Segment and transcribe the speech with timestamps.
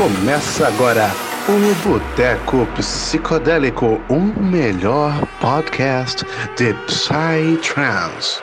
[0.00, 1.10] Começa agora
[1.46, 5.12] o Boteco Psicodélico, o melhor
[5.42, 6.24] podcast
[6.56, 8.40] de Psytrance.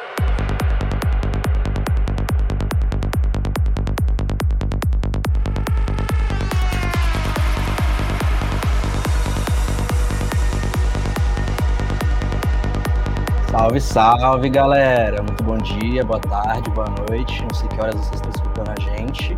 [13.49, 15.23] Salve, salve galera!
[15.23, 17.41] Muito bom dia, boa tarde, boa noite.
[17.41, 19.35] Não sei que horas vocês estão escutando a gente,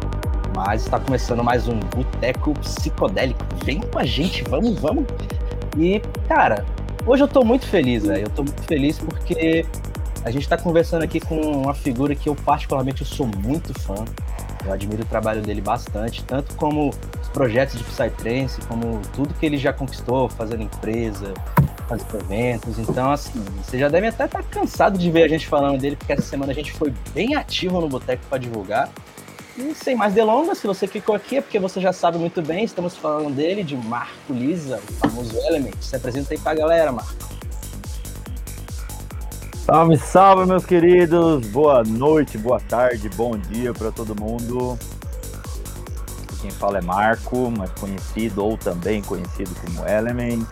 [0.66, 3.40] mas está começando mais um Boteco Psicodélico.
[3.64, 5.06] Vem com a gente, vamos, vamos!
[5.78, 6.66] E, cara,
[7.06, 8.26] hoje eu tô muito feliz, velho.
[8.26, 9.66] Eu tô muito feliz porque
[10.26, 14.04] a gente tá conversando aqui com uma figura que eu particularmente eu sou muito fã.
[14.66, 19.46] Eu admiro o trabalho dele bastante, tanto como os projetos de Psytrance, como tudo que
[19.46, 21.34] ele já conquistou, fazendo empresa,
[21.88, 22.78] fazer eventos.
[22.78, 26.12] Então, assim, você já deve até estar cansado de ver a gente falando dele, porque
[26.12, 28.90] essa semana a gente foi bem ativo no Boteco para divulgar.
[29.60, 32.64] E sem mais delongas, se você ficou aqui é porque você já sabe muito bem,
[32.64, 35.74] estamos falando dele, de Marco Lisa, o famoso Element.
[35.82, 37.14] Se apresenta aí pra galera, Marco.
[39.66, 41.46] Salve, salve, meus queridos!
[41.48, 44.80] Boa noite, boa tarde, bom dia para todo mundo.
[46.40, 50.48] Quem fala é Marco, mais conhecido ou também conhecido como Element.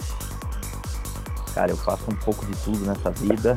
[1.53, 3.55] Cara, eu faço um pouco de tudo nessa vida.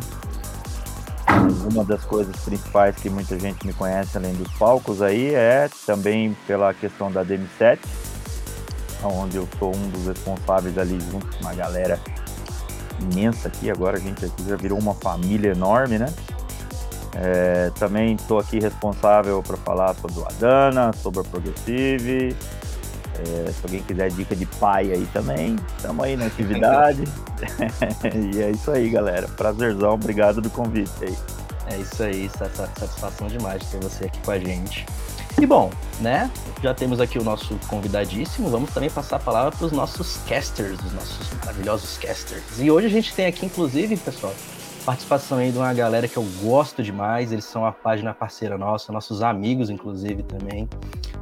[1.70, 6.36] Uma das coisas principais que muita gente me conhece além dos palcos aí é também
[6.46, 7.78] pela questão da DM7,
[9.04, 11.98] onde eu sou um dos responsáveis ali junto com uma galera
[13.00, 16.12] imensa aqui, agora a gente aqui já virou uma família enorme, né?
[17.14, 22.36] É, também estou aqui responsável para falar sobre o Adana, sobre a Progressive.
[23.18, 27.04] É, se alguém quiser dica de pai aí também, estamos aí na atividade.
[28.34, 29.28] e é isso aí, galera.
[29.28, 31.16] Prazerzão, obrigado do convite aí.
[31.66, 34.86] É isso aí, satisfação demais de ter você aqui com a gente.
[35.40, 35.70] E bom,
[36.00, 36.30] né?
[36.62, 38.48] Já temos aqui o nosso convidadíssimo.
[38.48, 42.58] Vamos também passar a palavra para os nossos casters, os nossos maravilhosos casters.
[42.58, 44.34] E hoje a gente tem aqui, inclusive, pessoal,
[44.84, 47.32] participação aí de uma galera que eu gosto demais.
[47.32, 50.68] Eles são a página parceira nossa, nossos amigos, inclusive, também,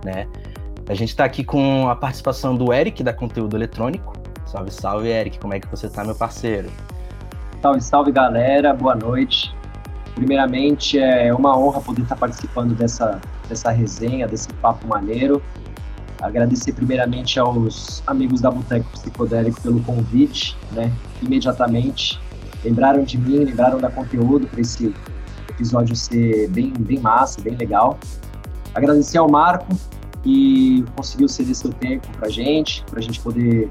[0.04, 0.26] né?
[0.88, 4.14] A gente está aqui com a participação do Eric, da Conteúdo Eletrônico.
[4.46, 5.38] Salve, salve, Eric.
[5.38, 6.70] Como é que você tá, meu parceiro?
[7.60, 8.72] Salve, salve, galera.
[8.72, 9.54] Boa noite.
[10.14, 15.42] Primeiramente, é uma honra poder estar participando dessa, dessa resenha, desse papo maneiro.
[16.22, 20.90] Agradecer primeiramente aos amigos da Boteco Psicodélico pelo convite, né?
[21.20, 22.18] Imediatamente
[22.64, 24.94] lembraram de mim, lembraram da conteúdo para esse
[25.50, 27.98] episódio ser bem, bem massa, bem legal.
[28.74, 29.76] Agradecer ao Marco
[30.22, 33.68] que conseguiu ceder seu tempo para gente, para a gente poder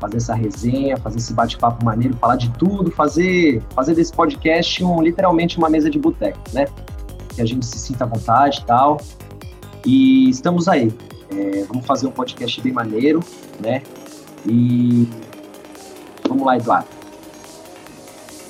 [0.00, 5.00] fazer essa resenha, fazer esse bate-papo maneiro, falar de tudo, fazer, fazer desse podcast um,
[5.00, 6.66] literalmente uma mesa de boteco, né?
[7.34, 9.00] Que a gente se sinta à vontade e tal.
[9.86, 10.92] E estamos aí.
[11.30, 13.20] É, vamos fazer um podcast bem maneiro,
[13.60, 13.82] né?
[14.46, 15.08] E
[16.28, 16.88] vamos lá, Eduardo.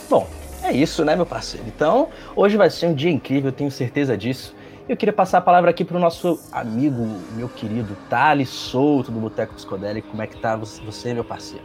[0.08, 0.26] Bom,
[0.62, 1.66] é isso, né, meu parceiro?
[1.68, 4.54] Então, hoje vai ser um dia incrível, tenho certeza disso.
[4.86, 9.18] Eu queria passar a palavra aqui para o nosso amigo, meu querido Thales Souto, do
[9.18, 10.08] Boteco Psicodélico.
[10.08, 11.64] Como é que tá você, meu parceiro?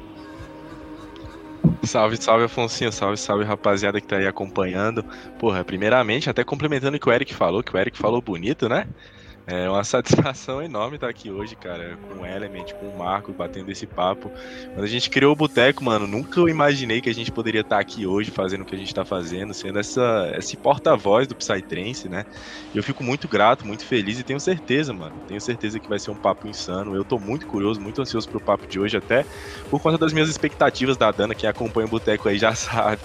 [1.84, 2.90] Salve, salve, Afonso.
[2.92, 5.04] Salve, salve, rapaziada que tá aí acompanhando.
[5.38, 8.88] Porra, primeiramente, até complementando o que o Eric falou, que o Eric falou bonito, né?
[9.52, 13.72] É uma satisfação enorme estar aqui hoje, cara, com o Element, com o Marco, batendo
[13.72, 14.32] esse papo.
[14.74, 17.80] Quando a gente criou o Boteco, mano, nunca eu imaginei que a gente poderia estar
[17.80, 22.08] aqui hoje fazendo o que a gente está fazendo, sendo essa, esse porta-voz do Psytrance,
[22.08, 22.26] né?
[22.76, 26.12] Eu fico muito grato, muito feliz e tenho certeza, mano, tenho certeza que vai ser
[26.12, 26.96] um papo insano.
[26.96, 29.26] Eu tô muito curioso, muito ansioso pro papo de hoje, até
[29.70, 33.02] por conta das minhas expectativas da Dana, quem acompanha o Boteco aí já sabe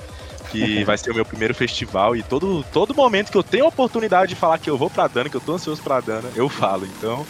[0.54, 3.68] que vai ser o meu primeiro festival e todo, todo momento que eu tenho a
[3.68, 6.48] oportunidade de falar que eu vou pra Dana, que eu tô ansioso pra Dana, eu
[6.48, 6.86] falo.
[6.86, 7.26] Então,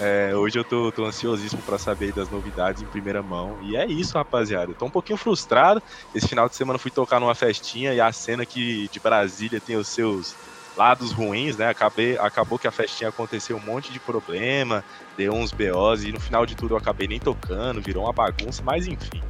[0.00, 3.56] é, hoje eu tô, tô ansiosíssimo para saber das novidades em primeira mão.
[3.62, 4.72] E é isso, rapaziada.
[4.72, 5.82] Eu tô um pouquinho frustrado.
[6.14, 9.76] Esse final de semana fui tocar numa festinha e a cena que de Brasília tem
[9.76, 10.34] os seus
[10.76, 11.68] lados ruins, né?
[11.68, 14.84] Acabei, acabou que a festinha aconteceu um monte de problema,
[15.16, 18.62] deu uns BOs e no final de tudo eu acabei nem tocando, virou uma bagunça,
[18.64, 19.22] mas enfim.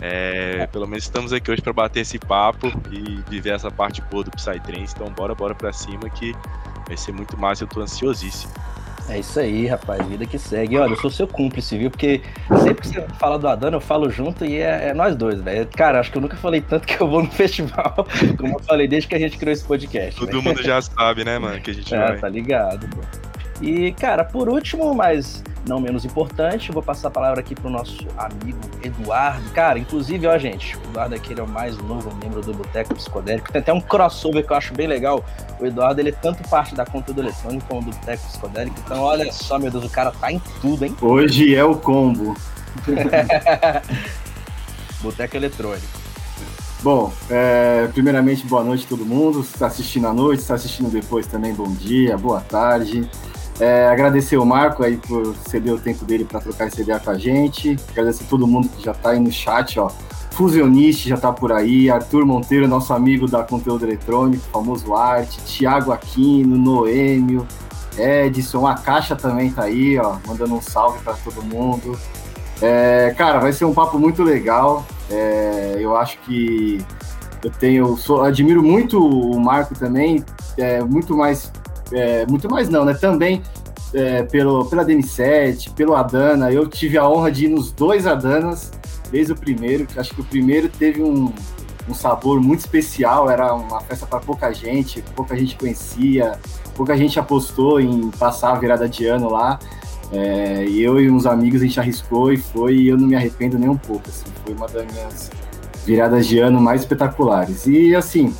[0.00, 4.24] É, pelo menos estamos aqui hoje para bater esse papo e viver essa parte boa
[4.24, 4.94] do Psytrance.
[4.94, 6.32] Então, bora, bora para cima que
[6.86, 7.64] vai ser muito massa.
[7.64, 8.52] Eu tô ansiosíssimo.
[9.08, 10.06] É isso aí, rapaz.
[10.06, 10.76] Vida que segue.
[10.76, 11.90] Olha, eu sou seu cúmplice, viu?
[11.90, 12.20] Porque
[12.62, 15.66] sempre que você fala do Adana, eu falo junto e é, é nós dois, velho.
[15.74, 18.06] Cara, acho que eu nunca falei tanto que eu vou no festival,
[18.36, 20.20] como eu falei desde que a gente criou esse podcast.
[20.20, 20.42] Todo né?
[20.42, 21.58] mundo já sabe, né, mano?
[21.60, 22.18] Que a gente é, vai.
[22.18, 23.00] tá ligado, pô.
[23.62, 27.70] E, cara, por último, mas não menos importante, vou passar a palavra aqui para o
[27.70, 29.48] nosso amigo Eduardo.
[29.50, 32.94] Cara, inclusive, ó, gente, o Eduardo aqui ele é o mais novo membro do Boteco
[32.94, 33.52] Psicodélico.
[33.52, 35.24] Tem até um crossover que eu acho bem legal.
[35.60, 38.76] O Eduardo, ele é tanto parte da conteúdo eletrônico como do Boteco Psicodélico.
[38.84, 40.96] Então, olha só, meu Deus, o cara tá em tudo, hein?
[41.00, 42.34] Hoje é o combo.
[45.02, 45.98] Boteco Eletrônico.
[46.80, 49.42] Bom, é, primeiramente, boa noite a todo mundo.
[49.42, 53.08] Se está assistindo à noite, se está assistindo depois também, bom dia, boa tarde.
[53.60, 57.10] É, agradecer o Marco aí por ceder o tempo dele para trocar essa ideia com
[57.10, 57.76] a gente.
[57.90, 59.90] Agradecer todo mundo que já está aí no chat, ó.
[60.30, 65.90] Fusioniste já está por aí, Arthur Monteiro, nosso amigo da conteúdo eletrônico, famoso arte, Thiago
[65.90, 67.44] Aquino, Noêmio,
[67.98, 71.98] Edson, a Caixa também tá aí, ó, mandando um salve para todo mundo.
[72.62, 74.86] É, cara, vai ser um papo muito legal.
[75.10, 76.84] É, eu acho que
[77.42, 80.24] eu tenho, sou, admiro muito o Marco também,
[80.56, 81.52] é, muito mais,
[81.92, 82.94] é, muito mais não, né?
[82.94, 83.42] Também
[83.94, 86.52] é, pelo, pela DN7, pelo Adana.
[86.52, 88.72] Eu tive a honra de ir nos dois Adanas,
[89.10, 91.32] desde o primeiro, que acho que o primeiro teve um,
[91.88, 96.38] um sabor muito especial, era uma festa para pouca gente, pouca gente conhecia,
[96.76, 99.58] pouca gente apostou em passar a virada de ano lá.
[100.10, 103.58] É, eu e uns amigos a gente arriscou e foi, e eu não me arrependo
[103.58, 104.08] nem um pouco.
[104.08, 105.30] Assim, foi uma das minhas
[105.84, 107.66] viradas de ano mais espetaculares.
[107.66, 108.34] E assim,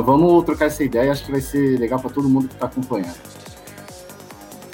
[0.00, 3.18] vamos trocar essa ideia, acho que vai ser legal para todo mundo que está acompanhando.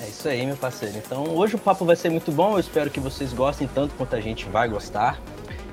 [0.00, 0.96] É isso aí, meu parceiro.
[0.98, 4.14] Então, hoje o papo vai ser muito bom, eu espero que vocês gostem tanto quanto
[4.14, 5.18] a gente vai gostar.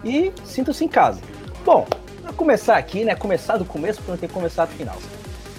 [0.03, 1.19] E sintam-se em casa.
[1.65, 1.86] Bom,
[2.21, 3.15] para começar aqui, né?
[3.15, 4.97] Começar do começo, porque não tem que começar do final.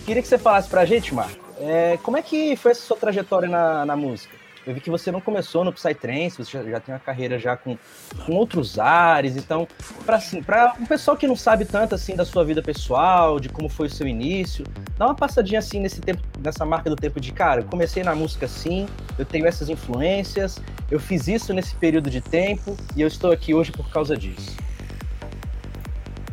[0.05, 3.49] Queria que você falasse pra gente, Marco, é, como é que foi essa sua trajetória
[3.49, 4.36] na, na música?
[4.67, 7.57] Eu vi que você não começou no Psytrance, você já, já tem uma carreira já
[7.57, 7.79] com,
[8.25, 9.69] com outros ares, então,
[10.05, 13.49] para assim, para um pessoal que não sabe tanto assim da sua vida pessoal, de
[13.49, 14.67] como foi o seu início,
[14.99, 18.13] dá uma passadinha assim nesse tempo, nessa marca do tempo de, cara, eu comecei na
[18.17, 20.61] música assim, eu tenho essas influências,
[20.91, 24.57] eu fiz isso nesse período de tempo e eu estou aqui hoje por causa disso.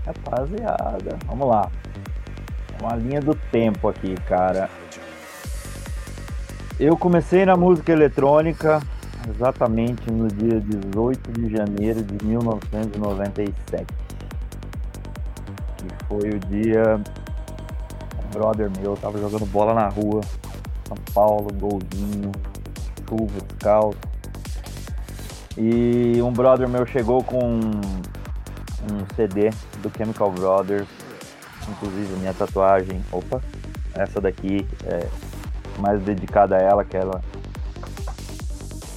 [0.08, 1.72] Rapaziada, vamos lá.
[2.82, 4.70] Uma linha do tempo aqui, cara.
[6.80, 8.82] Eu comecei na música eletrônica
[9.30, 13.86] exatamente no dia 18 de janeiro de 1997.
[15.78, 17.00] Que foi o dia
[18.26, 20.22] um brother meu tava jogando bola na rua,
[20.88, 22.32] São Paulo, golzinho,
[23.08, 24.00] chuva, descalço.
[25.56, 29.52] E um brother meu chegou com um CD
[29.84, 30.88] do Chemical Brothers,
[31.70, 33.40] inclusive minha tatuagem, opa,
[33.94, 35.08] essa daqui é
[35.80, 37.22] mais dedicada a ela, que ela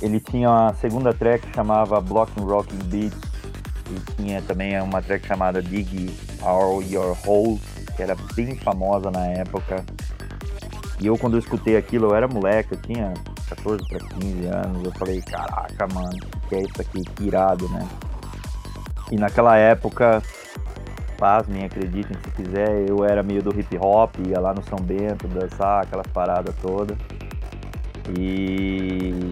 [0.02, 3.18] ele tinha uma segunda track que chamava Blocking Rocking Beats
[3.90, 7.60] e tinha também uma track chamada Dig All Your Hole,
[7.94, 9.84] que era bem famosa na época.
[11.00, 13.14] E eu quando eu escutei aquilo, eu era moleque, eu tinha
[13.48, 16.18] 14 para 15 anos, eu falei, caraca, mano,
[16.48, 17.86] que é isso aqui, que irado, né?
[19.10, 20.22] E naquela época,
[21.16, 25.26] pasmem, acreditem se quiser, eu era meio do hip hop, ia lá no São Bento
[25.28, 26.96] dançar, aquelas paradas todas.
[28.18, 29.30] E.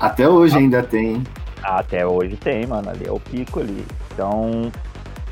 [0.00, 1.22] Até hoje ainda tem?
[1.62, 3.84] Até hoje tem, mano, ali é o pico ali.
[4.12, 4.70] Então,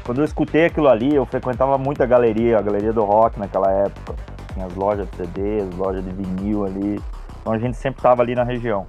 [0.05, 3.71] quando eu escutei aquilo ali, eu frequentava muito a galeria, a galeria do rock naquela
[3.71, 4.15] época.
[4.53, 7.01] Tinha as lojas de CD, as lojas de vinil ali.
[7.41, 8.87] Então a gente sempre tava ali na região.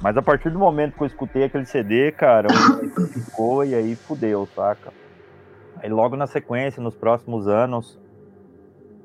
[0.00, 2.48] Mas a partir do momento que eu escutei aquele CD, cara,
[3.12, 4.92] ficou e aí fudeu, saca?
[5.82, 7.98] Aí logo na sequência, nos próximos anos,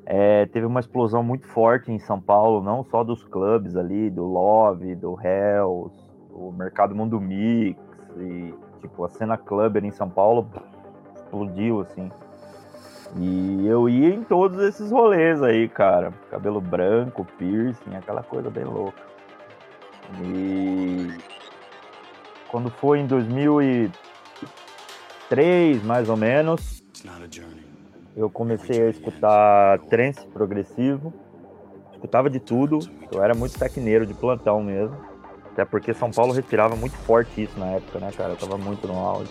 [0.06, 4.24] é, teve uma explosão muito forte em São Paulo, não só dos clubes ali, do
[4.24, 5.94] Love, do Hells,
[6.30, 7.78] o Mercado Mundo Mix,
[8.18, 10.48] e tipo, a cena clubber em São Paulo
[11.14, 12.10] explodiu, assim.
[13.16, 16.12] E eu ia em todos esses rolês aí, cara.
[16.30, 19.00] Cabelo branco, piercing, aquela coisa bem louca.
[20.22, 21.16] E
[22.48, 23.90] quando foi em 2000 e
[25.30, 26.82] 2003, mais ou menos,
[28.16, 31.12] eu comecei a escutar trance progressivo.
[31.92, 32.78] Escutava de tudo.
[33.10, 34.96] Eu era muito tecneiro de plantão mesmo.
[35.52, 38.32] Até porque São Paulo respirava muito forte isso na época, né, cara?
[38.32, 39.30] Eu tava muito no auge.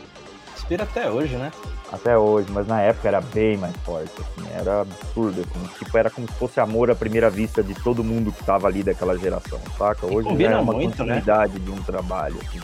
[0.54, 1.52] Respira até hoje, né?
[1.92, 6.10] Até hoje, mas na época era bem mais forte, assim, era absurdo, assim, tipo, era
[6.10, 9.60] como se fosse amor à primeira vista de todo mundo que tava ali daquela geração,
[9.78, 10.08] saca?
[10.08, 11.16] Hoje combina é uma muito, né?
[11.16, 12.60] continuidade de um trabalho, assim.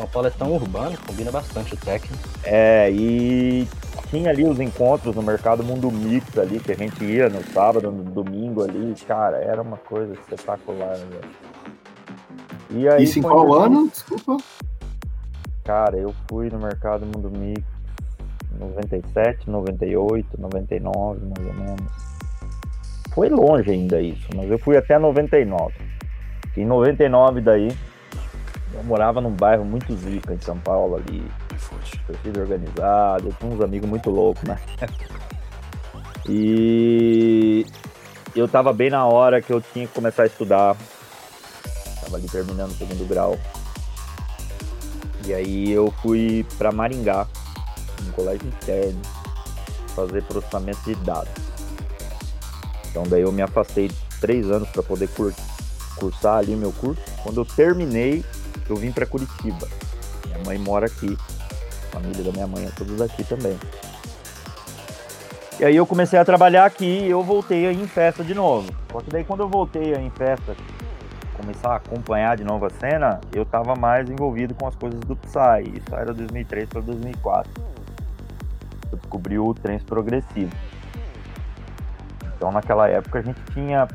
[0.00, 2.16] São Paulo é tão urbano, combina bastante o técnico.
[2.42, 3.68] É, e
[4.08, 7.92] tinha ali os encontros no mercado Mundo Mix ali, que a gente ia no sábado,
[7.92, 11.30] no domingo ali, cara, era uma coisa espetacular, velho.
[12.70, 13.88] E aí, Isso em qual eu- ano?
[13.90, 14.38] Desculpa.
[15.64, 17.62] Cara, eu fui no mercado Mundo Mix
[18.58, 21.92] 97, 98, 99, mais ou menos.
[23.12, 25.74] Foi longe ainda isso, mas eu fui até 99.
[26.56, 27.68] Em 99 daí,
[28.72, 31.24] eu morava num bairro muito zica em São Paulo ali,
[32.06, 34.58] torcida organizada, eu tinha uns amigos muito loucos, né?
[36.28, 37.66] E
[38.36, 40.76] eu tava bem na hora que eu tinha que começar a estudar.
[42.02, 43.36] Tava ali terminando o segundo grau.
[45.26, 47.26] E aí eu fui para Maringá,
[48.06, 49.00] um colégio interno,
[49.94, 51.32] fazer processamento de dados.
[52.90, 55.32] Então daí eu me afastei três anos para poder cur
[55.96, 57.02] cursar ali meu curso.
[57.22, 58.24] Quando eu terminei,
[58.70, 59.68] eu vim para Curitiba.
[60.26, 61.16] Minha mãe mora aqui,
[61.88, 63.58] a família da minha mãe é todos aqui também.
[65.58, 68.72] E aí eu comecei a trabalhar aqui e eu voltei aí em festa de novo.
[68.90, 70.56] Só que daí quando eu voltei aí em festa,
[71.36, 75.14] começar a acompanhar de novo a cena, eu tava mais envolvido com as coisas do
[75.16, 75.76] Psy.
[75.76, 77.52] Isso era 2003 para 2004.
[78.90, 80.52] Eu descobri o trance progressivo.
[82.36, 83.86] Então naquela época a gente tinha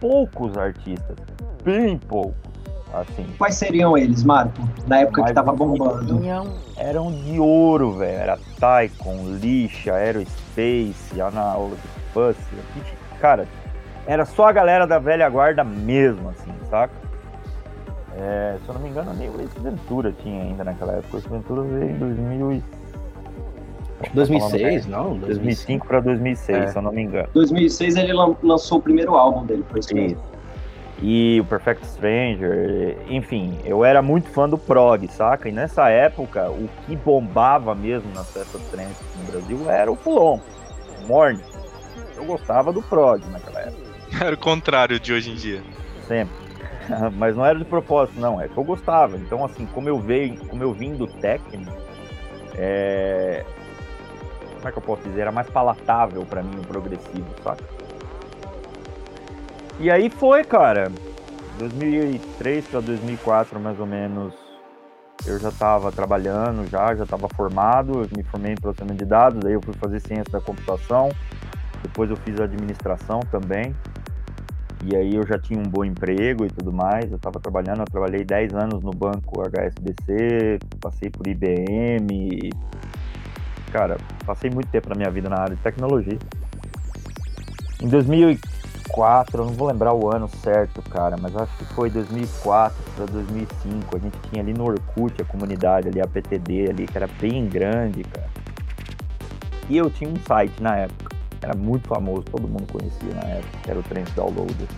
[0.00, 1.16] poucos artistas,
[1.62, 2.47] bem poucos.
[2.92, 3.26] Assim.
[3.36, 4.66] Quais seriam eles, Marco?
[4.86, 6.18] Na época Mas que tava bombando.
[6.18, 8.18] Tinham, eram de ouro, velho.
[8.18, 11.76] Era Tycoon, Lixa, Aerospace, Analog
[12.12, 12.38] Fuss.
[13.20, 13.46] Cara,
[14.06, 16.94] era só a galera da velha guarda mesmo, assim, saca?
[18.16, 21.16] É, se eu não me engano, nem o Ace Ventura tinha ainda naquela época.
[21.16, 22.62] O Ace Ventura veio em 2000
[24.14, 25.18] 2006, não?
[25.18, 26.66] 2005 para 2006, é.
[26.68, 27.28] se eu não me engano.
[27.34, 30.20] 2006 ele lançou o primeiro álbum dele, foi isso mesmo.
[31.00, 35.48] E o Perfect Stranger, enfim, eu era muito fã do prog, saca?
[35.48, 40.40] E nessa época, o que bombava mesmo nas festas trance no Brasil era o Fulon,
[41.04, 41.42] o Morning.
[42.16, 43.88] Eu gostava do prog naquela época.
[44.20, 45.62] Era o contrário de hoje em dia.
[46.08, 46.34] Sempre.
[47.14, 49.16] Mas não era de propósito, não, é que eu gostava.
[49.16, 51.70] Então, assim, como eu veio, como eu vim do técnico,
[52.56, 53.44] é...
[54.56, 55.20] como é que eu posso dizer?
[55.20, 57.77] Era mais palatável para mim o progressivo, saca?
[59.80, 60.90] E aí foi, cara.
[61.58, 64.34] 2003 para 2004, mais ou menos,
[65.26, 69.44] eu já estava trabalhando, já já estava formado, eu me formei em processamento de dados,
[69.44, 71.08] aí eu fui fazer ciência da computação,
[71.82, 73.74] depois eu fiz administração também.
[74.84, 77.84] E aí eu já tinha um bom emprego e tudo mais, eu estava trabalhando, eu
[77.86, 82.50] trabalhei 10 anos no banco HSBC, passei por IBM,
[83.72, 86.18] cara, passei muito tempo na minha vida na área de tecnologia.
[87.82, 88.57] Em 2004
[88.88, 93.06] 2004, eu não vou lembrar o ano certo, cara, mas acho que foi 2004 para
[93.06, 93.96] 2005.
[93.96, 97.46] A gente tinha ali no Orkut a comunidade ali, a PTD ali, que era bem
[97.46, 98.28] grande, cara.
[99.68, 103.58] E eu tinha um site na época, era muito famoso, todo mundo conhecia na época,
[103.62, 104.68] que era o Trends Downloader.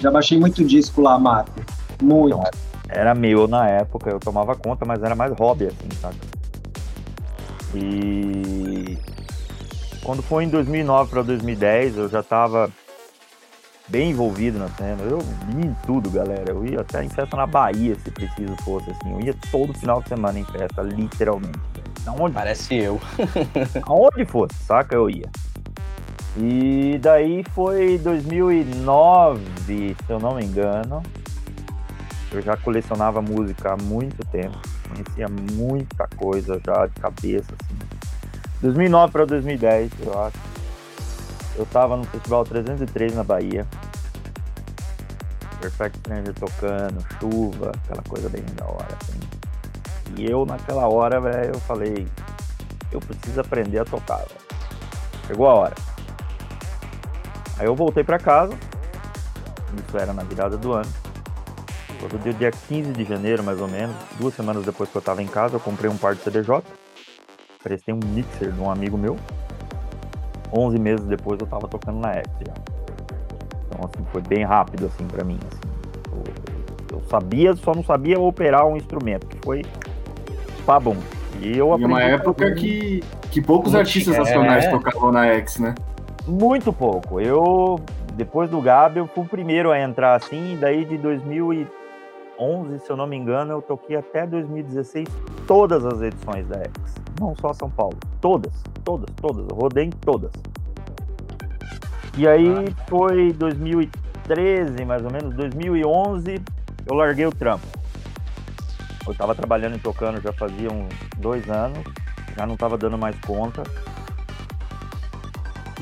[0.00, 1.60] Já baixei muito disco lá, Marco.
[2.02, 2.36] Muito.
[2.36, 2.50] Então,
[2.88, 6.16] era meu na época, eu tomava conta, mas era mais hobby, assim, saca?
[7.74, 8.98] E
[10.02, 12.70] quando foi em 2009 para 2010, eu já tava
[13.88, 15.02] bem envolvido na cena.
[15.02, 16.50] Eu ia em tudo, galera.
[16.50, 19.12] Eu ia até em festa na Bahia, se preciso fosse, assim.
[19.12, 21.58] Eu ia todo final de semana em festa, literalmente.
[22.06, 22.34] Aonde?
[22.34, 23.00] Parece eu.
[23.84, 24.94] Aonde fosse, saca?
[24.94, 25.28] Eu ia.
[26.36, 29.40] E daí foi 2009,
[30.06, 31.02] se eu não me engano.
[32.32, 34.58] Eu já colecionava música há muito tempo.
[34.88, 37.78] Conhecia muita coisa já de cabeça, assim.
[38.60, 40.53] 2009 para 2010, eu acho
[41.56, 43.66] eu tava no Festival 303 na Bahia.
[45.60, 49.20] Perfect Stranger tocando, chuva, aquela coisa bem da hora, assim.
[50.16, 52.06] E eu, naquela hora, velho, eu falei,
[52.92, 54.24] eu preciso aprender a tocar.
[55.26, 55.74] Chegou a hora.
[57.58, 58.52] Aí eu voltei para casa,
[59.86, 60.92] isso era na virada do ano.
[62.00, 65.22] Todo dia, dia 15 de janeiro, mais ou menos, duas semanas depois que eu tava
[65.22, 66.62] em casa, eu comprei um par de CDJ,
[67.62, 69.16] prestei um mixer de um amigo meu,
[70.52, 72.54] 11 meses depois eu tava tocando na X já.
[73.68, 75.38] Então, assim, foi bem rápido, assim, para mim.
[75.52, 75.74] Assim.
[76.12, 79.64] Eu, eu, sabia, só não sabia operar um instrumento, que foi
[80.64, 80.96] Pabum.
[81.40, 81.92] E eu aprendi.
[81.92, 84.18] Em uma época que, que poucos artistas é...
[84.18, 85.74] nacionais tocavam na X, né?
[86.26, 87.20] Muito pouco.
[87.20, 87.78] Eu,
[88.14, 90.96] depois do Gabi, eu fui o primeiro a entrar assim, e daí de
[92.38, 95.08] 2011, se eu não me engano, eu toquei até 2016
[95.46, 96.72] todas as edições da X.
[97.20, 98.52] Não só São Paulo, todas
[98.84, 99.46] todas, todas.
[99.48, 100.30] Eu rodei em todas.
[102.16, 102.84] E aí ah.
[102.88, 106.40] foi 2013, mais ou menos, 2011,
[106.86, 107.66] eu larguei o trampo.
[109.06, 111.82] Eu tava trabalhando e tocando já fazia uns dois anos,
[112.36, 113.62] já não tava dando mais conta.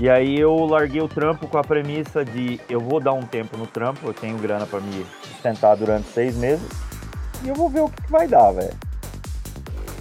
[0.01, 3.57] E aí eu larguei o trampo com a premissa de eu vou dar um tempo
[3.57, 5.05] no trampo, eu tenho grana para me
[5.43, 6.67] sustentar durante seis meses
[7.43, 8.75] e eu vou ver o que, que vai dar, velho.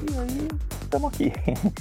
[0.09, 0.47] E aí
[0.83, 1.33] estamos aqui.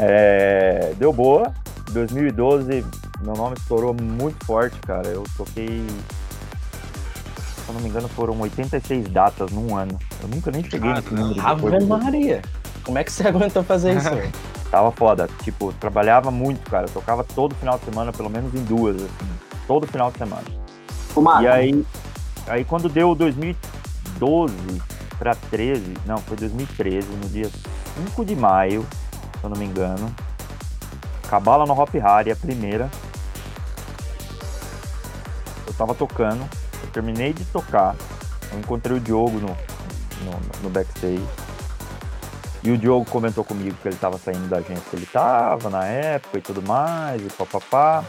[0.00, 1.52] É, deu boa.
[1.90, 2.86] 2012,
[3.20, 5.08] meu nome estourou muito forte, cara.
[5.08, 5.84] Eu toquei.
[5.88, 9.98] Se eu não me engano, foram 86 datas num ano.
[10.22, 11.34] Eu nunca nem cheguei nesse número.
[11.34, 11.84] de Ave.
[11.84, 12.42] Maria!
[12.84, 14.08] Como é que você aguentou fazer isso?
[14.70, 15.28] Tava foda.
[15.42, 16.86] Tipo, trabalhava muito, cara.
[16.86, 19.30] Eu tocava todo final de semana, pelo menos em duas, assim.
[19.66, 20.44] Todo final de semana.
[21.42, 21.84] E aí,
[22.48, 24.54] aí quando deu 2012
[25.18, 27.50] para 13, não, foi 2013, no dia
[28.06, 28.86] 5 de maio,
[29.38, 30.14] se eu não me engano.
[31.28, 32.90] Cabala no Hop Harry, a primeira.
[35.66, 36.48] Eu tava tocando,
[36.82, 37.94] eu terminei de tocar,
[38.52, 41.22] eu encontrei o Diogo no, no, no backstage.
[42.62, 45.84] E o Diogo comentou comigo que ele tava saindo da agência que ele tava na
[45.84, 48.04] época e tudo mais, e papapá.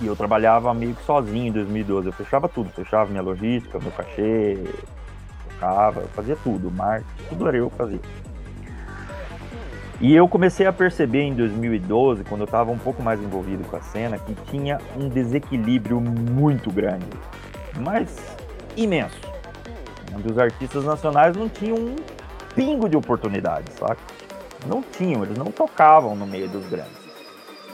[0.00, 2.06] E eu trabalhava meio que sozinho em 2012.
[2.06, 4.58] Eu fechava tudo, fechava minha logística, meu cachê,
[5.60, 8.00] tocava, eu fazia tudo, marketing, tudo era eu que fazia.
[10.00, 13.76] E eu comecei a perceber em 2012, quando eu estava um pouco mais envolvido com
[13.76, 17.06] a cena, que tinha um desequilíbrio muito grande,
[17.78, 18.16] mas
[18.74, 19.20] imenso.
[20.16, 21.96] Onde os artistas nacionais não tinham um
[22.54, 24.00] pingo de oportunidade, saca?
[24.66, 26.99] Não tinham, eles não tocavam no meio dos grandes.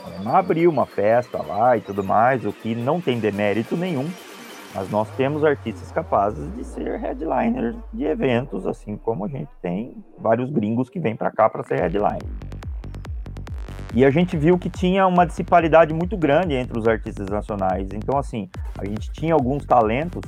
[0.07, 4.09] Alemã abriu uma festa lá e tudo mais, o que não tem demérito nenhum,
[4.73, 9.95] mas nós temos artistas capazes de ser headliners de eventos, assim como a gente tem
[10.17, 12.21] vários gringos que vêm para cá para ser headliner.
[13.93, 17.89] E a gente viu que tinha uma disparidade muito grande entre os artistas nacionais.
[17.93, 20.21] Então, assim, a gente tinha alguns talentos,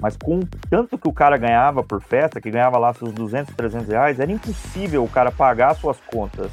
[0.00, 3.88] mas com tanto que o cara ganhava por festa, que ganhava lá seus 200, 300
[3.88, 6.52] reais, era impossível o cara pagar suas contas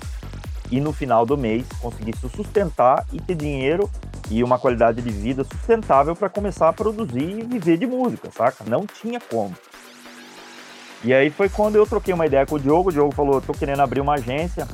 [0.72, 3.90] e no final do mês conseguir se sustentar e ter dinheiro
[4.30, 8.64] e uma qualidade de vida sustentável para começar a produzir e viver de música, saca?
[8.66, 9.56] Não tinha como.
[11.04, 13.54] E aí foi quando eu troquei uma ideia com o Diogo, o Diogo falou, tô
[13.54, 14.68] querendo abrir uma agência,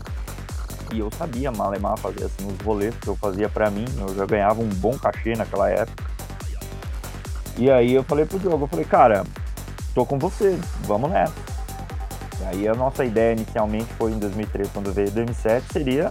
[0.94, 4.26] e eu sabia malemar fazer assim os rolês que eu fazia para mim, eu já
[4.26, 6.04] ganhava um bom cachê naquela época.
[7.58, 9.24] E aí eu falei pro Diogo, eu falei, cara,
[9.94, 11.53] tô com você, vamos nessa.
[12.48, 16.10] Aí a nossa ideia inicialmente foi em 2013, quando veio o DM7, seria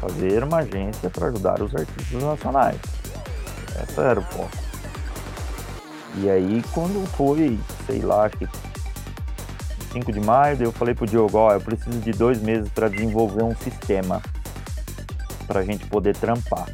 [0.00, 2.80] fazer uma agência para ajudar os artistas nacionais.
[3.82, 4.58] Essa era o ponto.
[6.16, 8.48] E aí quando foi, sei lá, acho que
[9.92, 13.44] 5 de maio, eu falei pro Diogo, ó, eu preciso de dois meses para desenvolver
[13.44, 14.20] um sistema
[15.46, 16.66] para a gente poder trampar.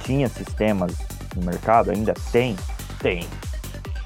[0.00, 0.92] Tinha sistemas
[1.36, 2.56] no mercado, ainda tem?
[3.00, 3.26] Tem.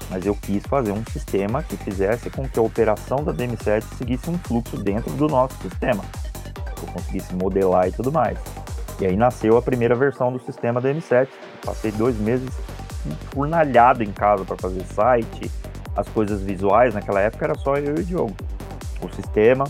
[0.09, 4.29] Mas eu quis fazer um sistema que fizesse com que a operação da DM7 seguisse
[4.29, 6.03] um fluxo dentro do nosso sistema.
[6.75, 8.37] Que eu conseguisse modelar e tudo mais.
[8.99, 11.27] E aí nasceu a primeira versão do sistema da M7.
[11.63, 12.49] Passei dois meses
[13.05, 15.51] enfurnalhado em casa para fazer site,
[15.95, 16.93] as coisas visuais.
[16.93, 18.35] Naquela época era só eu e o Diogo.
[19.01, 19.65] O sistema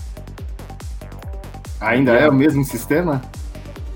[1.79, 3.21] Ainda é o mesmo sistema?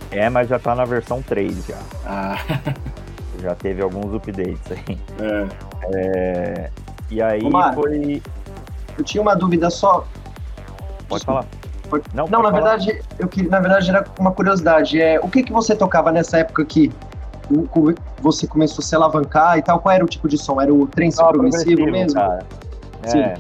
[0.10, 1.79] é, mas já tá na versão 3 já.
[2.06, 2.38] Ah,
[3.43, 4.97] Já teve alguns updates aí.
[5.19, 5.47] é.
[5.95, 6.69] É,
[7.12, 7.73] e aí Mário.
[7.82, 8.21] foi.
[8.97, 10.06] eu tinha uma dúvida só.
[11.10, 11.45] Pode falar.
[11.89, 12.77] Pode- Não, Não, pode na falar.
[12.77, 14.99] verdade, eu queria, na verdade era uma curiosidade.
[15.01, 16.89] É, o que que você tocava nessa época que
[18.21, 19.79] você começou a se alavancar e tal?
[19.82, 20.62] Qual era o tipo de som?
[20.62, 22.19] Era o trance Tocava progressivo, mesmo?
[22.19, 22.45] Cara.
[23.06, 23.34] Sim.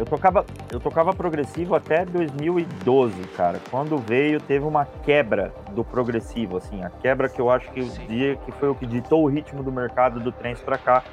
[0.00, 3.60] Eu tocava, eu tocava progressivo até 2012, cara.
[3.70, 6.82] Quando veio, teve uma quebra do progressivo, assim.
[6.82, 9.62] A quebra que eu acho que o dia que foi o que ditou o ritmo
[9.62, 11.04] do mercado do trance pra cá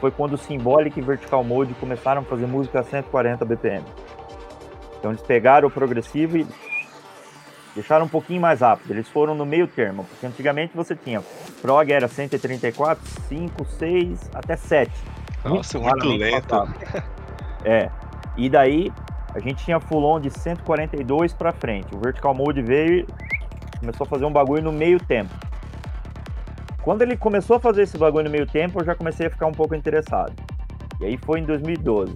[0.00, 3.84] foi quando o Symbolic e Vertical Mode começaram a fazer música a 140 BPM.
[5.00, 6.46] Então eles pegaram o progressivo e
[7.74, 8.92] deixaram um pouquinho mais rápido.
[8.92, 11.20] Eles foram no meio termo, porque antigamente você tinha
[11.60, 14.92] prog era 134, 5, 6, até 7.
[15.44, 17.08] Nossa, muito raramente lento.
[17.64, 17.90] É.
[18.38, 18.90] E daí
[19.34, 21.94] a gente tinha full on de 142 pra frente.
[21.94, 23.06] O vertical mode veio e
[23.80, 25.34] começou a fazer um bagulho no meio tempo.
[26.82, 29.46] Quando ele começou a fazer esse bagulho no meio tempo, eu já comecei a ficar
[29.46, 30.32] um pouco interessado.
[31.00, 32.14] E aí foi em 2012.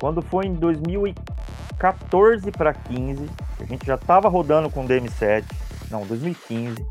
[0.00, 3.28] Quando foi em 2014 para 15,
[3.60, 5.44] a gente já tava rodando com DM7,
[5.90, 6.86] não, 2015.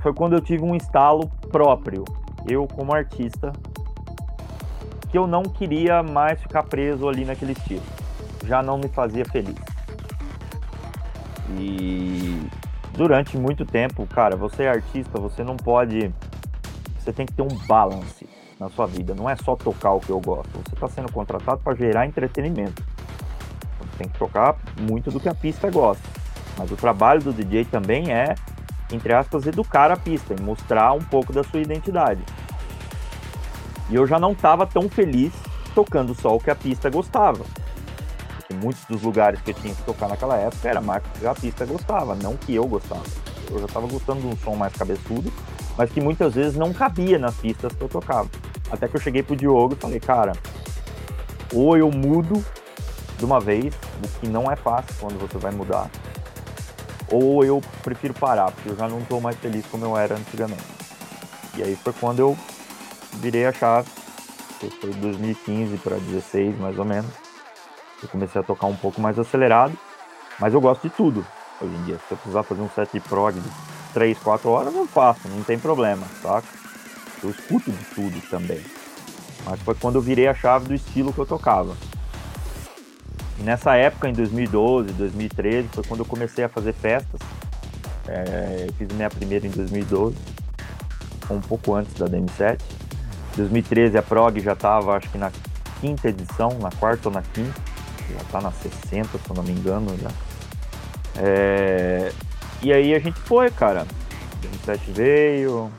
[0.00, 2.04] Foi quando eu tive um instalo próprio,
[2.48, 3.52] eu como artista,
[5.10, 7.82] que eu não queria mais ficar preso ali naquele estilo.
[8.44, 9.56] Já não me fazia feliz.
[11.58, 12.48] E
[12.92, 16.12] durante muito tempo, cara, você é artista, você não pode.
[16.98, 19.14] Você tem que ter um balance na sua vida.
[19.14, 20.50] Não é só tocar o que eu gosto.
[20.52, 22.82] Você está sendo contratado para gerar entretenimento.
[23.80, 26.02] Você tem que tocar muito do que a pista gosta.
[26.58, 28.34] Mas o trabalho do DJ também é,
[28.90, 32.22] entre aspas, educar a pista e mostrar um pouco da sua identidade.
[33.88, 35.32] E eu já não estava tão feliz
[35.74, 37.44] tocando só o que a pista gostava.
[38.36, 41.34] Porque muitos dos lugares que eu tinha que tocar naquela época era mais que a
[41.34, 43.04] pista gostava, não que eu gostava.
[43.50, 45.32] Eu já estava gostando de um som mais cabeçudo,
[45.76, 48.28] mas que muitas vezes não cabia nas pistas que eu tocava.
[48.70, 50.32] Até que eu cheguei pro Diogo e falei, cara,
[51.52, 52.44] ou eu mudo
[53.18, 55.88] de uma vez, o que não é fácil quando você vai mudar,
[57.10, 60.64] ou eu prefiro parar, porque eu já não estou mais feliz como eu era antigamente.
[61.56, 62.36] E aí foi quando eu
[63.16, 63.88] virei a chave,
[64.80, 67.10] foi 2015 para 16 mais ou menos.
[68.02, 69.76] Eu comecei a tocar um pouco mais acelerado,
[70.38, 71.26] mas eu gosto de tudo
[71.60, 71.98] hoje em dia.
[72.06, 73.50] Se eu precisar fazer um set de prog de
[73.94, 76.46] 3, 4 horas, eu faço, não tem problema, saca?
[77.22, 78.60] Eu escuto de tudo também.
[79.44, 81.74] Mas foi quando eu virei a chave do estilo que eu tocava.
[83.38, 87.20] E nessa época, em 2012, 2013, foi quando eu comecei a fazer festas.
[88.08, 90.16] É, eu fiz minha primeira em 2012,
[91.30, 92.60] um pouco antes da DM7.
[93.36, 95.30] 2013 a Prog já estava, acho que na
[95.80, 97.60] quinta edição, na quarta ou na quinta.
[98.10, 99.96] Já está na 60, se eu não me engano.
[100.00, 100.10] Já.
[101.18, 102.12] É,
[102.62, 103.82] e aí a gente foi, cara.
[103.82, 105.70] A DM7 veio,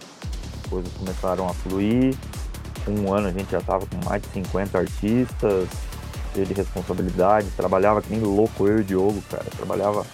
[0.63, 2.15] as coisas começaram a fluir.
[2.87, 5.67] Um ano a gente já estava com mais de 50 artistas,
[6.33, 9.45] de responsabilidade, trabalhava que nem louco eu e o Diogo, cara.
[9.55, 10.05] Trabalhava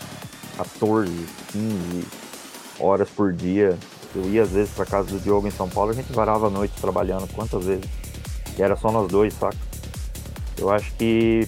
[0.57, 1.11] 14,
[1.51, 2.07] 15
[2.79, 3.77] horas por dia.
[4.15, 6.49] Eu ia às vezes pra casa do Diogo em São Paulo, a gente varava a
[6.49, 7.85] noite trabalhando, quantas vezes?
[8.57, 9.57] E era só nós dois, saca?
[10.57, 11.47] Eu acho que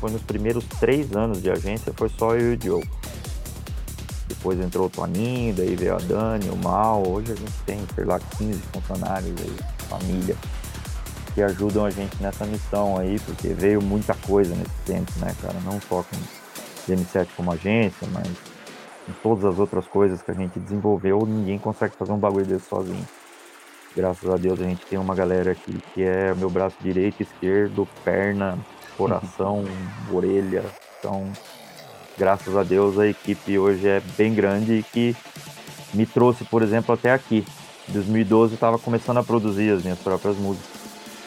[0.00, 2.88] foi nos primeiros três anos de agência, foi só eu e o Diogo.
[4.26, 7.06] Depois entrou o Toninho, daí veio a Dani, o Mal.
[7.06, 9.56] Hoje a gente tem, sei lá, 15 funcionários aí,
[9.88, 10.36] família
[11.34, 15.58] que ajudam a gente nessa missão aí, porque veio muita coisa nesse tempo, né, cara?
[15.64, 18.28] Não só com o M7 como agência, mas
[19.06, 22.66] com todas as outras coisas que a gente desenvolveu, ninguém consegue fazer um bagulho desse
[22.66, 23.06] sozinho.
[23.94, 27.86] Graças a Deus a gente tem uma galera aqui que é meu braço direito, esquerdo,
[28.04, 28.58] perna,
[28.96, 29.64] coração,
[30.10, 30.64] orelha.
[30.98, 31.30] Então,
[32.16, 35.16] graças a Deus a equipe hoje é bem grande e que
[35.92, 37.44] me trouxe, por exemplo, até aqui.
[37.88, 40.70] Em 2012 eu estava começando a produzir as minhas próprias músicas.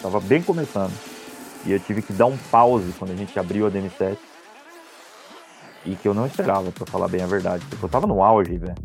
[0.01, 0.93] Tava bem começando.
[1.65, 4.17] E eu tive que dar um pause quando a gente abriu a DM7.
[5.86, 7.63] E que eu não esperava, pra falar bem a verdade.
[7.69, 8.76] Porque eu tava no auge, velho.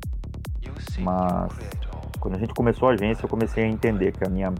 [0.99, 1.53] Mas
[2.19, 4.53] quando a gente começou a agência, eu comecei a entender que a minha,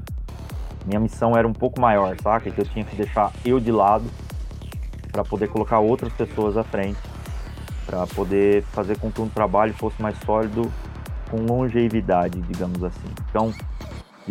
[0.87, 2.51] minha missão era um pouco maior, saca?
[2.51, 4.05] Que eu tinha que deixar eu de lado
[5.13, 6.99] para poder colocar outras pessoas à frente,
[7.85, 10.71] para poder fazer com que um trabalho fosse mais sólido
[11.31, 13.09] com longevidade, digamos assim.
[13.29, 13.53] Então,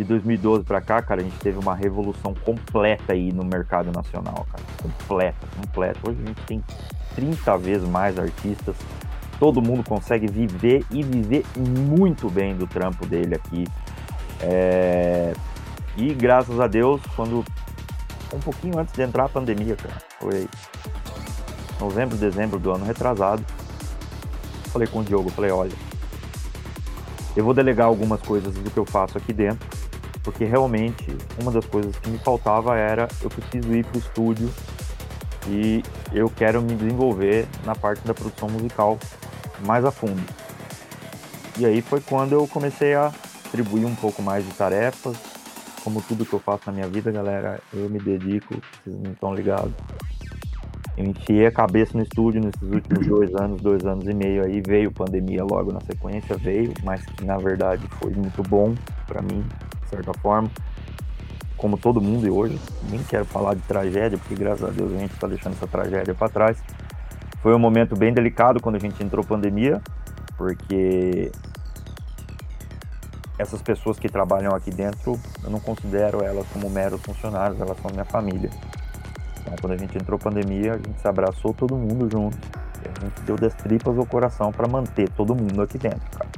[0.00, 4.46] de 2012 para cá, cara, a gente teve uma revolução completa aí no mercado nacional,
[4.50, 4.64] cara.
[4.82, 6.00] Completa, completa.
[6.08, 6.64] Hoje a gente tem
[7.14, 8.74] 30 vezes mais artistas.
[9.38, 13.66] Todo mundo consegue viver e viver muito bem do trampo dele aqui.
[14.40, 15.34] É...
[15.98, 17.44] E graças a Deus, quando
[18.32, 20.48] um pouquinho antes de entrar a pandemia, cara, foi
[21.78, 23.44] novembro, dezembro do ano retrasado,
[24.66, 25.76] falei com o Diogo, falei, olha,
[27.36, 29.68] eu vou delegar algumas coisas do que eu faço aqui dentro
[30.22, 34.50] porque realmente uma das coisas que me faltava era eu preciso ir para o estúdio
[35.48, 38.98] e eu quero me desenvolver na parte da produção musical
[39.64, 40.22] mais a fundo.
[41.58, 43.12] E aí foi quando eu comecei a
[43.46, 45.16] atribuir um pouco mais de tarefas.
[45.82, 48.54] Como tudo que eu faço na minha vida, galera, eu me dedico,
[48.84, 49.72] vocês não estão ligados.
[50.96, 54.60] Eu enfiei a cabeça no estúdio nesses últimos dois anos, dois anos e meio aí,
[54.60, 58.74] veio pandemia logo na sequência, veio, mas que na verdade foi muito bom
[59.06, 59.42] para mim,
[59.90, 60.50] certa forma.
[61.56, 64.96] Como todo mundo e hoje, nem quero falar de tragédia, porque graças a Deus a
[64.96, 66.56] gente está deixando essa tragédia para trás.
[67.42, 69.82] Foi um momento bem delicado quando a gente entrou pandemia,
[70.38, 71.30] porque
[73.38, 77.90] essas pessoas que trabalham aqui dentro, eu não considero elas como meros funcionários, elas são
[77.90, 78.50] minha família.
[79.40, 82.36] Então, quando a gente entrou pandemia, a gente se abraçou todo mundo junto.
[82.84, 86.28] A gente deu das tripas ao coração para manter todo mundo aqui dentro, cara.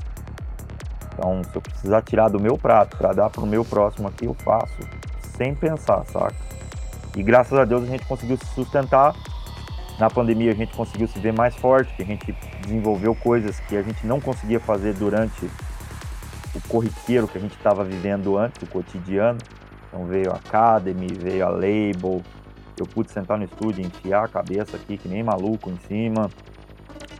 [1.12, 4.24] Então, se eu precisar tirar do meu prato para dar para o meu próximo aqui,
[4.24, 4.78] eu faço
[5.36, 6.34] sem pensar, saca?
[7.16, 9.14] E graças a Deus a gente conseguiu se sustentar.
[9.98, 13.82] Na pandemia a gente conseguiu se ver mais forte, a gente desenvolveu coisas que a
[13.82, 15.48] gente não conseguia fazer durante
[16.54, 19.38] o corriqueiro que a gente estava vivendo antes, o cotidiano.
[19.88, 22.22] Então veio a Academy, veio a Label,
[22.78, 26.30] eu pude sentar no estúdio, enfiar a cabeça aqui que nem maluco em cima,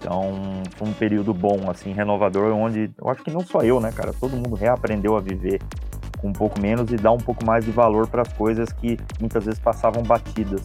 [0.03, 3.93] então, foi um período bom, assim, renovador, onde eu acho que não só eu, né,
[3.93, 5.61] cara, todo mundo reaprendeu a viver
[6.19, 8.99] com um pouco menos e dar um pouco mais de valor para as coisas que
[9.21, 10.63] muitas vezes passavam batidas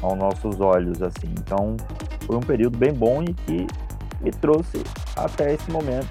[0.00, 1.34] aos nossos olhos, assim.
[1.38, 1.76] Então,
[2.24, 3.66] foi um período bem bom e que
[4.20, 4.84] me trouxe
[5.16, 6.08] até esse momento,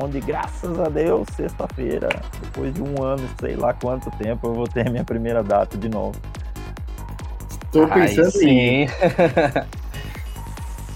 [0.00, 2.08] onde, graças a Deus, sexta-feira,
[2.40, 5.76] depois de um ano, sei lá quanto tempo, eu vou ter a minha primeira data
[5.76, 6.16] de novo.
[7.64, 8.86] Estou pensando em.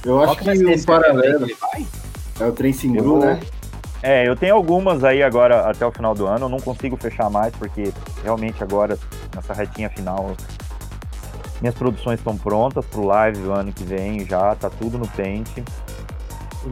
[0.05, 1.47] Eu acho que, que o paralelo.
[2.39, 3.41] É o trem Singru, né?
[4.03, 6.47] É, eu tenho algumas aí agora até o final do ano.
[6.47, 8.99] Eu não consigo fechar mais, porque realmente agora,
[9.35, 10.35] nessa retinha final,
[11.61, 15.63] minhas produções estão prontas pro live do ano que vem já, tá tudo no pente.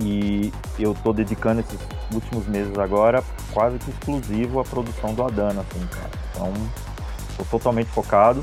[0.02, 1.78] E eu tô dedicando esses
[2.12, 6.10] últimos meses agora quase que exclusivo à produção do Adana, assim, cara.
[6.32, 6.52] Então,
[7.36, 8.42] tô totalmente focado,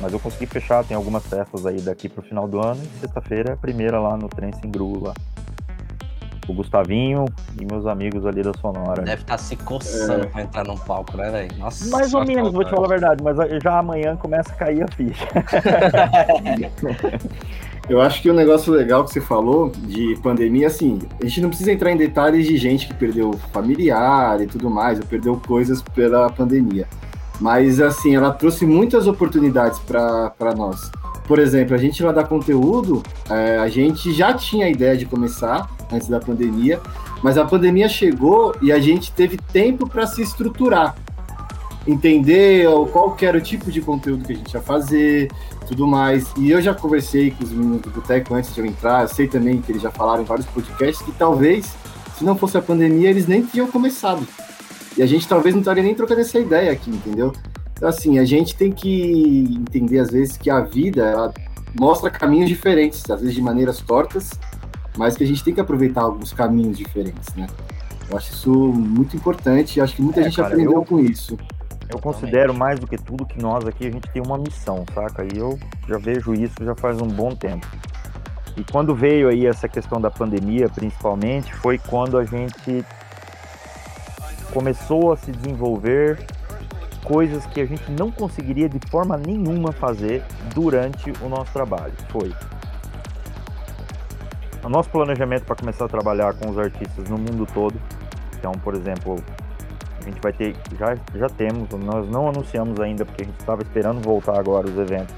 [0.00, 3.50] mas eu consegui fechar, tem algumas peças aí daqui pro final do ano e sexta-feira
[3.50, 5.14] é a primeira lá no Trem Sem Gru, lá
[6.48, 7.26] o Gustavinho
[7.60, 9.02] e meus amigos ali da Sonora.
[9.02, 10.26] Deve estar tá se coçando é.
[10.26, 11.58] pra entrar num palco, né, velho?
[11.58, 11.88] Nossa.
[11.90, 14.88] Mais ou menos, vou te falar a verdade, mas já amanhã começa a cair a
[14.88, 15.28] ficha.
[17.88, 21.40] Eu acho que o um negócio legal que você falou de pandemia, assim, a gente
[21.40, 25.40] não precisa entrar em detalhes de gente que perdeu familiar e tudo mais, ou perdeu
[25.46, 26.86] coisas pela pandemia.
[27.40, 30.90] Mas, assim, ela trouxe muitas oportunidades para nós.
[31.26, 35.04] Por exemplo, a gente lá dá conteúdo, é, a gente já tinha a ideia de
[35.04, 36.80] começar, antes da pandemia,
[37.22, 40.96] mas a pandemia chegou e a gente teve tempo para se estruturar,
[41.86, 45.30] entender qual era o tipo de conteúdo que a gente ia fazer,
[45.66, 46.26] tudo mais.
[46.36, 49.26] E eu já conversei com os meninos do Boteco antes de eu entrar, eu sei
[49.26, 51.74] também que eles já falaram em vários podcasts que talvez,
[52.16, 54.26] se não fosse a pandemia, eles nem tinham começado.
[54.98, 57.32] E a gente talvez não estaria nem trocando essa ideia aqui, entendeu?
[57.72, 61.32] Então, assim, a gente tem que entender, às vezes, que a vida
[61.78, 64.30] mostra caminhos diferentes, às vezes de maneiras tortas,
[64.96, 67.46] mas que a gente tem que aproveitar alguns caminhos diferentes, né?
[68.10, 70.98] Eu acho isso muito importante e acho que muita é, gente cara, aprendeu eu, com
[70.98, 71.38] isso.
[71.88, 75.24] Eu considero mais do que tudo que nós aqui a gente tem uma missão, saca?
[75.24, 75.56] E eu
[75.86, 77.66] já vejo isso já faz um bom tempo.
[78.56, 82.84] E quando veio aí essa questão da pandemia, principalmente, foi quando a gente
[84.52, 86.18] começou a se desenvolver
[87.04, 90.22] coisas que a gente não conseguiria de forma nenhuma fazer
[90.54, 91.94] durante o nosso trabalho.
[92.10, 92.32] Foi
[94.62, 97.80] o nosso planejamento para começar a trabalhar com os artistas no mundo todo.
[98.38, 99.16] Então, por exemplo,
[100.00, 103.62] a gente vai ter, já, já temos, nós não anunciamos ainda porque a gente estava
[103.62, 105.14] esperando voltar agora os eventos.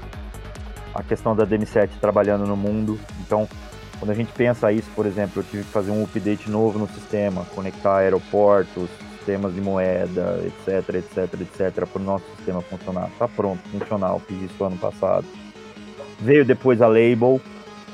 [0.93, 2.99] A questão da DM7 trabalhando no mundo.
[3.19, 3.47] Então,
[3.99, 6.87] quando a gente pensa isso, por exemplo, eu tive que fazer um update novo no
[6.87, 8.89] sistema, conectar aeroportos,
[9.21, 13.07] sistemas de moeda, etc, etc, etc, para o nosso sistema funcionar.
[13.07, 15.25] Está pronto, funcional, fiz isso ano passado.
[16.19, 17.39] Veio depois a Label,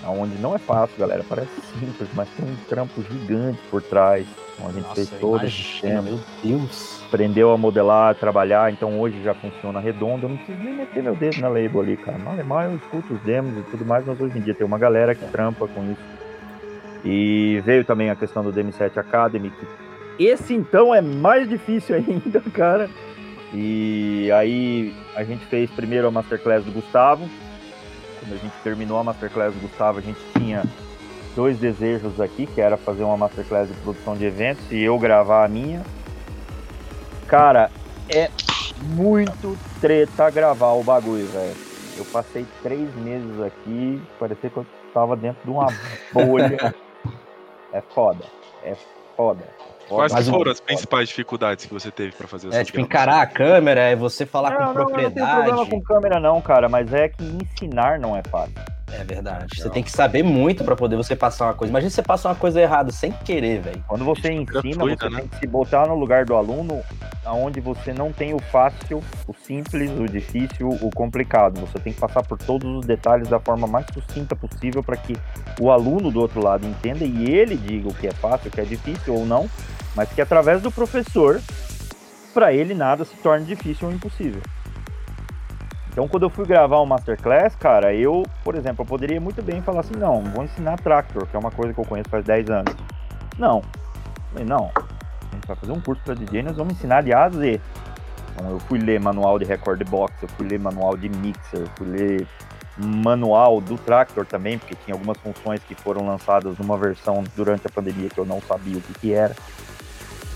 [0.08, 1.24] onde não é fácil, galera.
[1.28, 4.26] Parece simples, mas tem um trampo gigante por trás.
[4.56, 6.02] Então a gente Nossa, fez todo o sistema.
[6.02, 7.04] Meu Deus.
[7.08, 10.26] Aprendeu a modelar, a trabalhar, então hoje já funciona redondo.
[10.26, 12.18] Eu não preciso nem meter meu dedo na label ali, cara.
[12.18, 14.66] Mal é mal, eu escuto os demos e tudo mais, mas hoje em dia tem
[14.66, 16.02] uma galera que trampa com isso.
[17.06, 19.66] E veio também a questão do DM7 Academy, que
[20.20, 22.90] esse então é mais difícil ainda, cara.
[23.54, 27.28] E aí a gente fez primeiro a Masterclass do Gustavo,
[28.20, 30.64] quando a gente terminou a Masterclass do Gustavo, a gente tinha
[31.36, 35.46] dois desejos aqui, que era fazer uma Masterclass de produção de eventos e eu gravar
[35.46, 35.82] a minha.
[37.28, 37.72] Cara,
[38.10, 38.30] é
[38.96, 41.56] muito treta gravar o bagulho, velho.
[41.98, 45.68] Eu passei três meses aqui, parecia que eu tava dentro de uma
[46.14, 46.74] bolha.
[47.72, 48.26] é foda,
[48.64, 48.76] é
[49.16, 49.57] foda.
[49.88, 53.82] Quais foram as principais dificuldades que você teve para fazer É, tipo, encarar a câmera,
[53.82, 55.50] é você falar não, com não, propriedade.
[55.50, 58.56] Não, não tem problema com câmera não, cara, mas é que ensinar não é fácil.
[58.92, 59.48] É verdade.
[59.62, 61.72] Você tem que saber muito para poder você passar uma coisa.
[61.72, 63.84] Imagina você passar uma coisa errada sem querer, velho.
[63.86, 65.20] Quando você ensina, você né?
[65.20, 66.82] tem que se botar no lugar do aluno
[67.26, 71.60] onde você não tem o fácil, o simples, o difícil, o complicado.
[71.60, 75.18] Você tem que passar por todos os detalhes da forma mais sucinta possível para que
[75.60, 78.62] o aluno do outro lado entenda e ele diga o que é fácil, o que
[78.62, 79.50] é difícil ou não,
[79.98, 81.42] mas que através do professor,
[82.32, 84.40] para ele nada se torne difícil ou impossível.
[85.90, 89.60] Então, quando eu fui gravar um masterclass, cara, eu, por exemplo, eu poderia muito bem
[89.64, 92.50] falar assim: não, vou ensinar Tractor, que é uma coisa que eu conheço faz 10
[92.52, 92.76] anos.
[93.40, 93.64] Não.
[94.46, 94.70] Não.
[94.76, 97.60] A gente vai fazer um curso para DJ, nós vamos ensinar de A a Z.
[98.36, 101.70] Então, eu fui ler manual de record box, eu fui ler manual de mixer, eu
[101.76, 102.28] fui ler
[102.78, 107.70] manual do Tractor também, porque tinha algumas funções que foram lançadas numa versão durante a
[107.72, 109.36] pandemia que eu não sabia o que, que era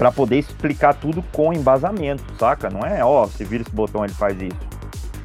[0.01, 2.71] para poder explicar tudo com embasamento, saca?
[2.71, 4.57] Não é, ó, você vira esse botão, ele faz isso.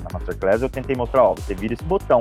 [0.03, 2.21] Na Masterclass eu tentei mostrar, ó, você vira esse botão,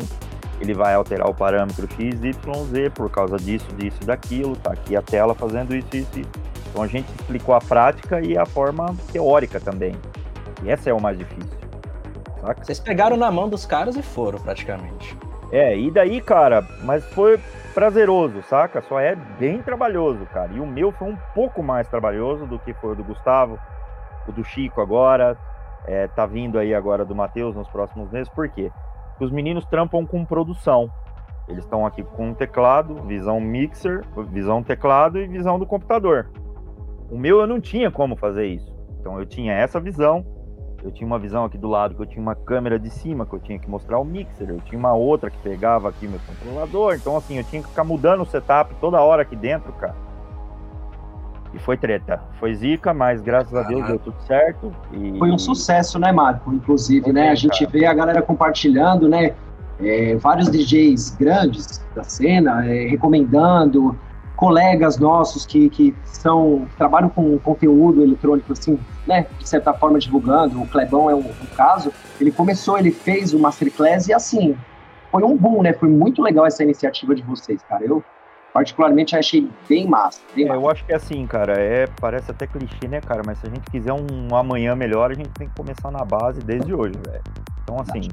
[0.62, 4.96] ele vai alterar o parâmetro x, y, z por causa disso, disso daquilo, tá aqui
[4.96, 6.30] a tela fazendo isso, isso, isso.
[6.70, 9.94] Então a gente explicou a prática e a forma teórica também.
[10.63, 11.60] E essa é o mais difícil.
[12.39, 12.63] Saca?
[12.63, 15.18] Vocês pegaram na mão dos caras e foram, praticamente.
[15.52, 17.38] É, e daí, cara, mas foi
[17.76, 18.82] prazeroso, saca?
[18.82, 20.54] Só é bem trabalhoso, cara.
[20.54, 23.60] E o meu foi um pouco mais trabalhoso do que foi o do Gustavo,
[24.26, 25.38] o do Chico agora,
[25.86, 28.30] é, tá vindo aí agora do Matheus nos próximos meses.
[28.30, 28.72] Por quê?
[29.10, 30.90] Porque os meninos trampam com produção.
[31.50, 36.32] Eles estão aqui com um teclado, visão mixer, visão teclado e visão do computador.
[37.12, 38.74] O meu eu não tinha como fazer isso.
[39.00, 40.26] Então eu tinha essa visão,
[40.86, 43.34] eu tinha uma visão aqui do lado que eu tinha uma câmera de cima que
[43.34, 46.93] eu tinha que mostrar o mixer, eu tinha uma outra que pegava aqui meu controlador,
[46.93, 49.95] então assim, eu tinha que ficar mudando o setup toda hora aqui dentro, cara.
[51.56, 52.21] E foi treta.
[52.39, 54.76] Foi zica, mas graças a Deus deu tudo certo.
[54.91, 55.17] E...
[55.17, 56.54] Foi um sucesso, né, Marco?
[56.54, 57.30] Inclusive, né?
[57.30, 59.34] A gente vê a galera compartilhando, né?
[59.80, 63.98] É, vários DJs grandes da cena é, recomendando,
[64.36, 70.62] colegas nossos que, que são trabalham com conteúdo eletrônico assim, né, de certa forma divulgando.
[70.62, 71.91] O Clebão é um, um, caso.
[72.19, 74.56] Ele começou, ele fez o masterclass e assim
[75.12, 75.74] foi um boom, né?
[75.74, 77.86] Foi muito legal essa iniciativa de vocês, cara.
[77.86, 78.04] Eu
[78.54, 80.21] particularmente achei bem massa.
[80.36, 80.62] Bem é, massa.
[80.62, 83.21] Eu acho que é assim, cara, é parece até clichê, né, cara?
[83.26, 86.41] Mas se a gente quiser um amanhã melhor, a gente tem que começar na base
[86.41, 87.24] desde hoje, velho.
[87.63, 88.10] Então assim,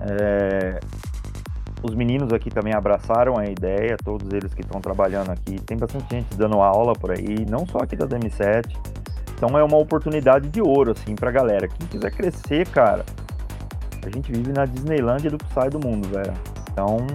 [0.00, 0.80] é,
[1.82, 5.60] os meninos aqui também abraçaram a ideia, todos eles que estão trabalhando aqui.
[5.60, 8.76] Tem bastante gente dando aula por aí, não só aqui da DM7.
[9.34, 11.68] Então é uma oportunidade de ouro, assim, pra galera.
[11.68, 13.04] Quem quiser crescer, cara,
[14.04, 16.34] a gente vive na Disneylandia do Psy do mundo, velho.
[16.72, 17.06] Então,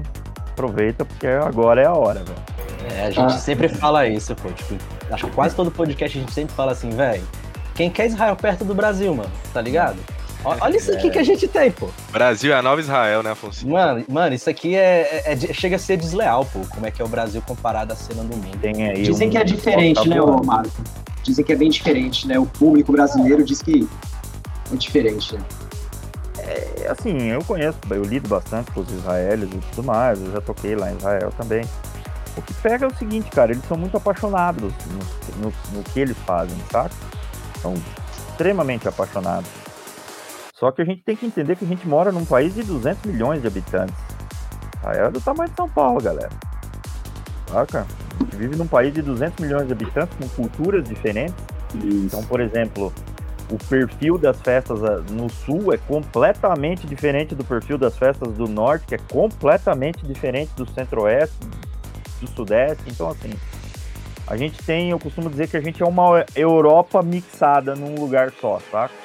[0.52, 2.54] aproveita, porque agora é a hora, velho.
[2.95, 3.38] É, a gente ah.
[3.38, 4.49] sempre fala isso, pô.
[4.49, 4.76] Tipo,
[5.12, 7.23] acho que quase todo podcast a gente sempre fala assim, velho.
[7.76, 9.97] Quem quer Israel perto do Brasil, mano, tá ligado?
[10.45, 11.10] Olha isso aqui é.
[11.10, 11.89] que a gente tem, pô.
[12.12, 13.67] Brasil é a nova Israel, né, Afonso?
[13.67, 16.60] Mano, mano isso aqui é, é, é, chega a ser desleal, pô.
[16.73, 18.58] Como é que é o Brasil comparado à cena do mundo.
[18.60, 19.32] Tem aí Dizem um...
[19.32, 20.71] que é diferente, né, ô Marco?
[21.23, 22.38] Dizem que é bem diferente, né?
[22.38, 23.88] O público brasileiro diz que
[24.71, 25.41] é diferente, né?
[26.39, 30.41] É, assim, eu conheço, eu lido bastante com os israelis e tudo mais, eu já
[30.41, 31.63] toquei lá em Israel também.
[32.36, 35.99] O que pega é o seguinte, cara, eles são muito apaixonados no, no, no que
[35.99, 36.93] eles fazem, saca?
[37.62, 37.75] São
[38.12, 39.49] extremamente apaixonados.
[40.63, 43.04] Só que a gente tem que entender que a gente mora num país de 200
[43.12, 43.93] milhões de habitantes.
[44.78, 46.30] Israel é do tamanho de São Paulo, galera.
[47.47, 47.82] Saca?
[47.82, 51.36] A gente vive num país de 200 milhões de habitantes com culturas diferentes.
[51.76, 52.06] Isso.
[52.06, 52.93] Então, por exemplo,
[53.52, 58.47] o perfil das festas ah, no sul é completamente diferente do perfil das festas do
[58.47, 61.36] norte, que é completamente diferente do centro-oeste,
[62.21, 62.86] do sudeste.
[62.88, 63.34] Então, assim,
[64.26, 68.32] a gente tem, eu costumo dizer que a gente é uma Europa mixada num lugar
[68.39, 69.02] só, saca?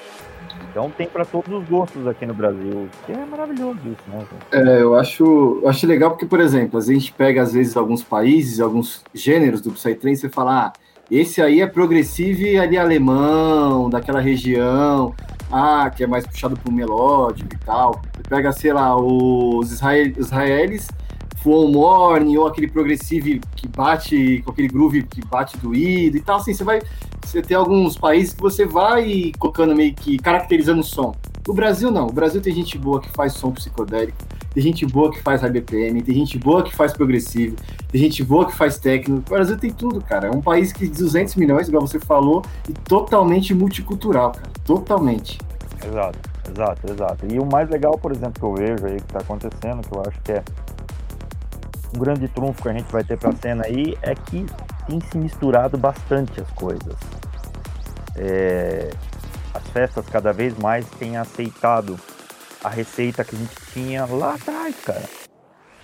[0.70, 4.24] Então tem para todos os gostos aqui no Brasil, que é maravilhoso isso, né?
[4.52, 8.02] É, eu acho, eu acho legal porque, por exemplo, a gente pega às vezes alguns
[8.02, 10.72] países, alguns gêneros do Psytrance e fala, ah,
[11.10, 15.14] esse aí é progressivo e ali alemão, daquela região,
[15.50, 18.02] ah, que é mais puxado pro melódico e tal.
[18.28, 20.86] Pega, sei lá, os israel, israelis
[21.48, 26.36] Flow Morning, ou aquele progressivo que bate, com aquele groove que bate doído e tal,
[26.36, 26.82] assim, você vai,
[27.24, 31.14] você tem alguns países que você vai colocando meio que, caracterizando o som.
[31.46, 32.06] No Brasil, não.
[32.06, 34.18] O Brasil tem gente boa que faz som psicodélico,
[34.52, 37.56] tem gente boa que faz high BPM, tem gente boa que faz progressivo,
[37.90, 39.22] tem gente boa que faz técnico.
[39.26, 40.28] O Brasil tem tudo, cara.
[40.28, 44.50] É um país que de 200 milhões, igual você falou, e totalmente multicultural, cara.
[44.66, 45.38] Totalmente.
[45.82, 46.18] Exato,
[46.50, 47.26] exato, exato.
[47.32, 50.02] E o mais legal, por exemplo, que eu vejo aí que tá acontecendo, que eu
[50.06, 50.44] acho que é
[51.94, 54.46] um grande trunfo que a gente vai ter para a cena aí é que
[54.86, 56.96] tem se misturado bastante as coisas.
[58.16, 58.90] É,
[59.54, 61.98] as festas cada vez mais têm aceitado
[62.62, 65.04] a receita que a gente tinha lá atrás, cara.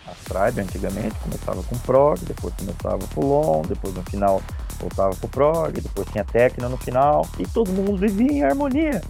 [0.06, 4.42] As tribe antigamente começava com prog, depois começava com long, depois no final
[4.78, 9.00] voltava pro prog, depois tinha techno no final e todo mundo vivia em harmonia.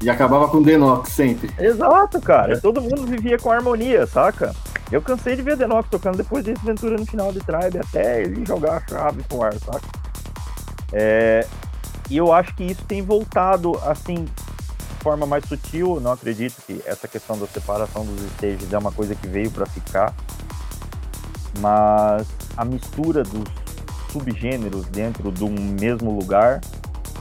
[0.00, 1.50] E acabava com Denox sempre.
[1.58, 2.60] Exato, cara.
[2.60, 4.54] Todo mundo vivia com harmonia, saca?
[4.92, 8.44] Eu cansei de ver Denox tocando depois desse Ventura no final de Tribe, até ele
[8.46, 9.86] jogar a chave pro ar, saca?
[10.92, 11.46] É,
[12.08, 16.00] e eu acho que isso tem voltado, assim, de forma mais sutil.
[16.00, 19.66] Não acredito que essa questão da separação dos stages é uma coisa que veio para
[19.66, 20.14] ficar.
[21.60, 23.48] Mas a mistura dos
[24.12, 26.60] subgêneros dentro de um mesmo lugar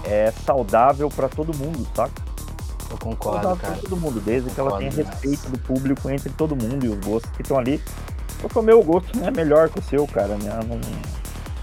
[0.06, 2.27] é saudável para todo mundo, saca?
[2.90, 3.78] Eu concordo, cara.
[3.78, 7.30] todo mundo, desde que ela tenha respeito do público entre todo mundo e os gostos
[7.32, 7.82] que estão ali.
[8.40, 10.38] Porque o meu gosto não é melhor que o seu, cara.
[10.38, 10.50] Né?
[10.68, 10.80] Não,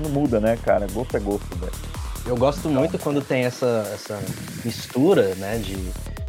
[0.01, 0.87] não muda, né, cara?
[0.93, 1.73] Gosto é gosto, velho.
[2.27, 4.19] Eu gosto muito quando tem essa, essa
[4.65, 5.77] mistura, né, de,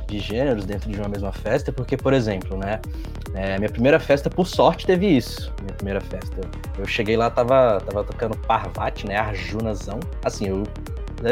[0.08, 2.82] de gêneros dentro de uma mesma festa, porque, por exemplo, né,
[3.34, 5.54] é, minha primeira festa, por sorte, teve isso.
[5.62, 6.42] Minha primeira festa.
[6.78, 10.00] Eu cheguei lá, tava, tava tocando Parvati, né, Arjunazão.
[10.24, 10.64] Assim, eu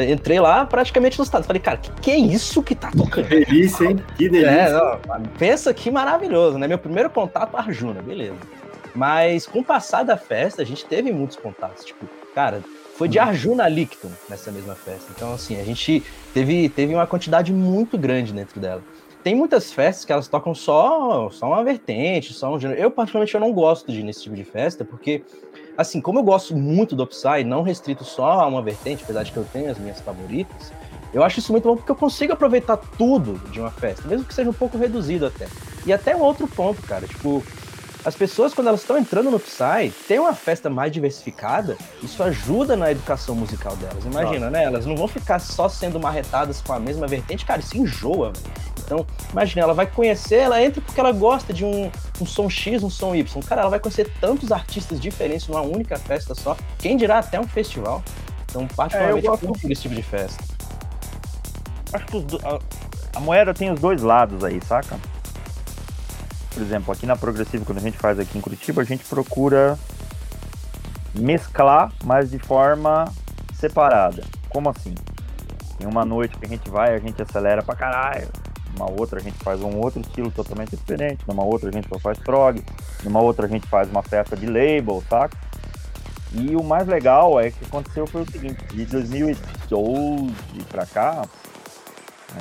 [0.09, 1.43] entrei lá praticamente no estado.
[1.43, 3.27] Falei, cara, que, que é isso que tá tocando?
[3.27, 4.03] Que delícia, hein?
[4.17, 4.49] Que delícia.
[4.49, 4.99] É,
[5.37, 6.67] pensa que maravilhoso, né?
[6.67, 8.37] Meu primeiro contato Arjuna, beleza.
[8.95, 11.83] Mas com o passar da festa, a gente teve muitos contatos.
[11.83, 12.61] Tipo, cara,
[12.95, 15.11] foi de Arjuna a Licton nessa mesma festa.
[15.15, 18.83] Então, assim, a gente teve, teve uma quantidade muito grande dentro dela.
[19.23, 22.79] Tem muitas festas que elas tocam só, só uma vertente, só um gênero.
[22.79, 25.23] Eu, particularmente, eu não gosto de ir nesse tipo de festa, porque
[25.78, 29.32] assim, como eu gosto muito do Psy, não restrito só a uma vertente, apesar de
[29.32, 30.71] que eu tenho as minhas favoritas,
[31.13, 34.34] eu acho isso muito bom porque eu consigo aproveitar tudo de uma festa, mesmo que
[34.34, 35.47] seja um pouco reduzido até.
[35.86, 37.43] E até um outro ponto, cara, tipo,
[38.05, 42.75] as pessoas, quando elas estão entrando no Psy, tem uma festa mais diversificada, isso ajuda
[42.75, 44.03] na educação musical delas.
[44.03, 44.51] Imagina, Nossa.
[44.51, 44.63] né?
[44.65, 48.33] Elas não vão ficar só sendo marretadas com a mesma vertente, cara, isso enjoa,
[48.83, 51.89] Então, imagina, ela vai conhecer, ela entra porque ela gosta de um,
[52.19, 53.41] um som X, um som Y.
[53.43, 56.57] Cara, ela vai conhecer tantos artistas diferentes numa única festa só.
[56.79, 58.03] Quem dirá até um festival.
[58.49, 60.43] Então, particularmente, é, eu gosto desse tipo de festa.
[61.93, 62.59] Acho que a,
[63.17, 64.99] a moeda tem os dois lados aí, saca?
[66.53, 69.77] Por exemplo, aqui na Progressiva, quando a gente faz aqui em Curitiba, a gente procura
[71.15, 73.11] mesclar, mas de forma
[73.55, 74.23] separada.
[74.49, 74.93] Como assim?
[75.79, 78.27] Em uma noite que a gente vai, a gente acelera pra caralho.
[78.73, 81.23] Numa outra a gente faz um outro estilo totalmente diferente.
[81.27, 82.63] Numa outra a gente só faz prog.
[83.03, 85.37] Numa outra a gente faz uma festa de label, saca?
[86.33, 90.33] E o mais legal é que aconteceu foi o seguinte, de 2012
[90.67, 91.21] pra cá,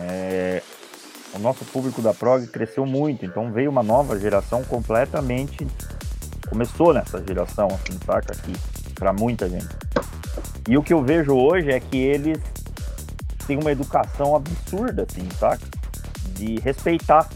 [0.00, 0.62] é,
[1.34, 5.66] o nosso público da prog cresceu muito, então veio uma nova geração completamente
[6.52, 8.52] começou nessa geração, assim, saca aqui
[8.94, 9.74] para muita gente.
[10.68, 12.38] E o que eu vejo hoje é que eles
[13.46, 15.66] têm uma educação absurda, assim, saca?
[16.34, 17.26] De respeitar.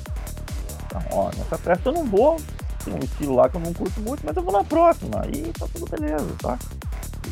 [0.85, 2.37] Então, ó, nessa festa eu não vou,
[2.85, 5.23] tem um estilo lá que eu não curto muito, mas eu vou na próxima.
[5.35, 6.65] E tá tudo beleza, saca?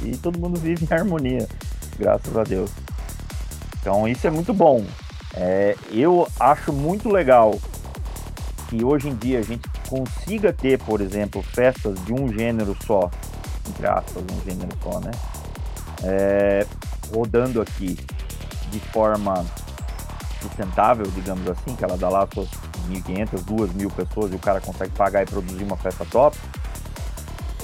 [0.02, 1.46] E todo mundo vive em harmonia,
[1.98, 2.70] graças a Deus.
[3.78, 4.82] Então isso é muito bom.
[5.36, 7.58] É, eu acho muito legal
[8.68, 13.10] que hoje em dia a gente consiga ter, por exemplo, festas de um gênero só,
[13.68, 15.10] entre aspas, um gênero só, né?
[16.02, 16.66] É,
[17.14, 17.98] rodando aqui
[18.70, 19.44] de forma
[20.40, 22.48] sustentável, digamos assim, que ela dá lá suas
[22.88, 26.36] 1.500, 2.000 pessoas e o cara consegue pagar e produzir uma festa top.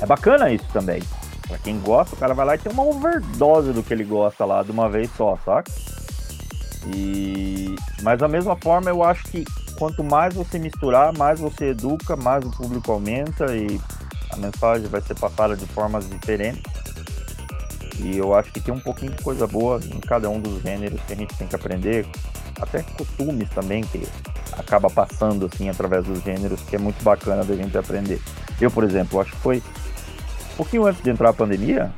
[0.00, 1.02] É bacana isso também.
[1.46, 4.44] Pra quem gosta, o cara vai lá e tem uma overdose do que ele gosta
[4.44, 5.70] lá de uma vez só, saca?
[6.86, 9.44] E mas da mesma forma eu acho que
[9.78, 13.80] quanto mais você misturar, mais você educa, mais o público aumenta e
[14.30, 16.62] a mensagem vai ser passada de formas diferentes.
[17.98, 21.00] E eu acho que tem um pouquinho de coisa boa em cada um dos gêneros
[21.02, 22.06] que a gente tem que aprender,
[22.60, 24.06] até costumes também que
[24.52, 28.20] acaba passando assim através dos gêneros, que é muito bacana da gente aprender.
[28.60, 29.62] Eu, por exemplo, acho que foi
[30.52, 31.92] um pouquinho antes de entrar a pandemia,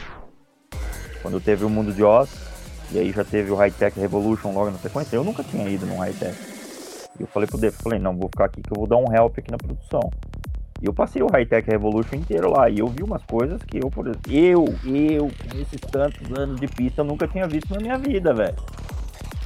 [1.22, 2.30] quando teve o Mundo de Oz,
[2.92, 5.16] e aí já teve o High Tech Revolution logo na sequência.
[5.16, 6.36] Eu nunca tinha ido num High Tech.
[7.18, 9.12] E eu falei pro Dave, falei, não, vou ficar aqui que eu vou dar um
[9.12, 10.10] help aqui na produção.
[10.80, 12.68] E eu passei o High Tech Revolution inteiro lá.
[12.68, 16.60] E eu vi umas coisas que eu, por exemplo, eu, eu, com esses tantos anos
[16.60, 18.56] de pista, eu nunca tinha visto na minha vida, velho.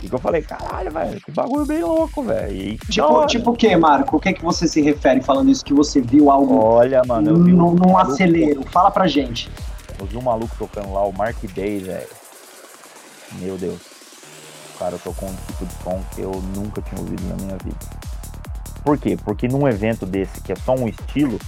[0.02, 2.78] E que eu falei, caralho, velho, que bagulho bem louco, velho.
[2.90, 4.16] Tipo, tipo o que, Marco?
[4.16, 5.64] O que é que você se refere falando isso?
[5.64, 8.62] Que você viu algo Olha, mano, eu vi num, num acelero?
[8.70, 9.48] Fala pra gente.
[9.98, 12.25] Eu vi um maluco tocando lá, o Mark Day, velho.
[13.38, 13.80] Meu Deus.
[14.74, 17.78] O cara tocou um tipo de som que eu nunca tinha ouvido na minha vida.
[18.84, 19.16] Por quê?
[19.24, 21.38] Porque num evento desse, que é só um estilo,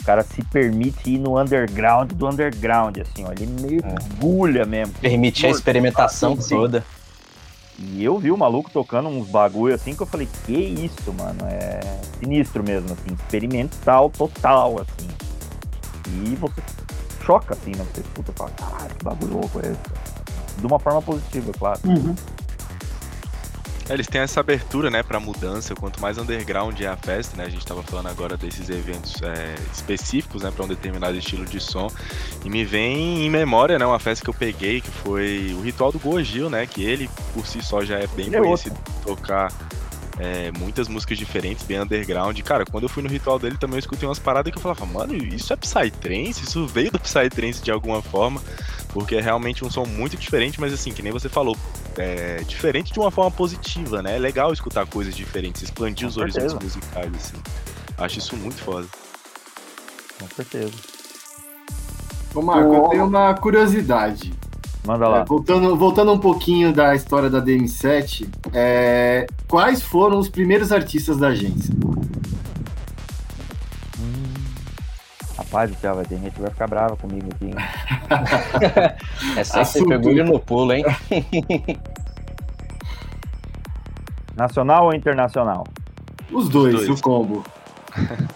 [0.00, 3.32] o cara se permite ir no underground do underground, assim, ó.
[3.32, 4.66] Ele mergulha é.
[4.66, 4.94] mesmo.
[4.94, 6.84] Permite a experimentação assim, toda.
[7.78, 11.46] E eu vi o maluco tocando uns bagulho assim que eu falei, que isso, mano?
[11.46, 11.80] É
[12.18, 15.08] sinistro mesmo, assim, experimental total, assim.
[16.06, 16.60] E você
[17.24, 17.86] choca, assim, né?
[17.94, 19.99] Você escuta e fala, caralho, que bagulho louco é esse?
[20.60, 21.80] De uma forma positiva, claro.
[21.84, 22.14] Uhum.
[23.90, 25.74] É, eles têm essa abertura, né, para mudança.
[25.74, 27.44] Quanto mais underground é a festa, né?
[27.44, 31.58] A gente estava falando agora desses eventos é, específicos, né, para um determinado estilo de
[31.58, 31.90] som.
[32.44, 35.90] E me vem em memória, né, uma festa que eu peguei que foi o Ritual
[35.90, 36.66] do Gojil, né?
[36.66, 39.52] Que ele por si só já é bem ele é conhecido é tocar
[40.20, 42.38] é, muitas músicas diferentes, bem underground.
[42.42, 44.84] Cara, quando eu fui no ritual dele também eu escutei umas paradas que eu falava,
[44.84, 46.44] mano, isso é Psytrance?
[46.44, 48.42] Isso veio do Psytrance de alguma forma
[48.92, 51.56] porque é realmente um som muito diferente, mas assim, que nem você falou,
[51.96, 54.16] é diferente de uma forma positiva, né?
[54.16, 56.56] É legal escutar coisas diferentes, expandir Com os certeza.
[56.56, 57.36] horizontes musicais, assim.
[57.96, 58.86] Acho isso muito foda.
[60.18, 60.72] Com certeza.
[62.34, 62.74] Ô Marco, oh.
[62.74, 64.32] eu tenho uma curiosidade.
[64.84, 65.20] Manda lá.
[65.20, 71.18] É, voltando, voltando um pouquinho da história da DM7, é, quais foram os primeiros artistas
[71.18, 71.74] da agência?
[75.36, 77.50] Rapaz, céu, vai ter gente que vai ficar brava comigo aqui.
[79.36, 80.84] é só você pegou no pulo, hein?
[84.36, 85.66] Nacional ou internacional?
[86.30, 87.00] Os dois, Os dois.
[87.00, 87.44] o combo.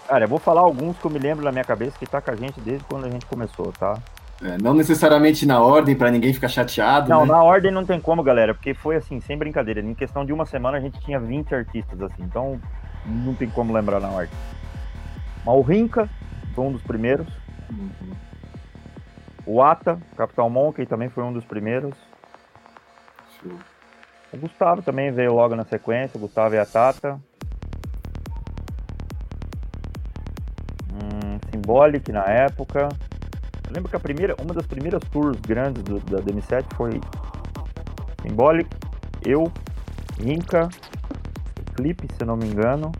[0.07, 2.31] Cara, eu vou falar alguns que eu me lembro na minha cabeça que tá com
[2.31, 3.97] a gente desde quando a gente começou, tá?
[4.43, 7.09] É, não necessariamente na ordem, para ninguém ficar chateado.
[7.09, 7.31] Não, né?
[7.31, 9.79] na ordem não tem como, galera, porque foi assim, sem brincadeira.
[9.79, 12.59] Em questão de uma semana a gente tinha 20 artistas, assim, então
[13.05, 14.37] não tem como lembrar na ordem.
[15.45, 16.09] Mas o Rinca,
[16.53, 17.27] foi um dos primeiros.
[17.69, 18.11] Uhum.
[19.45, 21.95] O Ata, Capital Monkey, também foi um dos primeiros.
[23.39, 23.57] Show.
[24.33, 27.21] O Gustavo também veio logo na sequência, o Gustavo e a Tata.
[30.91, 32.89] Hum, Symbolic na época.
[33.67, 36.99] Eu lembro que a primeira, uma das primeiras tours grandes do- da DM7 foi
[38.21, 38.69] Symbolic,
[39.25, 39.51] eu,
[40.19, 40.69] Rinka,
[41.75, 42.91] Clipe, se não me engano,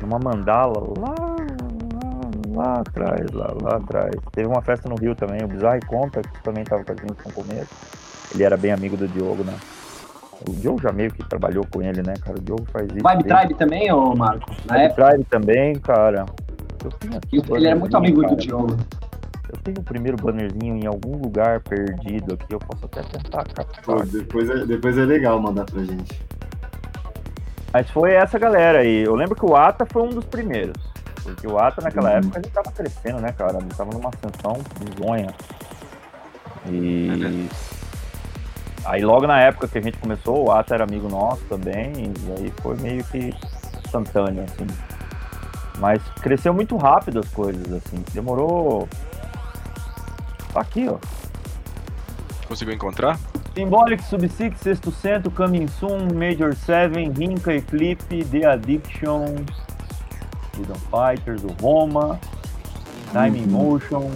[0.00, 4.10] numa mandala lá, lá, lá atrás, lá, lá atrás.
[4.32, 7.26] Teve uma festa no Rio também, o Bizarre Conta, que também estava com a gente
[7.26, 7.74] no começo.
[8.34, 9.54] Ele era bem amigo do Diogo, né?
[10.46, 12.38] O Diogo já meio que trabalhou com ele, né, cara?
[12.38, 13.02] O Diogo faz isso.
[13.02, 14.50] Vibe Tribe também, ô Marco?
[14.66, 16.26] Vibe Tribe também, cara.
[17.32, 18.36] Eu ele era muito amigo do cara.
[18.36, 18.76] Diogo.
[19.48, 23.54] Eu tenho o primeiro bannerzinho em algum lugar perdido aqui, eu posso até tentar Pô,
[23.54, 24.06] capturar.
[24.06, 26.20] depois, é, depois é legal mandar pra gente.
[27.72, 29.04] Mas foi essa galera aí.
[29.04, 30.74] Eu lembro que o Ata foi um dos primeiros.
[31.22, 32.16] Porque o Ata naquela Uhum.
[32.18, 33.58] época ele tava crescendo, né, cara?
[33.58, 35.28] Ele tava numa ascensão bizonha.
[36.68, 37.48] E.
[38.84, 42.32] Aí logo na época que a gente começou, o Ata era amigo nosso também, e
[42.38, 43.34] aí foi meio que
[43.84, 44.66] instantâneo, assim.
[45.78, 48.02] Mas cresceu muito rápido as coisas, assim.
[48.14, 48.88] Demorou.
[50.56, 50.96] Tá aqui, ó.
[52.48, 53.18] Conseguiu encontrar?
[53.54, 59.44] Symbolic, Sub-6, Sexto Centro, Coming Soon, Major 7, Rinka, Eclipse, The Addiction,
[60.54, 62.18] Freedom Fighters, o Roma,
[63.12, 64.10] Time in Motion,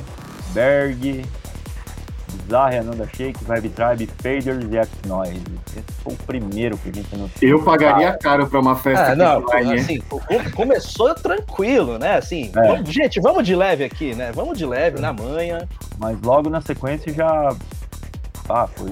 [0.55, 1.27] Berg,
[2.51, 5.43] Bizarre, Ananda Shake, Vibe Tribe, Faders e X-Noise.
[5.69, 7.51] Esse foi o primeiro que a gente anunciou.
[7.51, 10.21] Eu pagaria caro pra uma festa Ah, aqui não, online, assim, co-
[10.57, 12.17] começou tranquilo, né?
[12.17, 12.67] Assim, É.
[12.67, 14.33] vamos- gente, vamos de leve aqui, né?
[14.35, 15.61] Vamos de leve na manhã.
[15.97, 17.55] Mas logo na sequência já.
[18.49, 18.91] Ah, foi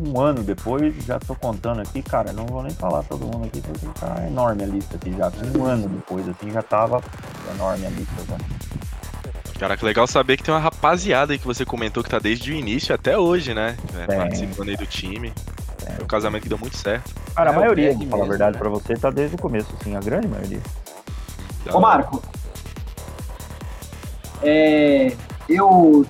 [0.00, 3.60] um ano depois, já tô contando aqui, cara, não vou nem falar todo mundo aqui,
[3.60, 5.32] porque tá enorme a lista aqui já.
[5.58, 7.02] Um ano depois, assim, já tava
[7.56, 8.36] enorme a lista já.
[9.62, 12.50] Cara, que legal saber que tem uma rapaziada aí que você comentou que tá desde
[12.50, 13.76] o início até hoje, né?
[13.96, 14.16] É, Tem.
[14.18, 15.32] participando aí do time.
[15.94, 17.14] Foi um casamento que deu muito certo.
[17.36, 18.58] Cara, a É, maioria, pra falar a verdade né?
[18.58, 20.58] pra você, tá desde o começo, assim, a grande maioria.
[21.64, 21.80] Da Ô.
[21.80, 22.20] Marco,
[24.42, 25.12] é,
[25.48, 26.04] eu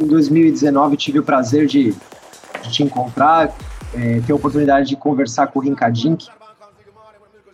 [0.00, 1.94] em 2019 tive o prazer de,
[2.62, 3.54] de te encontrar,
[3.94, 6.26] é, ter a oportunidade de conversar com o Rinkadink.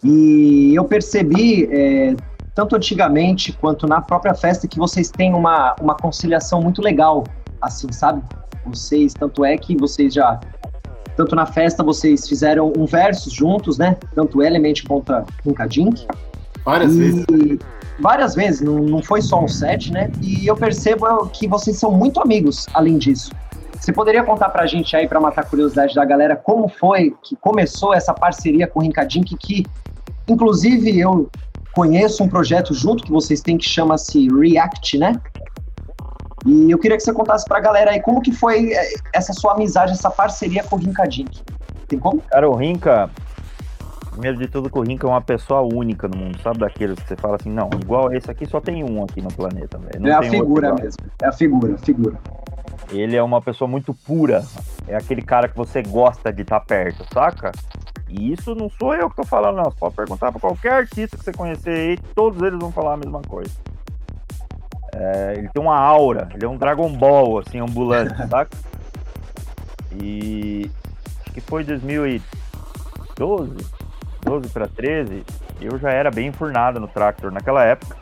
[0.02, 2.16] E eu percebi, é,
[2.54, 7.24] tanto antigamente quanto na própria festa, que vocês têm uma, uma conciliação muito legal,
[7.60, 8.22] assim, sabe?
[8.66, 10.38] Vocês, tanto é que vocês já,
[11.16, 13.96] tanto na festa, vocês fizeram um versus juntos, né?
[14.14, 16.06] Tanto Element contra Rinkadink.
[16.64, 17.24] Várias vezes.
[17.30, 17.58] E
[17.98, 20.10] várias vezes, não, não foi só um set, né?
[20.20, 23.32] E eu percebo que vocês são muito amigos, além disso.
[23.80, 27.34] Você poderia contar pra gente aí, pra matar a curiosidade da galera, como foi que
[27.34, 29.66] começou essa parceria com o Rincadink, que
[30.28, 31.28] inclusive eu
[31.72, 35.20] conheço um projeto junto que vocês têm que chama-se React, né?
[36.46, 39.52] E eu queria que você contasse pra galera aí como que foi eh, essa sua
[39.52, 41.40] amizade, essa parceria com o Rincadink.
[41.88, 42.20] Tem como?
[42.22, 43.10] Cara, o Rinka,
[44.12, 46.58] primeiro de tudo, que o Rinka é uma pessoa única no mundo, sabe?
[46.58, 49.32] Daqueles que você fala assim, não, igual a esse aqui só tem um aqui no
[49.32, 50.06] planeta, velho.
[50.06, 51.04] É a figura mesmo.
[51.20, 52.18] É a figura, figura.
[52.90, 54.44] Ele é uma pessoa muito pura.
[54.86, 57.52] É aquele cara que você gosta de estar perto, saca?
[58.08, 59.64] E isso não sou eu que tô falando, não.
[59.64, 62.96] Você pode perguntar pra qualquer artista que você conhecer aí, todos eles vão falar a
[62.98, 63.50] mesma coisa.
[64.94, 68.56] É, ele tem uma aura, ele é um Dragon Ball, assim, ambulante, saca?
[70.00, 70.70] E
[71.22, 73.56] acho que foi 2012,
[74.24, 75.24] 12 para 13,
[75.60, 77.96] eu já era bem enfurnado no Tractor naquela época.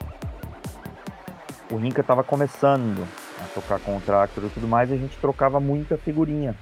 [1.71, 3.07] O Rinka tava começando
[3.43, 6.55] a tocar com o Tractor e tudo mais, e a gente trocava muita figurinha.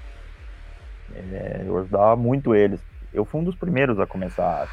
[1.14, 2.80] É, eu ajudava muito eles.
[3.12, 4.68] Eu fui um dos primeiros a começar.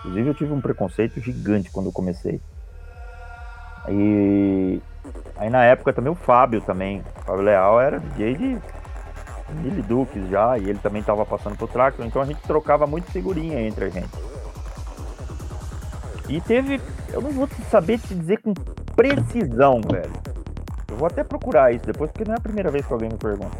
[0.00, 2.40] Inclusive eu tive um preconceito gigante quando eu comecei.
[3.88, 4.80] E
[5.36, 7.02] aí na época também o Fábio também.
[7.16, 8.58] O Fábio Leal era DJ de
[9.54, 13.60] Mil já, e ele também tava passando pro Tractor, então a gente trocava muito figurinha
[13.60, 14.10] entre a gente.
[16.28, 16.80] E teve.
[17.12, 18.54] Eu não vou saber te dizer com
[18.96, 20.12] precisão, velho.
[20.88, 23.18] Eu vou até procurar isso depois, porque não é a primeira vez que alguém me
[23.18, 23.56] pergunta.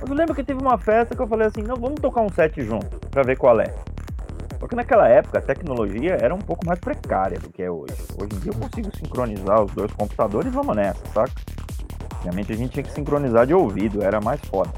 [0.00, 2.28] Mas eu lembro que teve uma festa que eu falei assim, não, vamos tocar um
[2.28, 3.72] set junto, pra ver qual é.
[4.58, 7.94] Porque naquela época a tecnologia era um pouco mais precária do que é hoje.
[8.16, 11.32] Hoje em dia eu consigo sincronizar os dois computadores vamos nessa, saca?
[12.16, 14.70] Antigamente a gente tinha que sincronizar de ouvido, era mais foda.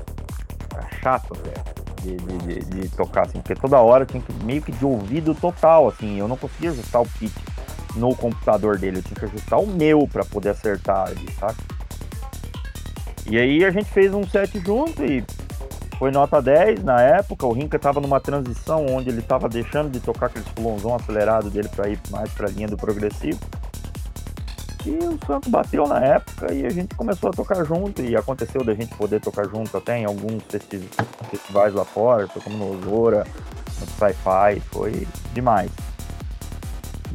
[1.05, 1.84] Chato, velho.
[2.02, 5.88] De, de, de, tocar assim, porque toda hora tinha que meio que de ouvido total,
[5.88, 7.32] assim, eu não conseguia ajustar o pitch
[7.96, 11.57] no computador dele, eu tinha que ajustar o meu pra poder acertar ali, saca?
[13.26, 15.24] E aí a gente fez um set junto e
[15.98, 17.46] foi nota 10 na época.
[17.46, 21.68] O Rinka tava numa transição onde ele tava deixando de tocar aquele pulãozão acelerado dele
[21.68, 23.40] para ir mais pra linha do progressivo.
[24.85, 28.03] Que o Santo bateu na época e a gente começou a tocar junto.
[28.03, 30.78] E aconteceu da gente poder tocar junto até em alguns festi
[31.30, 33.26] festivais lá fora, tocamos no Osora,
[33.80, 35.70] no Sci-Fi, foi demais.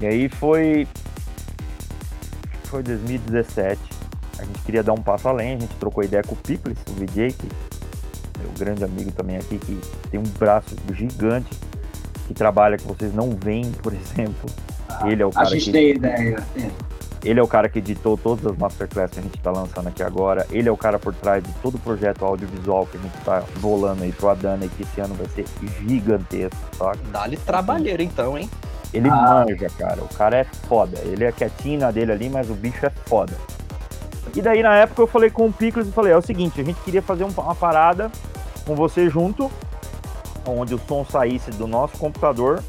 [0.02, 0.88] E aí foi.
[2.64, 3.80] Foi 2017.
[4.40, 6.94] A gente queria dar um passo além, a gente trocou ideia com o Piples, o
[6.94, 11.50] VJ, que é o grande amigo também aqui, que tem um braço gigante,
[12.28, 14.50] que trabalha que vocês não veem, por exemplo.
[15.06, 15.72] Ele é o cara a gente que...
[15.72, 16.44] tem ideia.
[16.58, 16.99] É.
[17.24, 20.02] Ele é o cara que editou todas as masterclass que a gente está lançando aqui
[20.02, 20.48] agora.
[20.52, 23.44] Ele é o cara por trás de todo o projeto audiovisual que a gente está
[23.60, 25.46] bolando aí pro Adana e que esse ano vai ser
[25.86, 27.00] gigantesco, saca?
[27.12, 28.50] Dá-lhe trabalheiro então, hein?
[28.94, 29.46] Ele ah.
[29.46, 30.02] manja, cara.
[30.02, 30.98] O cara é foda.
[31.04, 33.34] Ele é quietinho na dele ali, mas o bicho é foda.
[34.36, 36.64] E daí, na época, eu falei com o Pickles e falei: é o seguinte, a
[36.64, 38.12] gente queria fazer uma parada
[38.66, 39.52] com você junto,
[40.46, 42.64] onde o som saísse do nosso computador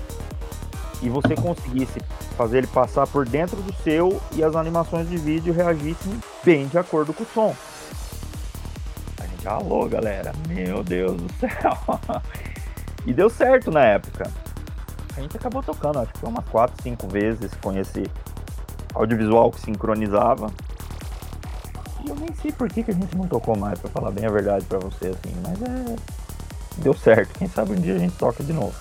[1.02, 2.00] e você conseguisse
[2.36, 6.78] fazer ele passar por dentro do seu e as animações de vídeo reagissem bem de
[6.78, 7.54] acordo com o som.
[9.20, 11.78] A gente, alô, galera, meu Deus do céu.
[13.06, 14.30] e deu certo na época.
[15.16, 18.04] A gente acabou tocando, acho que foi umas 4, 5 vezes com esse
[18.94, 20.50] audiovisual que sincronizava.
[22.04, 24.24] E eu nem sei por que, que a gente não tocou mais, para falar bem
[24.24, 26.20] a verdade para você, assim, mas é.
[26.78, 27.38] Deu certo.
[27.38, 28.74] Quem sabe um dia a gente toca de novo.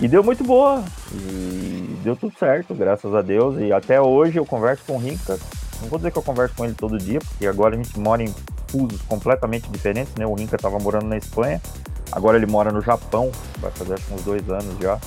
[0.00, 0.84] E deu muito boa.
[1.12, 3.58] E deu tudo certo, graças a Deus.
[3.58, 5.38] E até hoje eu converso com o Rinca.
[5.80, 8.22] Não vou dizer que eu converso com ele todo dia, porque agora a gente mora
[8.22, 8.34] em
[8.68, 10.26] fusos completamente diferentes, né?
[10.26, 11.60] O Rinca estava morando na Espanha,
[12.10, 13.30] agora ele mora no Japão,
[13.60, 14.98] vai fazer acho uns dois anos já.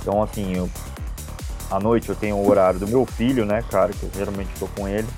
[0.00, 0.70] Então, assim, eu,
[1.70, 4.68] à noite eu tenho o horário do meu filho, né, cara, que eu geralmente estou
[4.76, 5.08] com ele.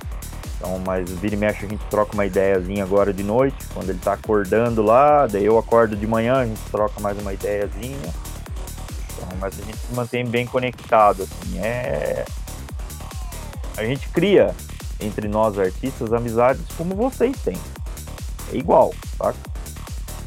[0.56, 3.98] Então, mas vira e mexe a gente troca uma ideiazinha agora de noite, quando ele
[3.98, 8.29] tá acordando lá, daí eu acordo de manhã, a gente troca mais uma ideiazinha.
[9.20, 12.24] Então, mas a gente se mantém bem conectado, assim, é...
[13.76, 14.54] A gente cria
[15.00, 17.56] entre nós artistas amizades como vocês têm.
[18.52, 19.32] É igual, tá?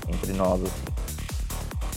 [0.08, 0.94] Entre nós, assim.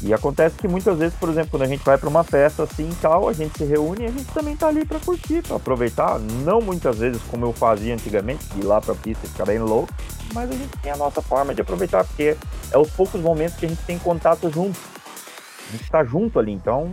[0.03, 2.91] E acontece que muitas vezes, por exemplo, quando a gente vai para uma festa assim
[3.01, 6.19] tal, a gente se reúne e a gente também tá ali para curtir, para aproveitar.
[6.19, 9.59] Não muitas vezes como eu fazia antigamente, ir lá para a pista e ficar bem
[9.59, 9.89] louco,
[10.35, 12.37] mas a gente tem a nossa forma de aproveitar, porque
[12.71, 14.79] é os poucos momentos que a gente tem contato junto.
[15.69, 16.93] A gente está junto ali, então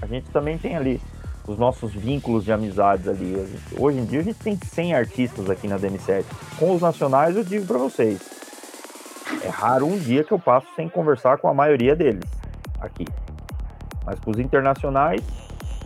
[0.00, 1.00] a gente também tem ali
[1.46, 3.34] os nossos vínculos de amizades ali.
[3.78, 6.24] Hoje em dia a gente tem 100 artistas aqui na DM7.
[6.58, 8.20] Com os nacionais eu digo para vocês,
[9.42, 12.24] é raro um dia que eu passo sem conversar com a maioria deles
[12.80, 13.04] aqui.
[14.04, 15.20] Mas com os internacionais,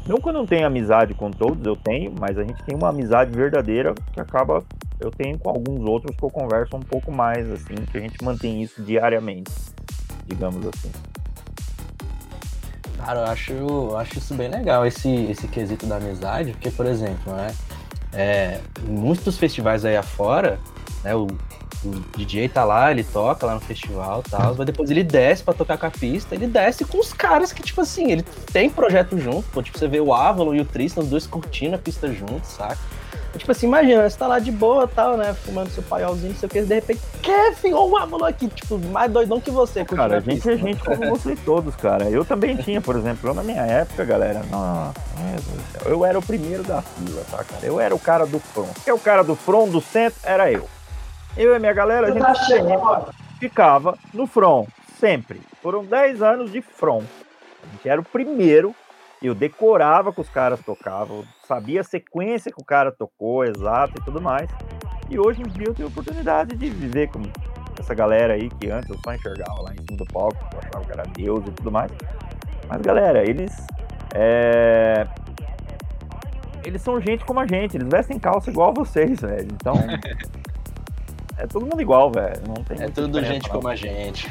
[0.07, 2.89] não que eu não tenha amizade com todos, eu tenho, mas a gente tem uma
[2.89, 4.65] amizade verdadeira que acaba.
[4.99, 8.23] Eu tenho com alguns outros que eu converso um pouco mais, assim, que a gente
[8.25, 9.53] mantém isso diariamente,
[10.27, 10.91] digamos assim.
[12.99, 16.85] Cara, eu acho, eu acho isso bem legal, esse, esse quesito da amizade, porque, por
[16.85, 17.55] exemplo, né,
[18.13, 20.59] é, muitos festivais aí afora,
[21.05, 21.29] né, o,
[21.85, 25.45] o DJ tá lá, ele toca lá no festival e tal, mas depois ele desce
[25.45, 28.69] pra tocar com a pista, ele desce com os caras que, tipo assim, ele tem
[28.69, 31.79] projeto junto, pô, tipo, você vê o Avalon e o Tristan, os dois curtindo a
[31.79, 32.79] pista juntos, saca?
[33.37, 36.39] Tipo assim, imagina, você tá lá de boa e tal, né, fumando seu paiolzinho, não
[36.39, 39.85] sei o que, de repente, Kevin, ou o Avalon aqui, tipo, mais doidão que você.
[39.85, 42.09] Cara, a gente é gente como vocês todos, cara.
[42.09, 44.95] Eu também tinha, por exemplo, eu na minha época, galera, nossa,
[45.85, 47.65] eu era o primeiro da fila, tá, cara?
[47.65, 48.77] Eu era o cara do front.
[48.87, 50.69] É o cara do front, do centro, era eu.
[51.37, 54.69] Eu e minha galera, a gente tá ficava no front,
[54.99, 55.41] sempre.
[55.63, 57.05] Foram 10 anos de front.
[57.63, 58.75] A gente era o primeiro,
[59.23, 64.05] eu decorava que os caras tocavam, sabia a sequência que o cara tocou, exato e
[64.05, 64.51] tudo mais.
[65.09, 67.23] E hoje em dia eu tenho a oportunidade de viver com
[67.81, 70.85] essa galera aí que antes eu só enxergava lá em cima do palco, eu achava
[70.85, 71.91] que era Deus e tudo mais.
[72.69, 73.57] Mas galera, eles.
[74.15, 75.07] É...
[76.65, 79.49] Eles são gente como a gente, eles vestem calça igual a vocês, velho.
[79.51, 79.75] Então.
[81.41, 82.43] É todo mundo igual, velho.
[82.49, 84.29] Não tem é tudo gente como a gente.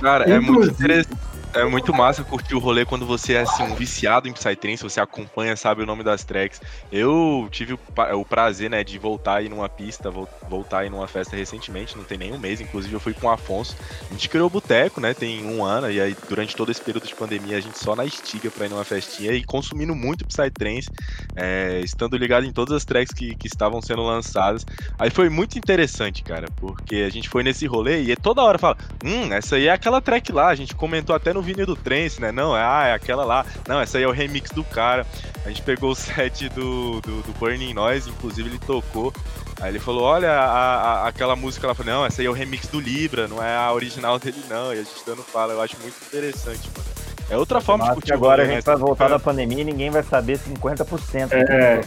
[0.00, 1.20] Cara, é muito interessante.
[1.56, 5.00] É muito massa curtir o rolê quando você é assim, um viciado em Psytrance, você
[5.00, 6.60] acompanha, sabe o nome das tracks.
[6.92, 11.96] Eu tive o, prazer, né, de voltar aí numa pista, voltar aí numa festa recentemente,
[11.96, 13.74] não tem nem um mês, inclusive eu fui com o Afonso.
[14.10, 17.06] A gente criou o boteco, né, tem um ano, e aí durante todo esse período
[17.06, 20.90] de pandemia a gente só na estiga pra ir numa festinha e consumindo muito Psytrance,
[21.34, 24.66] é, estando ligado em todas as tracks que, que estavam sendo lançadas.
[24.98, 28.76] Aí foi muito interessante, cara, porque a gente foi nesse rolê e toda hora fala,
[29.02, 32.20] hum, essa aí é aquela track lá, a gente comentou até no vídeo do Trance,
[32.20, 32.30] né?
[32.32, 33.46] Não, é, ah, é aquela lá.
[33.68, 35.06] Não, essa aí é o remix do cara.
[35.44, 39.12] A gente pegou o set do, do, do Burning Noise, inclusive ele tocou.
[39.60, 42.32] Aí ele falou, olha, a, a, aquela música lá, falou, não, essa aí é o
[42.34, 44.74] remix do Libra, não é a original dele não.
[44.74, 46.96] E a gente dando fala, eu acho muito interessante, mano.
[47.28, 48.72] É outra forma de Mas curtir que agora a rolê, gente né?
[48.72, 51.32] vai voltar da pandemia e ninguém vai saber 50%.
[51.32, 51.80] É,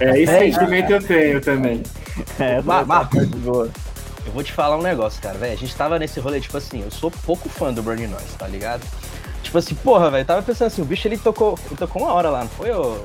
[0.00, 1.82] é, esse É, sentimento eu tenho também.
[2.40, 3.28] É, Marcos.
[4.26, 5.52] Eu vou te falar um negócio, cara, velho.
[5.52, 8.48] A gente tava nesse rolê, tipo assim, eu sou pouco fã do Burning Noise, tá
[8.48, 8.82] ligado?
[9.46, 12.28] Tipo assim, porra, velho, tava pensando assim, o bicho ele tocou, ele tocou uma hora
[12.30, 12.96] lá, não foi, ô?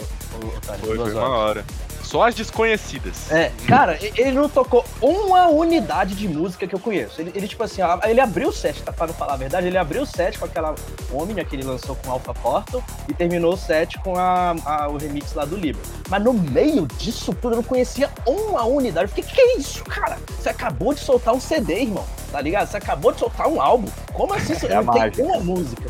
[0.79, 1.65] Foi, foi uma hora.
[2.01, 3.31] Só as desconhecidas.
[3.31, 7.21] É, cara, ele não tocou uma unidade de música que eu conheço.
[7.21, 9.67] Ele, ele, tipo assim, ó, ele abriu o set, tá, pra não falar a verdade,
[9.67, 10.73] ele abriu o set com aquela
[11.13, 14.97] Omnia que ele lançou com Alpha Portal e terminou o set com a, a- o
[14.97, 15.81] remix lá do Libra.
[16.09, 19.05] Mas no meio disso tudo eu não conhecia uma unidade.
[19.05, 20.17] Eu fiquei, que que é isso, cara?
[20.37, 22.67] Você acabou de soltar um CD, irmão, tá ligado?
[22.67, 23.87] Você acabou de soltar um álbum.
[24.11, 25.83] Como assim você É não tem uma música?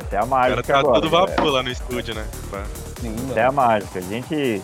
[0.00, 1.00] Essa é a O cara mágica tá agora.
[1.00, 1.32] todo galera.
[1.32, 2.26] vapor lá no estúdio, né?
[3.00, 3.98] Sim, Essa é a mágica.
[3.98, 4.62] A gente.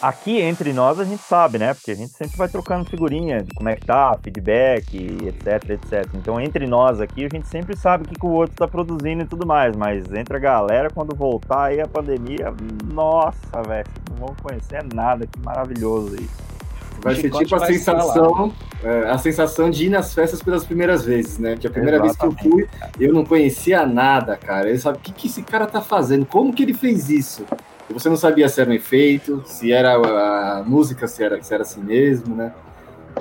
[0.00, 1.74] Aqui entre nós a gente sabe, né?
[1.74, 4.94] Porque a gente sempre vai trocando figurinha de como é que tá, feedback,
[5.26, 6.08] etc, etc.
[6.14, 9.24] Então entre nós aqui a gente sempre sabe o que, que o outro tá produzindo
[9.24, 9.74] e tudo mais.
[9.74, 12.54] Mas entre a galera, quando voltar aí a pandemia,
[12.92, 15.26] nossa, velho, vocês não vão conhecer nada.
[15.26, 16.57] Que maravilhoso isso.
[17.00, 21.38] Vai ser tipo a sensação, é, a sensação de ir nas festas pelas primeiras vezes,
[21.38, 21.56] né?
[21.56, 22.68] Que a primeira vez que eu Exatamente.
[22.68, 22.68] fui,
[22.98, 24.68] eu não conhecia nada, cara.
[24.68, 27.44] Eu sabia o que, que esse cara tá fazendo, como que ele fez isso.
[27.88, 31.54] E você não sabia se era um efeito, se era a música, se era, se
[31.54, 32.52] era assim mesmo, né?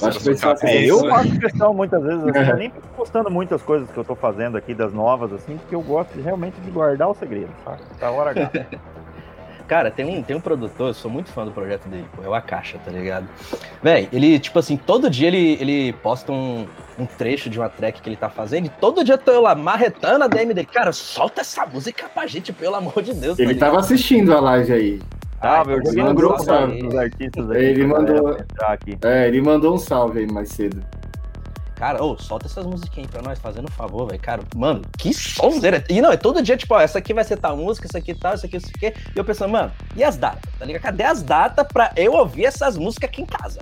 [0.01, 0.67] Eu acho que.
[0.67, 4.15] É, eu faço questão muitas vezes, assim, eu nem postando muitas coisas que eu tô
[4.15, 7.81] fazendo aqui, das novas, assim, porque eu gosto realmente de guardar o segredo, sabe?
[7.99, 8.51] Da hora H.
[9.67, 12.29] Cara, tem um, tem um produtor, eu sou muito fã do projeto dele, pô, é
[12.29, 13.27] o Akasha, tá ligado?
[13.83, 16.65] Véi, ele, tipo assim, todo dia ele, ele posta um,
[16.97, 19.53] um trecho de uma track que ele tá fazendo e todo dia tô eu lá
[19.53, 20.67] marretando a DM dele.
[20.71, 23.37] Cara, solta essa música pra gente, pelo amor de Deus.
[23.37, 25.01] Ele tá tava assistindo a live aí.
[25.41, 26.81] Ah, então eu joguei mandou grupo salve.
[26.81, 27.59] dos artistas aqui.
[27.59, 28.37] Ele mandou-.
[29.03, 30.81] É, ele mandou um salve aí mais cedo.
[31.77, 34.19] Cara, ô, solta essas musiquinhas aí pra nós, fazendo um favor, velho.
[34.19, 35.83] Cara, mano, que sonzeira.
[35.87, 38.15] E não, é todo dia, tipo, ó, essa aqui vai ser tal música, essa aqui
[38.15, 38.87] tal, essa aqui, isso aqui.
[39.15, 40.41] E eu pensando, mano, e as datas?
[40.57, 40.81] Tá ligado?
[40.81, 43.61] Cadê as datas pra eu ouvir essas músicas aqui em casa?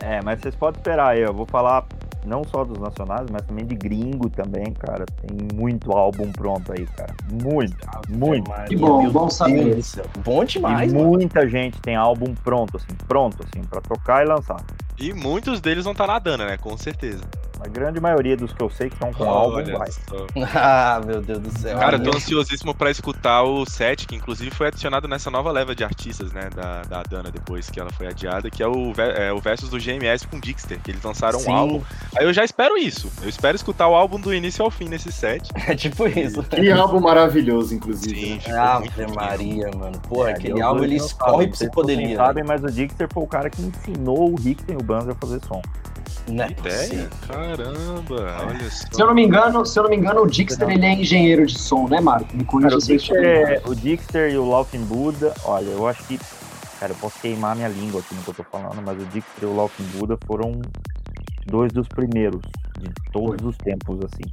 [0.00, 1.86] É, mas vocês podem esperar aí, eu vou falar
[2.26, 5.04] não só dos nacionais, mas também de gringo também, cara.
[5.20, 7.14] Tem muito álbum pronto aí, cara.
[7.30, 7.76] Muito,
[8.08, 8.48] muito.
[8.50, 9.78] Maria, Que bom, meu bom saber.
[10.24, 11.06] Bom E demais, mano.
[11.08, 14.56] muita gente tem álbum pronto, assim, pronto, assim, pra tocar e lançar.
[14.98, 16.56] E muitos deles vão estar na Dana, né?
[16.56, 17.22] Com certeza.
[17.60, 19.88] A grande maioria dos que eu sei que estão com álbum Olha vai.
[20.54, 21.78] Ah, meu Deus do céu.
[21.78, 25.74] Cara, eu tô ansiosíssimo pra escutar o set, que inclusive foi adicionado nessa nova leva
[25.74, 26.50] de artistas, né?
[26.54, 29.78] Da, da Dana, depois que ela foi adiada, que é o, é, o Versus do
[29.78, 31.50] GMS com Dixter, que eles lançaram Sim.
[31.50, 31.82] um álbum.
[32.18, 33.10] Aí eu já espero isso.
[33.22, 35.48] Eu espero escutar o álbum do início ao fim nesse set.
[35.66, 36.42] É tipo isso.
[36.42, 38.14] Que álbum maravilhoso, inclusive.
[38.14, 38.38] Sim, né?
[38.38, 39.14] muito Ave lindo.
[39.14, 39.98] Maria, mano.
[40.00, 42.08] Porra, É, aquele álbum ele escorre psicodelia.
[42.08, 45.14] Não sabem, mas o Dixter foi o cara que ensinou o Richter o Banzer a
[45.14, 45.60] fazer som.
[46.28, 46.48] Né?
[46.58, 47.10] Ideia?
[47.26, 48.86] Caramba, olha só.
[48.92, 51.46] Se eu não me engano, se eu não me engano, o Dixter ele é engenheiro
[51.46, 52.34] de som, né, Marco?
[52.34, 53.70] Me Cara, corrija se errado.
[53.70, 56.18] o Dixter e o Laughing Buddha, olha, eu acho que.
[56.80, 59.42] Cara, eu posso queimar minha língua aqui no que eu tô falando, mas o Dixter
[59.42, 60.60] e o Laughing Buddha foram
[61.46, 62.40] dois dos primeiros
[62.78, 64.24] de todos os tempos, assim.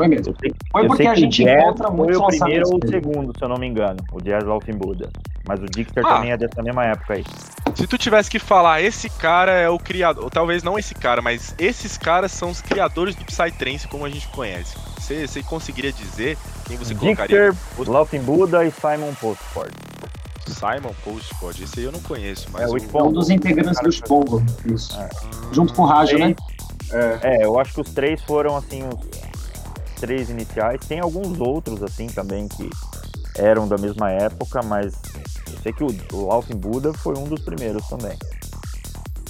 [0.00, 0.34] Foi mesmo.
[0.40, 3.48] Sei, Foi porque a gente encontra foi muitos o primeiro ou o segundo, se eu
[3.50, 5.10] não me engano, o Jazz Laughing Buddha.
[5.46, 6.14] Mas o Dixter Ah.
[6.14, 7.24] também é dessa mesma época aí.
[7.74, 11.20] Se tu tivesse que falar, esse cara é o criador, ou talvez não esse cara,
[11.20, 14.74] mas esses caras são os criadores do Psytrance como a gente conhece.
[14.98, 17.52] Você, você conseguiria dizer quem você colocaria?
[17.52, 19.74] Dixter, Laughing Buddha e Simon Postford.
[20.46, 23.00] Simon Postcode, esse aí eu não conheço, mas É, o o- Spawn.
[23.00, 24.42] É um dos integrantes do Spongo.
[24.64, 24.98] Isso.
[24.98, 25.08] É.
[25.52, 26.34] Junto com o Rajo, né?
[26.90, 29.29] É, É, eu acho que os três foram, assim, os
[30.00, 30.80] três iniciais.
[30.88, 32.68] Tem alguns outros, assim, também, que
[33.36, 34.94] eram da mesma época, mas
[35.52, 38.16] eu sei que o, o Laughing Buddha foi um dos primeiros também.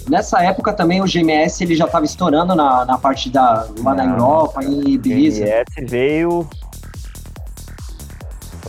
[0.08, 4.04] Nessa época também o GMS ele já estava estourando na, na parte da lá na.
[4.06, 5.44] Europa, em Ibiza.
[5.44, 6.48] GMS veio,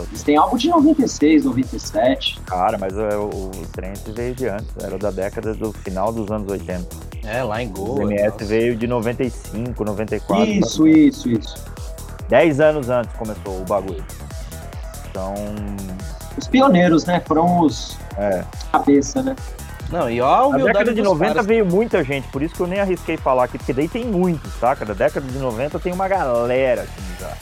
[0.09, 2.39] Eles têm álbum de 96, 97.
[2.45, 6.29] cara, mas é, o, o Trance veio de antes, era da década do final dos
[6.29, 6.87] anos 80.
[7.23, 8.07] É, lá em O Goa.
[8.07, 8.45] GMS nossa.
[8.45, 10.45] veio de 95, 94.
[10.45, 11.55] Isso, isso, isso.
[12.31, 14.03] 10 anos antes começou o bagulho.
[15.09, 15.33] Então,
[16.37, 17.21] Os pioneiros, né?
[17.27, 18.43] Foram os é.
[18.71, 19.35] cabeça, né?
[19.91, 21.45] Não, e ó a Na década de dos 90 caras.
[21.45, 24.53] veio muita gente, por isso que eu nem arrisquei falar aqui, porque daí tem muitos,
[24.53, 24.85] saca?
[24.85, 27.33] Da década de 90 tem uma galera assim já.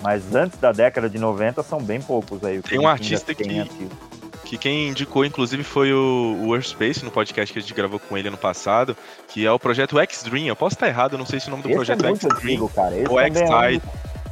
[0.00, 2.60] Mas antes da década de 90 são bem poucos aí.
[2.60, 3.90] o que Tem um artista tem que- ativo.
[4.54, 8.16] Que quem indicou, inclusive, foi o, o Earthspace, no podcast que a gente gravou com
[8.16, 8.96] ele ano passado,
[9.28, 10.46] que é o projeto X-Dream.
[10.46, 12.62] Eu posso estar errado, eu não sei se o nome do Esse projeto é X-Dream
[12.62, 13.82] ou também é um dos,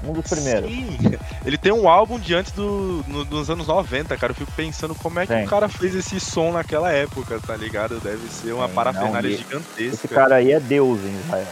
[0.05, 0.71] um dos primeiros.
[0.71, 0.99] Sim,
[1.45, 4.31] ele tem um álbum de antes do, no- dos anos 90, cara.
[4.33, 5.45] Eu fico pensando como é que Tem.
[5.45, 7.99] o cara fez esse som naquela época, tá ligado?
[8.01, 9.83] Deve ser uma parafernália não, e- gigantesca.
[10.07, 11.49] Esse cara aí é Deus em Israel.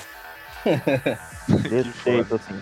[1.48, 2.60] Desse jeito, assim.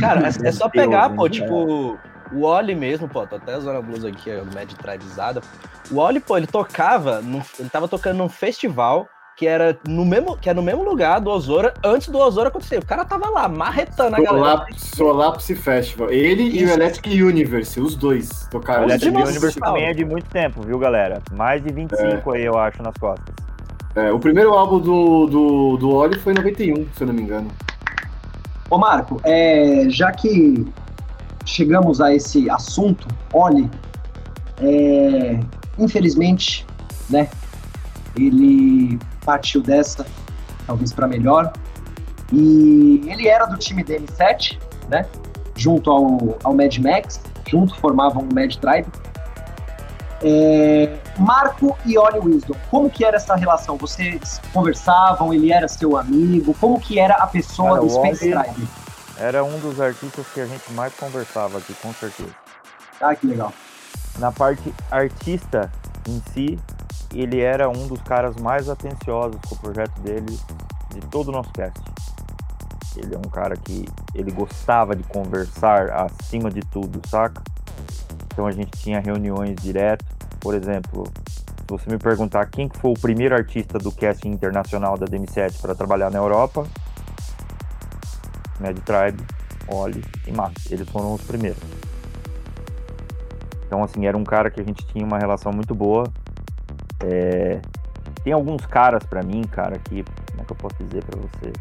[0.00, 1.98] Cara, é, é só pegar, Deus, pô, tipo,
[2.32, 5.40] o Oli mesmo, pô, tô até usando a blusa aqui, do Mad Tribezada.
[5.90, 10.36] O Oli, pô, ele tocava, num- ele tava tocando num festival que era no mesmo,
[10.36, 12.78] que era no mesmo lugar do Osora, antes do Osora acontecer.
[12.78, 14.44] O cara tava lá, marretando a galera.
[14.44, 16.10] Solapse, Solapse Festival.
[16.10, 16.72] Ele e o Isso.
[16.74, 18.82] Electric Universe, os dois tocaram.
[18.82, 21.22] O Electric Nossa, Universe também é de muito tempo, viu, galera?
[21.32, 23.34] Mais de 25 aí, eu acho, nas costas.
[23.96, 27.22] É, o primeiro álbum do, do, do Oli foi em 91, se eu não me
[27.22, 27.50] engano.
[28.68, 30.66] Ô Marco, é, já que
[31.44, 33.70] chegamos a esse assunto, olhe,
[34.60, 35.40] é,
[35.78, 36.66] infelizmente,
[37.08, 37.28] né,
[38.16, 40.06] ele partiu dessa,
[40.66, 41.52] talvez para melhor,
[42.32, 45.06] e ele era do time DM7, né,
[45.56, 48.88] junto ao, ao Mad Max, junto formavam o Mad Tribe.
[50.22, 53.78] É, Marco e Oli Wisdom, como que era essa relação?
[53.78, 58.44] Vocês conversavam, ele era seu amigo, como que era a pessoa Cara, do Space Oli-
[58.44, 58.68] Tribe?
[59.20, 62.34] Era um dos artistas que a gente mais conversava aqui, com certeza.
[62.98, 63.52] Ah, que legal.
[64.18, 65.70] Na parte artista
[66.08, 66.58] em si,
[67.14, 70.38] ele era um dos caras mais atenciosos com o projeto dele
[70.88, 71.78] de todo o nosso cast.
[72.96, 77.42] Ele é um cara que ele gostava de conversar acima de tudo, saca?
[78.26, 80.04] Então a gente tinha reuniões direto.
[80.40, 84.96] Por exemplo, se você me perguntar quem que foi o primeiro artista do casting internacional
[84.96, 86.66] da DM7 para trabalhar na Europa,
[88.60, 89.22] Mad Tribe,
[89.68, 90.70] Oli e Max.
[90.70, 91.58] Eles foram os primeiros.
[93.66, 96.04] Então, assim, era um cara que a gente tinha uma relação muito boa.
[97.04, 97.60] É,
[98.24, 100.02] Tem alguns caras pra mim, cara, que.
[100.30, 101.52] Como é que eu posso dizer pra você?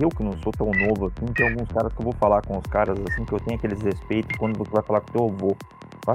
[0.00, 2.56] Eu que não sou tão novo assim, tem alguns caras que eu vou falar com
[2.56, 5.56] os caras assim, que eu tenho aqueles respeitos quando você vai falar com teu avô.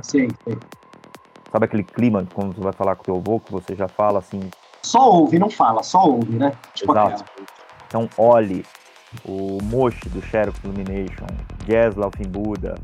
[0.02, 0.58] Sei, sei.
[1.52, 4.50] Sabe aquele clima quando você vai falar com teu avô, que você já fala assim,
[4.82, 6.54] Só ouve, não fala, só ouve, né?
[6.74, 7.24] Tipo Exato.
[7.24, 7.48] aquela.
[7.88, 8.66] Então, Oli,
[9.26, 11.28] o Moshi do Sheriff Illumination,
[11.96, 12.76] Laufin Buda,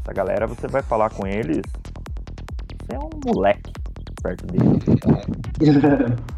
[0.00, 1.62] essa galera, você vai falar com eles,
[2.82, 3.72] você é um moleque
[4.22, 4.84] perto deles.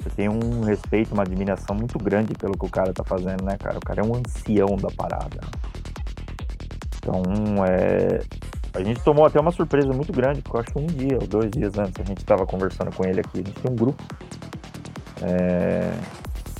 [0.00, 3.56] Você tem um respeito, uma admiração muito grande pelo que o cara tá fazendo, né,
[3.58, 3.78] cara?
[3.78, 5.40] O cara é um ancião da parada.
[6.96, 8.20] Então, é.
[8.74, 11.26] A gente tomou até uma surpresa muito grande, porque eu acho que um dia ou
[11.26, 13.40] dois dias antes a gente tava conversando com ele aqui.
[13.40, 14.02] A gente tem um grupo.
[15.20, 15.90] É,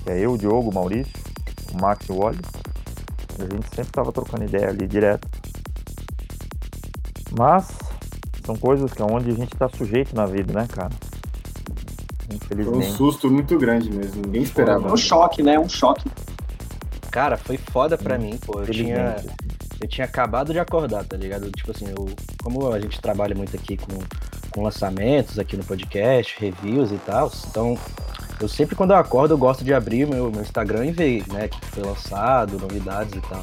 [0.06, 1.12] é eu, o Diogo, o Maurício,
[1.72, 2.38] o Max e o Wally.
[3.38, 5.28] A gente sempre tava trocando ideia ali direto.
[7.38, 7.68] Mas
[8.44, 10.90] são coisas que é onde a gente tá sujeito na vida, né, cara?
[10.90, 12.92] Foi um Infelizmente.
[12.92, 14.92] susto muito grande mesmo, ninguém esperava.
[14.92, 15.58] um choque, né?
[15.58, 16.10] Um choque.
[17.10, 18.60] Cara, foi foda pra mim, pô.
[18.60, 19.36] Eu tinha, Infelizmente.
[19.82, 21.50] eu tinha acabado de acordar, tá ligado?
[21.50, 22.08] Tipo assim, eu,
[22.42, 23.98] como a gente trabalha muito aqui com,
[24.52, 27.78] com lançamentos aqui no podcast, reviews e tal, então
[28.40, 31.46] eu sempre quando eu acordo eu gosto de abrir meu, meu Instagram e ver, né,
[31.46, 33.42] o que foi lançado, novidades e tal.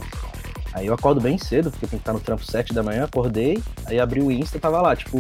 [0.74, 3.58] Aí eu acordo bem cedo, porque tem que estar no trampo 7 da manhã, acordei,
[3.86, 5.18] aí abri o Insta tava lá, tipo,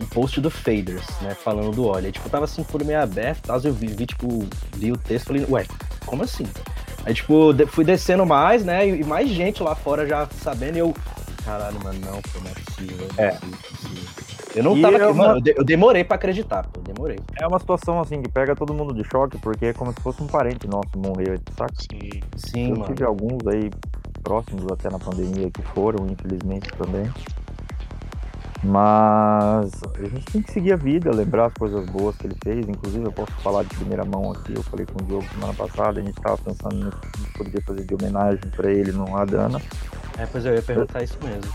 [0.00, 2.06] um post do Faders, né, falando do óleo.
[2.06, 4.46] Aí, tipo, tava assim, por meio aberto e tal, eu vi, vi, tipo,
[4.76, 5.66] vi o texto e falei, ué,
[6.04, 6.46] como assim?
[7.06, 8.86] Aí, tipo, fui descendo mais, né?
[8.86, 10.94] E e mais gente lá fora já sabendo, e eu.
[11.44, 13.08] Caralho, mano, não, pô, não é possível.
[13.16, 13.30] Não é, É.
[13.32, 14.33] possível, não é possível.
[14.54, 14.96] Eu não E tava.
[14.96, 16.80] é uma- Mano, eu de- eu demorei pra acreditar, pô.
[16.80, 17.18] eu Demorei.
[17.40, 20.22] É uma situação assim que pega todo mundo de choque, porque é como se fosse
[20.22, 21.72] um parente nosso morrer, saca?
[21.90, 22.20] Sim.
[22.36, 22.84] Sim, Eu mano.
[22.94, 23.70] tive alguns aí
[24.22, 27.10] próximos até na pandemia que foram, infelizmente também.
[28.62, 32.66] Mas a gente tem que seguir a vida, lembrar as coisas boas que ele fez.
[32.66, 34.54] Inclusive, eu posso falar de primeira mão aqui.
[34.54, 36.00] Eu falei com o Diogo semana passada.
[36.00, 39.14] A gente estava pensando no que a gente poderia fazer de homenagem para ele no
[39.16, 39.60] Adana.
[40.18, 41.52] É, pois eu ia perguntar isso mesmo.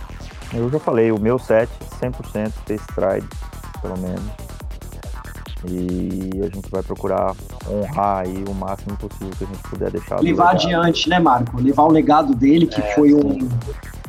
[0.54, 1.70] Eu já falei, o meu set
[2.02, 3.28] 100% Space Tribe,
[3.82, 4.22] pelo menos.
[5.68, 7.36] E a gente vai procurar
[7.70, 10.20] honrar aí o máximo possível que a gente puder deixar.
[10.22, 11.62] Levar adiante, né, Marco?
[11.62, 13.16] Levar o legado dele, que É, foi sim.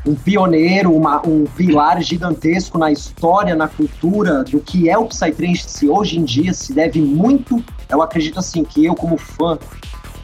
[0.06, 5.06] um, um pioneiro, uma- um pilar gigantesco na história, na cultura do que é o
[5.06, 7.62] Psytrance hoje em dia, se deve muito.
[7.88, 9.58] Eu acredito assim, que eu, como fã,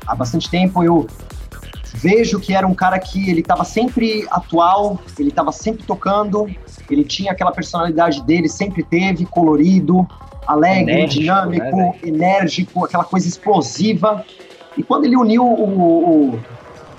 [0.06, 1.08] há bastante tempo, eu
[1.96, 6.46] vejo que era um cara que ele estava sempre atual, ele estava sempre tocando,
[6.90, 10.06] ele tinha aquela personalidade dele, sempre teve, colorido,
[10.46, 14.24] alegre, Enérgico, dinâmico, né, enérgico, aquela coisa explosiva.
[14.76, 16.38] E quando ele uniu o, o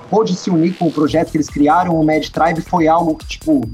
[0.10, 3.28] pôde se unir com o projeto que eles criaram, o Mad Tribe, foi algo que,
[3.28, 3.70] tipo,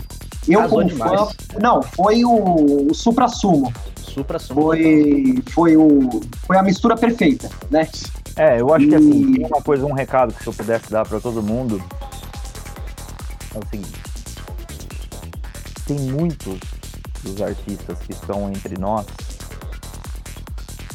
[0.47, 1.21] eu Casou como demais.
[1.21, 1.59] fã.
[1.61, 3.71] Não, foi o, o supra-sumo.
[3.95, 7.87] Supra Foi, foi, o, foi a mistura perfeita, né?
[8.35, 11.05] É, eu acho que assim, E- uma coisa, um recado que se eu pudesse dar
[11.07, 11.81] pra todo mundo
[13.53, 14.01] é o seguinte.
[15.85, 16.59] Tem muitos
[17.21, 19.05] dos artistas que estão entre nós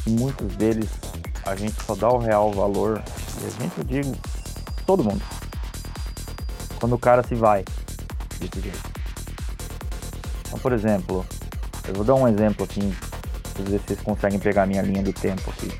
[0.05, 0.89] e muitos deles
[1.45, 3.01] a gente só dá o real valor,
[3.41, 4.15] e a gente eu digo
[4.85, 5.21] todo mundo,
[6.79, 7.63] quando o cara se vai
[8.39, 8.79] desse jeito.
[10.47, 11.25] Então, por exemplo,
[11.87, 12.93] eu vou dar um exemplo assim,
[13.53, 15.71] pra ver se vocês conseguem pegar a minha linha do tempo aqui.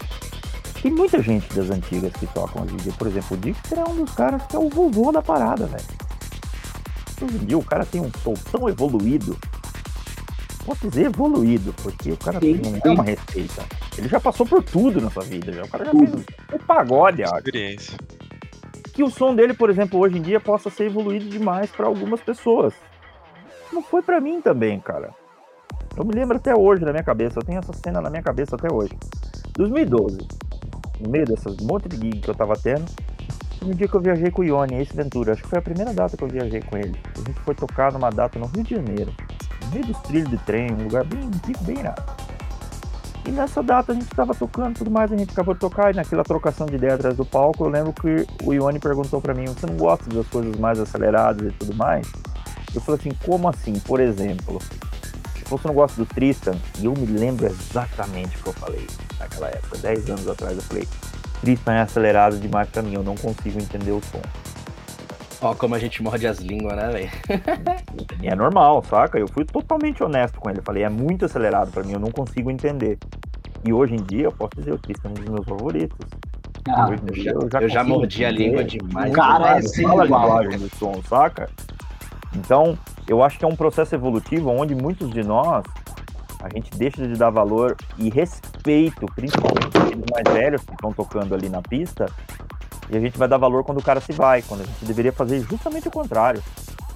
[0.81, 2.93] Tem muita gente das antigas que tocam hoje em dia.
[2.97, 5.83] Por exemplo, o Dixter é um dos caras que é o vovô da parada, velho.
[7.21, 9.37] Hoje em dia o cara tem um som tão evoluído.
[10.65, 12.81] Posso dizer evoluído, porque o cara Sim, não sim.
[12.85, 13.65] é uma receita.
[13.97, 15.51] Ele já passou por tudo na sua vida.
[15.51, 15.63] Já.
[15.63, 16.11] O cara já fez
[16.53, 17.97] o pagode, acho Experiência.
[18.93, 22.21] que o som dele, por exemplo, hoje em dia possa ser evoluído demais para algumas
[22.21, 22.73] pessoas.
[23.73, 25.09] Não foi para mim também, cara.
[25.97, 28.55] Eu me lembro até hoje na minha cabeça, eu tenho essa cena na minha cabeça
[28.55, 28.93] até hoje.
[29.57, 30.19] 2012,
[30.99, 32.85] no meio dessas monte de gig que eu tava tendo,
[33.61, 35.93] no dia que eu viajei com o Ione, esse Ventura, acho que foi a primeira
[35.93, 36.97] data que eu viajei com ele.
[37.15, 39.13] A gente foi tocar numa data no Rio de Janeiro,
[39.65, 41.29] no meio dos trilhos de trem, um lugar bem,
[41.61, 42.03] bem, irado.
[43.25, 45.95] E nessa data a gente tava tocando tudo mais, a gente acabou de tocar e
[45.95, 49.45] naquela trocação de ideia atrás do palco, eu lembro que o Ione perguntou pra mim,
[49.45, 52.09] você não gosta das coisas mais aceleradas e tudo mais?
[52.73, 53.73] Eu falei assim, como assim?
[53.79, 54.59] Por exemplo,
[55.35, 58.87] se você não gosta do Tristan, e eu me lembro exatamente o que eu falei
[59.19, 60.87] naquela época, 10 anos atrás, eu falei,
[61.41, 64.21] Tristan é acelerado demais pra mim, eu não consigo entender o som.
[65.41, 67.09] Ó, como a gente morde as línguas, né, velho?
[68.21, 69.17] E é normal, saca?
[69.17, 70.59] Eu fui totalmente honesto com ele.
[70.59, 72.97] Eu falei, é muito acelerado pra mim, eu não consigo entender.
[73.65, 75.97] E hoje em dia, eu posso dizer, o Tristan é um dos meus favoritos.
[76.67, 79.13] Ah, Hoje em Eu dia já, eu já consigo mordi a língua demais.
[79.13, 81.49] Cara é assim, fala linguagem do som, saca?
[82.35, 85.63] Então, eu acho que é um processo evolutivo onde muitos de nós
[86.41, 91.35] a gente deixa de dar valor e respeito, principalmente os mais velhos que estão tocando
[91.35, 92.09] ali na pista,
[92.89, 95.11] e a gente vai dar valor quando o cara se vai, quando a gente deveria
[95.11, 96.41] fazer justamente o contrário.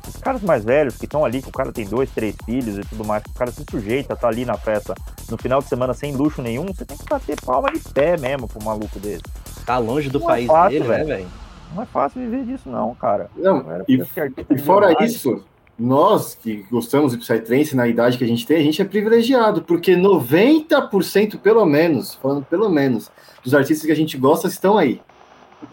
[0.08, 2.82] Os caras mais velhos que estão ali, que o cara tem dois, três filhos e
[2.82, 4.96] tudo mais, que o cara se sujeita, tá ali na festa
[5.30, 8.48] no final de semana sem luxo nenhum, você tem que bater palma de pé mesmo
[8.48, 9.24] pro maluco desse.
[9.66, 11.08] Tá longe do Não é país fácil, dele, né, velho.
[11.08, 11.28] velho?
[11.74, 13.30] Não é fácil viver disso, não, cara.
[13.36, 13.96] Não, era e,
[14.50, 15.44] e fora isso,
[15.78, 19.62] nós que gostamos do Psytrance na idade que a gente tem, a gente é privilegiado,
[19.64, 23.12] porque 90% pelo menos, falando pelo menos,
[23.44, 25.02] dos artistas que a gente gosta estão aí.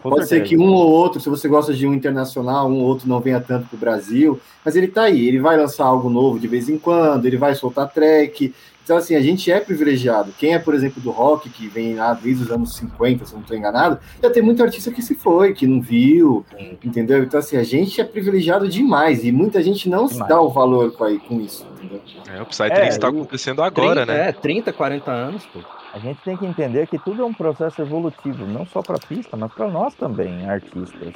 [0.01, 0.49] Com Pode ser certeza.
[0.49, 3.41] que um ou outro, se você gosta de um internacional, um ou outro não venha
[3.41, 6.77] tanto pro Brasil, mas ele tá aí, ele vai lançar algo novo de vez em
[6.77, 8.53] quando, ele vai soltar track.
[8.91, 10.33] Então, assim, a gente é privilegiado.
[10.37, 13.35] Quem é, por exemplo, do rock, que vem lá desde os anos 50, se eu
[13.37, 16.77] não estou enganado, já tem muito artista que se foi, que não viu, Sim.
[16.83, 17.23] entendeu?
[17.23, 20.29] Então, assim, a gente é privilegiado demais e muita gente não se Demais.
[20.29, 22.01] dá o valor com, aí, com isso, entendeu?
[22.35, 24.27] É, o Psytrance É, tá acontecendo agora, 30, né?
[24.27, 25.59] É, 30, 40 anos, pô.
[25.93, 29.37] A gente tem que entender que tudo é um processo evolutivo, não só para pista,
[29.37, 31.13] mas para nós também, artistas.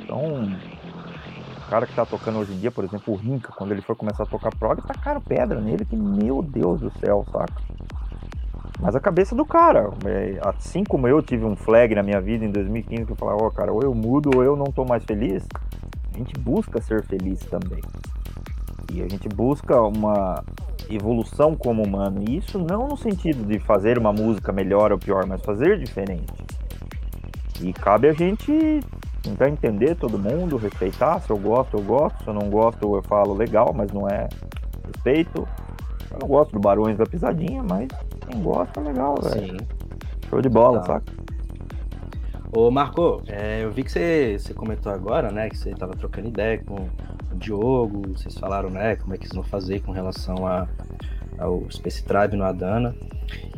[0.00, 0.50] Então,
[1.72, 4.24] cara que tá tocando hoje em dia, por exemplo, o Rinca, quando ele for começar
[4.24, 7.62] a tocar prog, tacaram pedra nele, que meu Deus do céu, saca?
[8.78, 12.44] Mas a cabeça do cara, é, assim como eu tive um flag na minha vida
[12.44, 15.02] em 2015, que eu falava, ó, cara, ou eu mudo ou eu não tô mais
[15.04, 15.46] feliz,
[16.12, 17.80] a gente busca ser feliz também.
[18.92, 20.44] E a gente busca uma
[20.90, 22.22] evolução como humano.
[22.28, 26.34] E isso não no sentido de fazer uma música melhor ou pior, mas fazer diferente.
[27.62, 28.82] E cabe a gente
[29.22, 31.20] tentar entender todo mundo, respeitar.
[31.20, 32.22] Se eu gosto, eu gosto.
[32.24, 34.28] Se eu não gosto, eu falo legal, mas não é
[34.86, 35.46] respeito.
[36.10, 37.88] Eu não gosto do Barões da Pisadinha, mas
[38.28, 39.52] quem gosta é legal, velho.
[39.52, 39.56] Sim.
[40.28, 40.86] Show de bola, Tá.
[40.94, 41.12] saca?
[42.54, 46.28] Ô, Marco, é, eu vi que você, você comentou agora, né, que você tava trocando
[46.28, 50.46] ideia com o Diogo, vocês falaram, né, como é que vocês vão fazer com relação
[50.46, 50.68] a,
[51.38, 52.94] ao Space Tribe no Adana.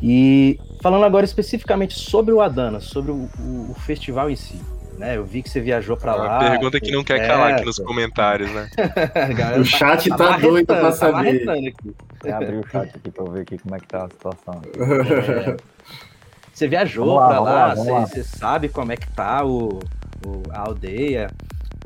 [0.01, 4.61] E falando agora especificamente sobre o Adana, sobre o, o- o festival em si,
[4.99, 6.39] né, eu vi que você viajou pra lá.
[6.41, 8.69] Uma pergunta que não quer calar aqui nos É, comentários, né?
[9.61, 11.13] O chat tá doido pra marretando, tá saber.
[11.13, 11.95] marretando aqui.
[12.23, 14.63] Vou abrir o chat aqui pra eu ver aqui como é que tá a situação.
[15.45, 15.57] É,
[16.53, 17.67] Você viajou Vamos lá, pra vamos lá, lá,
[18.01, 18.07] lá.
[18.07, 19.81] você, você sabe como é que tá o,
[20.25, 21.29] o- a aldeia.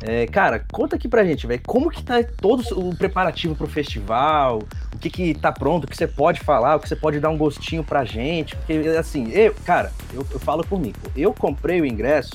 [0.02, 4.61] É, cara, conta aqui pra gente, velho, como que tá todo o preparativo pro festival,
[4.94, 7.30] o que que tá pronto, o que você pode falar, o que você pode dar
[7.30, 11.80] um gostinho pra gente, porque assim, eu, cara, eu, eu falo por mim, eu comprei
[11.80, 12.30] o ingresso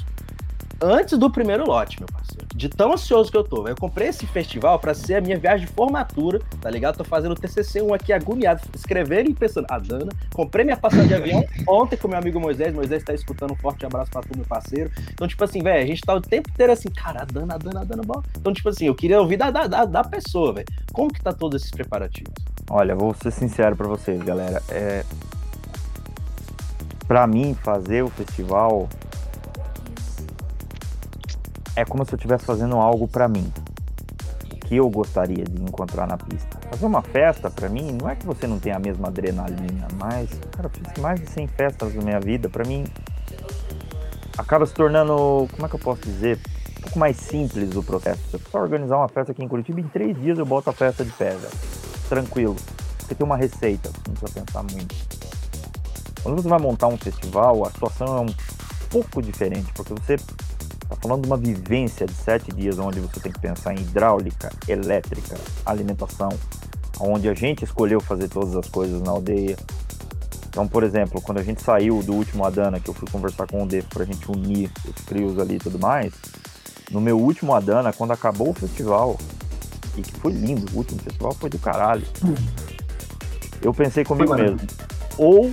[0.81, 2.47] antes do primeiro lote, meu parceiro.
[2.55, 3.67] De tão ansioso que eu tô.
[3.67, 6.97] Eu comprei esse festival pra ser a minha viagem de formatura, tá ligado?
[6.97, 9.65] Tô fazendo o TCC1 aqui agoniado, escrevendo e pensando.
[9.69, 12.73] A Dana, comprei minha passagem de avião ontem com meu amigo Moisés.
[12.73, 14.91] Moisés tá escutando um forte abraço pra tu, meu parceiro.
[15.11, 17.57] Então, tipo assim, velho, a gente tá o tempo inteiro assim, cara, a Dana, a
[17.57, 18.21] Dana, a Dana, bom.
[18.37, 20.67] Então, tipo assim, eu queria ouvir da, da, da, da pessoa, velho.
[20.91, 22.33] Como que tá todos esses preparativos?
[22.69, 24.61] Olha, vou ser sincero pra vocês, galera.
[24.69, 25.03] É...
[27.07, 28.87] Pra mim, fazer o festival
[31.75, 33.51] é como se eu estivesse fazendo algo pra mim.
[34.65, 36.57] Que eu gostaria de encontrar na pista.
[36.69, 40.29] Fazer uma festa, pra mim, não é que você não tenha a mesma adrenalina, mas,
[40.51, 42.49] cara, eu fiz mais de 100 festas na minha vida.
[42.49, 42.85] Pra mim,
[44.37, 46.39] acaba se tornando, como é que eu posso dizer?
[46.83, 48.21] pouco mais simples o processo.
[48.29, 51.03] Se eu organizar uma festa aqui em Curitiba, em três dias eu boto a festa
[51.03, 51.35] de pé.
[52.09, 52.55] Tranquilo.
[52.99, 54.95] Você tem uma receita, não precisa pensar muito.
[56.21, 58.33] Quando você vai montar um festival, a situação é um
[58.89, 60.17] pouco diferente, porque você
[60.93, 64.51] está falando de uma vivência de sete dias onde você tem que pensar em hidráulica,
[64.67, 65.35] elétrica,
[65.65, 66.29] alimentação,
[66.99, 69.57] onde a gente escolheu fazer todas as coisas na aldeia.
[70.47, 73.63] Então, por exemplo, quando a gente saiu do último Adana, que eu fui conversar com
[73.63, 76.13] o Defo para a gente unir os crios ali e tudo mais,
[76.91, 79.17] no meu último Adana, quando acabou o festival,
[79.97, 82.05] e que foi lindo, o último festival foi do caralho,
[83.63, 84.59] eu pensei comigo mesmo,
[85.17, 85.51] ou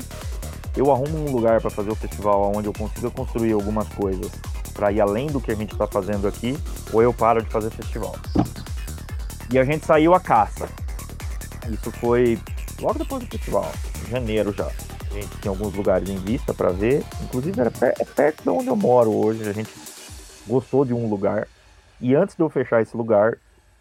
[0.77, 4.31] eu arrumo um lugar para fazer o festival onde eu consiga construir algumas coisas
[4.81, 6.57] para ir além do que a gente está fazendo aqui,
[6.91, 8.17] ou eu paro de fazer festival.
[9.53, 10.67] E a gente saiu a caça.
[11.71, 12.39] Isso foi
[12.81, 13.71] logo depois do festival,
[14.03, 14.69] em janeiro já.
[14.69, 18.49] A gente tinha alguns lugares em vista para ver, inclusive era per é perto de
[18.49, 19.47] onde eu moro hoje.
[19.47, 19.71] A gente
[20.47, 21.47] gostou de um lugar.
[22.01, 23.37] E antes de eu fechar esse lugar,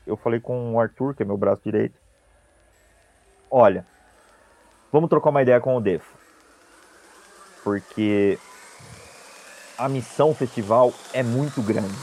[0.05, 1.97] eu falei com o Arthur, que é meu braço direito.
[3.49, 3.85] Olha,
[4.91, 6.13] vamos trocar uma ideia com o Defo.
[7.63, 8.37] Porque
[9.79, 11.95] a missão festival é muito grande.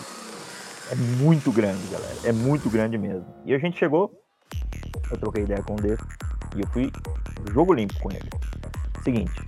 [0.90, 2.16] É muito grande, galera.
[2.24, 3.26] É muito grande mesmo.
[3.44, 4.10] E a gente chegou,
[5.10, 6.06] eu troquei ideia com o Defo
[6.56, 6.90] e eu fui
[7.52, 8.30] jogo limpo com ele.
[9.04, 9.42] Seguinte,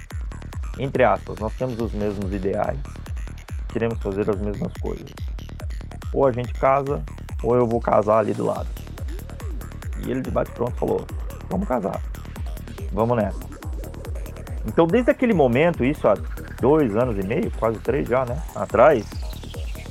[0.79, 2.79] entre aspas, nós temos os mesmos ideais,
[3.73, 5.11] queremos fazer as mesmas coisas.
[6.13, 7.03] Ou a gente casa,
[7.43, 8.69] ou eu vou casar ali do lado.
[10.05, 11.07] E ele de bate pronto falou:
[11.49, 12.01] vamos casar,
[12.93, 13.41] vamos nessa.
[14.67, 16.15] Então, desde aquele momento, isso há
[16.61, 18.43] dois anos e meio, quase três já, né?
[18.55, 19.05] Atrás,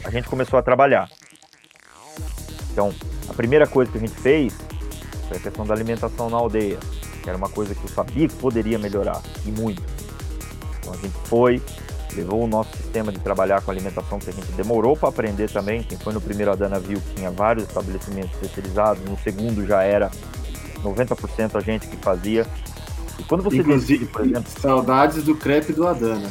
[0.04, 1.10] a gente começou a trabalhar.
[2.72, 2.94] Então,
[3.28, 4.56] a primeira coisa que a gente fez
[5.28, 6.78] foi a questão da alimentação na aldeia
[7.28, 9.84] que era uma coisa que eu sabia que poderia melhorar, e muito.
[10.80, 11.62] Então a gente foi,
[12.16, 15.84] levou o nosso sistema de trabalhar com alimentação, que a gente demorou para aprender também.
[15.84, 20.10] Quem foi no primeiro Adana viu que tinha vários estabelecimentos especializados, no segundo já era
[20.82, 22.48] 90% a gente que fazia.
[23.20, 24.52] E quando você Inclusive, decide, por exemplo.
[24.60, 26.30] Saudades do crepe do Adana.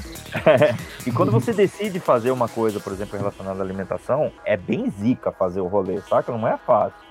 [1.07, 5.33] e quando você decide fazer uma coisa, por exemplo, relacionada à alimentação, é bem zica
[5.33, 6.33] fazer o rolê, saca?
[6.33, 7.07] Não é fácil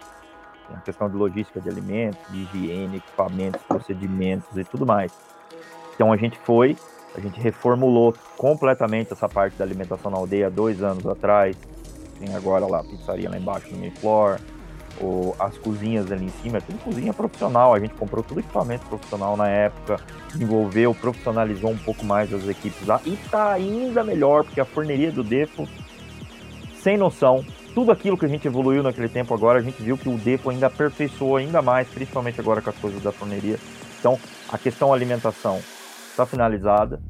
[0.74, 5.12] a questão de logística de alimentos, de higiene, equipamentos, procedimentos e tudo mais.
[5.94, 6.76] Então a gente foi,
[7.16, 11.56] a gente reformulou completamente essa parte da alimentação na aldeia dois anos atrás.
[12.20, 14.40] Tem agora lá a pizzaria lá embaixo no Mayflower,
[15.00, 17.74] ou as cozinhas ali em cima, é tudo cozinha profissional.
[17.74, 19.98] A gente comprou tudo equipamento profissional na época,
[20.32, 25.12] desenvolveu, profissionalizou um pouco mais as equipes lá e tá ainda melhor, porque a forneria
[25.12, 25.68] do Defo,
[26.82, 27.43] sem noção,
[27.76, 30.50] tudo aquilo que a gente evoluiu naquele tempo agora, a gente viu que o Depo
[30.50, 33.58] ainda aperfeiçoou ainda mais, principalmente agora com as coisas da forneria.
[34.00, 34.18] Então,
[34.50, 35.60] a questão alimentação
[36.10, 37.02] está finalizada,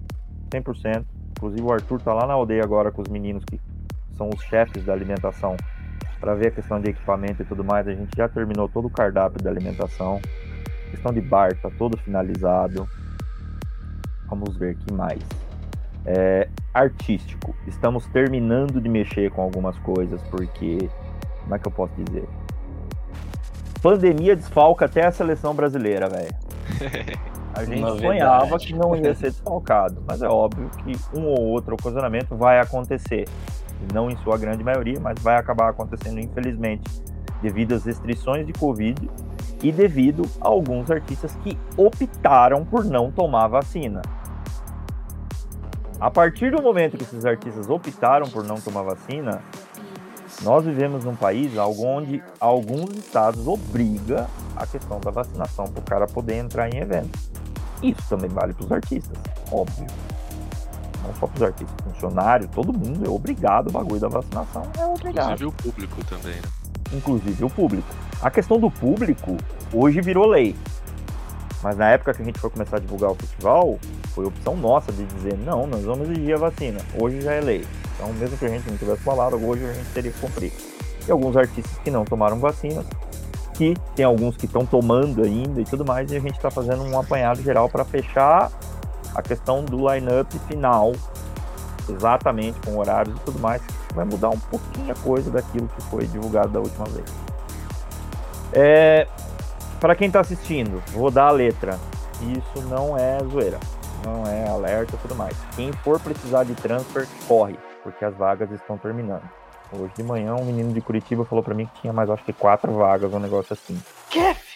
[0.49, 1.05] 100%.
[1.37, 3.59] Inclusive, o Arthur está lá na aldeia agora com os meninos que
[4.17, 5.55] são os chefes da alimentação
[6.25, 7.87] para ver a questão de equipamento e tudo mais.
[7.87, 10.19] A gente já terminou todo o cardápio da alimentação.
[10.87, 12.89] A questão de bar está todo finalizado.
[14.27, 15.21] Vamos ver que mais.
[16.03, 17.55] É, artístico.
[17.67, 20.89] Estamos terminando de mexer com algumas coisas, porque.
[21.43, 22.27] Como é que eu posso dizer?
[23.79, 26.33] Pandemia desfalca até a seleção brasileira, velho.
[27.53, 28.01] A gente Novidade.
[28.01, 32.59] sonhava que não ia ser desfalcado, mas é óbvio que um ou outro ocasionamento vai
[32.59, 33.25] acontecer.
[33.93, 36.83] Não em sua grande maioria, mas vai acabar acontecendo, infelizmente,
[37.41, 39.09] devido às restrições de Covid
[39.61, 44.01] e devido a alguns artistas que optaram por não tomar vacina.
[45.99, 49.41] A partir do momento que esses artistas optaram por não tomar vacina,
[50.43, 56.07] nós vivemos num país onde alguns estados obriga a questão da vacinação para o cara
[56.07, 57.31] poder entrar em eventos.
[57.81, 59.17] Isso também vale para os artistas,
[59.51, 59.87] óbvio.
[61.05, 64.85] Não só para os artistas, funcionários, todo mundo é obrigado o bagulho da vacinação, é
[64.85, 65.33] obrigado.
[65.33, 66.49] Inclusive o público também, né?
[66.93, 67.87] Inclusive o público.
[68.21, 69.37] A questão do público
[69.73, 70.55] hoje virou lei.
[71.61, 73.79] Mas na época que a gente foi começar a divulgar o festival,
[74.13, 76.79] foi opção nossa de dizer, não, nós vamos exigir a vacina.
[76.99, 77.65] Hoje já é lei.
[77.95, 80.51] Então, mesmo que a gente não tivesse falado, hoje a gente teria que cumprir.
[81.07, 82.85] E alguns artistas que não tomaram vacinas,
[83.55, 86.83] que tem alguns que estão tomando ainda e tudo mais, e a gente está fazendo
[86.83, 88.51] um apanhado geral para fechar
[89.15, 90.91] a questão do line-up final,
[91.89, 93.61] exatamente com horários e tudo mais,
[93.93, 97.05] vai mudar um pouquinho a coisa daquilo que foi divulgado da última vez.
[98.53, 99.07] É,
[99.79, 101.79] para quem está assistindo, vou dar a letra.
[102.21, 103.59] Isso não é zoeira,
[104.05, 105.35] não é alerta e tudo mais.
[105.55, 109.23] Quem for precisar de transfer, corre, porque as vagas estão terminando.
[109.71, 112.31] Hoje de manhã, um menino de Curitiba falou para mim que tinha mais, acho que
[112.31, 113.77] quatro vagas, um negócio assim.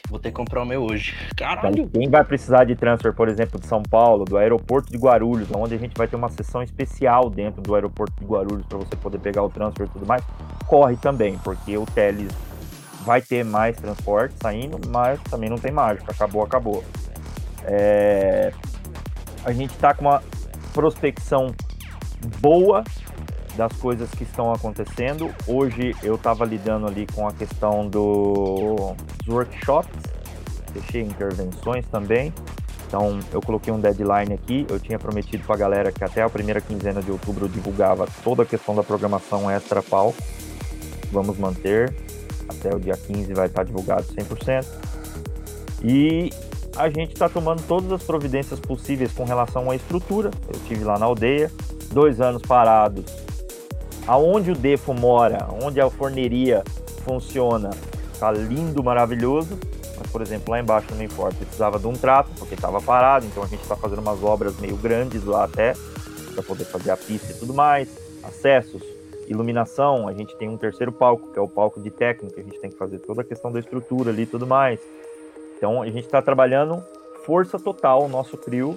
[0.10, 1.16] Vou ter que comprar o meu hoje.
[1.36, 1.88] Caralho.
[1.90, 5.76] Quem vai precisar de transfer, por exemplo, de São Paulo, do aeroporto de Guarulhos, onde
[5.76, 9.20] a gente vai ter uma sessão especial dentro do aeroporto de Guarulhos para você poder
[9.20, 10.24] pegar o transfer e tudo mais,
[10.66, 12.32] corre também, porque o Teles
[13.04, 16.12] vai ter mais transporte saindo, mas também não tem mágica.
[16.12, 16.84] Acabou, acabou.
[17.64, 18.52] É...
[19.46, 20.22] A gente está com uma
[20.74, 21.54] prospecção
[22.40, 22.84] boa
[23.60, 25.30] das coisas que estão acontecendo.
[25.46, 29.92] Hoje eu estava lidando ali com a questão do, dos workshops,
[30.72, 32.34] fechei intervenções também.
[32.88, 34.66] Então eu coloquei um deadline aqui.
[34.70, 38.08] Eu tinha prometido para a galera que até a primeira quinzena de outubro eu divulgava
[38.24, 40.16] toda a questão da programação extra pau.
[41.12, 41.94] Vamos manter.
[42.48, 44.66] Até o dia 15 vai estar divulgado 100%.
[45.84, 46.30] E
[46.78, 50.32] a gente está tomando todas as providências possíveis com relação à estrutura.
[50.48, 51.52] Eu tive lá na aldeia,
[51.92, 53.29] dois anos parados.
[54.10, 56.64] Aonde o Defo mora, onde a forneria
[57.06, 57.70] funciona,
[58.20, 59.56] tá lindo, maravilhoso.
[60.00, 63.44] Mas, por exemplo, lá embaixo no Mainfort precisava de um trato, porque estava parado, então
[63.44, 65.76] a gente está fazendo umas obras meio grandes lá até,
[66.34, 67.88] para poder fazer a pista e tudo mais.
[68.24, 68.82] Acessos,
[69.28, 72.60] iluminação, a gente tem um terceiro palco, que é o palco de técnica, a gente
[72.60, 74.80] tem que fazer toda a questão da estrutura ali e tudo mais.
[75.56, 76.84] Então a gente está trabalhando
[77.28, 78.76] força total o nosso trio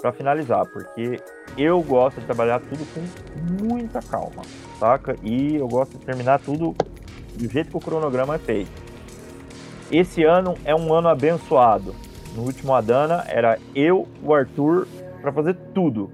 [0.00, 1.20] para finalizar, porque
[1.56, 4.42] eu gosto de trabalhar tudo com muita calma,
[4.82, 5.14] saca?
[5.22, 6.74] E eu gosto de terminar tudo
[7.36, 8.82] do jeito que o cronograma é feito.
[9.92, 11.94] Esse ano é um ano abençoado.
[12.34, 14.88] No último Adana era eu, o Arthur,
[15.20, 16.10] para fazer tudo,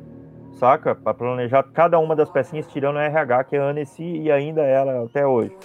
[0.58, 0.94] saca?
[0.94, 4.60] Para planejar cada uma das pecinhas, tirando o RH, que é a Annecy e ainda
[4.62, 5.56] ela até hoje.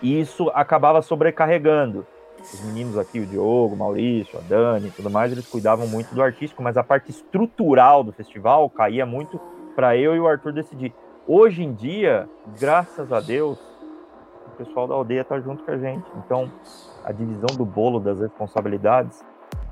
[0.00, 2.06] E isso acabava sobrecarregando.
[2.40, 6.14] Os meninos aqui, o Diogo, o Maurício, a Dani e tudo mais, eles cuidavam muito
[6.14, 9.40] do artístico, mas a parte estrutural do festival caía muito
[9.74, 10.94] para eu e o Arthur decidir.
[11.26, 12.28] Hoje em dia,
[12.58, 13.58] graças a Deus,
[14.46, 16.04] o pessoal da aldeia tá junto com a gente.
[16.24, 16.50] Então,
[17.04, 19.22] a divisão do bolo das responsabilidades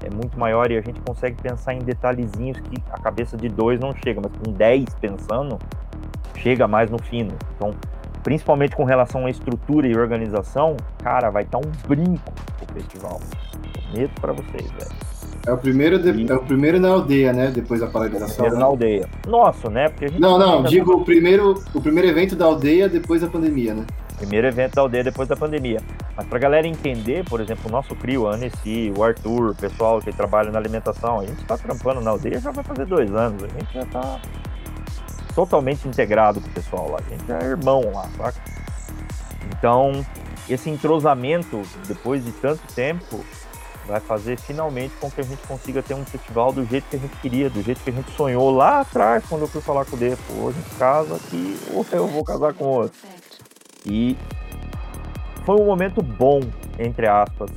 [0.04, 3.80] é muito maior e a gente consegue pensar em detalhezinhos que a cabeça de dois
[3.80, 5.58] não chega, mas com dez pensando,
[6.36, 7.34] chega mais no fino.
[7.56, 7.74] Então,
[8.22, 13.18] principalmente com relação à estrutura e organização, cara, vai estar um brinco o festival.
[13.92, 15.17] Medo para vocês, velho.
[15.46, 16.10] É o primeiro, de...
[16.10, 16.30] e...
[16.30, 17.50] é o primeiro na aldeia, né?
[17.50, 18.34] Depois da paralisação.
[18.34, 18.60] Primeiro né?
[18.60, 19.08] na aldeia.
[19.26, 19.88] Nossa, né?
[19.88, 23.74] Porque gente não, não, digo o primeiro, o primeiro evento da aldeia depois da pandemia,
[23.74, 23.86] né?
[24.16, 25.80] Primeiro evento da aldeia depois da pandemia.
[26.16, 30.00] Mas pra galera entender, por exemplo, o nosso CRIO, a Annecy, o Arthur, o pessoal
[30.00, 33.44] que trabalha na alimentação, a gente tá trampando na aldeia já vai fazer dois anos.
[33.44, 34.20] A gente já tá
[35.34, 36.98] totalmente integrado com o pessoal lá.
[36.98, 38.40] A gente é irmão lá, saca?
[39.56, 40.04] Então,
[40.48, 43.24] esse entrosamento, depois de tanto tempo,
[43.88, 46.98] vai fazer finalmente com que a gente consiga ter um festival do jeito que a
[46.98, 49.96] gente queria, do jeito que a gente sonhou lá atrás, quando eu fui falar com
[49.96, 50.32] o Defo.
[50.34, 52.98] Hoje em casa que ou eu vou casar com outro.
[53.86, 54.16] E
[55.46, 56.40] foi um momento bom,
[56.78, 57.50] entre aspas,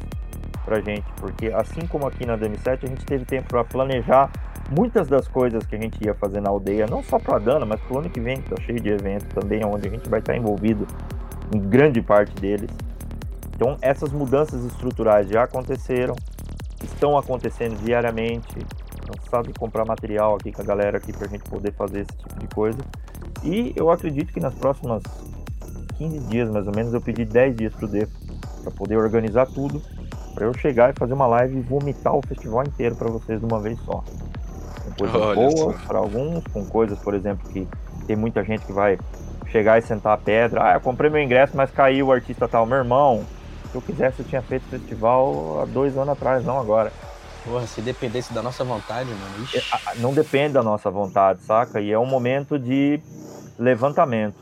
[0.64, 4.32] pra gente, porque assim como aqui na DM7, a gente teve tempo para planejar
[4.70, 7.82] muitas das coisas que a gente ia fazer na aldeia, não só para Dana, mas
[7.82, 10.22] para o ano que vem, que tá cheio de eventos também, onde a gente vai
[10.22, 10.88] estar envolvido
[11.54, 12.70] em grande parte deles.
[13.62, 16.16] Então, essas mudanças estruturais já aconteceram,
[16.84, 18.58] estão acontecendo diariamente.
[19.06, 22.18] Cansado de comprar material aqui com a galera aqui para a gente poder fazer esse
[22.18, 22.80] tipo de coisa.
[23.44, 25.04] E eu acredito que nas próximas
[26.00, 28.12] 15 dias, mais ou menos, eu pedi 10 dias para o Defo
[28.64, 29.80] para poder organizar tudo,
[30.34, 33.46] para eu chegar e fazer uma live e vomitar o festival inteiro para vocês de
[33.46, 34.04] uma vez só
[34.84, 37.68] com coisas Olha boas para alguns, com coisas, por exemplo, que
[38.08, 38.98] tem muita gente que vai
[39.52, 40.64] chegar e sentar a pedra.
[40.64, 42.66] Ah, eu comprei meu ingresso, mas caiu o artista tal.
[42.66, 43.24] Meu irmão,
[43.72, 46.92] se eu quisesse, eu tinha feito festival há dois anos atrás, não agora.
[47.46, 49.44] Porra, se dependesse da nossa vontade, mano.
[49.44, 49.58] Ixi.
[49.58, 51.80] É, não depende da nossa vontade, saca?
[51.80, 53.00] E é um momento de
[53.58, 54.36] levantamento.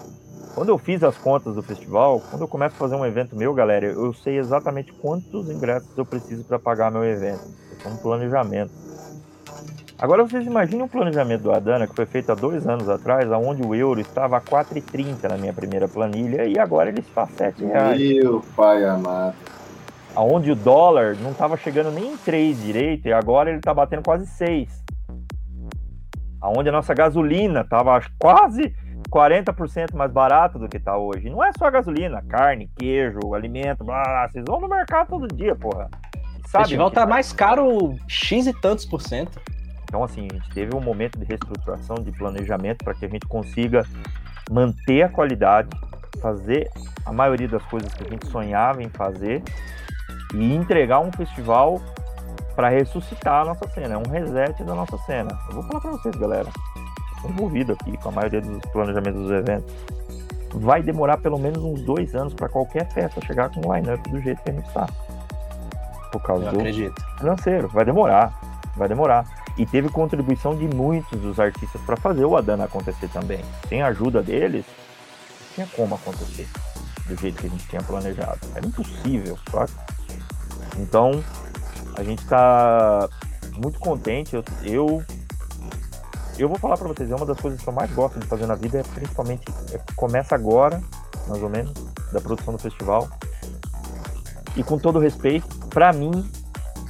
[0.55, 3.53] Quando eu fiz as contas do festival, quando eu começo a fazer um evento meu,
[3.53, 7.41] galera, eu sei exatamente quantos ingressos eu preciso para pagar meu evento.
[7.85, 8.71] É um planejamento.
[10.01, 13.61] Agora vocês imaginem o planejamento do Adana que foi feito há dois anos atrás, onde
[13.61, 17.65] o euro estava a 4,30 na minha primeira planilha e agora ele está a 7
[17.65, 17.99] reais.
[17.99, 19.35] Meu pai amado.
[20.15, 24.01] Aonde o dólar não estava chegando nem em 3 direito e agora ele está batendo
[24.01, 24.85] quase 6.
[26.39, 28.73] Aonde a nossa gasolina estava quase
[29.11, 31.29] 40% mais barata do que está hoje.
[31.29, 35.27] Não é só a gasolina, carne, queijo, alimento, blá, blá, vocês vão no mercado todo
[35.27, 35.89] dia, porra.
[36.47, 39.37] Sabe o festival tá mais caro X e tantos por cento.
[39.89, 43.27] Então, assim, a gente teve um momento de reestruturação, de planejamento para que a gente
[43.27, 43.83] consiga
[44.51, 45.67] manter a qualidade,
[46.21, 46.69] fazer
[47.03, 49.41] a maioria das coisas que a gente sonhava em fazer
[50.35, 51.81] e entregar um festival
[52.55, 55.31] para ressuscitar a nossa cena, é um reset da nossa cena.
[55.47, 56.49] Eu vou falar para vocês, galera,
[57.15, 59.73] estou envolvido aqui com a maioria dos planejamentos dos eventos.
[60.53, 64.21] Vai demorar pelo menos uns dois anos para qualquer festa chegar com o line-up do
[64.21, 64.87] jeito que a gente está.
[66.11, 67.01] por causa Eu do acredito.
[67.17, 67.67] financeiro.
[67.69, 68.33] Vai demorar,
[68.75, 69.38] vai demorar.
[69.59, 73.43] E teve contribuição de muitos dos artistas para fazer o Adana acontecer também.
[73.67, 76.47] Sem a ajuda deles, não tinha como acontecer
[77.05, 78.39] do jeito que a gente tinha planejado.
[78.55, 79.71] Era impossível, sabe?
[80.77, 81.21] Então,
[81.97, 83.09] a gente está
[83.57, 84.33] muito contente.
[84.33, 85.03] Eu, eu,
[86.37, 88.45] eu vou falar para vocês, é uma das coisas que eu mais gosto de fazer
[88.45, 90.81] na vida, é principalmente, é, começa agora,
[91.27, 91.73] mais ou menos,
[92.13, 93.09] da produção do festival.
[94.55, 96.31] E com todo respeito, para mim,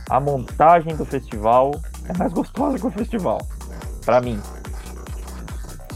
[0.08, 1.72] a montagem do festival
[2.10, 3.40] é mais gostosa que o festival.
[4.06, 4.40] Para mim,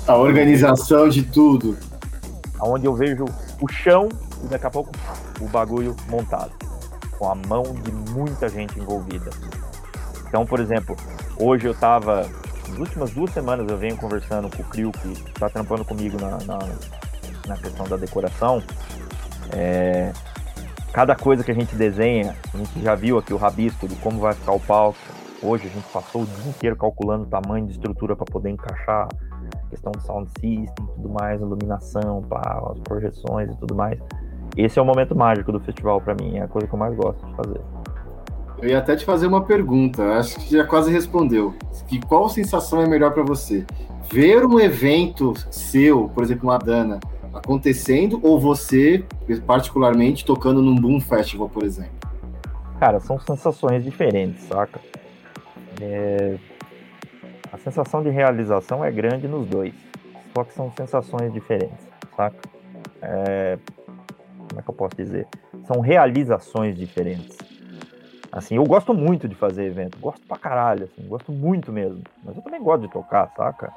[0.07, 1.77] A organização de tudo.
[2.61, 3.25] onde eu vejo
[3.61, 4.07] o chão
[4.43, 4.91] e daqui a pouco
[5.41, 6.51] o bagulho montado,
[7.17, 9.29] com a mão de muita gente envolvida.
[10.27, 10.95] Então, por exemplo,
[11.37, 12.27] hoje eu tava,
[12.69, 16.37] nas últimas duas semanas eu venho conversando com o Crio, que tá trampando comigo na,
[16.45, 16.59] na,
[17.47, 18.61] na questão da decoração.
[19.51, 20.11] É,
[20.91, 24.19] cada coisa que a gente desenha, a gente já viu aqui o rabisco de como
[24.19, 24.97] vai ficar o palco.
[25.45, 29.09] Hoje a gente passou o dia inteiro calculando o tamanho de estrutura para poder encaixar
[29.69, 33.99] questão de sound system, tudo mais, iluminação, pá, as projeções e tudo mais.
[34.55, 36.95] Esse é o momento mágico do festival para mim, é a coisa que eu mais
[36.95, 37.61] gosto de fazer.
[38.61, 41.53] Eu ia até te fazer uma pergunta, acho que já quase respondeu.
[41.87, 43.65] Que qual sensação é melhor para você?
[44.09, 47.01] Ver um evento seu, por exemplo, uma Dana,
[47.33, 49.03] acontecendo ou você,
[49.45, 51.91] particularmente, tocando num Boom Festival, por exemplo?
[52.79, 54.79] Cara, são sensações diferentes, saca?
[55.81, 56.37] É,
[57.51, 59.73] A sensação de realização é grande nos dois,
[60.33, 62.37] só que são sensações diferentes, saca?
[63.01, 63.57] É,
[64.49, 65.27] Como é que eu posso dizer?
[65.65, 67.37] São realizações diferentes.
[68.31, 72.01] Assim, eu gosto muito de fazer evento, gosto pra caralho, assim, gosto muito mesmo.
[72.23, 73.71] Mas eu também gosto de tocar, saca?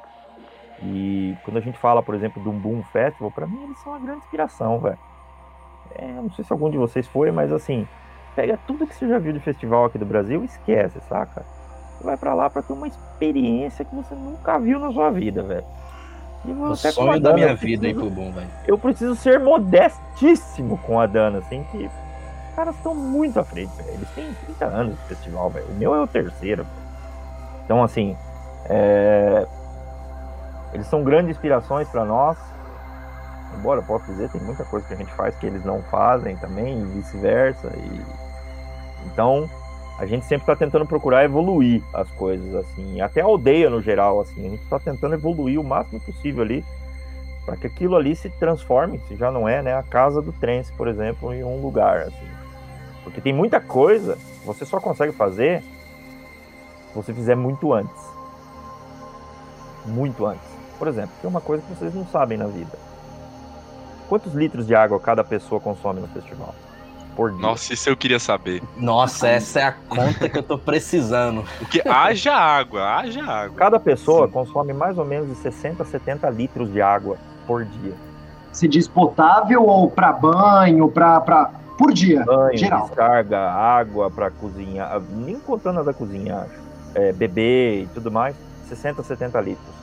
[0.81, 3.99] E quando a gente fala, por exemplo, do Boom Festival, pra mim eles são uma
[3.99, 4.97] grande inspiração, velho.
[5.95, 7.87] É, não sei se algum de vocês foi, mas assim,
[8.35, 11.45] pega tudo que você já viu de festival aqui do Brasil e esquece, saca?
[11.97, 15.41] Você vai pra lá pra ter uma experiência que você nunca viu na sua vida,
[15.43, 15.65] velho.
[16.45, 18.47] E O sonho da minha vida aí pro Boom, velho.
[18.67, 23.75] eu preciso ser modestíssimo com a Dana, assim, que os caras estão muito à frente,
[23.75, 23.89] velho.
[23.89, 25.65] Eles têm 30 anos de festival, velho.
[25.67, 26.63] O meu é o terceiro.
[26.63, 26.77] velho.
[27.65, 28.15] Então, assim,
[28.65, 29.45] é,
[30.73, 32.37] eles são grandes inspirações para nós.
[33.57, 36.35] Embora eu possa dizer, tem muita coisa que a gente faz que eles não fazem
[36.37, 37.71] também, e vice-versa.
[37.75, 38.01] E...
[39.07, 39.49] Então,
[39.97, 43.01] a gente sempre está tentando procurar evoluir as coisas, assim.
[43.01, 44.45] Até a aldeia no geral, assim.
[44.45, 46.63] A gente está tentando evoluir o máximo possível ali
[47.45, 50.71] para que aquilo ali se transforme, se já não é, né, a casa do Trance,
[50.73, 52.27] por exemplo, em um lugar assim.
[53.03, 58.03] Porque tem muita coisa que você só consegue fazer se você fizer muito antes.
[59.85, 60.45] Muito antes.
[60.77, 62.77] Por exemplo, tem uma coisa que vocês não sabem na vida.
[64.09, 66.53] Quantos litros de água cada pessoa consome no festival?
[67.17, 67.41] Por dia.
[67.41, 68.61] Nossa, isso eu queria saber.
[68.77, 71.43] Nossa, essa é a conta que eu tô precisando.
[71.57, 73.57] Porque haja água, haja água.
[73.57, 77.17] Cada pessoa consome mais ou menos de 60 a 70 litros de água
[77.47, 77.93] por dia.
[78.53, 81.49] Se diz potável ou para banho, para pra...
[81.75, 82.85] por dia, banho, geral.
[82.85, 86.67] descarga, água para cozinhar, nem contando a da cozinha, acho.
[86.93, 88.35] É, beber e tudo mais,
[88.69, 89.75] 60, 70 litros.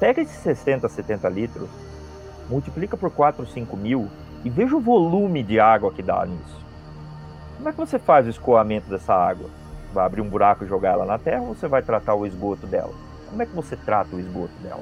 [0.00, 1.68] Pega esses 60, 70 litros,
[2.50, 4.08] multiplica por 4, 5 mil
[4.44, 6.61] e veja o volume de água que dá nisso.
[7.62, 9.48] Como é que você faz o escoamento dessa água?
[9.94, 12.66] Vai abrir um buraco e jogar ela na terra ou você vai tratar o esgoto
[12.66, 12.90] dela?
[13.30, 14.80] Como é que você trata o esgoto dela?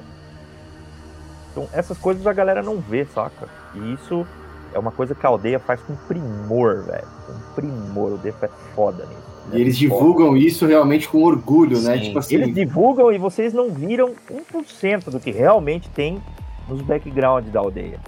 [1.51, 3.47] Então, essas coisas a galera não vê, saca?
[3.75, 4.25] E isso
[4.73, 7.05] é uma coisa que a aldeia faz com primor, velho.
[7.27, 8.13] Com primor.
[8.13, 9.21] O Defo é foda nisso.
[9.53, 9.95] E eles É foda.
[9.99, 11.99] divulgam isso realmente com orgulho, né?
[11.99, 12.03] Sim.
[12.05, 16.19] Tipo assim, Eles divulgam e vocês não viram 1% do que realmente tem
[16.67, 17.99] nos background da aldeia.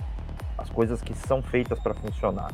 [0.58, 2.50] As coisas que são feitas para funcionar.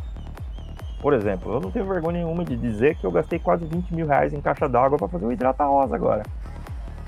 [1.01, 4.05] Por exemplo, eu não tenho vergonha nenhuma de dizer que eu gastei quase 20 mil
[4.05, 6.23] reais em caixa d'água para fazer o hidrata rosa agora.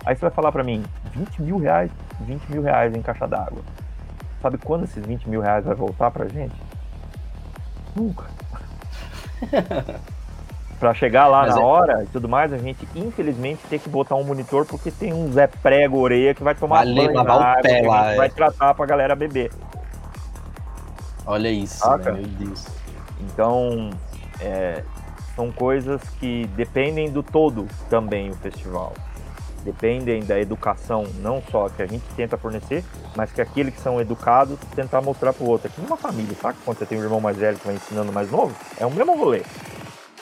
[0.06, 1.92] Aí você vai falar para mim, 20 mil reais?
[2.22, 3.62] 20 mil reais em caixa d'água.
[4.42, 6.56] Sabe quando esses 20 mil reais vai voltar pra gente?
[7.96, 8.26] Nunca.
[10.80, 13.88] Pra chegar lá Mas na é- hora e tudo mais, a gente infelizmente tem que
[13.88, 17.60] botar um monitor porque tem um Zé Prego Orelha que vai tomar Vai banho lavar
[17.60, 18.16] o pé lá, é.
[18.16, 19.52] vai tratar pra galera beber.
[21.24, 22.66] Olha isso, velho, meu Deus.
[23.22, 23.89] Então,
[24.39, 24.84] é,
[25.35, 28.93] são coisas que dependem do todo também o festival.
[29.64, 32.84] Dependem da educação, não só que a gente tenta fornecer,
[33.15, 35.68] mas que aqueles que são educados tentar mostrar pro outro.
[35.68, 36.57] É que numa família, sabe?
[36.65, 38.91] Quando você tem um irmão mais velho que vai ensinando o mais novo, é o
[38.91, 39.43] mesmo rolê.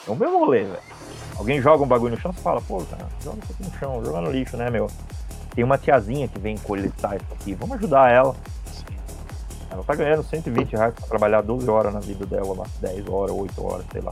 [0.06, 0.80] É o mesmo rolê, velho.
[1.38, 4.04] Alguém joga um bagulho no chão, você fala, pô, cara, joga isso aqui no chão,
[4.04, 4.88] joga no lixo, né, meu?
[5.56, 8.36] Tem uma tiazinha que vem coletar isso aqui, vamos ajudar ela.
[9.72, 13.36] Ela tá ganhando 120 reais pra trabalhar 12 horas na vida dela lá, 10 horas,
[13.36, 14.12] 8 horas, sei lá.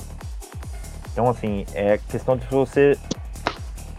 [1.12, 2.98] Então, assim, é questão de você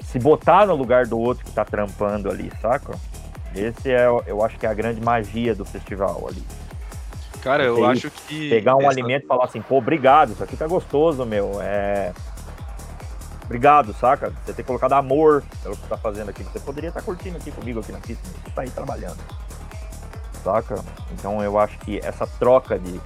[0.05, 2.95] se botar no lugar do outro que tá trampando ali, saca?
[3.55, 6.43] Esse é, eu acho que é a grande magia do festival ali.
[7.43, 8.51] Cara, eu acho que.
[8.51, 11.61] Pegar um essa- alimento e falar assim, pô, obrigado, isso aqui tá gostoso, meu.
[11.61, 12.13] É.
[13.45, 14.33] Obrigado, saca?
[14.45, 16.45] Você ter colocado amor pelo que você tá fazendo aqui.
[16.45, 19.17] Você poderia estar curtindo aqui comigo aqui na pista, mas você tá aí trabalhando.
[20.43, 20.82] Saca?
[21.12, 23.01] Então eu acho que essa troca de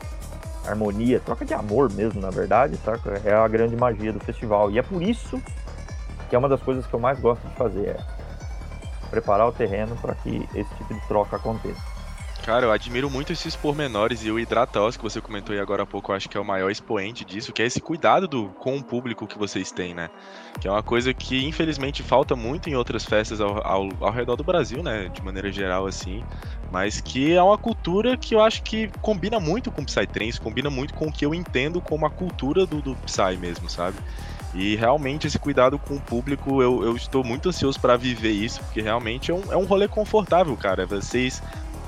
[0.66, 3.20] harmonia, troca de amor mesmo, na verdade, saca?
[3.24, 4.70] É a grande magia do festival.
[4.70, 5.40] E é por isso
[6.28, 7.96] que é uma das coisas que eu mais gosto de fazer, é
[9.10, 11.91] preparar o terreno para que esse tipo de troca aconteça.
[12.44, 15.86] Cara, eu admiro muito esses pormenores e o Hidratos que você comentou aí agora há
[15.86, 18.76] pouco, eu acho que é o maior expoente disso, que é esse cuidado do, com
[18.76, 20.10] o público que vocês têm, né?
[20.60, 24.34] Que é uma coisa que infelizmente falta muito em outras festas ao, ao, ao redor
[24.34, 25.08] do Brasil, né?
[25.08, 26.24] De maneira geral, assim.
[26.72, 30.68] Mas que é uma cultura que eu acho que combina muito com o Psytrance, combina
[30.68, 33.98] muito com o que eu entendo como a cultura do, do Psy mesmo, sabe?
[34.52, 38.60] E realmente esse cuidado com o público, eu, eu estou muito ansioso para viver isso,
[38.64, 40.84] porque realmente é um, é um rolê confortável, cara.
[40.84, 41.40] Vocês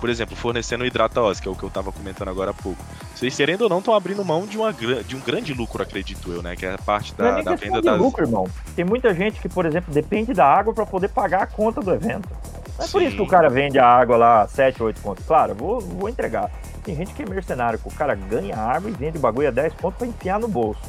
[0.04, 2.84] por exemplo, fornecendo hidratos, que é o que eu tava comentando agora há pouco.
[3.14, 6.42] Vocês querendo ou não estão abrindo mão de, uma, de um grande lucro, acredito eu,
[6.42, 6.54] né?
[6.54, 7.98] Que é a parte Não é da, da venda de das.
[7.98, 8.46] lucro, irmão.
[8.76, 11.90] Tem muita gente que, por exemplo, depende da água para poder pagar a conta do
[11.90, 12.28] evento.
[12.76, 13.06] Não é por Sim.
[13.06, 15.24] isso que o cara vende a água lá 7, 8 contos.
[15.24, 16.50] Claro, vou, vou entregar.
[16.84, 19.48] Tem gente que é mercenário, que o cara ganha a água e vende o bagulho
[19.48, 20.82] a 10 contos para enfiar no bolso.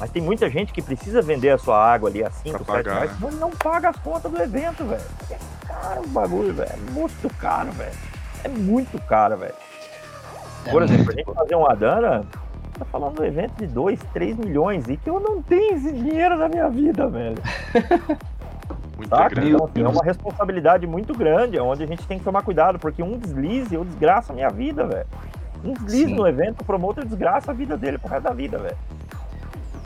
[0.00, 2.84] Mas tem muita gente que precisa vender a sua água ali a 5, Pra 7
[2.84, 5.02] pagar, reais, mas não paga as contas do evento, velho.
[5.30, 5.36] É
[5.68, 6.72] caro o bagulho, velho.
[6.72, 8.11] É muito caro, velho.
[8.44, 9.54] É muito caro, velho.
[10.70, 12.24] Por É exemplo, a gente fazer uma dana,
[12.78, 15.92] tá falando de um evento de 2, 3 milhões e que eu não tenho esse
[15.92, 17.36] dinheiro na minha vida, velho.
[19.08, 19.50] Grande.
[19.50, 23.02] Então, assim, é uma responsabilidade muito grande, onde a gente tem que tomar cuidado, porque
[23.02, 25.06] um deslize eu desgraço a minha vida, velho.
[25.64, 26.14] Um deslize Sim.
[26.14, 28.76] no evento, o promotor desgraça a vida dele pro resto da vida, velho.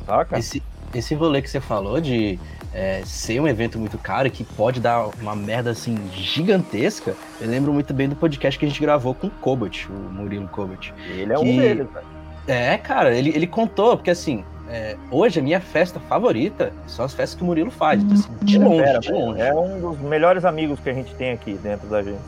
[0.04, 0.38] Saca?
[0.38, 0.62] Esse,
[0.94, 2.38] esse rolê que você falou de
[2.76, 7.72] é, ser um evento muito caro, que pode dar uma merda assim gigantesca, eu lembro
[7.72, 10.92] muito bem do podcast que a gente gravou com o Cobot, o Murilo Cobot.
[11.08, 12.06] Ele é um que- deles, velho.
[12.46, 17.14] É, cara, ele, ele contou, porque assim, é, hoje a minha festa favorita são as
[17.14, 18.02] festas que o Murilo faz.
[18.02, 19.40] então, assim, de longe, Pera, de longe.
[19.40, 22.20] É um dos melhores amigos que a gente tem aqui dentro da gente.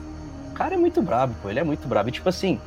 [0.51, 1.51] O cara é muito brabo, pô.
[1.51, 2.09] Ele é muito brabo.
[2.09, 2.59] E, tipo assim,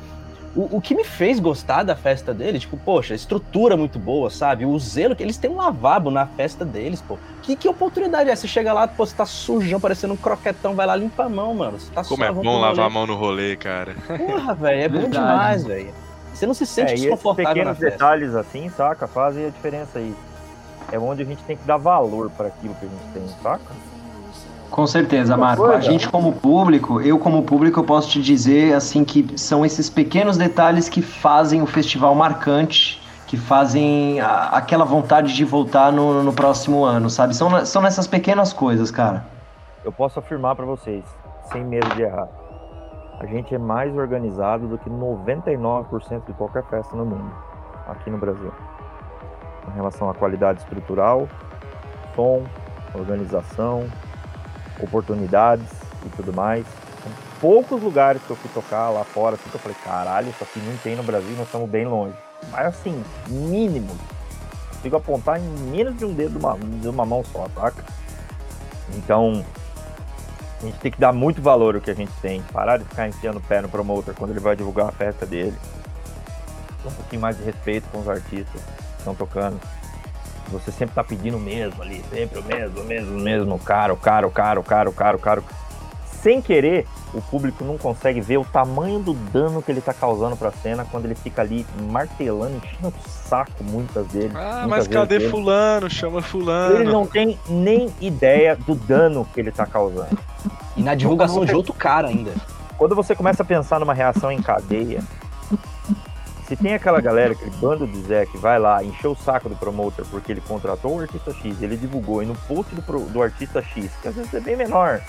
[0.54, 4.28] o, o que me fez gostar da festa dele, tipo, poxa, a estrutura muito boa,
[4.30, 4.66] sabe?
[4.66, 7.18] O zelo que eles têm um lavabo na festa deles, pô.
[7.42, 8.36] Que, que oportunidade é?
[8.36, 11.54] Você chega lá, pô, você tá sujão, parecendo um croquetão, vai lá, limpa a mão,
[11.54, 11.78] mano.
[11.80, 13.94] Você tá Como é bom lavar a mão no rolê, cara.
[14.16, 15.92] Porra, velho, é bom demais, velho.
[16.34, 17.90] Você não se sente É, desconfortável na pequenos festa.
[17.90, 19.06] detalhes assim, saca?
[19.06, 20.14] Fazem a diferença aí.
[20.90, 23.72] É onde a gente tem que dar valor para aquilo que a gente tem, saca?
[24.72, 25.66] Com certeza, Marco.
[25.66, 29.88] A gente como público, eu como público, eu posso te dizer assim que são esses
[29.90, 36.22] pequenos detalhes que fazem o festival marcante, que fazem a- aquela vontade de voltar no,
[36.22, 37.36] no próximo ano, sabe?
[37.36, 39.24] São, são nessas pequenas coisas, cara.
[39.84, 41.04] Eu posso afirmar para vocês,
[41.52, 42.28] sem medo de errar.
[43.20, 47.30] A gente é mais organizado do que 99% de qualquer festa no mundo,
[47.88, 48.52] aqui no Brasil.
[49.70, 51.28] Em relação à qualidade estrutural,
[52.16, 52.42] som,
[52.94, 53.84] organização,
[54.82, 55.66] oportunidades
[56.04, 56.64] e tudo mais.
[57.02, 60.42] São poucos lugares que eu fui tocar lá fora, assim, que eu falei, caralho, isso
[60.42, 62.14] aqui não tem no Brasil, nós estamos bem longe.
[62.50, 63.96] Mas assim, mínimo.
[64.70, 67.84] Consigo apontar em menos de um dedo de uma, de uma mão só, saca?
[68.94, 69.44] Então,
[70.60, 72.42] a gente tem que dar muito valor ao que a gente tem.
[72.52, 75.56] Parar de ficar enfiando o pé no promotor quando ele vai divulgar a festa dele.
[76.84, 79.60] Um pouquinho mais de respeito com os artistas que estão tocando.
[80.50, 83.96] Você sempre tá pedindo o mesmo ali, sempre o mesmo, o mesmo, o mesmo, caro,
[83.96, 85.44] caro, caro, caro, caro, caro.
[86.22, 90.36] Sem querer, o público não consegue ver o tamanho do dano que ele tá causando
[90.36, 94.30] pra cena quando ele fica ali martelando, enchendo o saco muitas vezes.
[94.36, 95.30] Ah, muitas mas vezes cadê dele.
[95.30, 95.90] fulano?
[95.90, 96.76] Chama fulano.
[96.76, 100.16] Ele não tem nem ideia do dano que ele tá causando.
[100.76, 102.32] E na divulgação de outro cara ainda.
[102.78, 105.02] Quando você começa a pensar numa reação em cadeia,
[106.56, 109.56] se tem aquela galera, aquele bando de Zé que vai lá, encheu o saco do
[109.56, 113.62] promotor porque ele contratou o artista X, ele divulgou e no post do, do artista
[113.62, 115.00] X, que às vezes é bem menor,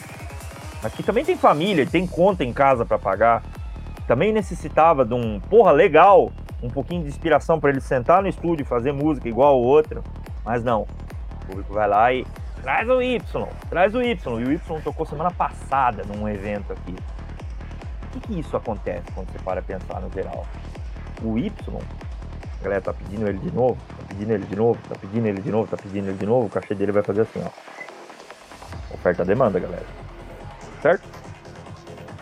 [0.81, 3.43] mas que também tem família, tem conta em casa pra pagar,
[4.07, 8.63] também necessitava de um, porra, legal, um pouquinho de inspiração pra ele sentar no estúdio
[8.63, 10.01] e fazer música igual o outro,
[10.45, 10.83] mas não.
[11.41, 12.25] O público vai lá e
[12.61, 13.21] traz o Y,
[13.69, 16.95] traz o Y, e o Y tocou semana passada num evento aqui.
[17.99, 20.45] Por que, que isso acontece quando você para pensar no geral?
[21.23, 21.51] O Y,
[22.59, 25.41] a galera tá pedindo ele de novo, tá pedindo ele de novo, tá pedindo ele
[25.41, 27.49] de novo, tá pedindo ele de novo, o cachê dele vai fazer assim, ó.
[28.93, 29.85] Oferta-demanda, galera.
[30.81, 31.03] Certo?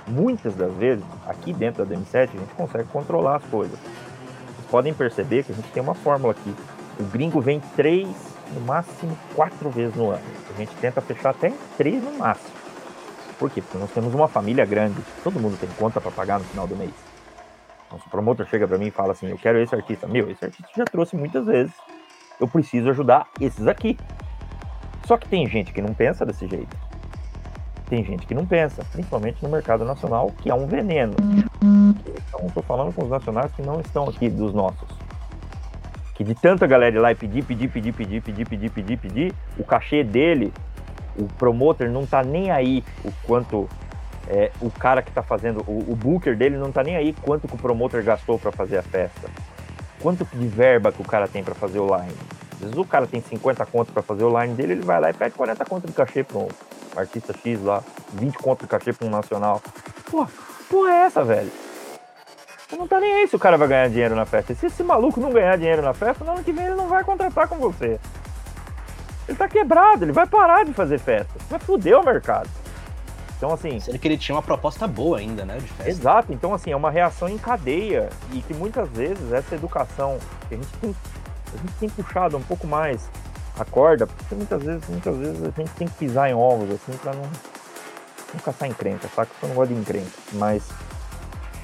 [0.07, 3.77] Muitas das vezes, aqui dentro da DM7, a gente consegue controlar as coisas.
[3.79, 6.53] Vocês podem perceber que a gente tem uma fórmula aqui.
[6.99, 8.07] O gringo vem três
[8.53, 10.23] no máximo quatro vezes no ano.
[10.53, 12.51] A gente tenta fechar até três no máximo.
[13.39, 13.61] Por quê?
[13.61, 16.75] Porque nós temos uma família grande, todo mundo tem conta para pagar no final do
[16.75, 17.10] mês.
[17.91, 20.07] Nosso promotor chega para mim e fala assim: Eu quero esse artista.
[20.07, 21.73] Meu, esse artista já trouxe muitas vezes.
[22.39, 23.97] Eu preciso ajudar esses aqui.
[25.05, 26.75] Só que tem gente que não pensa desse jeito.
[27.89, 31.13] Tem gente que não pensa, principalmente no mercado nacional, que é um veneno.
[31.61, 34.87] Então, estou falando com os nacionais que não estão aqui, dos nossos.
[36.15, 39.33] Que de tanta galera ir lá e pedir, pedir, pedir, pedir, pedir, pedir, pedir, pedir,
[39.57, 40.53] o cachê dele,
[41.17, 43.67] o promotor não tá nem aí o quanto
[44.31, 47.49] é, o cara que tá fazendo, o, o, booker dele não tá nem aí quanto
[47.49, 49.29] que o promotor gastou para fazer a festa.
[50.01, 52.15] Quanto de verba que o cara tem para fazer o line.
[52.53, 55.09] Às vezes o cara tem 50 contos para fazer o line dele, ele vai lá
[55.09, 56.47] e pede 40 contos de cachê para um
[56.95, 57.83] artista X lá,
[58.13, 59.61] 20 contos de cachê para um nacional.
[60.09, 60.25] Pô,
[60.69, 61.51] porra é essa, velho?
[62.71, 64.53] Não tá nem aí se o cara vai ganhar dinheiro na festa.
[64.53, 66.87] E se esse maluco não ganhar dinheiro na festa, no ano que vem ele não
[66.87, 67.99] vai contratar com você.
[69.27, 71.33] Ele tá quebrado, ele vai parar de fazer festa.
[71.49, 72.60] Vai foder o mercado.
[73.41, 73.79] Então, assim.
[73.79, 75.57] Sendo que ele tinha uma proposta boa ainda, né?
[75.83, 78.07] Exato, então, assim, é uma reação em cadeia.
[78.31, 80.95] E que muitas vezes essa educação que a gente tem,
[81.51, 83.09] a gente tem puxado um pouco mais
[83.59, 86.95] a corda, porque muitas vezes, muitas vezes a gente tem que pisar em ovos, assim,
[86.99, 89.31] pra não, não caçar encrenca, saca?
[89.41, 90.11] Eu não gosto de encrenca.
[90.33, 90.69] Mas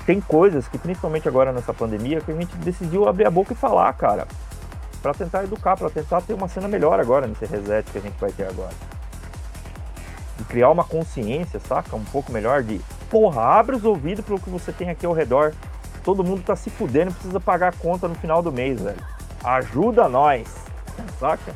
[0.04, 3.56] tem coisas que, principalmente agora nessa pandemia, que a gente decidiu abrir a boca e
[3.56, 4.28] falar, cara.
[5.00, 8.20] para tentar educar, para tentar ter uma cena melhor agora nesse reset que a gente
[8.20, 8.74] vai ter agora
[10.38, 11.96] de criar uma consciência, saca?
[11.96, 15.14] Um pouco melhor de, porra, abre os ouvidos para o que você tem aqui ao
[15.14, 15.54] redor.
[16.04, 18.98] Todo mundo tá se fudendo e precisa pagar a conta no final do mês, velho.
[19.44, 20.48] Ajuda nós,
[21.20, 21.56] saca?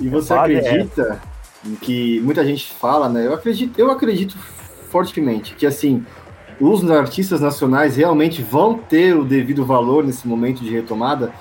[0.00, 3.26] E você é acredita é que muita gente fala, né?
[3.26, 4.36] Eu acredito, eu acredito
[4.90, 6.04] fortemente que assim,
[6.60, 11.32] os artistas nacionais realmente vão ter o devido valor nesse momento de retomada,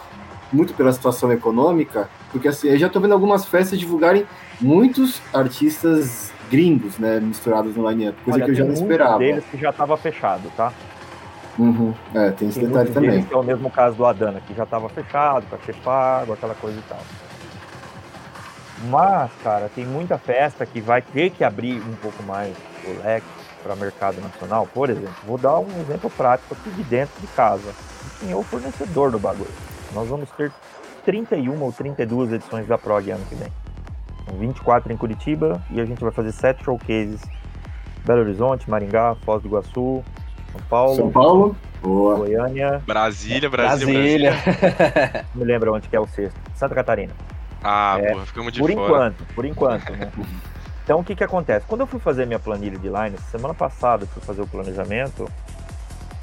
[0.51, 4.25] muito pela situação econômica, porque assim, eu já tô vendo algumas festas divulgarem
[4.59, 9.19] muitos artistas gringos, né, misturados no line-up, coisa Olha, que eu já não esperava.
[9.19, 10.71] deles que já estava fechado, tá?
[11.57, 11.93] Uhum.
[12.13, 13.23] É, tem esse tem detalhe também.
[13.23, 16.77] Que é o mesmo caso do Adana, que já estava fechado, cachê pago, aquela coisa
[16.77, 16.99] e tal.
[18.89, 22.55] Mas, cara, tem muita festa que vai ter que abrir um pouco mais
[22.85, 23.25] o leque
[23.63, 24.67] para mercado nacional.
[24.71, 27.73] Por exemplo, vou dar um exemplo prático aqui de dentro de casa.
[28.19, 29.49] Quem é o fornecedor do bagulho?
[29.93, 30.51] Nós vamos ter
[31.05, 33.51] 31 ou 32 edições da PROG ano que vem.
[34.35, 37.21] 24 em Curitiba e a gente vai fazer sete showcases.
[38.05, 40.03] Belo Horizonte, Maringá, Foz do Iguaçu,
[40.51, 40.95] São Paulo.
[40.95, 41.55] São Paulo.
[41.81, 42.15] Boa.
[42.17, 42.81] Goiânia.
[42.85, 44.31] Brasília, Brasília.
[44.31, 45.25] Brasília.
[45.35, 46.39] Não me lembro onde que é o sexto.
[46.55, 47.13] Santa Catarina.
[47.63, 48.83] Ah, é, porra, ficamos de por fora.
[48.85, 50.11] enquanto, por enquanto, né?
[50.83, 51.65] Então, o que que acontece?
[51.67, 55.29] Quando eu fui fazer minha planilha de line, semana passada, fui fazer o planejamento,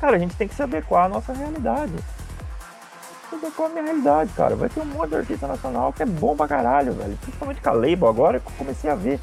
[0.00, 1.92] cara, a gente tem que se adequar à nossa realidade
[3.56, 4.56] com a minha realidade, cara.
[4.56, 7.16] Vai ter um monte de artista nacional que é bom pra caralho, velho.
[7.20, 9.20] Principalmente Label agora, que eu comecei a ver.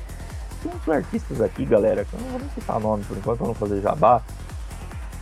[0.62, 3.48] Tem uns artistas aqui, galera, que eu não vou nem citar nome por enquanto pra
[3.48, 4.22] não fazer jabá.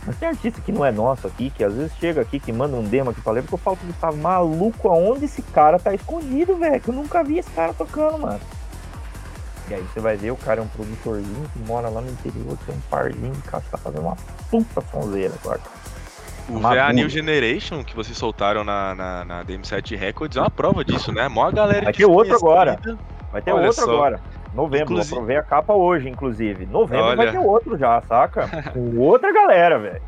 [0.06, 2.76] Mas tem artista que não é nosso aqui, que às vezes chega aqui, que manda
[2.76, 5.94] um demo aqui pra ler, porque eu falo que tá maluco aonde esse cara tá
[5.94, 6.80] escondido, velho.
[6.80, 8.40] Que eu nunca vi esse cara tocando, mano.
[9.68, 12.58] E aí você vai ver, o cara é um produtorzinho que mora lá no interior,
[12.66, 14.16] tem um parzinho de casa que tá fazendo uma
[14.50, 15.60] puta sonzeira agora.
[16.56, 20.84] O VA New Generation que vocês soltaram na, na, na DM7 Records é uma prova
[20.84, 21.28] disso, né?
[21.28, 22.78] Mó galera Vai ter outro agora.
[23.30, 23.92] Vai ter Olha outro só.
[23.92, 24.20] agora.
[24.52, 25.20] Novembro, inclusive...
[25.22, 26.66] ver a capa hoje, inclusive.
[26.66, 27.16] Novembro Olha...
[27.16, 28.48] vai ter outro já, saca?
[28.72, 30.02] Com outra galera, velho.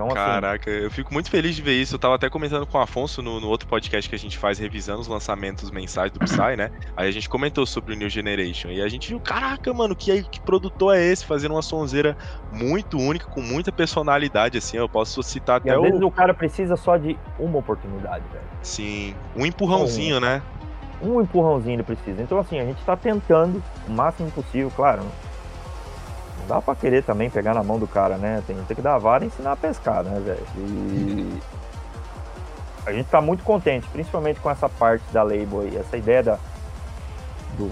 [0.00, 1.94] Então, assim, Caraca, eu fico muito feliz de ver isso.
[1.94, 4.58] Eu tava até comentando com o Afonso no, no, outro podcast que a gente faz
[4.58, 6.70] revisando os lançamentos mensais do Psy, né?
[6.96, 8.68] Aí a gente comentou sobre o New Generation.
[8.68, 11.26] E a gente viu, caraca, mano, que, que produtor é esse?
[11.26, 12.16] Fazendo uma sonzeira
[12.50, 14.78] muito única, com muita personalidade, assim.
[14.78, 15.82] Eu posso citar até e às o.
[15.82, 18.44] vezes o cara precisa só de uma oportunidade, velho.
[18.62, 20.42] Sim, um empurrãozinho, um, né?
[21.02, 22.22] Um empurrãozinho ele precisa.
[22.22, 25.02] Então, assim, a gente tá tentando o máximo possível, claro
[26.50, 28.42] dá pra querer também pegar na mão do cara, né?
[28.44, 30.44] Tem, tem que dar a vara e ensinar a pescar, né, velho?
[30.56, 31.40] E
[32.84, 36.38] a gente tá muito contente, principalmente com essa parte da label aí, essa ideia da,
[37.56, 37.70] do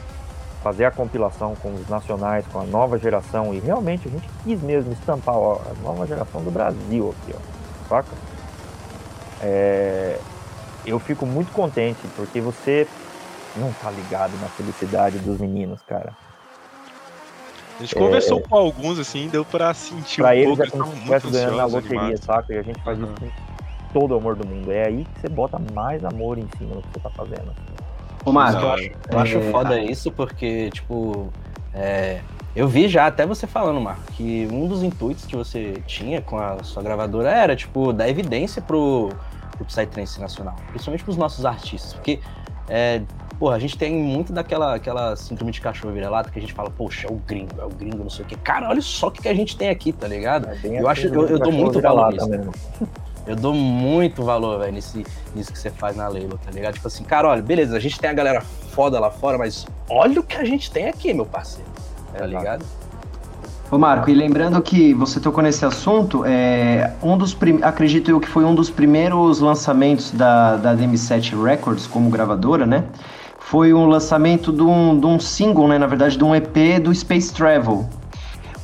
[0.62, 4.62] fazer a compilação com os nacionais, com a nova geração, e realmente a gente quis
[4.62, 8.14] mesmo estampar ó, a nova geração do Brasil aqui, ó, saca?
[9.42, 10.20] É,
[10.86, 12.86] eu fico muito contente, porque você
[13.56, 16.12] não tá ligado na felicidade dos meninos, cara.
[17.78, 20.62] A gente conversou é, com alguns, assim, deu pra sentir pra um eles pouco.
[20.62, 22.24] É como se estivesse ganhando na loteria, animados.
[22.24, 22.52] saca?
[22.52, 23.04] E a gente faz uhum.
[23.04, 23.28] isso com
[23.92, 24.72] todo o amor do mundo.
[24.72, 27.54] É aí que você bota mais amor em cima do que você tá fazendo.
[28.24, 29.50] Ô, Marcos, eu acho, eu acho é...
[29.52, 31.32] foda isso porque, tipo,
[31.72, 32.20] é,
[32.54, 36.36] eu vi já até você falando, Marco, que um dos intuitos que você tinha com
[36.36, 39.10] a sua gravadora era, tipo, dar evidência pro,
[39.52, 42.18] pro Psytrance nacional, principalmente pros nossos artistas, porque
[42.68, 43.02] é,
[43.38, 46.70] Porra, a gente tem muito daquela aquela síndrome de cachorro vira-lata que a gente fala,
[46.70, 48.36] poxa, é o gringo, é o gringo, não sei o quê.
[48.42, 50.48] Cara, olha só o que, que a gente tem aqui, tá ligado?
[50.48, 52.28] É eu acho, eu, eu dou muito valor nisso.
[52.28, 52.52] mesmo.
[53.26, 55.02] Eu dou muito valor, velho, nisso,
[55.36, 56.74] nisso que você faz na Leila, tá ligado?
[56.74, 60.20] Tipo assim, cara, olha, beleza, a gente tem a galera foda lá fora, mas olha
[60.20, 61.68] o que a gente tem aqui, meu parceiro.
[62.16, 62.64] Tá ligado?
[63.70, 67.58] Ô Marco, e lembrando que você tocou nesse assunto, é, um dos prim...
[67.60, 72.84] acredito eu que foi um dos primeiros lançamentos da, da DM7 Records como gravadora, né?
[73.50, 75.78] Foi um lançamento de um, de um single, né?
[75.78, 77.86] Na verdade, de um EP do Space Travel.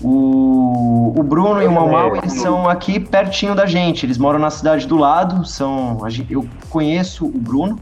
[0.03, 4.05] O, o Bruno e o Mau eles são aqui pertinho da gente.
[4.05, 5.45] Eles moram na cidade do lado.
[5.47, 5.99] São,
[6.29, 7.79] eu conheço o Bruno.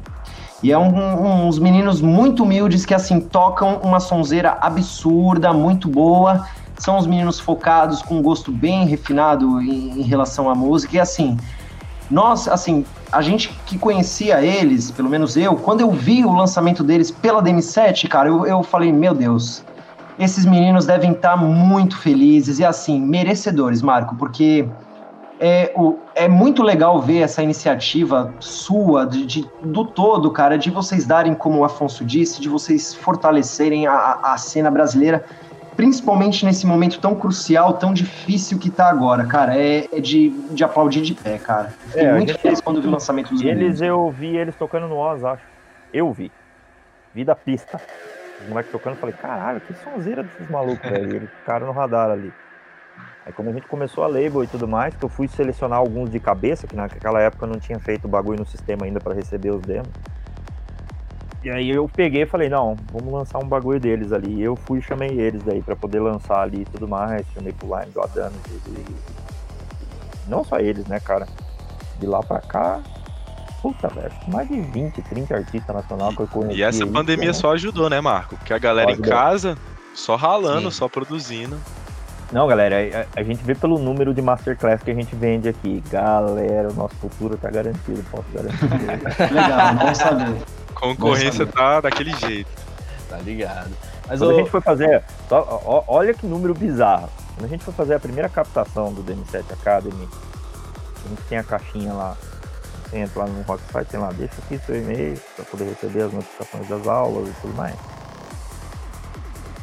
[0.62, 6.46] E é um- uns meninos muito humildes que, assim, tocam uma sonzeira absurda, muito boa.
[6.78, 10.96] São os meninos focados, com um gosto bem refinado em, em relação à música.
[10.96, 11.36] E, assim,
[12.08, 16.82] nós, assim, a gente que conhecia eles, pelo menos eu, quando eu vi o lançamento
[16.82, 19.62] deles pela DM7, cara, eu, eu falei, meu Deus,
[20.18, 24.66] esses meninos devem estar muito felizes e, assim, merecedores, Marco, porque
[25.38, 30.70] é, o, é muito legal ver essa iniciativa sua, de, de- do todo, cara, de
[30.70, 35.24] vocês darem, como o Afonso disse, de vocês fortalecerem a- a cena brasileira,
[35.76, 39.56] principalmente nesse momento tão crucial, tão difícil que tá agora, cara.
[39.56, 41.72] É, é de, de aplaudir de pé, cara.
[41.86, 43.62] Fiquei É, muito feliz quando vi o lançamento dos meninos.
[43.62, 45.42] Eles eu vi eles tocando no Oz, acho.
[45.92, 46.30] Eu vi.
[47.14, 47.80] Vi da pista.
[48.40, 51.16] Os moleques tocando, falei, caralho, que sonzeira desses malucos, velho.
[51.16, 52.32] Eles ficaram no radar ali.
[53.24, 56.10] Aí quando a gente começou a label e tudo mais, que eu fui selecionar alguns
[56.10, 59.14] de cabeça, que naquela época eu não tinha feito o bagulho no sistema ainda pra
[59.14, 59.88] receber os demos.
[61.44, 64.34] E aí eu peguei e falei, não, vamos lançar um bagulho deles ali.
[64.36, 67.26] E eu fui e chamei eles daí pra poder lançar ali e tudo mais.
[67.34, 68.96] Chamei pro Lime do Adams e, e-
[70.28, 71.26] Não só eles, né, cara?
[71.98, 72.80] De lá pra cá,
[73.60, 76.58] Puta, velho, mais de 20, 30 artistas nacionais que eu conheci.
[76.58, 77.32] E essa aí, pandemia né?
[77.32, 78.36] só ajudou, né, Marco?
[78.36, 79.12] Porque a galera Só em ajudou.
[79.12, 79.58] casa,
[79.94, 80.78] só ralando, Sim.
[80.78, 81.56] só produzindo.
[82.32, 82.74] Não, galera,
[83.14, 85.80] a, a gente vê pelo número de Masterclass que a gente vende aqui.
[85.92, 88.66] Galera, o nosso futuro tá garantido, posso garantir.
[89.32, 90.42] Legal, bom saber.
[90.82, 92.50] Concorrência tá daquele jeito.
[93.08, 93.70] Tá ligado.
[94.08, 95.04] Mas Quando a gente foi fazer.
[95.28, 97.08] só- ó- olha que número bizarro.
[97.36, 100.08] Quando a gente foi fazer a primeira captação do DM7 Academy,
[101.04, 102.16] a gente tem a caixinha lá.
[102.90, 106.12] Você entra lá no Rocksite, tem lá, deixa aqui seu e-mail para poder receber as
[106.12, 107.76] notificações das aulas e tudo mais.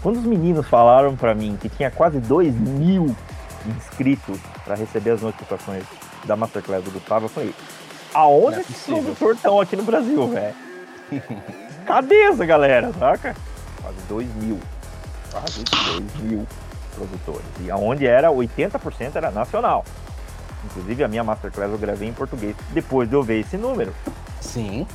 [0.01, 3.13] Quando os meninos falaram para mim que tinha quase 2 mil
[3.67, 5.83] inscritos para receber as notificações
[6.23, 7.53] da Masterclass do Gustavo, eu falei,
[8.13, 10.55] aonde é esses produtores estão aqui no Brasil, velho?
[11.85, 13.35] Cadê essa galera, saca?
[13.81, 14.59] Quase 2 mil.
[15.31, 16.47] Quase 2 mil
[16.95, 17.45] produtores.
[17.61, 19.85] E aonde era 80% era nacional.
[20.65, 22.55] Inclusive a minha Masterclass eu gravei em português.
[22.71, 23.93] Depois de eu ver esse número,
[24.41, 24.85] sim,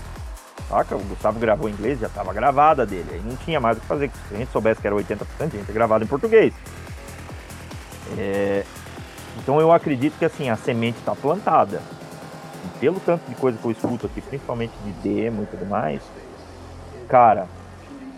[0.68, 0.94] saca?
[0.94, 3.08] O Gustavo gravou em inglês, já estava gravada dele.
[3.12, 4.10] Aí não tinha mais o que fazer.
[4.28, 6.52] Se a gente soubesse que era 80%, a gente gravado em português.
[8.18, 8.64] É,
[9.38, 11.80] Então eu acredito que assim, a semente está plantada.
[12.80, 16.02] Pelo tanto de coisa que eu escuto aqui, principalmente de demo e tudo mais,
[17.08, 17.46] cara,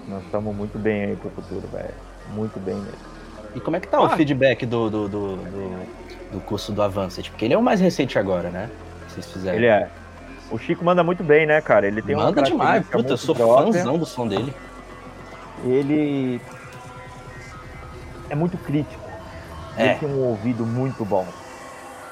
[0.08, 1.94] nós estamos muito bem aí pro futuro, velho.
[2.32, 3.16] Muito bem mesmo.
[3.54, 5.86] E como é que tá o feedback do, do, do, do,
[6.32, 7.30] do curso do Avanced?
[7.30, 8.70] Porque ele é o mais recente agora, né?
[9.08, 9.56] Vocês fizeram.
[9.56, 9.88] Ele é.
[10.50, 11.86] O Chico manda muito bem, né, cara?
[11.86, 12.86] Ele tem uma Manda demais.
[12.86, 13.72] Puta, eu sou própria.
[13.72, 14.54] fãzão do som dele.
[15.64, 16.40] Ele
[18.28, 19.02] é muito crítico.
[19.76, 19.90] É.
[19.90, 21.26] Ele tem um ouvido muito bom.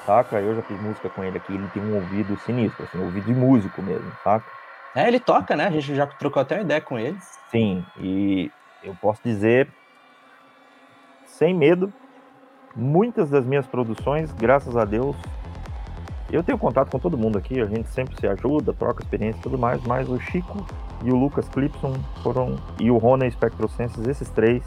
[0.07, 0.41] Saca?
[0.41, 3.27] Eu já fiz música com ele aqui, ele tem um ouvido sinistro, assim, um ouvido
[3.27, 4.45] de músico mesmo, saca?
[4.95, 5.67] É, ele toca, né?
[5.67, 7.19] A gente já trocou até uma ideia com ele.
[7.51, 8.51] Sim, e
[8.83, 9.69] eu posso dizer,
[11.27, 11.93] sem medo,
[12.77, 15.17] muitas das minhas produções, graças a Deus,
[16.31, 19.43] eu tenho contato com todo mundo aqui, a gente sempre se ajuda, troca experiência e
[19.43, 20.67] tudo mais, mas o Chico
[21.03, 24.63] e o Lucas Clipson foram, e o Rony Spectrosenses, esses três,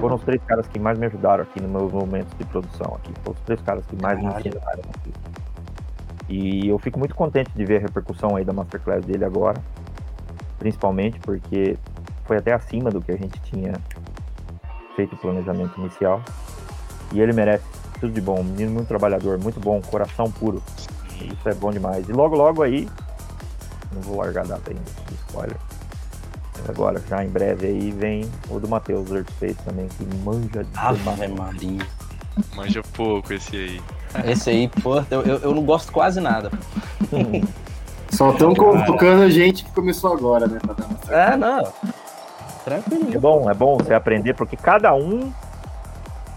[0.00, 3.12] foram os três caras que mais me ajudaram aqui nos meus momentos de produção aqui.
[3.22, 4.34] Foram os três caras que mais Caralho.
[4.34, 5.12] me ensinaram aqui.
[6.28, 9.60] E eu fico muito contente de ver a repercussão aí da Masterclass dele agora.
[10.58, 11.76] Principalmente porque
[12.24, 13.74] foi até acima do que a gente tinha
[14.96, 16.22] feito o planejamento inicial.
[17.12, 17.64] E ele merece
[18.00, 18.40] tudo de bom.
[18.40, 20.62] Um menino muito trabalhador, muito bom, coração puro.
[21.20, 22.08] Isso é bom demais.
[22.08, 22.88] E logo, logo aí,
[23.92, 24.82] não vou largar a data ainda,
[25.28, 25.56] spoiler.
[26.68, 31.28] Agora, já em breve aí, vem o do Matheus Earthspace também, que manja de Ave
[31.28, 31.86] Maria.
[32.54, 33.82] Manja pouco esse aí.
[34.30, 36.50] Esse aí, pô, eu, eu, não gosto quase nada.
[38.10, 40.58] Só estão convocando a gente que começou agora, né?
[40.60, 41.60] pra dar uma- É, não.
[41.60, 41.72] É
[42.64, 43.20] Tranquilinho.
[43.20, 45.32] bom, é bom você aprender, porque cada um.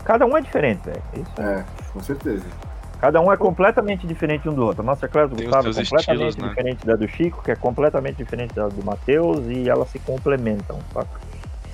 [0.04, 1.02] Cada um é diferente, velho.
[1.14, 2.46] Isso É, com certeza.
[3.00, 4.82] Cada um é completamente diferente um do outro.
[4.82, 6.50] A nossa classe do Tem Gustavo é completamente estilos, né?
[6.50, 10.80] diferente da do Chico, que é completamente diferente da do Matheus, e elas se complementam,
[10.94, 11.20] saca?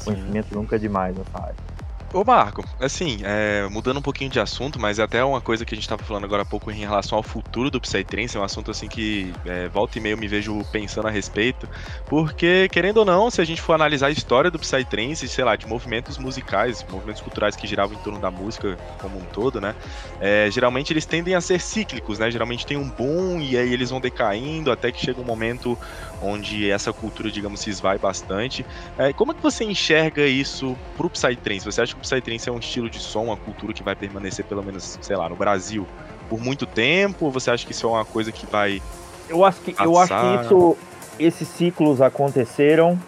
[0.04, 1.71] Conhecimento nunca é demais nessa área.
[2.14, 5.74] Ô Marco, assim, é, mudando um pouquinho de assunto, mas é até uma coisa que
[5.74, 8.44] a gente estava falando agora há pouco em relação ao futuro do Psytrance, é um
[8.44, 11.70] assunto assim que é, volta e meia eu me vejo pensando a respeito,
[12.10, 15.56] porque, querendo ou não, se a gente for analisar a história do Psytrance, sei lá,
[15.56, 19.74] de movimentos musicais, movimentos culturais que giravam em torno da música como um todo, né,
[20.20, 23.90] é, geralmente eles tendem a ser cíclicos, né, geralmente tem um boom e aí eles
[23.90, 25.80] vão decaindo até que chega um momento
[26.22, 28.66] onde essa cultura, digamos, se esvai bastante.
[28.98, 31.66] É, como é que você enxerga isso pro Psytrance?
[31.66, 34.46] Você acha que o Psytrance é um estilo de som, uma cultura que vai permanecer,
[34.46, 35.88] pelo menos, sei lá, no Brasil
[36.30, 37.26] por muito tempo?
[37.26, 38.82] Ou você acha que isso é uma coisa que vai.
[39.28, 40.78] Eu acho que, eu acho que isso,
[41.20, 43.00] esses ciclos aconteceram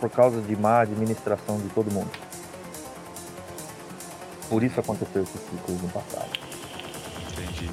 [0.00, 2.10] por causa de má administração de todo mundo.
[4.48, 6.30] Por isso aconteceu esses ciclos no passado.
[7.32, 7.70] Entendi.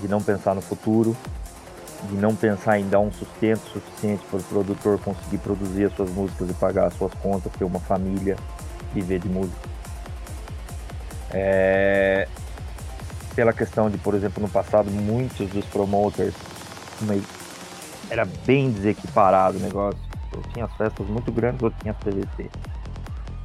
[0.00, 1.16] De não pensar no futuro,
[2.08, 6.10] de não pensar em dar um sustento suficiente para o produtor conseguir produzir as suas
[6.10, 8.36] músicas e pagar as suas contas, ter uma família,
[8.92, 9.68] viver de música.
[11.30, 12.28] É,
[13.34, 16.34] Pela questão de, por exemplo, no passado, muitos dos promoters
[18.08, 19.98] era bem desequiparado o negócio.
[20.32, 22.50] Eu tinha as festas muito grandes, eu tinha as PVT.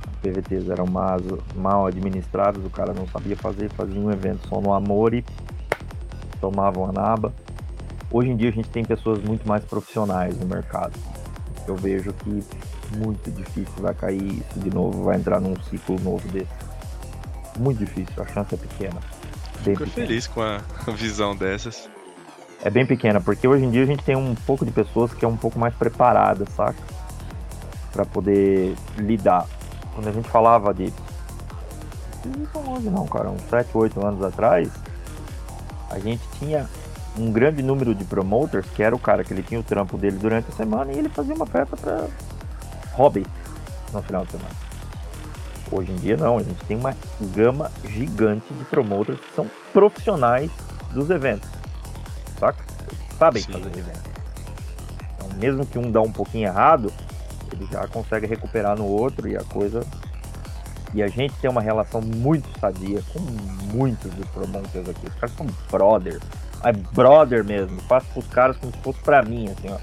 [0.07, 0.85] As PVTs eram
[1.55, 5.25] mal administradas, o cara não sabia fazer, fazia um evento só no amor e
[6.39, 7.33] tomavam a naba.
[8.11, 10.93] Hoje em dia a gente tem pessoas muito mais profissionais no mercado.
[11.67, 12.43] Eu vejo que
[12.97, 16.47] muito difícil vai cair isso de novo, vai entrar num ciclo novo desse.
[17.59, 18.99] Muito difícil, a chance é pequena.
[19.63, 20.07] Fico pequena.
[20.07, 20.59] feliz com a
[20.95, 21.87] visão dessas.
[22.63, 25.23] É bem pequena, porque hoje em dia a gente tem um pouco de pessoas que
[25.23, 26.81] é um pouco mais preparada, saca?
[27.91, 29.45] Pra poder lidar.
[29.93, 30.91] Quando a gente falava de.
[32.53, 34.69] Não longe não, cara, uns 7, 8 anos atrás,
[35.89, 36.67] a gente tinha
[37.19, 40.17] um grande número de promoters, que era o cara que ele tinha o trampo dele
[40.17, 42.07] durante a semana e ele fazia uma festa pra
[42.93, 43.25] hobby
[43.93, 44.55] no final de semana.
[45.71, 46.95] Hoje em dia não, a gente tem uma
[47.35, 50.49] gama gigante de promoters que são profissionais
[50.91, 51.59] dos eventos
[52.39, 52.63] saca?
[53.17, 53.51] Sabem Sim.
[53.51, 54.09] fazer evento.
[55.15, 56.91] Então, mesmo que um dá um pouquinho errado,
[57.51, 59.85] ele já consegue recuperar no outro e a coisa.
[60.93, 63.19] E a gente tem uma relação muito sadia com
[63.75, 65.05] muitos dos promoters aqui.
[65.05, 66.19] Os caras são brother.
[66.63, 67.79] É brother mesmo.
[67.81, 69.77] Faço pros caras como se fosse pra mim, assim, ó.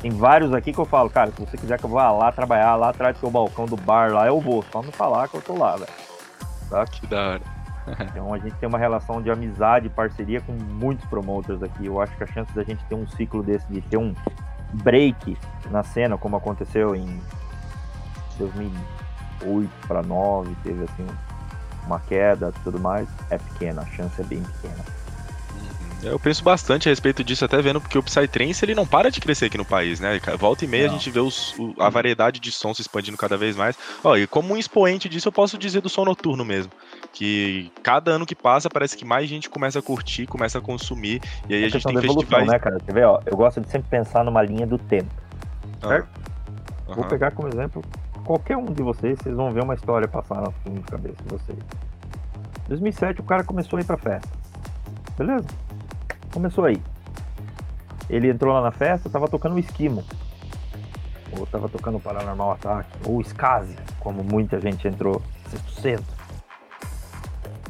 [0.00, 2.76] Tem vários aqui que eu falo, cara, se você quiser que eu vá lá trabalhar,
[2.76, 4.64] lá atrás do seu balcão do bar, lá eu vou.
[4.70, 5.90] Só me falar que eu tô lá, velho.
[6.70, 6.84] Tá?
[6.84, 7.58] Que da hora.
[8.10, 11.86] Então a gente tem uma relação de amizade e parceria com muitos promoters aqui.
[11.86, 14.14] Eu acho que a chance da gente ter um ciclo desse, de ter um
[14.74, 15.38] break
[15.70, 17.18] na cena, como aconteceu em
[18.36, 21.06] 2008 para 9, teve assim
[21.86, 24.97] uma queda e tudo mais, é pequena, a chance é bem pequena.
[26.02, 29.20] Eu penso bastante a respeito disso, até vendo porque o Psytrance ele não para de
[29.20, 30.20] crescer aqui no país, né?
[30.38, 30.94] Volta e meia Não.
[30.94, 33.76] a gente vê os- o- a variedade de sons se expandindo cada vez mais.
[34.04, 36.70] Ó, e como um expoente disso, eu posso dizer do som noturno mesmo.
[37.12, 41.20] Que cada ano que passa, parece que mais gente começa a curtir, começa a consumir.
[41.48, 42.46] E aí É a gente tem evolução, festivais.
[42.46, 42.78] né, cara?
[42.78, 45.10] Você vê, ó, eu gosto de sempre pensar numa linha do tempo.
[45.82, 46.08] Ah, certo?
[46.86, 47.08] Vou aham.
[47.08, 47.82] pegar como exemplo
[48.24, 50.52] qualquer um de vocês, vocês vão ver uma história passar na
[50.88, 51.58] cabeça de vocês.
[52.68, 54.28] 2007 o cara começou a ir pra festa.
[55.18, 55.46] Beleza?
[56.38, 56.80] Começou aí.
[58.08, 60.04] Ele entrou lá na festa, tava tocando o esquimo.
[61.36, 62.96] Ou tava tocando o Paranormal Ataque.
[63.04, 65.20] Ou o Skazi, como muita gente entrou.
[65.50, 66.16] Sexto centro.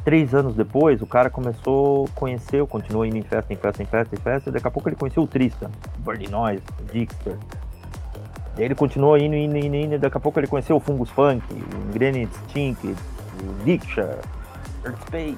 [0.05, 4.15] Três anos depois, o cara começou, conheceu, continuou indo em festa, em festa, em festa,
[4.15, 7.37] em festa, e daqui a pouco ele conheceu o Tristan, o Burning Noise, o Dixter,
[8.55, 10.79] e aí ele continuou indo, indo, indo, indo, e daqui a pouco ele conheceu o
[10.79, 14.19] Fungus Funk, o Granite Stink, o Diksha,
[14.85, 15.37] Earth Space.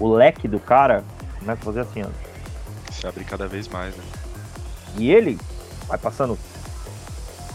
[0.00, 1.04] O leque do cara
[1.40, 2.92] começa a fazer assim, ó.
[2.92, 4.04] Se abre cada vez mais, né?
[4.96, 5.38] E ele
[5.86, 6.38] vai passando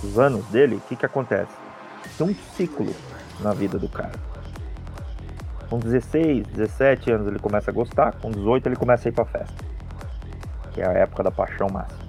[0.03, 1.51] os anos dele, o que que acontece?
[2.17, 2.93] Tem um ciclo
[3.39, 4.19] na vida do cara.
[5.69, 9.25] Com 16, 17 anos ele começa a gostar, com 18 ele começa a ir pra
[9.25, 9.55] festa.
[10.73, 12.05] Que é a época da paixão máxima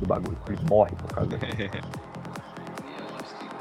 [0.00, 0.36] do bagulho.
[0.48, 1.46] Ele morre por causa disso.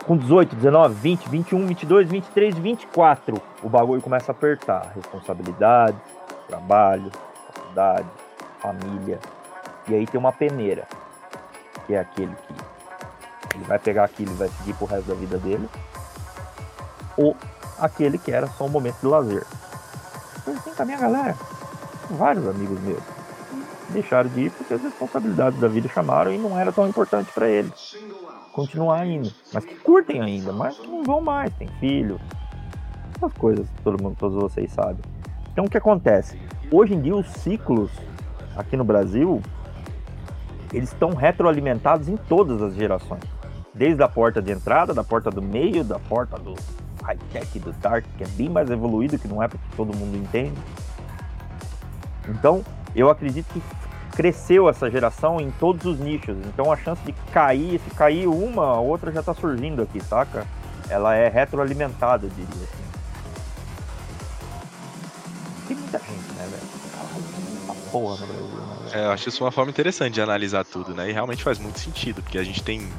[0.05, 4.91] Com 18, 19, 20, 21, 22, 23, 24, o bagulho começa a apertar.
[4.95, 5.97] Responsabilidade,
[6.47, 7.11] trabalho,
[7.75, 8.07] faculdade,
[8.61, 9.19] família.
[9.87, 10.87] E aí tem uma peneira,
[11.85, 15.37] que é aquele que ele vai pegar aquilo e vai seguir pro resto da vida
[15.37, 15.69] dele.
[17.17, 17.35] Ou
[17.79, 19.45] aquele que era só um momento de lazer.
[20.43, 21.35] Foi assim com a minha galera.
[22.09, 23.03] Vários amigos meus.
[23.89, 27.47] Deixaram de ir porque as responsabilidades da vida chamaram e não era tão importante para
[27.47, 27.97] eles
[28.51, 29.31] continuar indo.
[29.53, 32.19] Mas que curtem ainda, mas não vão mais, tem filho.
[33.15, 34.99] Essas coisas que todo mundo, todos vocês sabem.
[35.51, 36.37] Então o que acontece?
[36.71, 37.91] Hoje em dia os ciclos
[38.55, 39.41] aqui no Brasil,
[40.73, 43.23] eles estão retroalimentados em todas as gerações.
[43.73, 46.55] Desde a porta de entrada, da porta do meio, da porta do
[47.03, 50.55] high-tech, do dark, que é bem mais evoluído, que não é porque todo mundo entende.
[52.27, 52.63] Então,
[52.95, 53.61] eu acredito que
[54.15, 56.37] cresceu essa geração em todos os nichos.
[56.47, 60.47] Então a chance de cair, se cair uma, a outra já está surgindo aqui, saca?
[60.89, 62.85] Ela é retroalimentada, eu diria assim.
[65.67, 67.65] Tem muita gente, né, velho?
[67.65, 68.75] Uma porra no Brasil, né?
[68.93, 71.09] É, eu acho isso uma forma interessante de analisar tudo, né?
[71.09, 72.89] E realmente faz muito sentido, porque a gente tem,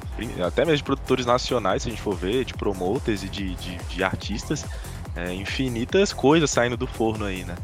[0.44, 3.77] até mesmo de produtores nacionais, se a gente for ver, de promoters e de, de,
[3.77, 4.64] de artistas,
[5.14, 7.55] é, infinitas coisas saindo do forno aí, né?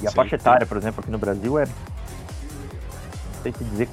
[0.00, 1.66] E a faixa etária, por exemplo, aqui no Brasil é
[3.42, 3.88] sei te dizer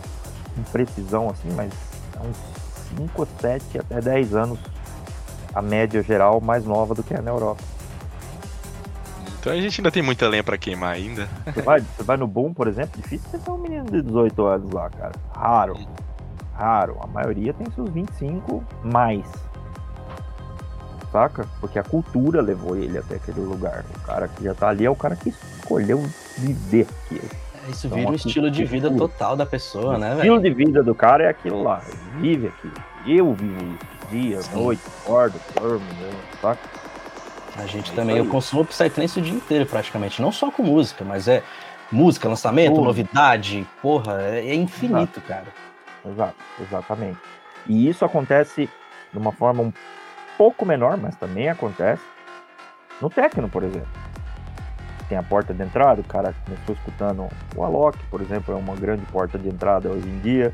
[0.56, 1.72] com precisão assim, mas
[2.16, 2.38] é uns
[2.98, 4.60] 5, 7 até 10 anos
[5.54, 7.62] a média geral mais nova do que é na Europa.
[9.42, 11.28] Então a gente ainda tem muita lenha para queimar ainda.
[11.46, 14.46] Você vai, você vai no Boom, por exemplo, difícil você ter um menino de 18
[14.46, 15.14] anos lá, cara.
[15.36, 15.80] Raro.
[16.54, 17.00] Raro.
[17.02, 19.26] A maioria tem seus 25 mais.
[21.12, 21.48] Saca?
[21.60, 23.84] Porque a cultura levou ele até aquele lugar.
[23.96, 26.08] O cara que já tá ali é o cara que escolheu
[26.38, 27.28] viver aquilo.
[27.68, 30.34] Isso então, vira um estilo de vida total da pessoa, né, velho?
[30.34, 31.82] O estilo de vida do cara é aquilo lá.
[31.88, 32.74] Ele vive aquilo.
[33.08, 33.92] Eu vivo isso.
[34.12, 34.56] Dia, Sim.
[34.56, 36.81] noite, acordo, dormo, né, saca?
[37.58, 40.22] A gente é também, eu consumo Psytrance o dia inteiro praticamente.
[40.22, 41.44] Não só com música, mas é
[41.92, 42.86] música, lançamento, Tudo.
[42.86, 45.22] novidade, porra, é, é infinito, Exato.
[45.22, 45.48] cara.
[46.06, 47.20] Exato, exatamente.
[47.68, 48.70] E isso acontece
[49.12, 49.74] de uma forma um
[50.38, 52.02] pouco menor, mas também acontece
[53.02, 54.02] no techno, por exemplo
[55.12, 58.78] tem a porta de entrada, o cara começou escutando o Alok, por exemplo, é uma
[58.78, 60.54] grande porta de entrada hoje em dia.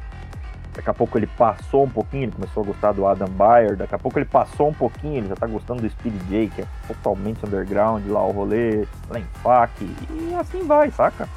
[0.78, 3.76] Daqui a pouco ele passou um pouquinho, ele começou a gostar do Adam Bayer.
[3.76, 6.62] Daqui a pouco ele passou um pouquinho, ele já tá gostando do Speed J, que
[6.62, 11.28] é totalmente underground, lá o rolê, lá em FAC, e assim vai, saca?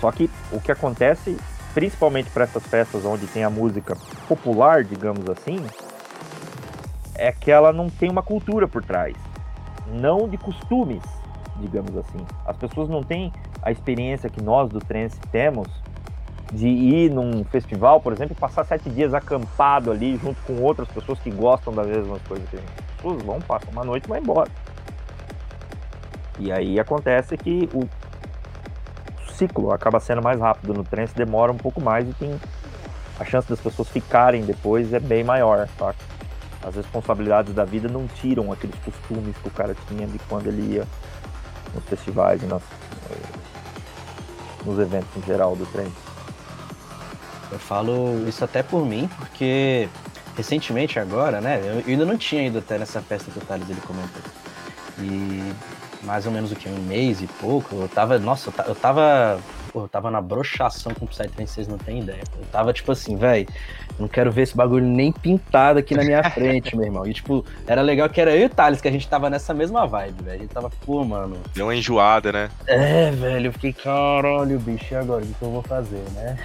[0.00, 1.36] Só que o que acontece,
[1.74, 3.96] principalmente para essas festas onde tem a música
[4.28, 5.58] popular, digamos assim,
[7.16, 9.16] é que ela não tem uma cultura por trás,
[9.88, 11.02] não de costumes
[11.60, 12.24] digamos assim.
[12.46, 15.66] As pessoas não têm a experiência que nós do trance temos
[16.52, 20.88] de ir num festival, por exemplo, e passar sete dias acampado ali junto com outras
[20.88, 22.72] pessoas que gostam das mesmas coisas que a gente.
[22.78, 24.50] As pessoas vão, passam uma noite e vão embora.
[26.38, 27.86] E aí acontece que o
[29.32, 32.40] ciclo acaba sendo mais rápido no trance, demora um pouco mais e tem
[33.18, 35.94] a chance das pessoas ficarem depois é bem maior, tá?
[36.64, 40.74] As responsabilidades da vida não tiram aqueles costumes que o cara tinha de quando ele
[40.74, 40.84] ia
[41.74, 42.62] nos festivais e nas,
[44.64, 45.90] nos eventos em geral do trem.
[47.50, 49.88] Eu falo isso até por mim, porque
[50.36, 51.60] recentemente agora, né?
[51.64, 54.22] Eu ainda não tinha ido até nessa festa que o Thales ele comentou.
[54.98, 55.52] E
[56.02, 56.68] mais ou menos o que?
[56.68, 58.18] Um mês e pouco, eu tava.
[58.18, 59.40] Nossa, eu tava
[59.78, 62.20] Pô, eu tava na brochação com o Psytrance, vocês não têm ideia.
[62.36, 63.46] Eu tava tipo assim, velho,
[63.96, 67.06] não quero ver esse bagulho nem pintado aqui na minha frente, meu irmão.
[67.06, 69.54] E tipo, era legal que era eu e o Thales, que a gente tava nessa
[69.54, 70.36] mesma vibe, velho.
[70.36, 71.36] A gente tava, pô, mano.
[71.54, 72.50] Deu uma enjoada, né?
[72.66, 75.22] É, velho, eu fiquei, caralho, bicho, e agora?
[75.22, 76.36] O que eu vou fazer, né?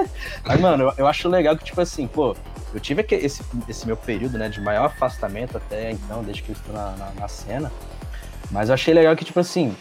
[0.44, 2.36] Mas, mano, eu, eu acho legal que, tipo assim, pô,
[2.74, 6.56] eu tive esse, esse meu período, né, de maior afastamento até então, desde que eu
[6.56, 7.72] estou na, na, na cena.
[8.50, 9.74] Mas eu achei legal que, tipo assim,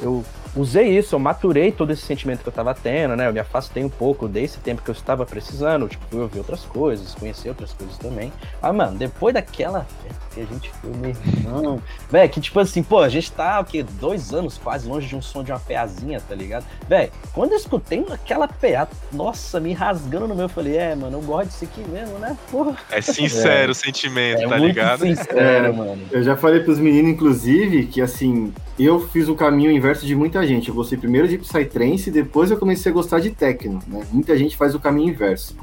[0.00, 3.28] eu usei isso, eu maturei todo esse sentimento que eu tava tendo, né?
[3.28, 6.64] Eu me afastei um pouco desse tempo que eu estava precisando, tipo, fui ouvir outras
[6.64, 8.32] coisas, conhecer outras coisas também.
[8.60, 12.82] Ah, mano, depois daquela festa que a gente foi, meu irmão, velho, que tipo assim,
[12.82, 15.60] pô, a gente tá, o quê, dois anos quase longe de um som de uma
[15.60, 16.64] peazinha, tá ligado?
[16.88, 21.18] Velho, quando eu escutei aquela PA, nossa, me rasgando no meu, eu falei, é, mano,
[21.18, 22.36] eu gosto disso aqui mesmo, né?
[22.50, 22.76] Porra.
[22.90, 23.72] É sincero é.
[23.72, 25.00] o sentimento, é tá ligado?
[25.00, 26.02] Sincero, é, mano.
[26.10, 30.41] Eu já falei pros meninos, inclusive, que assim, eu fiz o caminho inverso de muita
[30.46, 30.68] gente.
[30.68, 34.06] Eu gostei primeiro de Psytrance e depois eu comecei a gostar de techno, né?
[34.12, 35.56] Muita gente faz o caminho inverso.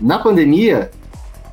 [0.00, 0.90] Na pandemia,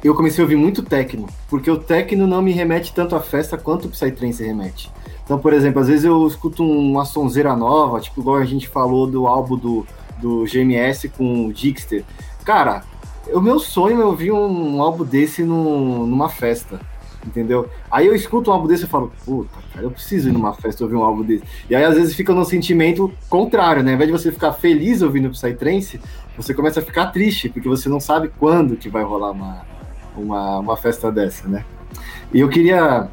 [0.04, 3.58] eu comecei a ouvir muito techno, porque o techno não me remete tanto à festa
[3.58, 4.92] quanto o Psytrance remete.
[5.24, 9.08] Então, por exemplo, às vezes eu escuto uma sonzeira nova, tipo igual a gente falou
[9.08, 9.88] do álbum do,
[10.22, 12.04] do GMS com o Dixter.
[12.44, 12.84] Cara,
[13.34, 16.80] o meu sonho é ouvir um, um álbum desse numa festa
[17.26, 17.69] entendeu?
[17.89, 20.84] Aí eu escuto um álbum desse e falo, puta, cara, eu preciso ir numa festa
[20.84, 21.43] ouvir um álbum desse.
[21.69, 23.91] E aí às vezes fica no sentimento contrário, né?
[23.91, 25.99] Ao invés de você ficar feliz ouvindo Psytrance,
[26.38, 29.61] você começa a ficar triste, porque você não sabe quando que vai rolar uma,
[30.15, 31.65] uma, uma festa dessa, né?
[32.34, 33.10] E eu queria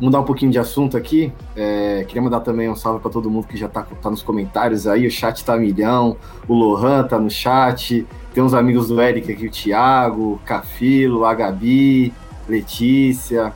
[0.00, 1.32] mudar um pouquinho de assunto aqui.
[1.56, 4.86] É, queria mandar também um salve para todo mundo que já tá, tá nos comentários
[4.86, 5.06] aí.
[5.06, 6.16] O chat tá milhão.
[6.46, 8.06] O Lohan tá no chat.
[8.32, 12.12] Tem uns amigos do Eric aqui, o Thiago, o Cafilo, a Gabi,
[12.48, 13.52] Letícia,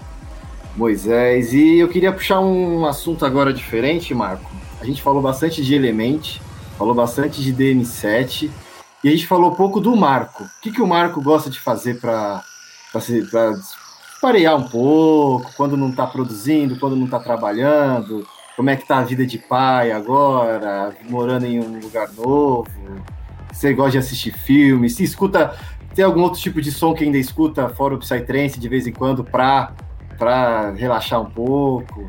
[0.76, 1.52] Moisés.
[1.52, 4.50] E eu queria puxar um assunto agora diferente, Marco.
[4.80, 6.38] a gente falou bastante de Element,
[6.76, 8.50] falou bastante de DM7,
[9.02, 10.44] e a gente falou pouco do Marco.
[10.44, 12.42] O que, que o Marco gosta de fazer para
[14.20, 18.98] parear um pouco, quando não está produzindo, quando não está trabalhando, como é que tá
[18.98, 22.68] a vida de pai agora, morando em um lugar novo,
[23.52, 25.56] você gosta de assistir filmes, se escuta,
[25.94, 28.92] tem algum outro tipo de som que ainda escuta fora o Psytrance de vez em
[28.92, 29.72] quando para
[30.18, 32.08] para relaxar um pouco?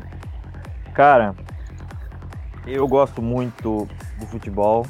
[0.92, 1.34] Cara,
[2.66, 3.88] eu gosto muito
[4.18, 4.86] do futebol,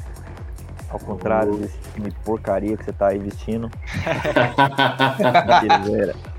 [0.89, 3.69] ao contrário desse time porcaria que você tá aí vestindo.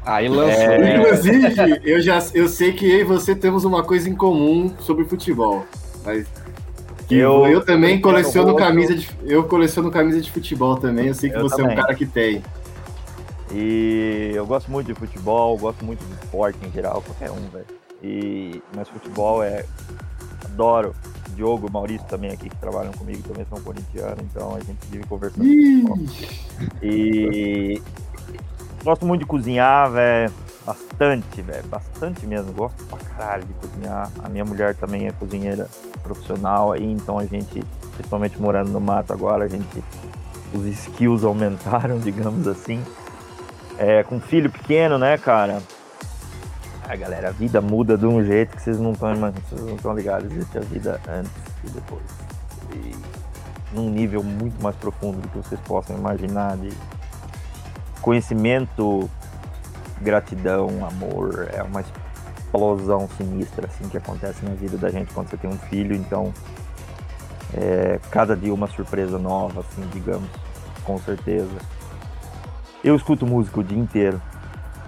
[0.07, 0.63] aí lançou.
[0.63, 0.97] É...
[0.97, 5.05] Inclusive, eu já eu sei que eu e você temos uma coisa em comum sobre
[5.05, 5.67] futebol.
[6.05, 6.29] Mas
[7.11, 11.07] eu, eu também coleciono camisa de eu coleciono camisa de futebol também.
[11.07, 11.77] Eu sei que eu você também.
[11.77, 12.43] é um cara que tem.
[13.53, 17.67] E eu gosto muito de futebol, gosto muito de esporte em geral, qualquer um, velho.
[18.03, 19.65] E mas futebol é
[20.45, 20.95] adoro
[21.37, 25.45] Diogo, Maurício também aqui que trabalham comigo também são corintianos, então a gente vive conversando.
[26.83, 27.81] E
[28.83, 30.33] gosto muito de cozinhar, velho.
[30.67, 31.67] Bastante, velho.
[31.69, 32.53] Bastante mesmo.
[32.53, 34.11] Gosto pra caralho de cozinhar.
[34.23, 35.69] A minha mulher também é cozinheira
[36.03, 37.63] profissional aí, então a gente,
[37.95, 39.85] principalmente morando no mato agora, a gente.
[40.53, 42.83] Os skills aumentaram, digamos assim.
[43.79, 45.63] É, com filho pequeno, né, cara?
[46.89, 49.95] Ah, galera, a vida muda de um jeito que vocês não estão vocês não estão
[49.95, 50.33] ligados.
[50.33, 51.33] Existe a vida antes
[51.63, 52.03] e depois.
[52.73, 52.95] E
[53.73, 56.73] num nível muito mais profundo do que vocês possam imaginar de
[58.01, 59.11] conhecimento,
[60.01, 61.49] gratidão, amor.
[61.53, 65.59] É uma explosão sinistra assim que acontece na vida da gente quando você tem um
[65.59, 65.95] filho.
[65.95, 66.33] Então,
[67.55, 70.29] é, cada dia uma surpresa nova, assim, digamos,
[70.85, 71.57] com certeza.
[72.83, 74.21] Eu escuto música o dia inteiro,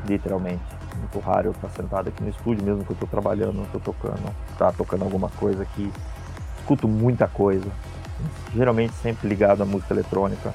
[0.06, 3.80] literalmente muito raro eu estar sentado aqui no estúdio, mesmo que eu estou trabalhando, estou
[3.80, 5.90] tocando, tá tocando alguma coisa aqui.
[6.58, 7.66] Escuto muita coisa,
[8.54, 10.52] geralmente sempre ligado à música eletrônica.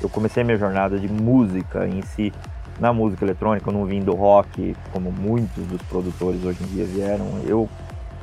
[0.00, 2.32] Eu comecei minha jornada de música em si
[2.80, 6.84] na música eletrônica, eu não vim do rock, como muitos dos produtores hoje em dia
[6.84, 7.26] vieram.
[7.46, 7.68] Eu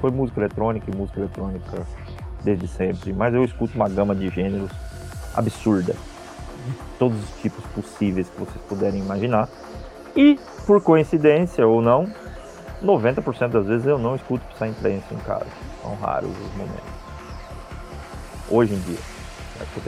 [0.01, 1.85] foi música eletrônica e música eletrônica
[2.43, 4.71] desde sempre, mas eu escuto uma gama de gêneros
[5.35, 5.95] absurda,
[6.97, 9.49] todos os tipos possíveis que vocês puderem imaginar.
[10.15, 12.09] E por coincidência ou não,
[12.83, 15.47] 90% das vezes eu não escuto Psytrance em casa.
[15.81, 16.99] São raros os momentos.
[18.49, 19.18] Hoje em dia.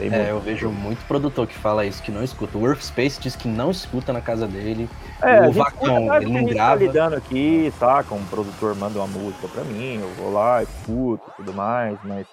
[0.00, 2.58] É, eu vejo muito produtor que fala isso, que não escuta.
[2.58, 4.88] O Workspace diz que não escuta na casa dele.
[5.20, 6.70] É, o Vacon, ele não tá grava.
[6.70, 8.14] Tá lidando aqui, saca?
[8.14, 12.26] Um produtor manda uma música pra mim, eu vou lá, escuto e tudo mais, mas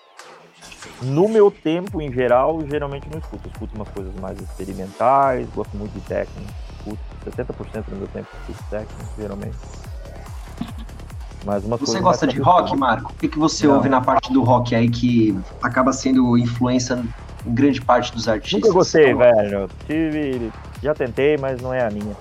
[1.01, 3.47] no meu tempo, em geral, geralmente não escuto.
[3.47, 8.27] Eu escuto umas coisas mais experimentais, gosto muito de técnica escuto 70% do meu tempo
[8.41, 9.57] escuto técnico, geralmente.
[11.45, 13.11] Mas uma você gosta de rock, Marco?
[13.11, 13.75] O que, que você Não.
[13.75, 17.01] ouve na parte do rock aí que acaba sendo influência
[17.49, 18.61] grande parte dos artistas?
[18.61, 19.69] Nunca gostei, velho.
[19.87, 20.51] Tive,
[20.81, 22.15] já tentei, mas não é a minha.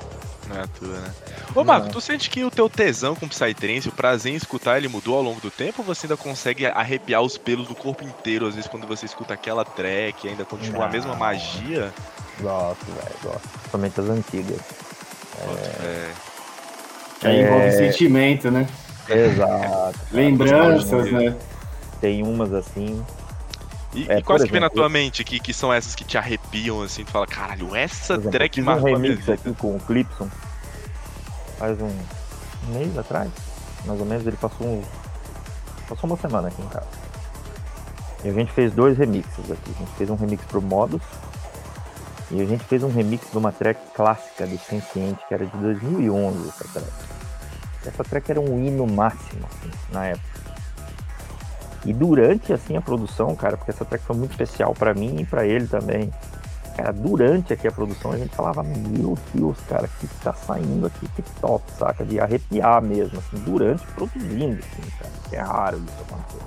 [0.49, 1.11] Não é a tua, né?
[1.55, 4.89] Ô, Marco, tu sente que o teu tesão com Psytrance, o prazer em escutar, ele
[4.89, 5.77] mudou ao longo do tempo?
[5.79, 9.35] Ou você ainda consegue arrepiar os pelos do corpo inteiro, às vezes, quando você escuta
[9.35, 10.87] aquela track, ainda continua Não.
[10.87, 11.93] a mesma magia?
[12.41, 13.49] Gosto, velho, gosto.
[13.49, 14.61] Principalmente as antigas.
[15.83, 16.11] É...
[17.21, 17.73] Que aí envolve é...
[17.73, 18.67] sentimento, né?
[19.09, 19.99] Exato.
[20.13, 21.35] Lembranças, né?
[22.01, 23.05] Tem umas assim.
[23.99, 26.16] E, é, e quais que vem na tua mente que, que são essas que te
[26.16, 30.29] arrepiam, assim, tu fala, caralho, essa exemplo, track marcou um remix aqui com o Clipson,
[31.59, 31.93] faz um
[32.73, 33.31] mês atrás,
[33.85, 34.83] mais ou menos, ele passou um,
[35.89, 36.87] passou uma semana aqui em casa.
[38.25, 39.73] E a gente fez dois remixes aqui.
[39.75, 41.03] A gente fez um remix pro Modus
[42.31, 45.57] e a gente fez um remix de uma track clássica do Senciente, que era de
[45.57, 46.93] 2011 essa track.
[47.87, 50.28] Essa track era um hino máximo, assim, na época.
[51.85, 55.25] E durante, assim, a produção, cara, porque essa track foi muito especial para mim e
[55.25, 56.13] para ele também.
[56.77, 61.09] Cara, durante aqui a produção a gente falava, meu Deus, cara, que tá saindo aqui,
[61.09, 62.05] que top, saca?
[62.05, 65.13] De arrepiar mesmo, assim, durante produzindo, assim, cara.
[65.33, 66.45] É raro isso acontecer.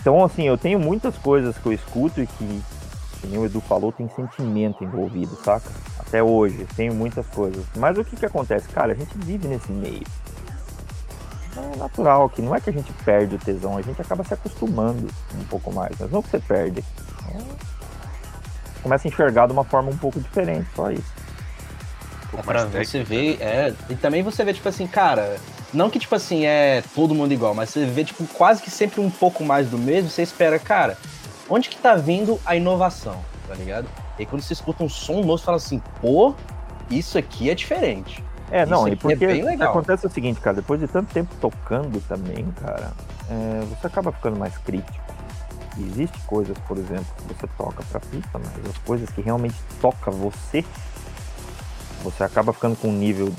[0.00, 2.62] Então, assim, eu tenho muitas coisas que eu escuto e que
[3.20, 5.70] que o Edu falou, tem sentimento envolvido, saca?
[5.98, 7.64] Até hoje, tenho muitas coisas.
[7.76, 8.68] Mas o que que acontece?
[8.68, 10.06] Cara, a gente vive nesse meio.
[11.58, 14.34] É natural que não é que a gente perde o tesão, a gente acaba se
[14.34, 15.94] acostumando um pouco mais.
[15.98, 16.84] Mas não que você perde.
[17.34, 17.38] É...
[18.82, 21.12] Começa a enxergar de uma forma um pouco diferente, só isso.
[22.32, 23.74] Um é pra você ver, é.
[23.88, 25.38] E também você vê, tipo assim, cara,
[25.72, 29.00] não que, tipo assim, é todo mundo igual, mas você vê, tipo, quase que sempre
[29.00, 30.96] um pouco mais do mesmo, você espera, cara,
[31.48, 33.88] onde que tá vindo a inovação, tá ligado?
[34.18, 36.34] E aí quando você escuta um som novo, você fala assim, pô,
[36.90, 38.24] isso aqui é diferente.
[38.50, 42.00] É, não, e é porque é acontece o seguinte, cara, depois de tanto tempo tocando
[42.08, 42.92] também, cara,
[43.30, 44.98] é, você acaba ficando mais crítico.
[45.76, 49.56] E existe coisas, por exemplo, que você toca pra pista, mas as coisas que realmente
[49.80, 50.64] toca você,
[52.02, 53.32] você acaba ficando com um nível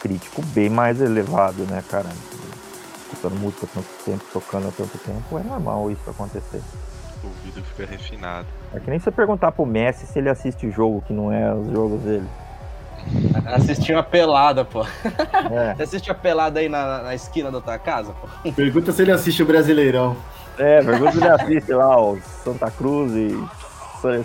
[0.00, 2.08] crítico bem mais elevado, né, cara?
[3.02, 6.62] Escutando música há tanto tempo, tocando há tanto tempo, é normal isso acontecer.
[7.22, 8.46] O ouvido fica refinado.
[8.72, 11.70] É que nem você perguntar pro Messi se ele assiste jogo que não é os
[11.72, 12.28] jogos dele.
[13.46, 14.82] Assistir uma pelada, pô.
[15.50, 18.52] É, Você assiste a pelada aí na, na esquina da tua casa, pô?
[18.52, 20.16] Pergunta se ele assiste o Brasileirão.
[20.58, 23.38] é pergunta se ele assiste lá o Santa Cruz e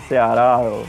[0.08, 0.60] Ceará.
[0.60, 0.84] o-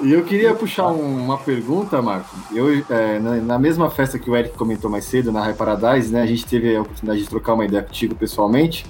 [0.00, 2.28] E eu queria puxar um- uma pergunta, Marco.
[2.54, 6.12] Eu, é, na, na mesma festa que o Eric comentou mais cedo, na High Paradise,
[6.12, 6.22] né?
[6.22, 8.86] A gente teve a oportunidade de trocar uma ideia contigo pessoalmente.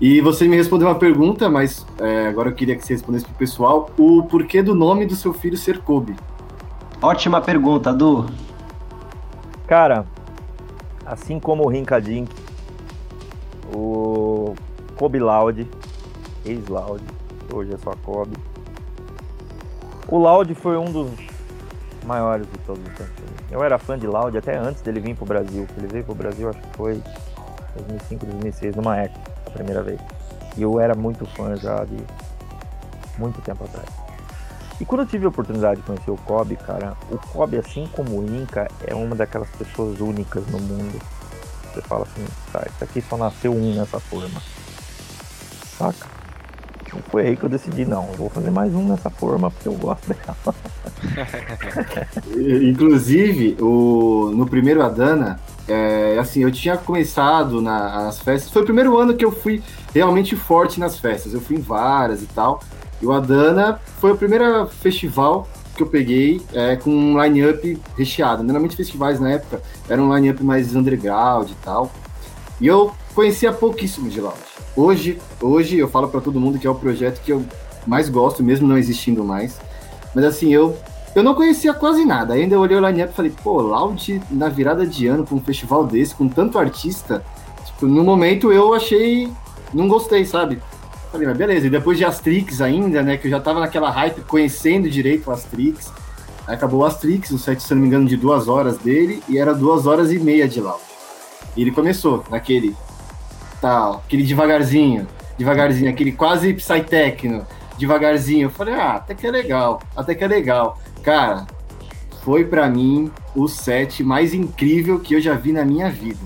[0.00, 3.34] E você me respondeu uma pergunta, mas é, agora eu queria que você respondesse pro
[3.34, 6.16] pessoal o porquê do nome do seu filho ser Kobe.
[7.02, 8.24] Ótima pergunta, Du.
[9.66, 10.06] Cara,
[11.04, 12.34] assim como o Rinkadink,
[13.74, 14.54] o
[14.96, 15.68] Kobe Loud,
[16.46, 17.04] ex-Loud,
[17.52, 18.36] hoje é só Kobe.
[20.08, 21.10] O Loud foi um dos
[22.06, 23.12] maiores de todos os tempos.
[23.50, 25.66] Eu era fã de Loud até antes dele vir pro Brasil.
[25.76, 27.02] Ele veio pro Brasil, acho que foi
[27.76, 30.00] 2005, 2006, numa época, a primeira vez.
[30.56, 31.96] E eu era muito fã já de
[33.18, 33.88] muito tempo atrás.
[34.80, 38.18] E quando eu tive a oportunidade de conhecer o Kobe, cara, o Kobe, assim como
[38.18, 40.98] o Inca, é uma daquelas pessoas únicas no mundo.
[41.72, 44.40] Você fala assim, tá, isso aqui só nasceu um nessa forma.
[45.76, 46.20] Saca?
[47.10, 49.74] Foi aí que eu decidi, não, eu vou fazer mais um nessa forma porque eu
[49.74, 50.54] gosto dela.
[52.68, 55.38] Inclusive, o, no primeiro Adana,
[55.70, 58.50] é, assim, eu tinha começado na- nas festas.
[58.50, 59.62] Foi o primeiro ano que eu fui
[59.94, 61.32] realmente forte nas festas.
[61.32, 62.60] Eu fui em várias e tal.
[63.00, 68.42] E o Adana foi o primeiro festival que eu peguei é, com um line-up recheado.
[68.42, 71.90] Normalmente festivais na época eram um line-up mais underground e tal.
[72.60, 74.36] E eu conhecia pouquíssimo de Lounge.
[74.76, 77.44] Hoje, hoje eu falo para todo mundo que é o projeto que eu
[77.86, 79.58] mais gosto, mesmo não existindo mais.
[80.14, 80.76] Mas assim, eu
[81.14, 82.34] eu não conhecia quase nada.
[82.34, 85.40] Ainda eu olhei o line-up e falei, pô, Loud na virada de ano pra um
[85.40, 87.24] festival desse, com tanto artista.
[87.66, 89.30] Tipo, no momento eu achei.
[89.72, 90.60] Não gostei, sabe?
[91.10, 91.66] Falei, mas beleza.
[91.66, 93.16] E depois de Astrix ainda, né?
[93.16, 95.92] Que eu já tava naquela hype, conhecendo direito Astrix.
[96.46, 99.38] Aí acabou o Astrix, o set, se não me engano, de duas horas dele, e
[99.38, 100.80] era duas horas e meia de Loud.
[101.56, 102.76] E ele começou naquele.
[103.60, 105.06] Tal, aquele devagarzinho,
[105.36, 107.46] devagarzinho, aquele quase psytechno,
[107.78, 108.46] devagarzinho.
[108.46, 110.78] Eu falei, ah, até que é legal, até que é legal.
[111.02, 111.46] Cara,
[112.22, 116.18] foi pra mim o set mais incrível que eu já vi na minha vida.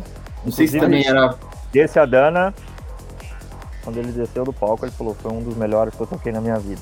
[0.44, 1.36] Não sei se Inclusive, também era.
[1.72, 2.54] Desse a Dana,
[3.82, 6.40] quando ele desceu do palco, ele falou, foi um dos melhores que eu toquei na
[6.40, 6.80] minha vida.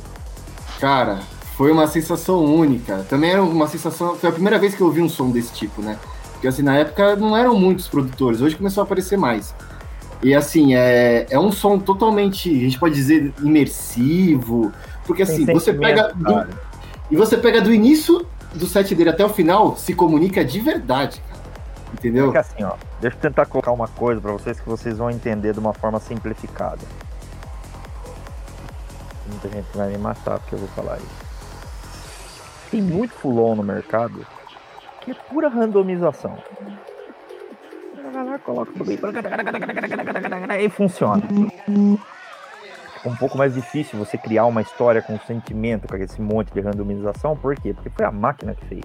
[0.79, 1.21] Cara,
[1.57, 3.05] foi uma sensação única.
[3.09, 4.17] Também era uma sensação.
[4.17, 5.99] Foi a primeira vez que eu ouvi um som desse tipo, né?
[6.33, 9.55] Porque assim, na época não eram muitos produtores, hoje começou a aparecer mais.
[10.23, 14.73] E assim, é, é um som totalmente, a gente pode dizer, imersivo.
[15.07, 16.13] Porque assim, Tem você pega.
[16.15, 16.47] do-.
[17.13, 21.23] E você pega do início do set dele até o final, se comunica de verdade,
[21.29, 21.43] cara.
[21.93, 22.33] Entendeu?
[22.33, 22.73] Que assim, ó,
[23.03, 26.01] deixa eu tentar colocar uma coisa pra vocês que vocês vão entender de uma forma
[26.01, 26.81] simplificada.
[29.29, 31.23] Muita gente vai me matar porque eu vou falar isso.
[32.71, 34.27] Tem muito fulon no mercado
[35.03, 36.39] que é pura randomização.
[38.11, 41.23] Vai lá, coloca tudo aí, e funciona.
[43.05, 47.37] Um pouco mais difícil você criar uma história com sentimento, com esse monte de randomização,
[47.37, 47.75] por quê?
[47.75, 48.85] Porque foi a máquina que fez.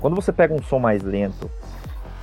[0.00, 1.50] Quando você pega um som mais lento,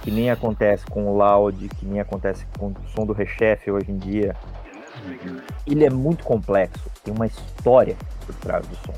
[0.01, 3.91] que nem acontece com o Loud, que nem acontece com o som do Rechef hoje
[3.91, 4.35] em dia,
[5.67, 8.93] ele é muito complexo, tem uma história por trás do som.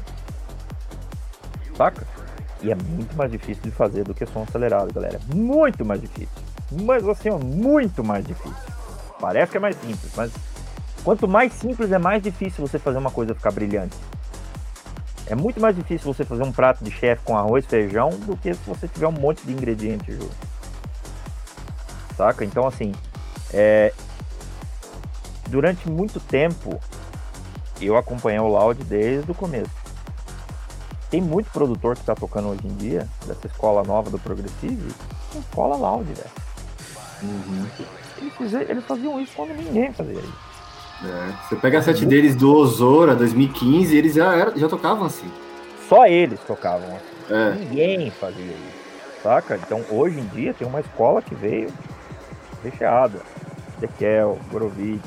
[1.76, 2.06] Saca?
[2.62, 5.20] E é muito mais difícil de fazer do que som acelerado, galera.
[5.34, 6.30] Muito mais difícil.
[6.72, 8.74] Mas assim, ó, muito mais difícil.
[9.20, 10.32] Parece que é mais simples, mas
[11.04, 13.96] quanto mais simples é mais difícil você fazer uma coisa ficar brilhante.
[15.26, 18.54] É muito mais difícil você fazer um prato de chefe com arroz feijão do que
[18.54, 20.36] se você tiver um monte de ingredientes junto.
[22.18, 22.44] Saca?
[22.44, 22.94] Então, assim,
[23.54, 23.94] é...
[25.48, 26.80] durante muito tempo
[27.82, 29.72] eu acompanhei o Loud desde o começo.
[31.10, 34.94] Tem muito produtor que tá tocando hoje em dia, dessa escola nova do Progressive,
[35.32, 36.30] que escola Loud, velho.
[37.24, 37.68] Uhum.
[38.68, 40.53] Eles faziam isso quando ninguém fazia isso.
[41.04, 45.30] É, Você pega a set deles do Ozora 2015, eles já, era- já tocavam assim.
[45.90, 47.34] Só eles tocavam assim.
[47.34, 47.52] É.
[47.56, 48.84] Ninguém fazia isso.
[49.22, 49.56] Saca?
[49.56, 51.70] Então hoje em dia tem uma escola que veio
[52.64, 53.20] recheada.
[53.80, 55.04] Dekel, Gorovitch,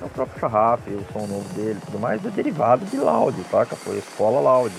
[0.00, 3.76] é o próprio Charraf, o som novo dele tudo mais, é derivado de Loud, saca?
[3.76, 4.74] Foi a escola Loud.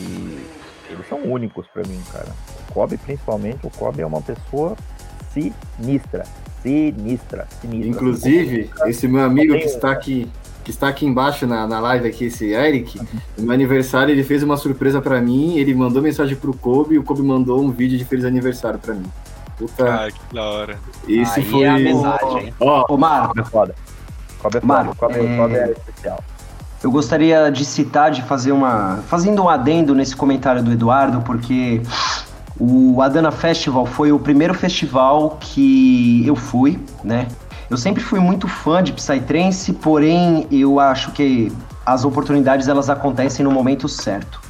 [0.00, 0.46] E
[0.90, 2.28] eles são únicos para mim, cara.
[2.68, 4.76] O Kobe, principalmente, o Kobe é uma pessoa
[5.34, 6.24] sinistra.
[6.62, 7.88] Sinistra, sinistra.
[7.90, 10.26] Inclusive, esse meu amigo que está aqui,
[10.64, 12.98] que está aqui embaixo na, na live aqui, esse Eric,
[13.36, 16.98] no meu aniversário ele fez uma surpresa para mim, ele mandou mensagem pro Kobe e
[16.98, 19.04] o Kobe mandou um vídeo de feliz aniversário para mim.
[19.58, 20.78] Puta, ah, que da hora.
[21.06, 21.62] Isso Aí foi.
[21.62, 22.54] é amizade, hein?
[22.58, 23.74] Ó, Marco, Kobe é foda.
[24.38, 24.66] Kobe é foda.
[24.66, 26.24] Mano, Kobe, é- Kobe é especial.
[26.82, 28.98] Eu gostaria de citar, de fazer uma.
[29.06, 31.80] fazendo um adendo nesse comentário do Eduardo, porque
[32.58, 37.28] o Adana Festival foi o primeiro festival que eu fui, né?
[37.70, 41.52] Eu sempre fui muito fã de Psytrance, porém eu acho que
[41.84, 44.40] as oportunidades elas acontecem no momento certo.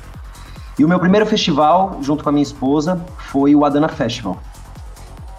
[0.78, 4.38] E o meu primeiro festival, junto com a minha esposa, foi o Adana Festival.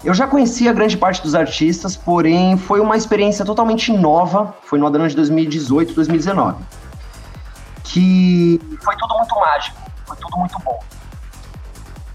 [0.02, 4.54] Eu já conhecia grande parte dos artistas, porém foi uma experiência totalmente nova.
[4.62, 6.56] Foi no Adana de 2018, 2019
[7.96, 10.78] que foi tudo muito mágico, foi tudo muito bom.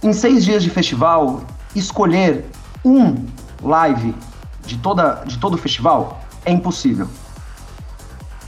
[0.03, 1.41] Em seis dias de festival,
[1.75, 2.49] escolher
[2.83, 3.23] um
[3.61, 4.15] live
[4.65, 7.07] de, toda, de todo o festival é impossível.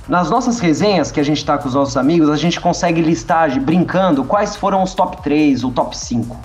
[0.10, 3.60] Nas nossas resenhas que a gente tá com os nossos amigos, a gente consegue listar,
[3.60, 6.36] brincando, quais foram os top 3 ou top 5.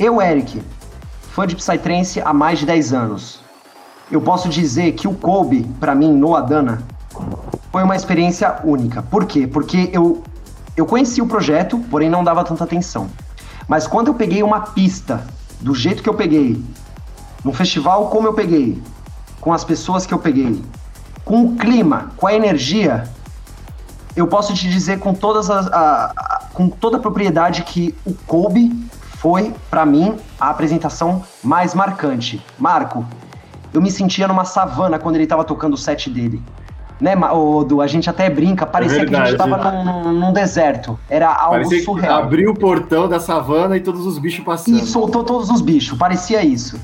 [0.00, 0.60] Eu, Eric,
[1.30, 3.40] fã de Psytrance há mais de 10 anos.
[4.10, 6.82] Eu posso dizer que o Kobe, pra mim, no Adana,
[7.70, 9.00] foi uma experiência única.
[9.00, 9.46] Por quê?
[9.46, 10.24] Porque eu,
[10.76, 13.08] eu conheci o projeto, porém não dava tanta atenção.
[13.72, 15.24] Mas quando eu peguei uma pista
[15.58, 16.62] do jeito que eu peguei,
[17.42, 18.82] no festival como eu peguei,
[19.40, 20.62] com as pessoas que eu peguei,
[21.24, 23.08] com o clima, com a energia,
[24.14, 28.12] eu posso te dizer com todas as, a- a- com toda a propriedade que o
[28.26, 28.68] Kobe
[29.16, 32.44] foi pra mim a apresentação mais marcante.
[32.58, 33.06] Marco,
[33.72, 36.42] eu me sentia numa savana quando ele tava tocando o set dele.
[37.00, 37.14] Né,
[37.66, 37.80] Du?
[37.80, 40.98] A gente até brinca, parecia que a gente tava num, num- deserto.
[41.10, 42.22] Era algo parecia surreal.
[42.22, 44.78] abriu o portão da savana e todos os bichos passando.
[44.78, 46.78] E soltou todos os bichos, parecia isso.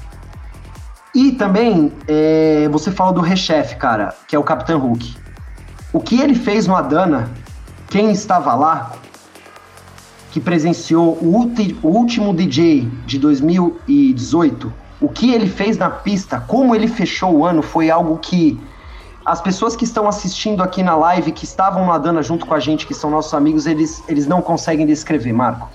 [1.14, 5.16] E também, é, você falou do Rechef, cara, que é o Capitão Hulk.
[5.92, 7.30] O que ele fez no Adana,
[7.88, 8.92] quem estava lá,
[10.30, 11.50] que presenciou o,
[11.82, 17.44] o último DJ de 2018, o que ele fez na pista, como ele fechou o
[17.44, 18.60] ano, foi algo que
[19.32, 22.60] as pessoas que estão assistindo aqui na live, que estavam no Adana junto com a
[22.60, 25.68] gente, que são nossos amigos, eles, eles não conseguem descrever, Marco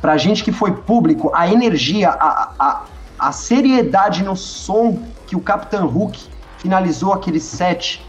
[0.00, 2.82] pra gente que foi público, a energia, a, a,
[3.18, 8.06] a seriedade no som que o Capitão Hook finalizou aquele set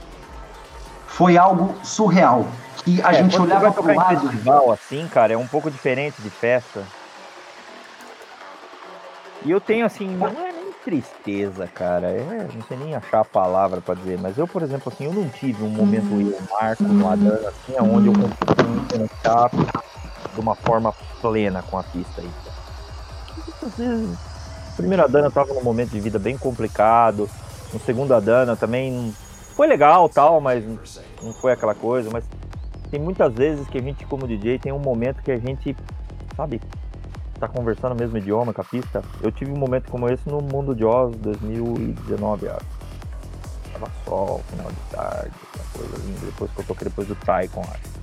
[1.07, 2.45] foi algo surreal.
[2.83, 4.19] Que a É, gente olhava pro tocar em lado.
[4.29, 6.83] festival assim, cara, é um pouco diferente de festa.
[9.43, 10.46] E eu tenho assim, não
[10.87, 12.07] tristeza, cara.
[12.07, 15.11] É, não sei nem achar a palavra pra dizer, mas eu, por exemplo, assim, eu
[15.11, 19.51] não tive um momento eu, Marco, no Adana, assim, onde eu consegui me conectar
[20.33, 22.29] de uma forma plena com a pista aí.
[23.65, 24.17] Às vezes,
[24.77, 27.29] primeiro Adana tava num momento de vida bem complicado.
[27.73, 29.13] No segundo Adana também
[29.57, 30.63] foi legal tal, mas
[31.21, 32.23] não foi aquela coisa, mas
[32.89, 35.75] tem muitas vezes que a gente, como DJ, tem um momento que a gente,
[36.37, 36.61] sabe,
[37.37, 39.03] tá conversando o mesmo idioma com a pista.
[39.21, 42.65] Eu tive um momento como esse no Mundo de Oz 2019, acho.
[43.73, 46.19] Tava sol, final de tarde, uma coisa linda.
[46.25, 47.97] Depois que eu toquei depois do Taikon, acho.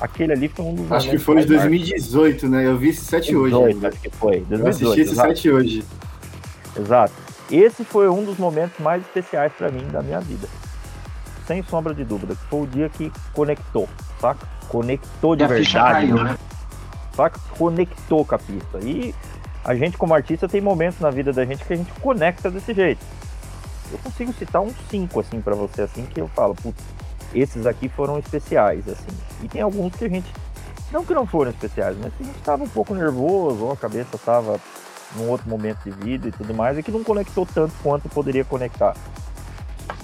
[0.00, 2.66] Aquele ali foi um dos Acho que foi de mais 2018, né?
[2.66, 3.52] Eu vi esse set hoje.
[3.52, 3.88] 2018, ainda.
[3.88, 4.36] acho que foi.
[4.38, 5.28] Eu 2018, assisti esse exato.
[5.28, 5.84] set hoje.
[6.76, 7.12] Exato.
[7.50, 10.48] Esse foi um dos momentos mais especiais pra mim da minha vida.
[11.46, 12.34] Sem sombra de dúvida.
[12.48, 13.88] Foi o dia que conectou,
[14.20, 14.46] saca?
[14.68, 16.06] Conectou de E a ficha verdade.
[16.12, 16.36] caiu, né?
[17.14, 17.38] Saca?
[17.56, 18.78] Conectou com a pista.
[18.80, 19.14] E
[19.64, 22.74] a gente, como artista, tem momentos na vida da gente que a gente conecta desse
[22.74, 23.04] jeito.
[23.92, 26.82] Eu consigo citar uns cinco, assim, pra você, assim, que eu falo, putz,
[27.34, 29.16] esses aqui foram especiais, assim.
[29.42, 30.32] E tem alguns que a gente.
[30.90, 33.76] Não que não foram especiais, mas que a gente tava um pouco nervoso, ou a
[33.76, 34.60] cabeça tava
[35.16, 38.44] num outro momento de vida e tudo mais, e que não conectou tanto quanto poderia
[38.44, 38.94] conectar.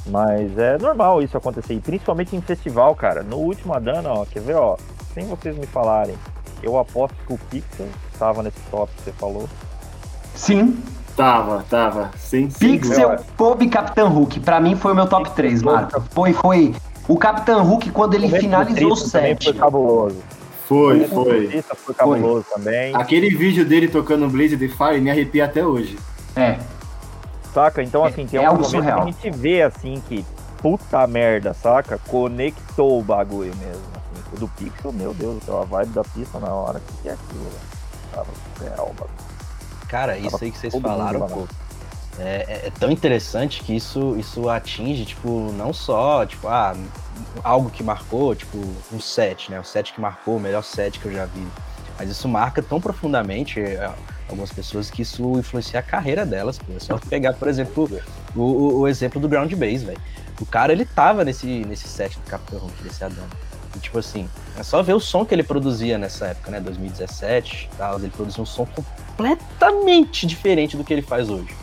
[0.07, 3.23] Mas é normal isso acontecer, e principalmente em festival, cara.
[3.23, 4.77] No último Adana, ó, quer ver, ó,
[5.13, 6.17] sem vocês me falarem,
[6.63, 9.49] eu aposto que o Pixel estava nesse top que você falou.
[10.35, 10.83] Sim.
[11.17, 12.11] Tava, tava.
[12.17, 12.89] Sem, sem dúvida.
[12.89, 14.41] Pixel, Kobe, Capitão Hulk.
[14.41, 16.01] Pra mim foi o meu top 3, Marco.
[16.13, 16.75] Foi, foi.
[17.09, 19.45] O Capitão Hulk, quando ele O finalizou o set.
[19.45, 20.23] Foi cabuloso.
[20.67, 21.63] Foi, O foi.
[21.77, 22.95] Foi cabuloso também.
[22.95, 25.99] Aquele vídeo dele tocando Blaze the Fire me arrepia até hoje.
[26.37, 26.59] É.
[27.53, 27.83] Saca?
[27.83, 29.03] Então, assim, tem é um momento surreal.
[29.03, 30.25] que a gente vê, assim, que
[30.59, 31.99] puta merda, saca?
[32.07, 33.98] Conectou o bagulho mesmo.
[34.33, 37.09] O do Pixel, meu Deus do céu, a vibe da pista na hora, que, que
[37.09, 37.79] é aquilo, velho?
[38.13, 38.27] Tava
[38.57, 38.95] surreal.
[39.89, 41.49] Cara, isso aí que vocês falaram, pô,
[42.19, 46.77] é, é- é tão interessante que isso, isso atinge, tipo, não só, tipo, ah,
[47.43, 48.59] algo que marcou, tipo,
[48.93, 49.59] um set, né?
[49.59, 51.47] O set que marcou, o melhor set que eu já vi.
[51.99, 53.91] Mas isso marca tão profundamente é,
[54.29, 56.59] algumas pessoas que isso influencia a carreira delas.
[56.59, 56.73] Pô.
[56.77, 57.89] É só pegar, por exemplo,
[58.37, 60.01] o, o, o exemplo do Ground Base, velho.
[60.41, 63.25] O cara, ele tava nesse, nesse set do Capitão Hulk, desse Adão.
[63.77, 64.29] E, tipo assim,
[64.59, 66.61] é só ver o som que ele produzia nessa época, né?
[66.61, 67.99] 2017 tal.
[67.99, 71.55] Ele produzia um som completamente diferente do que ele faz hoje.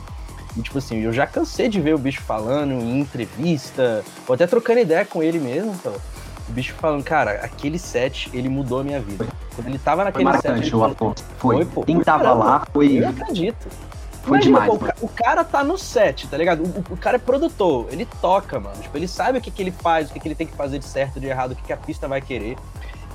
[0.58, 4.48] E, tipo assim, eu já cansei de ver o bicho falando em entrevista, ou até
[4.48, 5.94] trocando ideia com ele mesmo, então.
[6.48, 9.26] O bicho falando, cara, aquele set, ele mudou a minha vida.
[9.56, 10.76] Quando ele tava naquele foi marcante, set.
[10.76, 11.24] O Afonso.
[11.38, 11.56] Foi.
[11.56, 11.84] Foi, pô.
[11.84, 13.04] Quem tava Caramba, lá foi.
[13.04, 13.68] Eu acredito.
[14.26, 16.64] Foi Imagina, demais, pô, o, cara tá no set, tá ligado?
[16.64, 18.82] O, o cara é produtor, ele toca, mano.
[18.82, 20.80] Tipo, ele sabe o que, que ele faz, o que, que ele tem que fazer
[20.80, 22.58] de certo, de errado, o que, que a pista vai querer.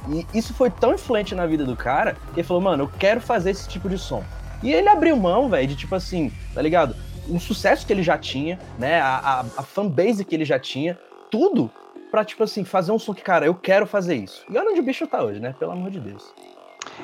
[0.08, 3.20] E isso foi tão influente na vida do cara que ele falou, mano, eu quero
[3.20, 4.22] fazer esse tipo de som.
[4.62, 6.94] E ele abriu mão, velho, de tipo assim, tá ligado?
[7.28, 9.00] Um sucesso que ele já tinha, né?
[9.00, 10.96] A, a, a fanbase que ele já tinha,
[11.28, 11.70] tudo
[12.10, 14.44] pra, tipo assim, fazer um som que, cara, eu quero fazer isso.
[14.48, 15.54] E olha onde o bicho tá hoje, né?
[15.58, 16.32] Pelo amor de Deus.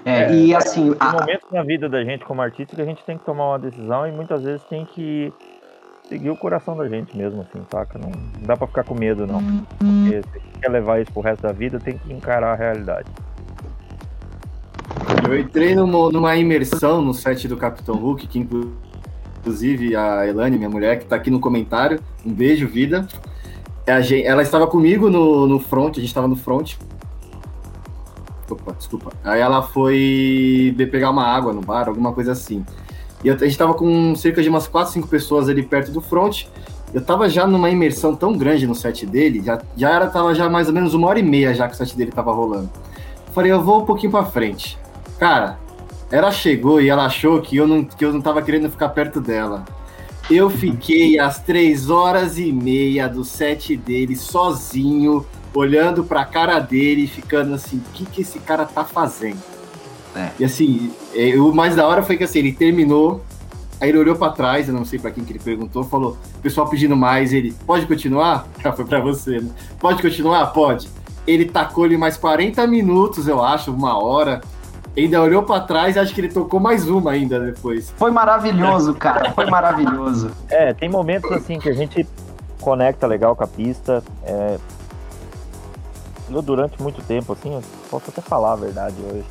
[0.05, 3.03] É, e assim, Tem a- momentos na vida da gente como artista que a gente
[3.05, 5.33] tem que tomar uma decisão e muitas vezes tem que
[6.09, 7.99] seguir o coração da gente mesmo, assim, saca?
[7.99, 8.13] Não
[8.47, 9.41] dá pra ficar com medo, não.
[9.79, 13.09] Porque se quer levar isso pro resto da vida, tem que encarar a realidade.
[15.29, 18.73] Eu entrei numa, numa imersão no set do Capitão Hulk, que inclu-
[19.41, 23.07] inclusive a Elane, minha mulher, que tá aqui no comentário, um beijo, vida.
[23.87, 26.75] É Ela estava comigo no, no front, a gente estava no front.
[28.49, 29.13] Opa, desculpa.
[29.25, 32.65] Aí ela foi pegar uma água no bar, alguma coisa assim.
[33.25, 36.45] E a gente tava com cerca de umas 4, 5 pessoas ali perto do front.
[36.95, 40.49] Eu tava já numa imersão tão grande no set dele, já, já era, tava já
[40.49, 42.71] mais ou menos uma hora e meia já que o set dele tava rolando.
[43.33, 44.79] Falei, eu vou um pouquinho pra frente.
[45.19, 45.59] Cara,
[46.11, 49.21] ela chegou e ela achou que eu não, que eu não tava querendo ficar perto
[49.21, 49.65] dela.
[50.31, 55.25] Eu fiquei às três horas e meia do set dele sozinho,
[55.57, 59.39] olhando pra cara dele e ficando assim, o que, que esse cara tá fazendo?
[60.15, 60.31] É.
[60.39, 63.23] E assim, é, o mais da hora foi que assim, ele terminou,
[63.81, 66.41] aí ele olhou pra trás, eu não sei pra quem que ele perguntou, falou, o
[66.41, 68.47] pessoal pedindo mais, ele, pode continuar?
[68.63, 69.51] Já foi pra você, né?
[69.81, 70.47] Pode continuar?
[70.49, 70.89] Pode.
[71.27, 74.41] Ele tacou-lhe mais 40 minutos, eu acho, uma hora.
[74.97, 77.93] Ainda olhou pra trás e acho que ele tocou mais uma ainda depois.
[77.99, 79.33] foi maravilhoso, cara.
[79.33, 80.31] Foi maravilhoso.
[80.49, 82.07] É, tem momentos assim que a gente
[82.61, 84.03] conecta legal com a pista.
[84.25, 84.59] É...
[86.29, 89.25] Eu durante muito tempo, assim, posso até falar a verdade hoje.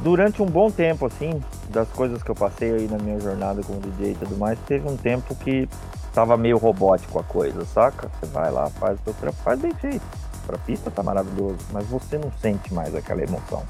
[0.00, 3.78] Durante um bom tempo, assim, das coisas que eu passei aí na minha jornada como
[3.80, 5.68] DJ e tudo mais, teve um tempo que
[6.14, 8.10] tava meio robótico a coisa, saca?
[8.20, 10.02] Você vai lá, faz o trampo, faz bem feito.
[10.46, 13.62] Pra pista tá maravilhoso, mas você não sente mais aquela emoção.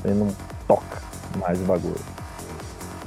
[0.00, 0.28] Você não
[0.68, 1.02] toca
[1.38, 2.00] mais o bagulho.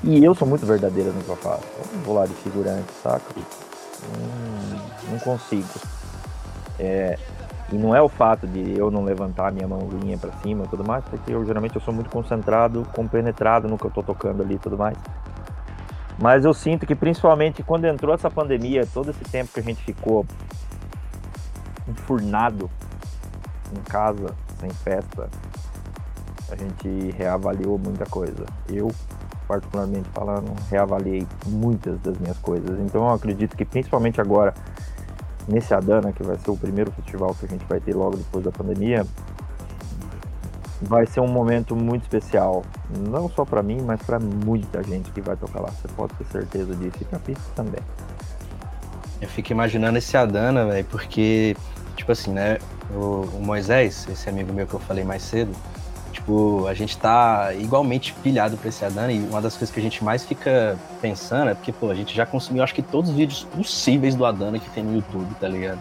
[0.03, 1.63] E eu sou muito verdadeira no que eu faço.
[1.77, 3.23] Eu não vou lá de figurante, saca?
[3.37, 4.79] Hum,
[5.09, 5.67] não consigo.
[6.79, 7.17] É,
[7.71, 10.85] e não é o fato de eu não levantar minha mãozinha pra cima e tudo
[10.85, 14.55] mais, porque eu geralmente eu sou muito concentrado, compenetrado no que eu tô tocando ali
[14.55, 14.97] e tudo mais.
[16.19, 19.83] Mas eu sinto que principalmente quando entrou essa pandemia, todo esse tempo que a gente
[19.83, 20.25] ficou
[21.87, 22.69] enfurnado
[23.75, 25.29] em casa, sem festa,
[26.49, 28.45] a gente reavaliou muita coisa.
[28.69, 28.89] Eu,
[29.47, 32.79] particularmente falando, reavaliei muitas das minhas coisas.
[32.79, 34.53] Então eu acredito que principalmente agora,
[35.47, 38.43] nesse Adana, que vai ser o primeiro festival que a gente vai ter logo depois
[38.43, 39.05] da pandemia,
[40.81, 42.63] vai ser um momento muito especial.
[43.09, 45.69] Não só para mim, mas para muita gente que vai tocar lá.
[45.69, 47.81] Você pode ter certeza disso e pra pista também.
[49.19, 51.55] Eu fico imaginando esse Adana, velho, porque,
[51.95, 52.59] tipo assim, né?
[52.91, 55.51] O, o Moisés, esse amigo meu que eu falei mais cedo,
[56.27, 59.83] tipo, a gente tá igualmente pilhado pra esse Adana e uma das coisas que a
[59.83, 63.15] gente mais fica pensando é porque, pô, a gente já consumiu acho que todos os
[63.15, 65.79] vídeos possíveis do Adana que tem no YouTube, tá ligado?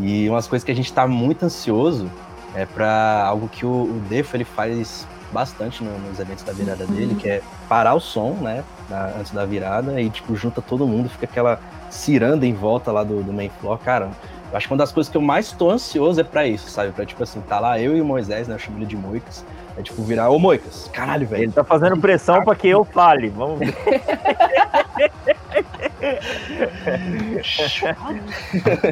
[0.00, 2.10] E umas coisas que a gente tá muito ansioso
[2.56, 6.84] é pra algo que o, o Defo ele faz bastante no- nos eventos da virada
[6.86, 10.86] dele, que é parar o som, né, na- antes da virada e, tipo, junta todo
[10.88, 11.60] mundo, fica aquela
[11.90, 14.10] ciranda em volta lá do, do main floor, cara.
[14.50, 16.92] Eu acho que uma das coisas que eu mais tô ansioso é pra isso, sabe?
[16.92, 18.54] Pra, tipo assim, tá lá eu e o Moisés, né?
[18.54, 19.44] Eu chamo ele de Moicas.
[19.76, 21.44] É tipo virar, ô Moicas, caralho, velho.
[21.44, 23.28] Ele tá fazendo pressão para que eu fale.
[23.28, 23.74] Vamos ver.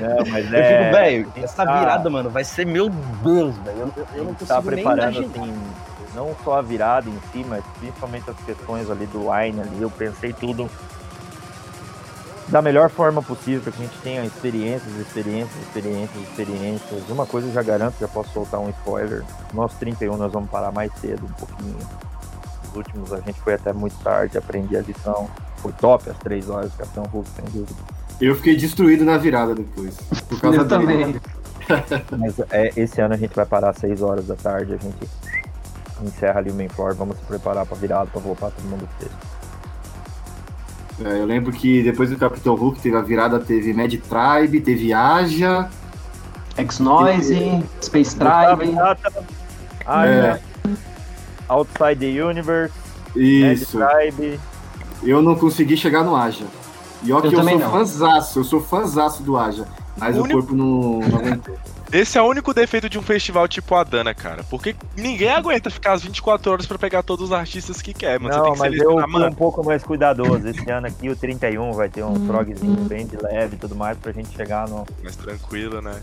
[0.01, 3.79] Não, mas Eu é, fico, velho, essa tá- virada, mano, vai ser meu Deus, velho.
[3.79, 5.55] Eu, eu, eu não consigo tá preparando assim,
[6.15, 9.91] não só a virada em si, mas principalmente as questões ali do line ali, eu
[9.91, 10.71] pensei tudo
[12.49, 17.09] da melhor forma possível para que a gente tenha experiências, experiências, experiências, experiências.
[17.09, 19.25] Uma coisa eu já garanto, já posso soltar um spoiler.
[19.53, 21.77] Nosso 31 nós vamos parar mais cedo um pouquinho.
[22.69, 25.29] Os últimos a gente foi até muito tarde, aprendi a lição.
[25.57, 27.81] Foi top as três horas do Capitão Hulk, sem dúvida.
[28.21, 29.97] Eu fiquei destruído na virada depois.
[30.29, 31.17] Por causa Eu também.
[32.17, 35.09] Mas é, esse ano a gente vai parar às 6 horas da tarde, a gente
[36.03, 39.36] encerra ali o main floor, vamos se preparar pra virada, pra voltar todo mundo sexto.
[41.05, 44.93] É, eu lembro que depois do Capitão Hulk teve a virada, teve Mad Tribe, teve
[44.93, 45.69] Aja.
[46.57, 48.75] X-Noise, Space Tribe.
[49.87, 50.41] Aja,
[51.49, 52.73] Outside the Universe,
[53.15, 53.79] Isso.
[53.79, 54.41] Mad Tribe.
[55.03, 56.47] Eu não consegui chegar no Aja.
[57.03, 57.71] E ó que Eu eu, também sou não.
[57.79, 59.67] fãzaço, eu sou fãzaço do Aja.
[59.99, 61.55] Mas O o, único- corpo não, não aguentou.
[61.93, 64.43] Esse é o único defeito de um festival tipo a Dana, cara.
[64.45, 68.35] Porque ninguém aguenta ficar as 24 horas pra pegar todos os artistas que quer, mano.
[68.35, 70.49] Você tem Não, que mas eu fui um pouco mais cuidadoso.
[70.49, 73.97] Esse ano aqui, o 31, vai ter um frogzinho bem de leve e tudo mais
[73.99, 76.01] pra gente chegar, no, Mais tranquilo, né?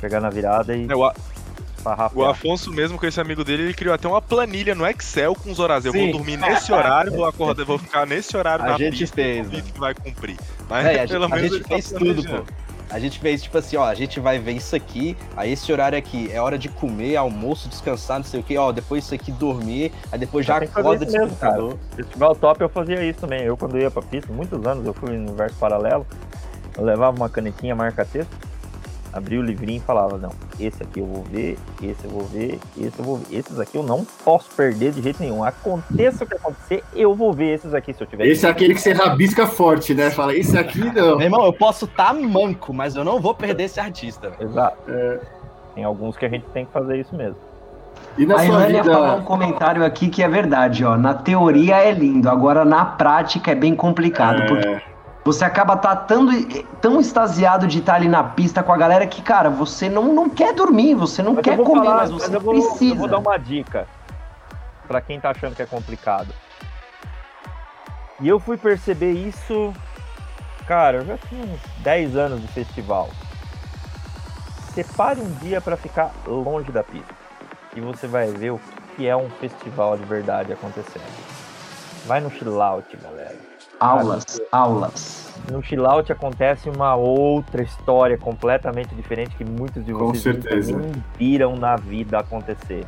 [0.00, 2.30] chegar na virada e É, o, A- o farrafar.
[2.30, 5.58] Afonso mesmo, com esse amigo dele, ele criou até uma planilha no Excel com os
[5.58, 5.84] horários.
[5.84, 6.04] Eu Sim.
[6.04, 9.46] vou dormir nesse horário, vou acordar, vou ficar nesse horário A na gente pista, fez,
[9.46, 9.60] o né?
[9.62, 10.38] que vai cumprir.
[10.68, 12.44] Mas É, a gente, pelo a menos gente tá fez tudo, planejando.
[12.46, 12.69] pô.
[12.90, 15.96] A gente fez tipo assim, ó, a gente vai ver isso aqui, aí esse horário
[15.96, 19.30] aqui é hora de comer, almoço, descansar, não sei o que, ó, depois isso aqui
[19.30, 21.76] dormir, aí depois já acorda isso mesmo, despertador.
[21.94, 23.42] Festival top eu fazia isso também.
[23.42, 26.04] Eu quando ia pra pista, muitos anos eu fui no universo paralelo,
[26.76, 28.36] eu levava uma canetinha marca texto,
[29.12, 32.58] abria o livrinho e falava, não, esse aqui eu vou ver, esse eu vou ver,
[32.78, 33.36] esse eu vou ver.
[33.36, 35.42] Esses aqui eu não posso perder de jeito nenhum.
[35.42, 38.26] Aconteça o que acontecer, eu vou ver esses aqui se eu tiver.
[38.26, 40.10] Esse é aquele que você rabisca forte, né?
[40.10, 41.16] Fala, esse aqui não.
[41.16, 44.32] Meu irmão, eu posso estar manco, mas eu não vou perder esse artista.
[44.38, 44.76] Exato.
[45.74, 47.36] Tem alguns que a gente tem que fazer isso mesmo.
[48.18, 50.96] E na A sua Irânia falou um comentário aqui que é verdade, ó.
[50.96, 54.82] Na teoria é lindo, agora na prática é bem complicado, porque É,
[55.32, 56.26] você acaba tá tão,
[56.80, 60.28] tão extasiado de estar ali na pista com a galera que, cara, você não, não
[60.28, 62.94] quer dormir, você não Mas quer comer, falar- mas você eu vou, precisa.
[62.94, 63.86] eu vou dar uma dica
[64.88, 66.34] pra quem tá achando que é complicado.
[68.20, 69.72] E eu fui perceber isso,
[70.66, 73.08] cara, eu já tinha uns 10 anos de festival.
[74.74, 77.14] Separe um dia pra ficar longe da pista.
[77.74, 78.60] E você vai ver o
[78.96, 81.04] que é um festival de verdade acontecendo.
[82.06, 83.39] Vai no chill out, galera.
[83.80, 85.30] Aulas, aulas.
[85.50, 90.76] No chill out acontece uma outra história completamente diferente que muitos de Com vocês certeza.
[90.76, 92.84] nem viram na vida acontecer.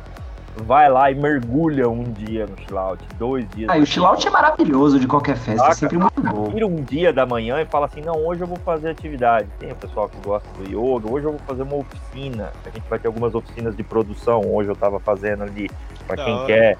[0.55, 3.67] Vai lá e mergulha um dia no chill out, dois dias.
[3.71, 6.51] Ah, e o chill out é maravilhoso de qualquer festa, é sempre muito bom.
[6.51, 9.47] Tira um dia da manhã e fala assim, não, hoje eu vou fazer atividade.
[9.59, 12.53] Tem o pessoal que gosta do yoga, hoje eu vou fazer uma oficina.
[12.63, 15.71] A gente vai ter algumas oficinas de produção, hoje eu tava fazendo ali,
[16.05, 16.45] para Da quem hora.
[16.45, 16.77] quer.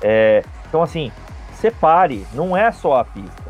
[0.00, 1.10] É, então assim,
[1.54, 3.47] separe, não é só a pista.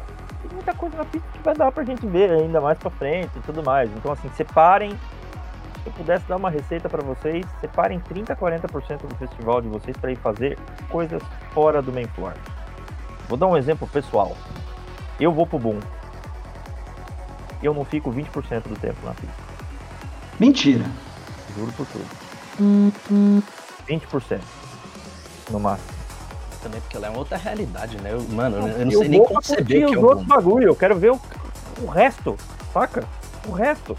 [0.59, 3.41] Muita coisa na pista que vai dar pra gente ver ainda mais pra frente e
[3.43, 3.89] tudo mais.
[3.93, 4.91] Então assim, separem.
[4.91, 9.69] Se eu pudesse dar uma receita pra vocês, separem 30 a 40% do festival de
[9.69, 10.59] vocês para ir fazer
[10.91, 11.23] coisas
[11.53, 12.35] fora do main floor.
[13.29, 14.37] Vou dar um exemplo pessoal.
[15.21, 15.79] Eu vou pro Boom.
[17.63, 19.33] Eu não fico 20% do tempo na pista.
[20.41, 20.85] Mentira.
[21.57, 22.05] Juro por tudo.
[23.89, 24.41] 20%.
[25.51, 25.98] No máximo.
[26.63, 28.13] Também porque ela é uma outra realidade, né?
[28.13, 30.69] Eu- mano, eu, eu não Eu sei nem conceber o que é os outros bagulho.
[30.69, 31.21] Eu quero ver o,
[31.83, 32.37] o resto,
[32.73, 33.05] saca?
[33.47, 33.97] O resto.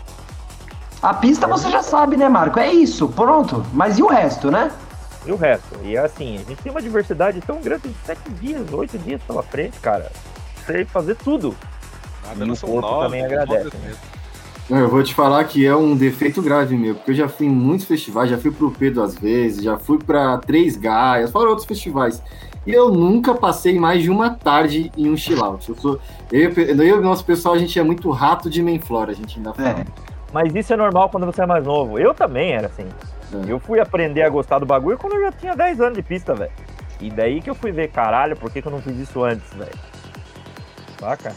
[1.01, 2.59] A pista você já sabe, né, Marco?
[2.59, 3.65] É isso, pronto.
[3.73, 4.69] Mas e o resto, né?
[5.25, 5.79] E o resto.
[5.83, 9.41] E assim, a gente tem uma diversidade tão grande de sete dias, oito dias pela
[9.41, 10.11] frente, cara.
[10.65, 11.55] Sei fazer tudo.
[12.25, 13.95] Nada, E não o corpo nove, também são agradece, né?
[14.69, 17.47] Não, eu vou te falar que é um defeito grave meu, porque eu já fui
[17.47, 21.49] em muitos festivais, já fui pro P duas vezes, já fui pra Três Gaias, fora
[21.49, 22.21] outros festivais.
[22.71, 25.67] Eu nunca passei mais de uma tarde em um chill out.
[25.67, 25.99] Eu, sou,
[26.31, 29.13] eu, eu e o nosso pessoal, a gente é muito rato de main floor, a
[29.13, 29.69] gente ainda fala.
[29.81, 29.85] É.
[30.31, 31.97] Mas isso é normal quando você é mais novo.
[31.97, 32.85] Eu também era assim.
[33.33, 33.51] É.
[33.51, 36.35] Eu fui aprender a gostar do bagulho quando eu já tinha 10 anos de pista,
[36.35, 36.51] velho.
[37.01, 39.51] E daí que eu fui ver, caralho, por que, que eu não fiz isso antes,
[39.53, 39.71] velho?
[40.99, 41.33] Saca?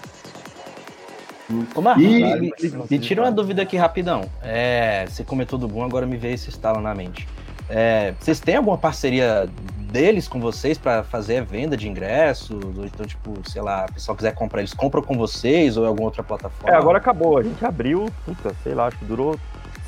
[1.82, 2.52] Marcos, E- me,
[2.90, 4.22] me tira uma dúvida aqui rapidão.
[4.42, 7.28] É, você comentou do Boom, agora me veio esse estalo na mente.
[7.68, 9.48] É, vocês têm alguma parceria
[9.92, 12.50] deles com vocês pra fazer venda de ingressos?
[12.50, 15.88] Ou então, tipo, sei lá, o pessoal quiser comprar, eles compram com vocês ou em
[15.88, 16.74] alguma outra plataforma?
[16.74, 17.38] É, agora acabou.
[17.38, 19.38] A gente abriu, puta, sei lá, acho que durou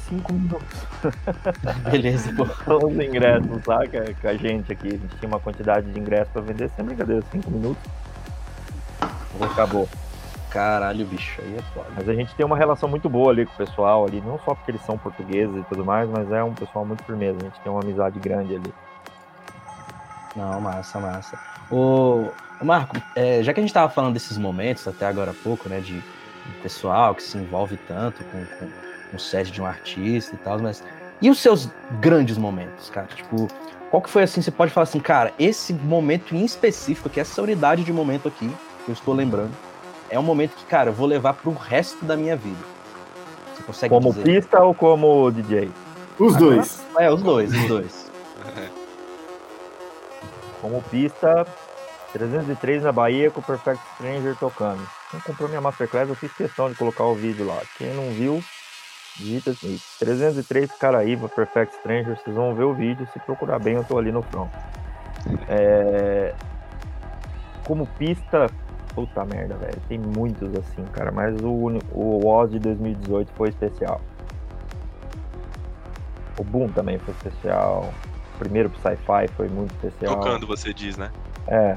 [0.09, 0.87] 5 minutos
[1.91, 2.45] Beleza, pô.
[2.87, 4.15] os ingressos, saca?
[4.21, 4.89] Com a gente aqui.
[4.89, 7.83] A gente tinha uma quantidade de ingressos pra vender, sem brincadeira, 5 minutos.
[9.41, 9.89] Acabou.
[10.51, 11.89] Caralho, bicho, aí é foda.
[11.97, 14.55] Mas a gente tem uma relação muito boa ali com o pessoal ali, não só
[14.55, 17.39] porque eles são portugueses e tudo mais, mas é um pessoal muito firmeza.
[17.41, 18.73] A gente tem uma amizade grande ali.
[20.37, 21.39] Não, massa, massa.
[21.71, 22.29] Ô,
[22.63, 25.81] Marco, é, já que a gente tava falando desses momentos até agora há pouco, né,
[25.81, 28.67] de, de pessoal que se envolve tanto com, com,
[29.11, 30.83] com o set de um artista e tal, mas
[31.23, 31.71] e os seus
[32.01, 33.07] grandes momentos, cara?
[33.07, 33.49] Tipo,
[33.91, 37.41] qual que foi assim, você pode falar assim, cara, esse momento em específico aqui, essa
[37.41, 38.51] unidade de momento aqui,
[38.85, 39.53] que eu estou lembrando,
[40.11, 42.59] é um momento que, cara, eu vou levar pro resto da minha vida.
[43.55, 44.25] Você consegue Como dizer?
[44.25, 45.71] pista ou como DJ?
[46.19, 46.85] Os dois.
[46.99, 48.04] É, os dois, os dois.
[50.65, 51.47] Como pista,
[52.15, 54.81] 303 na Bahia com o Perfect Stranger tocando.
[55.11, 57.61] Quem comprou minha Masterclass, eu fiz questão de colocar o vídeo lá.
[57.77, 58.43] Quem não viu,
[59.15, 63.07] digita assim, 303 Caraíba Perfect Stranger, vocês vão ver o vídeo.
[63.13, 64.51] Se procurar bem, eu tô ali no front.
[65.51, 66.35] É...
[67.67, 68.47] Como pista,
[68.95, 69.77] puta merda, velho.
[69.87, 71.13] Tem muitos assim, cara.
[71.13, 74.01] Mas o, o Oz de 2018 foi especial.
[76.39, 77.93] O Boom também foi especial.
[78.35, 80.17] O primeiro Sci-Fi foi muito especial.
[80.17, 81.11] Tocando, você diz, né?
[81.47, 81.75] É.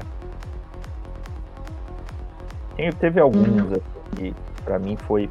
[2.76, 3.82] Tem, teve alguns assim,
[4.16, 5.28] que pra mim foi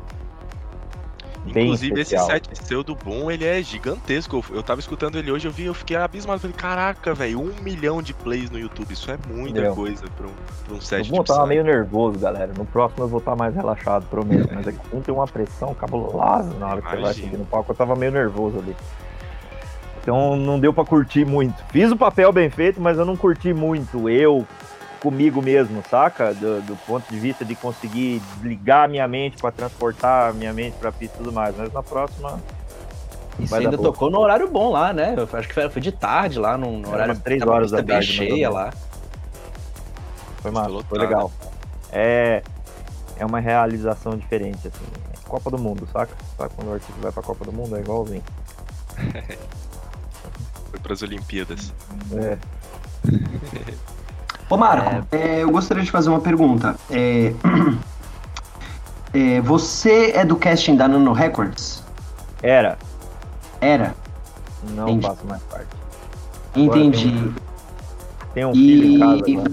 [1.54, 4.44] bem Inclusive, esse set seu do Boom, ele é gigantesco.
[4.52, 6.40] Eu tava escutando ele hoje, eu vi, eu fiquei abismado.
[6.40, 8.92] Falei, caraca, velho, um milhão de plays no YouTube.
[8.92, 9.76] Isso é muita Meu.
[9.76, 10.34] coisa pra um,
[10.66, 12.52] pra um Eu set vou de tava meio nervoso, galera.
[12.58, 14.50] No próximo eu vou estar mais relaxado, prometo.
[14.54, 17.72] Mas aqui um tem uma pressão cabulosa na hora que você vai subir no palco.
[17.72, 18.76] Eu tava meio nervoso ali.
[20.08, 21.62] Então não deu pra curtir muito.
[21.66, 24.08] Fiz o papel bem feito, mas eu não curti muito.
[24.08, 24.48] Eu
[25.02, 26.34] comigo mesmo, saca?
[26.34, 30.54] Do, do ponto de vista de conseguir ligar a minha mente pra transportar a minha
[30.54, 31.58] mente pra pista e tudo mais.
[31.58, 32.40] Mas na próxima,
[33.38, 33.92] E você ainda boa.
[33.92, 35.14] tocou no horário bom lá, né?
[35.18, 38.08] Eu acho que foi, de tarde lá, num no horário umas três horas da tarde,
[38.08, 38.72] cheia lá.
[40.38, 40.88] foi massa, lotada.
[40.88, 41.30] foi legal.
[41.92, 42.42] É,
[43.18, 44.86] é uma realização diferente, assim.
[45.28, 46.16] Copa do Mundo, saca?
[46.38, 47.76] Sabe quando o artista vai pra Copa do Mundo?
[47.76, 48.24] É igualzinho.
[50.70, 51.74] Foi pras Olimpíadas.
[52.14, 52.38] É.
[54.50, 56.76] Ô Marco, é, eu gostaria de fazer uma pergunta.
[56.90, 57.34] É,
[59.14, 61.84] é, você é do casting da Nano Records?
[62.42, 62.78] Era,
[63.60, 63.96] Era?
[64.72, 65.08] não Entendi.
[65.08, 65.68] faço mais parte.
[66.56, 67.32] Entendi.
[68.34, 69.52] Tem um filho em casa E agora.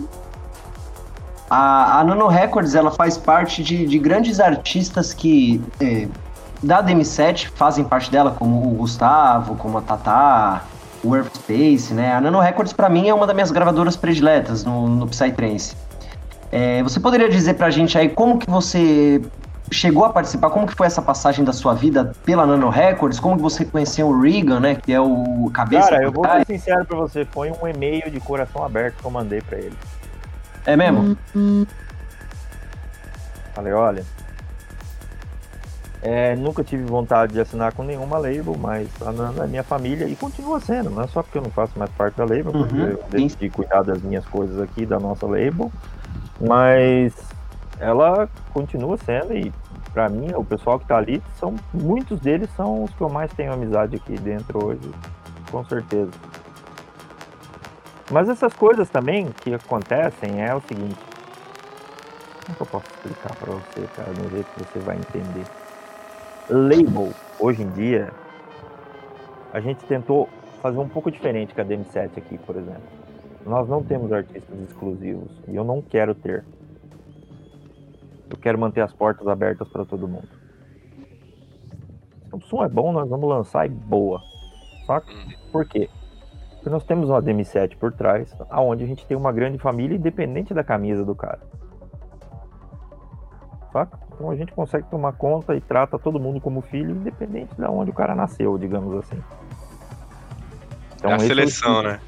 [1.50, 6.08] a, a Nano Records ela faz parte de, de grandes artistas que é,
[6.62, 10.64] da DM7 fazem parte dela, como o Gustavo, como a Tatá,
[11.04, 12.14] o Earthspace, né?
[12.14, 15.76] A Nano Records pra mim é uma das minhas gravadoras prediletas no, no Psytrance.
[16.50, 19.20] É, você poderia dizer pra gente aí como que você
[19.70, 23.36] chegou a participar, como que foi essa passagem da sua vida pela Nano Records, como
[23.36, 26.84] que você conheceu o Regan, né, que é o cabeça Cara, eu vou ser sincero
[26.84, 29.76] pra você, foi um e-mail de coração aberto que eu mandei pra ele.
[30.66, 31.16] É mesmo?
[33.54, 34.04] Falei, olha,
[36.04, 40.06] é, nunca tive vontade de assinar com nenhuma label, mas a Nana é minha família
[40.06, 42.78] e continua sendo, não é só porque eu não faço mais parte da label, porque
[42.78, 45.72] Uhum, eu decidi cuidar das minhas coisas aqui, da nossa label,
[46.38, 47.14] mas
[47.80, 49.50] ela continua sendo e
[49.94, 53.32] pra mim, o pessoal que tá ali, são muitos deles são os que eu mais
[53.32, 54.90] tenho amizade aqui dentro hoje,
[55.50, 56.10] com certeza.
[58.10, 60.98] Mas essas coisas também que acontecem é o seguinte,
[62.44, 65.46] como que eu posso explicar pra você, cara, de um jeito que você vai entender?
[66.50, 67.10] Label,
[67.40, 68.12] hoje em dia,
[69.50, 70.28] a gente tentou
[70.60, 72.82] fazer um pouco diferente com a DM7 aqui, por exemplo.
[73.46, 76.44] Nós não temos artistas exclusivos e eu não quero ter.
[78.28, 80.28] Eu quero manter as portas abertas para todo mundo.
[82.28, 84.20] Se o som é bom, nós vamos lançar e boa.
[84.86, 85.10] Saca?
[85.50, 85.88] Por quê?
[86.56, 90.52] Porque nós temos uma DM7 por trás, aonde a gente tem uma grande família independente
[90.52, 91.40] da camisa do cara.
[93.72, 94.03] Saca?
[94.14, 97.90] Então a gente consegue tomar conta e trata todo mundo como filho, independente de onde
[97.90, 99.20] o cara nasceu, digamos assim.
[100.96, 101.92] Então, é a o seleção, espírito.
[101.92, 102.00] né?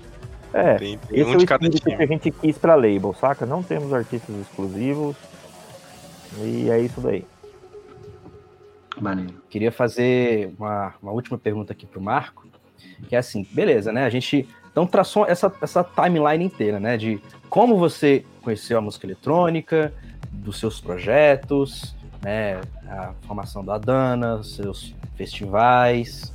[0.53, 2.05] É, Tem, tem esse um é o de cada espírito que time.
[2.05, 3.45] a gente quis pra label, saca?
[3.45, 5.17] Não temos artistas exclusivos.
[6.43, 7.27] E é isso daí.
[9.01, 9.35] Maneiro.
[9.51, 12.47] Queria fazer uma, uma última pergunta aqui pro Marco,
[13.09, 14.05] que é assim, beleza, né?
[14.05, 16.97] A gente então traçou essa, essa timeline inteira, né?
[16.97, 17.21] De
[17.51, 19.93] como você conheceu a música eletrônica,
[20.31, 22.61] dos seus projetos, né?
[22.89, 26.33] A formação da Dana, seus festivais,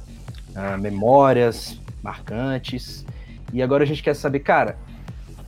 [0.55, 3.05] ah, memórias marcantes.
[3.53, 4.77] E agora a gente quer saber, cara,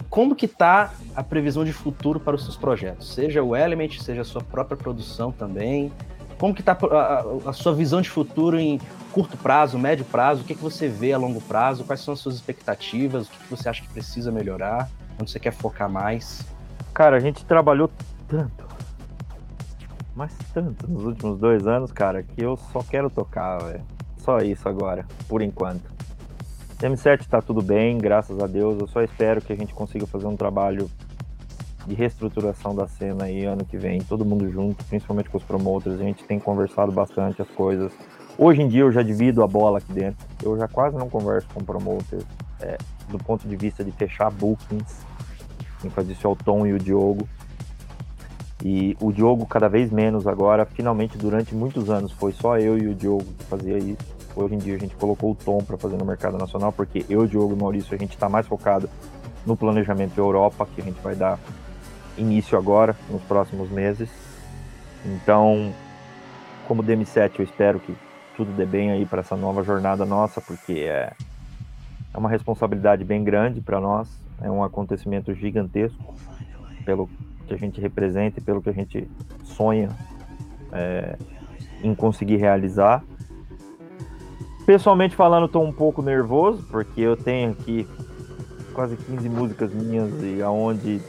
[0.09, 3.13] como que tá a previsão de futuro para os seus projetos?
[3.13, 5.91] Seja o Element, seja a sua própria produção também.
[6.37, 8.79] Como que tá a, a- a sua visão de futuro em
[9.11, 10.41] curto prazo, médio prazo?
[10.41, 11.83] O que, que você vê a longo prazo?
[11.83, 13.27] Quais são as suas expectativas?
[13.27, 14.89] O que, que você acha que precisa melhorar?
[15.19, 16.41] Onde você quer focar mais?
[16.93, 17.89] Cara, a gente trabalhou
[18.27, 18.65] tanto,
[20.15, 23.83] mas tanto nos últimos dois anos, cara, que eu só quero tocar, velho.
[24.17, 25.91] Só isso agora, por enquanto.
[26.79, 28.79] M7 tá tudo bem, graças a Deus.
[28.79, 30.89] Eu só espero que a gente consiga fazer um trabalho
[31.85, 35.99] de reestruturação da cena aí ano que vem, todo mundo junto, principalmente com os promoters.
[35.99, 37.91] A gente tem conversado bastante as coisas.
[38.37, 40.25] Hoje em dia eu já divido a bola aqui dentro.
[40.41, 42.25] Eu já quase não converso com promoters
[42.59, 42.77] é,
[43.09, 45.05] do ponto de vista de fechar bookings.
[45.81, 47.27] Quem faz isso é o Tom e o Diogo.
[48.63, 52.87] E o Diogo cada vez menos agora, finalmente durante muitos anos foi só eu e
[52.87, 54.13] o Diogo que fazia isso.
[54.35, 57.27] Hoje em dia a gente colocou o Tom para fazer no mercado nacional, porque eu,
[57.27, 58.89] Diogo e Maurício a gente está mais focado
[59.45, 61.37] no planejamento Europa, que a gente vai dar
[62.17, 64.09] início agora, nos próximos meses.
[65.05, 65.73] Então,
[66.67, 67.93] como DM7, eu espero que
[68.35, 71.13] tudo dê bem aí para essa nova jornada nossa, porque é,
[72.13, 74.09] é uma responsabilidade bem grande para nós,
[74.41, 76.15] é um acontecimento gigantesco
[76.85, 77.09] pelo
[77.47, 79.07] que a gente representa e pelo que a gente
[79.43, 79.89] sonha
[80.71, 81.17] é,
[81.83, 83.03] em conseguir realizar.
[84.65, 87.87] Pessoalmente falando, estou um pouco nervoso, porque eu tenho aqui
[88.73, 91.01] quase 15 músicas minhas e aonde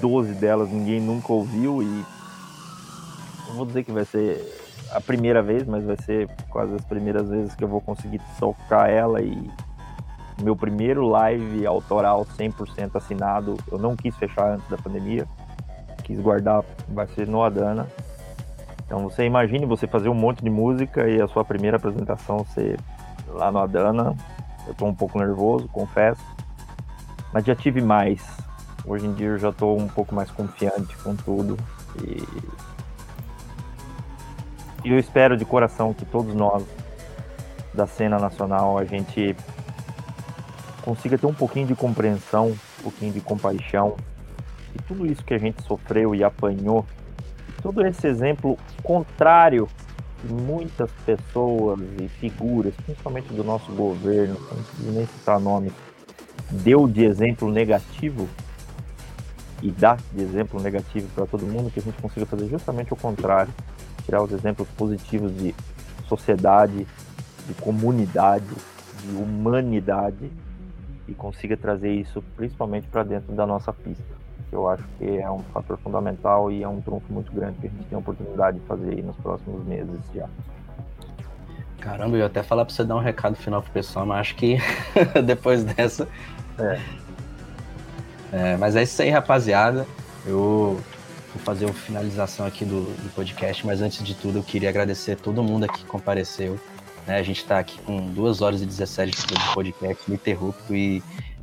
[0.00, 2.04] 12 delas ninguém nunca ouviu e
[3.48, 4.40] não vou dizer que vai ser
[4.92, 8.88] a primeira vez, mas vai ser quase as primeiras vezes que eu vou conseguir tocar
[8.88, 9.50] ela e
[10.42, 15.26] meu primeiro live autoral 100% assinado, eu não quis fechar antes da pandemia,
[16.12, 17.88] quis guardar, vai ser no Adana.
[18.84, 22.78] Então você imagine você fazer um monte de música e a sua primeira apresentação ser
[23.28, 24.14] lá no Adana.
[24.66, 26.22] Eu tô um pouco nervoso, confesso.
[27.32, 28.22] Mas já tive mais.
[28.84, 31.56] Hoje em dia eu já tô um pouco mais confiante com tudo.
[32.02, 32.22] E,
[34.84, 36.64] e eu espero de coração que todos nós
[37.72, 39.34] da cena nacional a gente
[40.82, 43.96] consiga ter um pouquinho de compreensão, um pouquinho de compaixão.
[44.74, 46.86] E tudo isso que a gente sofreu e apanhou,
[47.62, 49.68] todo esse exemplo contrário
[50.20, 55.72] que muitas pessoas e figuras, principalmente do nosso governo, não preciso nem citar nomes,
[56.50, 58.28] deu de exemplo negativo
[59.62, 62.96] e dá de exemplo negativo para todo mundo, que a gente consiga fazer justamente o
[62.96, 63.52] contrário,
[64.04, 65.54] tirar os exemplos positivos de
[66.08, 66.86] sociedade,
[67.46, 68.46] de comunidade,
[69.02, 70.30] de humanidade
[71.08, 74.21] e consiga trazer isso principalmente para dentro da nossa pista.
[74.48, 77.66] Que eu acho que é um fator fundamental e é um trunfo muito grande que
[77.66, 80.28] a gente tem a oportunidade de fazer aí nos próximos meses já.
[81.80, 84.36] Caramba, eu ia até falar para você dar um recado final pro pessoal, mas acho
[84.36, 84.58] que
[85.24, 86.08] depois dessa.
[86.58, 86.80] É.
[88.32, 88.56] é.
[88.56, 89.86] Mas é isso aí, rapaziada.
[90.24, 90.80] Eu
[91.34, 95.12] vou fazer uma finalização aqui do, do podcast, mas antes de tudo eu queria agradecer
[95.12, 96.58] a todo mundo aqui que compareceu.
[97.06, 97.18] Né?
[97.18, 101.02] A gente está aqui com 2 horas e 17 de podcast ininterrupto e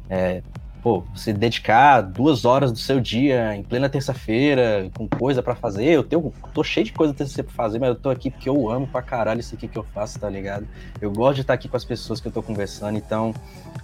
[0.09, 0.41] é,
[0.81, 5.85] pô, você dedicar duas horas do seu dia em plena terça-feira com coisa para fazer.
[5.85, 8.87] Eu tenho, tô cheio de coisa pra fazer, mas eu tô aqui porque eu amo
[8.87, 10.67] pra caralho isso aqui que eu faço, tá ligado?
[11.01, 13.33] Eu gosto de estar aqui com as pessoas que eu tô conversando, então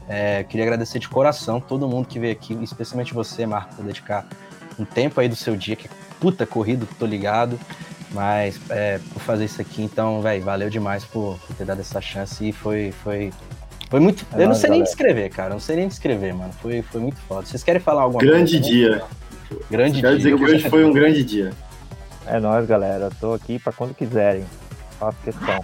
[0.07, 4.25] é, queria agradecer de coração todo mundo que veio aqui, especialmente você, Marco, por dedicar
[4.79, 7.59] um tempo aí do seu dia, que é puta corrido, tô ligado.
[8.11, 11.99] Mas é, por fazer isso aqui, então, velho, valeu demais por, por, ter dado essa
[11.99, 13.33] chance e foi, foi,
[13.89, 14.25] foi muito.
[14.33, 15.49] É eu não sei nem descrever, cara.
[15.49, 16.53] Não sei nem descrever, mano.
[16.61, 17.45] Foi, foi muito foda.
[17.45, 18.69] Vocês querem falar alguma grande coisa?
[18.69, 19.03] Dia.
[19.69, 20.01] Grande Quero dia.
[20.01, 21.53] Quero dizer que hoje foi um grande dia.
[22.25, 23.09] É nóis, galera.
[23.19, 24.45] Tô aqui pra quando quiserem.
[24.99, 25.61] Faço questão.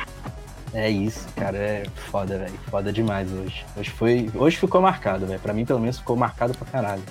[0.74, 1.58] É isso, cara.
[1.58, 2.53] É foda, velho.
[2.69, 3.66] Foda demais hoje.
[3.75, 4.30] Hoje foi.
[4.35, 5.40] Hoje ficou marcado, velho.
[5.40, 7.03] Pra mim, pelo menos, ficou marcado pra caralho.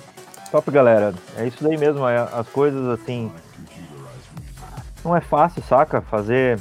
[0.49, 1.13] Top, galera.
[1.37, 2.07] É isso daí mesmo.
[2.07, 3.31] É, as coisas assim
[5.03, 6.01] não é fácil, saca?
[6.01, 6.59] Fazer.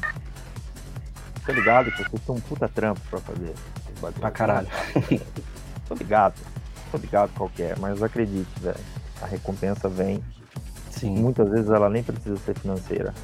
[1.45, 3.55] Tô ligado que vocês um puta trampo pra fazer.
[4.19, 4.69] Pra caralho.
[5.89, 6.35] Tô ligado.
[6.91, 8.81] Tô ligado qualquer, mas acredite, velho.
[9.23, 10.23] A recompensa vem.
[10.91, 11.17] Sim.
[11.19, 13.15] Muitas vezes ela nem precisa ser financeira.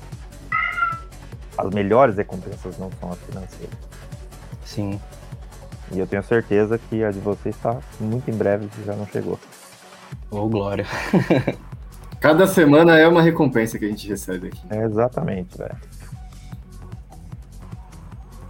[1.58, 3.78] As melhores recompensas não são as financeiras.
[4.64, 5.00] Sim.
[5.92, 9.06] E eu tenho certeza que a de vocês está muito em breve, se já não
[9.06, 9.38] chegou.
[10.30, 10.86] Ô, oh, glória.
[12.20, 14.60] Cada semana é uma recompensa que a gente recebe aqui.
[14.70, 15.76] É exatamente, velho.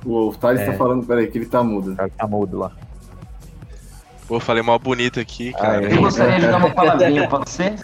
[0.06, 0.70] O Thales tá é.
[0.70, 1.96] tá falando, peraí, que ele tá mudo.
[1.98, 2.72] Ele tá mudo lá.
[4.28, 5.82] Pô, falei mal bonito aqui, cara.
[5.82, 7.74] eu gostaria de dar uma palavrinha, pode ser?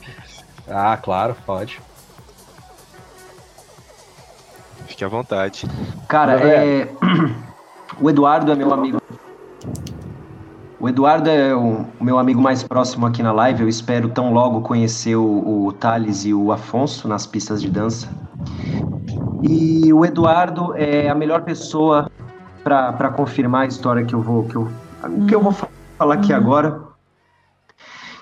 [0.68, 1.80] Ah, claro, pode.
[4.86, 5.66] Fique à vontade.
[6.08, 6.88] Cara, é...
[8.00, 9.02] o Eduardo é meu amigo
[10.82, 13.62] o Eduardo é o, meu amigo mais próximo aqui na live.
[13.62, 18.08] Eu espero tão logo conhecer o, o Thales e o Afonso nas pistas de dança.
[19.42, 22.08] E o Eduardo é a melhor pessoa
[22.62, 24.68] para confirmar a história que eu vou que eu,
[25.28, 25.52] que eu vou
[25.98, 26.80] falar aqui agora.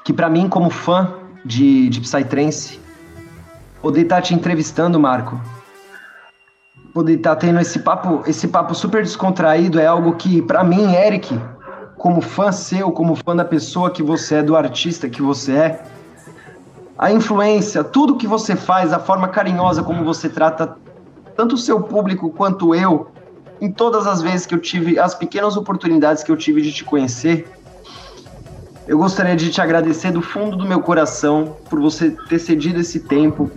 [0.03, 1.13] Que para mim, como fã
[1.45, 2.81] de, de Psytrance,
[3.83, 5.39] poder estar tá te entrevistando, Marco,
[6.95, 10.95] poder estar tá tendo esse papo, esse papo super descontraído é algo que, para mim,
[10.95, 11.39] Eric,
[11.99, 15.85] como fã seu, como fã da pessoa que você é, do artista que você é,
[16.99, 20.77] a influência, tudo que você faz, a forma carinhosa como você trata
[21.41, 23.11] tanto o seu público quanto eu,
[23.63, 26.85] em todas as vezes que eu tive, as pequenas oportunidades que eu tive de te
[26.85, 27.51] conhecer,
[28.87, 33.01] eu gostaria de te agradecer do fundo do meu coração por você ter cedido esse
[33.01, 33.51] tempo,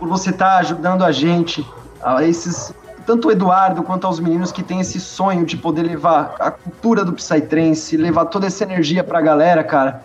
[0.00, 1.64] por você estar tá ajudando a gente
[2.02, 2.74] a esses
[3.06, 7.04] tanto o Eduardo quanto aos meninos que têm esse sonho de poder levar a cultura
[7.04, 10.02] do Psytrance, levar toda essa energia pra galera, cara.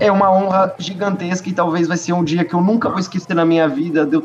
[0.00, 3.34] é uma honra gigantesca e talvez vai ser um dia que eu nunca vou esquecer
[3.34, 4.22] na minha vida de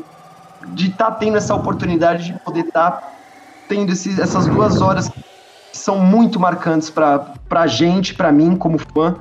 [0.76, 3.12] estar tá tendo essa oportunidade de poder estar tá
[3.68, 5.24] tendo esse, essas duas horas que
[5.72, 9.16] são muito marcantes para a gente, para mim como fã.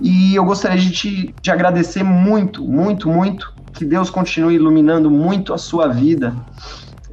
[0.00, 3.52] E eu gostaria de te de agradecer muito, muito, muito.
[3.72, 6.34] Que Deus continue iluminando muito a sua vida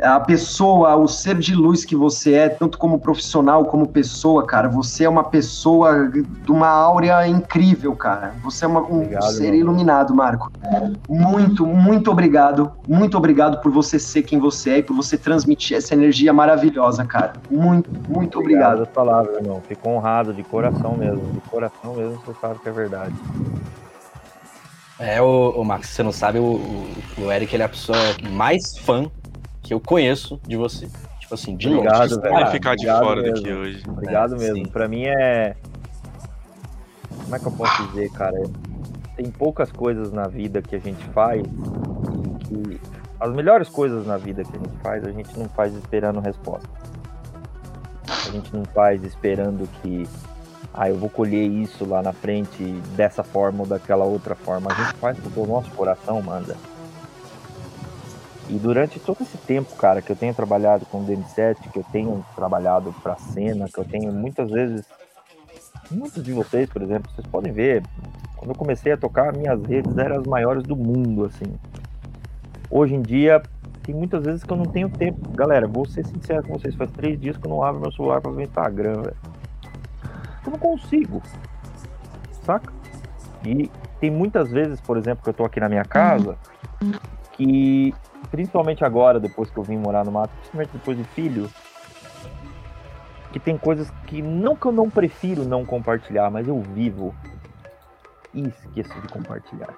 [0.02, 4.70] a pessoa, o ser de luz que você é, tanto como profissional como pessoa, cara.
[4.70, 8.34] Você é uma pessoa de uma áurea incrível, cara.
[8.44, 10.52] Você é uma, um obrigado, ser iluminado, Marco.
[11.10, 12.72] Muito, muito obrigado.
[12.88, 17.04] Muito obrigado por você ser quem você é e por você transmitir essa energia maravilhosa,
[17.04, 17.34] cara.
[17.50, 18.82] Muito, muito obrigado.
[18.82, 19.62] Obrigado palavras, irmão.
[19.68, 21.24] Fico honrado de coração mesmo.
[21.34, 23.16] De coração mesmo, você sabe que é verdade.
[25.00, 26.88] É, o, o Max, você não sabe, o,
[27.18, 27.98] o Eric ele é a pessoa
[28.32, 29.10] mais fã
[29.70, 30.88] que eu conheço de você.
[31.20, 32.22] Tipo assim, de Obrigado, longe.
[32.22, 32.34] velho.
[32.34, 33.36] Vai ficar de fora mesmo.
[33.36, 33.84] daqui hoje.
[33.88, 34.56] Obrigado É, mesmo.
[34.56, 34.66] sim.
[34.66, 35.56] Pra mim é.
[37.24, 38.36] Como é que eu posso dizer, cara?
[39.16, 42.82] Tem poucas coisas na vida que a gente faz e que.
[43.20, 46.68] As melhores coisas na vida que a gente faz, a gente não faz esperando resposta.
[48.08, 50.08] A gente não faz esperando que.
[50.74, 52.64] Ah, eu vou colher isso lá na frente
[52.96, 54.72] dessa forma ou daquela outra forma.
[54.72, 56.56] A gente faz porque o nosso coração manda.
[58.50, 61.86] E durante todo esse tempo, cara, que eu tenho trabalhado com o DN7, que eu
[61.92, 64.86] tenho trabalhado pra cena, que eu tenho muitas vezes.
[65.92, 67.84] Muitos de vocês, por exemplo, vocês podem ver,
[68.36, 71.46] quando eu comecei a tocar, minhas redes eram as maiores do mundo, assim.
[72.72, 73.42] Hoje em dia,
[73.84, 75.30] tem muitas vezes que eu não tenho tempo.
[75.32, 78.20] Galera, vou ser sincero com vocês, faz três dias que eu não abro meu celular
[78.20, 79.18] pra ver o Instagram, velho.
[80.46, 81.22] Eu não consigo.
[82.44, 82.72] Saca?
[83.46, 83.70] E
[84.00, 86.38] tem muitas vezes, por exemplo, que eu tô aqui na minha casa,
[87.34, 87.94] que
[88.32, 91.50] principalmente agora, depois que eu vim morar no mato, principalmente depois de filho,
[93.32, 97.14] que tem coisas que não que eu não prefiro não compartilhar, mas eu vivo
[98.34, 99.74] e esqueço de compartilhar.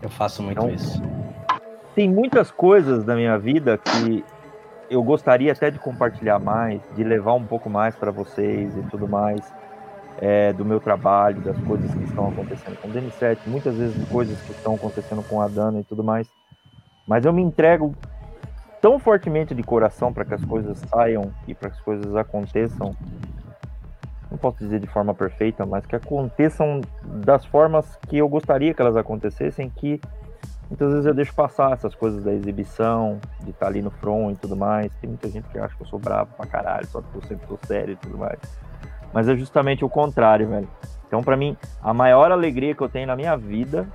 [0.00, 1.02] Eu faço muito Então, isso.
[1.94, 4.24] Tem muitas coisas da minha vida que
[4.90, 9.08] eu gostaria até de compartilhar mais, de levar um pouco mais para vocês e tudo
[9.08, 9.52] mais,
[10.20, 14.40] é, do meu trabalho, das coisas que estão acontecendo com o DN7, muitas vezes coisas
[14.42, 16.28] que estão acontecendo com a Dana e tudo mais.
[17.08, 17.94] Mas eu me entrego
[18.82, 22.94] tão fortemente de coração para que as coisas saiam e para que as coisas aconteçam.
[24.30, 28.82] Não posso dizer de forma perfeita, mas que aconteçam das formas que eu gostaria que
[28.82, 29.98] elas acontecessem, que
[30.68, 34.36] muitas vezes eu deixo passar essas coisas da exibição, de estar ali no front e
[34.36, 34.92] tudo mais.
[35.00, 37.46] Tem muita gente que acha que eu sou bravo pra caralho, só porque eu sempre
[37.46, 38.38] tô sério e tudo mais.
[39.14, 40.68] Mas é justamente o contrário, velho.
[41.06, 43.88] Então, para mim, a maior alegria que eu tenho na minha vida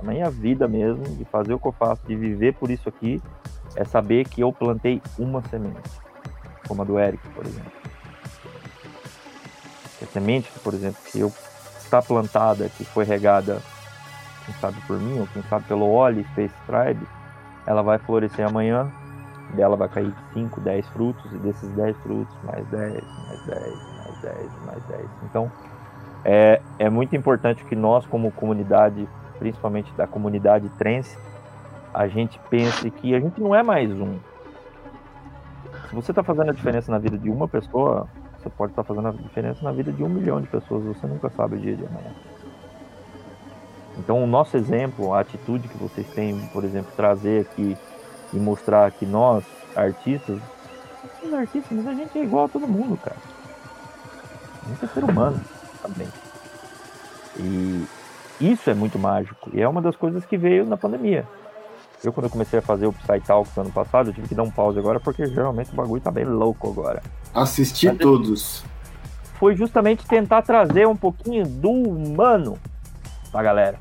[0.00, 3.22] a minha vida mesmo, de fazer o que eu faço, de viver por isso aqui,
[3.76, 5.90] é saber que eu plantei uma semente,
[6.66, 7.72] como a do Eric, por exemplo.
[10.02, 11.32] A semente, por exemplo, que eu
[11.78, 13.60] está plantada, que foi regada,
[14.46, 17.06] quem sabe por mim, ou quem sabe pelo Oli Space Tribe,
[17.66, 18.90] ela vai florescer amanhã,
[19.54, 24.22] dela vai cair 5, 10 frutos, e desses 10 frutos, mais 10, mais 10, mais
[24.22, 25.06] 10, mais 10.
[25.24, 25.52] Então,
[26.24, 29.06] é, é muito importante que nós, como comunidade,
[29.40, 31.18] principalmente da comunidade trance,
[31.92, 34.18] a gente pense que a gente não é mais um.
[35.88, 38.06] Se você está fazendo a diferença na vida de uma pessoa,
[38.38, 40.84] você pode estar fazendo a diferença na vida de um milhão de pessoas.
[40.84, 42.12] Você nunca sabe o dia de amanhã.
[43.98, 47.76] Então, o nosso exemplo, a atitude que vocês têm, por exemplo, trazer aqui
[48.32, 49.44] e mostrar que nós,
[49.74, 50.38] artistas,
[51.18, 53.16] somos artistas, mas a gente é igual a todo mundo, cara.
[54.64, 55.40] A gente é ser humano
[55.82, 56.08] também.
[57.38, 57.86] E
[58.40, 59.50] isso é muito mágico.
[59.52, 61.26] E é uma das coisas que veio na pandemia.
[62.02, 64.42] Eu, quando eu comecei a fazer o Psy Talks ano passado, eu tive que dar
[64.42, 67.02] um pause agora, porque geralmente o bagulho tá bem louco agora.
[67.34, 68.64] Assisti Mas- todos.
[69.38, 72.58] Foi justamente tentar trazer um pouquinho do humano
[73.30, 73.78] pra galera.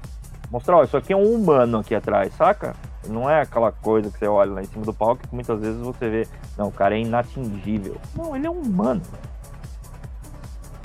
[0.52, 2.76] Mostrar, ó, isso aqui é um humano aqui atrás, saca?
[3.08, 5.80] Não é aquela coisa que você olha lá em cima do palco que muitas vezes
[5.80, 7.98] você vê, não, o cara é inatingível.
[8.16, 9.02] Não, ele é um humano.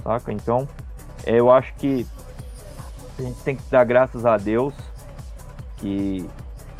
[0.02, 0.32] Saca?
[0.32, 0.68] Então,
[1.24, 2.06] é, eu acho que
[3.18, 4.74] a gente tem que dar graças a Deus
[5.76, 6.28] que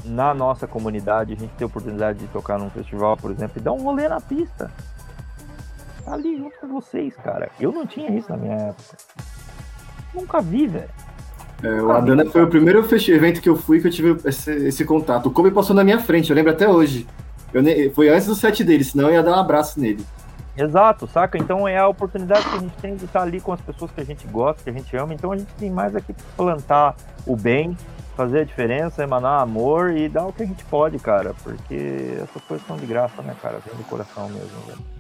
[0.05, 3.61] na nossa comunidade a gente tem a oportunidade de tocar num festival, por exemplo, e
[3.61, 4.71] dar um rolê na pista.
[6.05, 7.51] Tá ali junto com vocês, cara.
[7.59, 8.97] Eu não tinha isso na minha época.
[10.15, 10.89] Nunca vi, velho.
[11.63, 14.85] É, o Adana foi o primeiro evento que eu fui que eu tive esse, esse
[14.85, 15.27] contato.
[15.27, 17.07] O Kobe passou na minha frente, eu lembro até hoje.
[17.53, 17.63] Eu
[17.95, 20.05] foi antes do set dele, senão eu ia dar um abraço nele.
[20.57, 21.37] Exato, saca?
[21.37, 24.01] Então é a oportunidade que a gente tem de estar ali com as pessoas que
[24.01, 25.13] a gente gosta, que a gente ama.
[25.13, 26.95] Então a gente tem mais aqui plantar
[27.27, 27.77] o bem,
[28.17, 31.35] fazer a diferença, emanar amor e dar o que a gente pode, cara.
[31.43, 33.59] Porque essas coisas são de graça, né, cara?
[33.67, 34.95] Vem do coração mesmo, velho.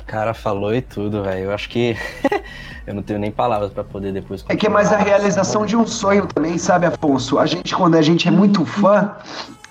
[0.00, 1.46] O cara falou e tudo, velho.
[1.46, 1.96] Eu acho que
[2.86, 4.44] Eu não tenho nem palavras para poder depois.
[4.48, 7.36] É que é mais a realização de um sonho também, sabe, Afonso?
[7.38, 9.16] A gente, quando a gente é muito fã,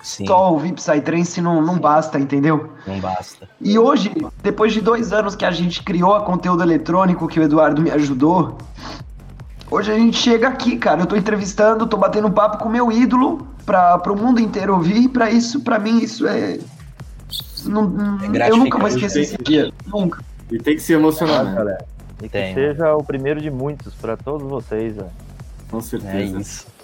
[0.05, 0.27] Sim.
[0.27, 2.69] só ouvir Psytrance não, não basta, entendeu?
[2.85, 3.49] Não basta.
[3.59, 7.43] E hoje, depois de dois anos que a gente criou a conteúdo eletrônico, que o
[7.43, 8.55] Eduardo me ajudou,
[9.69, 11.01] hoje a gente chega aqui, cara.
[11.01, 15.05] Eu tô entrevistando, tô batendo papo com o meu ídolo para o mundo inteiro ouvir,
[15.05, 16.59] e pra isso, para mim, isso é.
[17.65, 19.73] Não, é eu nunca vou esquecer esse dia.
[19.87, 20.23] Nunca.
[20.51, 21.55] E tem que se emocionar, né?
[21.55, 21.85] Galera.
[22.21, 25.09] E que seja o primeiro de muitos para todos vocês, velho.
[25.71, 26.37] Com certeza.
[26.37, 26.74] É isso.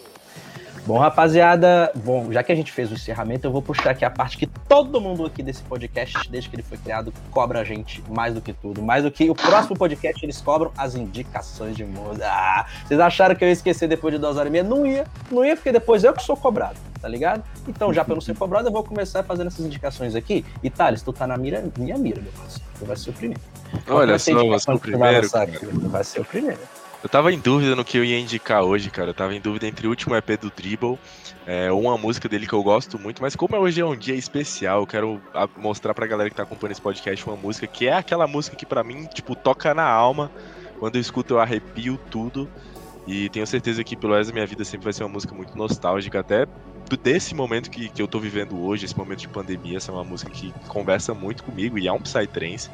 [0.85, 4.09] Bom, rapaziada, bom, já que a gente fez o encerramento, eu vou puxar aqui a
[4.09, 8.03] parte que todo mundo aqui desse podcast, desde que ele foi criado, cobra a gente
[8.09, 8.81] mais do que tudo.
[8.81, 12.25] Mais do que o próximo podcast, eles cobram as indicações de música.
[12.25, 14.63] Ah, vocês acharam que eu ia esquecer depois de duas horas e meia?
[14.63, 17.43] Não ia, não ia, porque depois eu que sou cobrado, tá ligado?
[17.67, 20.43] Então, já pra não ser cobrado, eu vou começar fazendo essas indicações aqui.
[20.63, 22.65] E Thales, tu tá na mira, minha mira, meu parceiro.
[22.79, 23.41] Tu vai ser o primeiro.
[23.87, 25.29] Olha só, você é o primeiro.
[25.29, 26.59] Vai, vai ser o primeiro.
[27.03, 29.09] Eu tava em dúvida no que eu ia indicar hoje, cara.
[29.09, 30.99] Eu tava em dúvida entre o último EP do Dribble,
[31.47, 34.81] é, uma música dele que eu gosto muito, mas como hoje é um dia especial,
[34.81, 35.21] eu quero
[35.57, 38.67] mostrar pra galera que tá acompanhando esse podcast uma música que é aquela música que
[38.67, 40.31] para mim, tipo, toca na alma.
[40.79, 42.47] Quando eu escuto, eu arrepio tudo.
[43.07, 45.57] E tenho certeza que pelo resto da minha vida sempre vai ser uma música muito
[45.57, 46.45] nostálgica, até
[46.97, 49.77] desse momento que, que eu tô vivendo hoje, esse momento de pandemia.
[49.77, 52.69] Essa é uma música que conversa muito comigo e é um Psytrance.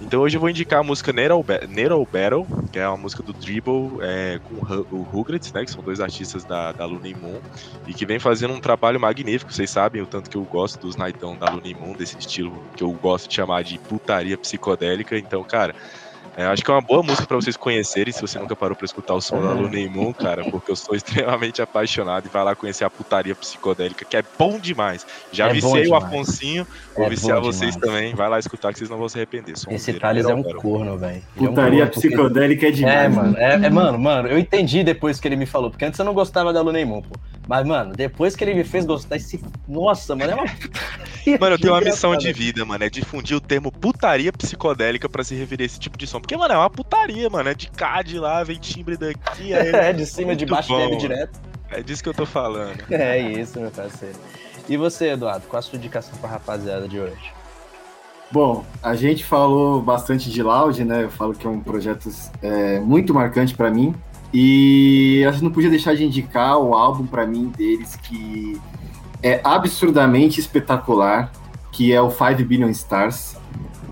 [0.00, 3.98] Então hoje eu vou indicar a música Nero, Battle, que é uma música do Dribble
[4.00, 7.42] é, com o Rugrats, né, que são dois artistas da, da Luna Moon,
[7.86, 10.96] e que vem fazendo um trabalho magnífico, vocês sabem o tanto que eu gosto dos
[10.96, 15.44] Nightão da Luna Moon, desse estilo que eu gosto de chamar de putaria psicodélica, então,
[15.44, 15.74] cara,
[16.40, 18.86] é, acho que é uma boa música para vocês conhecerem, se você nunca parou para
[18.86, 22.54] escutar o som da Luna Moon, cara, porque eu sou extremamente apaixonado e vai lá
[22.54, 25.06] conhecer a putaria psicodélica, que é bom demais.
[25.30, 27.94] Já é viciei o Afonsinho, vou é viciar vocês demais.
[27.94, 29.52] também, vai lá escutar que vocês não vão se arrepender.
[29.68, 31.22] Esse Thales é um corno, velho.
[31.36, 32.96] Putaria é um psicodélica é demais.
[32.96, 35.98] É, mano, é, é, mano, mano, eu entendi depois que ele me falou, porque antes
[35.98, 37.18] eu não gostava da Luna Moon, pô.
[37.50, 39.42] Mas, mano, depois que ele me fez gostar, esse.
[39.66, 40.44] Nossa, mano, é uma.
[41.40, 42.84] mano, eu tenho uma missão de vida, mano.
[42.84, 46.20] É difundir o termo putaria psicodélica pra se referir a esse tipo de som.
[46.20, 47.48] Porque, mano, é uma putaria, mano.
[47.48, 49.50] É de CAD lá, vem timbre daqui.
[49.80, 51.40] É, de cima, de baixo, bebe direto.
[51.70, 52.84] É disso que eu tô falando.
[52.88, 54.14] É isso, meu parceiro.
[54.68, 57.32] E você, Eduardo, qual a sua indicação pra rapaziada de hoje?
[58.30, 61.02] Bom, a gente falou bastante de Loud, né?
[61.02, 62.08] Eu falo que é um projeto
[62.40, 63.92] é, muito marcante para mim.
[64.32, 68.60] E a gente não podia deixar de indicar o álbum para mim deles que
[69.22, 71.32] é absurdamente espetacular,
[71.72, 73.36] que é o Five Billion Stars.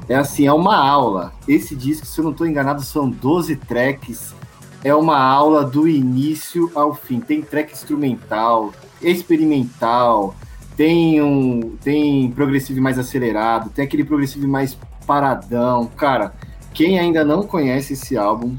[0.08, 1.32] É assim, é uma aula.
[1.46, 4.34] Esse disco, se eu não estou enganado, são 12 tracks.
[4.82, 7.20] É uma aula do início ao fim.
[7.20, 10.34] Tem track instrumental, experimental,
[10.76, 15.90] tem um tem progressivo mais acelerado, tem aquele progressivo mais paradão.
[15.96, 16.32] Cara,
[16.72, 18.56] quem ainda não conhece esse álbum,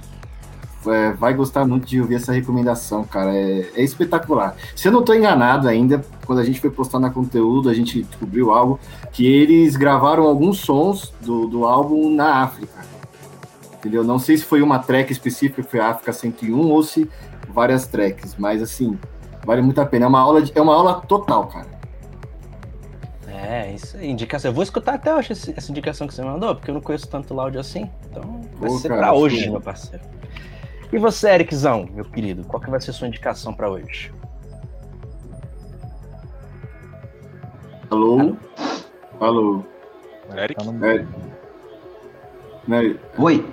[0.87, 3.35] é, vai gostar muito de ouvir essa recomendação, cara.
[3.35, 4.55] É, é, espetacular.
[4.75, 8.03] Se eu não estou enganado ainda, quando a gente foi postar na conteúdo, a gente
[8.03, 8.79] descobriu algo
[9.11, 12.79] que eles gravaram alguns sons do, do álbum na África.
[13.73, 14.03] Entendeu?
[14.03, 17.09] Não sei se foi uma track específica, foi a África 101, ou se
[17.49, 18.97] várias tracks, mas assim,
[19.45, 20.05] vale muito a pena.
[20.05, 21.79] É uma aula, de, é uma aula total, cara.
[23.27, 24.51] É, isso aí, indicação.
[24.51, 27.33] Eu vou escutar até hoje essa indicação que você mandou, porque eu não conheço tanto
[27.33, 27.89] Loud assim.
[28.09, 29.49] Então vai Pô, ser cara, pra hoje, sim.
[29.49, 30.03] meu parceiro.
[30.91, 34.11] E você, Ericzão, meu querido, qual que vai ser a sua indicação para hoje?
[37.91, 38.35] Alô?
[39.19, 39.63] Alô?
[40.35, 40.59] Eric?
[40.83, 41.05] É.
[43.17, 43.45] Oi.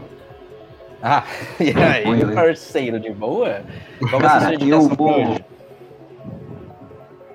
[1.02, 1.24] Ah,
[1.60, 2.34] e aí, oi, oi.
[2.34, 3.60] parceiro de boa?
[4.08, 5.30] Qual vai ser sua indicação eu vou...
[5.30, 5.44] hoje?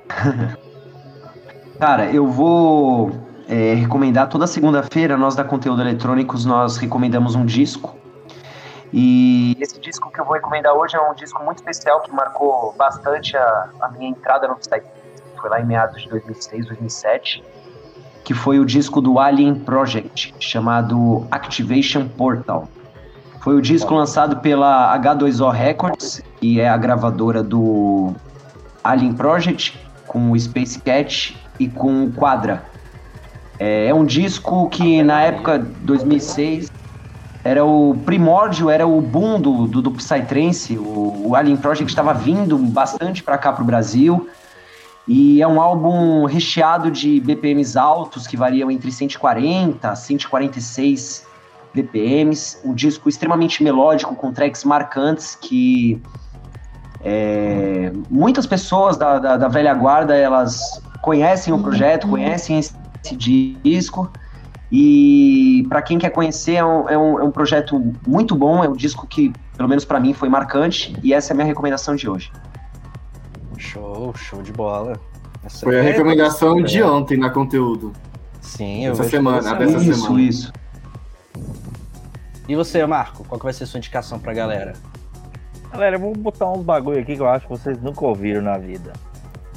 [1.80, 3.12] Cara, eu vou
[3.48, 8.01] é, recomendar toda segunda-feira, nós da Conteúdo Eletrônicos, nós recomendamos um disco
[8.94, 12.74] e esse disco que eu vou recomendar hoje é um disco muito especial que marcou
[12.78, 14.82] bastante a, a minha entrada no Psy.
[15.40, 17.44] Foi lá em meados de 2006, 2007,
[18.24, 22.68] que foi o disco do Alien Project, chamado Activation Portal.
[23.40, 28.14] Foi o disco lançado pela H2O Records, que é a gravadora do
[28.84, 32.64] Alien Project, com o Space Cat e com o Quadra.
[33.58, 36.81] É, é um disco que na época 2006
[37.44, 42.14] era o primórdio, era o boom do, do, do Psytrance, o, o Alien Project estava
[42.14, 44.30] vindo bastante para cá para o Brasil,
[45.08, 51.26] e é um álbum recheado de BPMs altos, que variam entre 140 a 146
[51.74, 56.02] BPMs, um disco extremamente melódico, com tracks marcantes que
[57.04, 63.16] é, muitas pessoas da, da, da, velha guarda, elas conhecem o projeto, conhecem esse, esse
[63.16, 64.12] disco,
[64.72, 68.70] E para quem quer conhecer, é um, é, um, é um, projeto muito bom, é
[68.70, 71.94] um disco que, pelo menos para mim, foi marcante, e essa é a minha recomendação
[71.94, 72.32] de hoje.
[73.58, 74.98] Show, show de bola.
[75.44, 77.92] Essa foi a recomendação é, de ontem na conteúdo.
[78.40, 80.22] Sim, eu Essa semana, dessa isso, semana.
[80.22, 80.54] Isso,
[82.48, 84.74] E você, Marco, qual que vai ser a sua indicação pra galera?
[85.72, 88.58] Galera, eu vou botar uns bagulho aqui que eu acho que vocês nunca ouviram na
[88.58, 88.94] vida.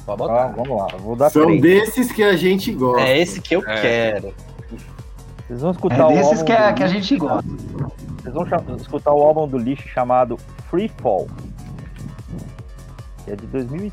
[0.05, 0.43] Pode botar.
[0.45, 1.61] Ah, vamos lá, vou dar São três.
[1.61, 3.01] desses que a gente gosta.
[3.01, 3.81] É esse que eu É.
[3.81, 4.33] quero.
[5.47, 7.49] Vocês vão escutar É o desses álbum que, a- do que a lixo- gente gosta.
[8.23, 10.37] Vocês vão escutar o álbum do lixo chamado
[10.69, 11.27] Free Fall.
[13.23, 13.91] Que é de 2000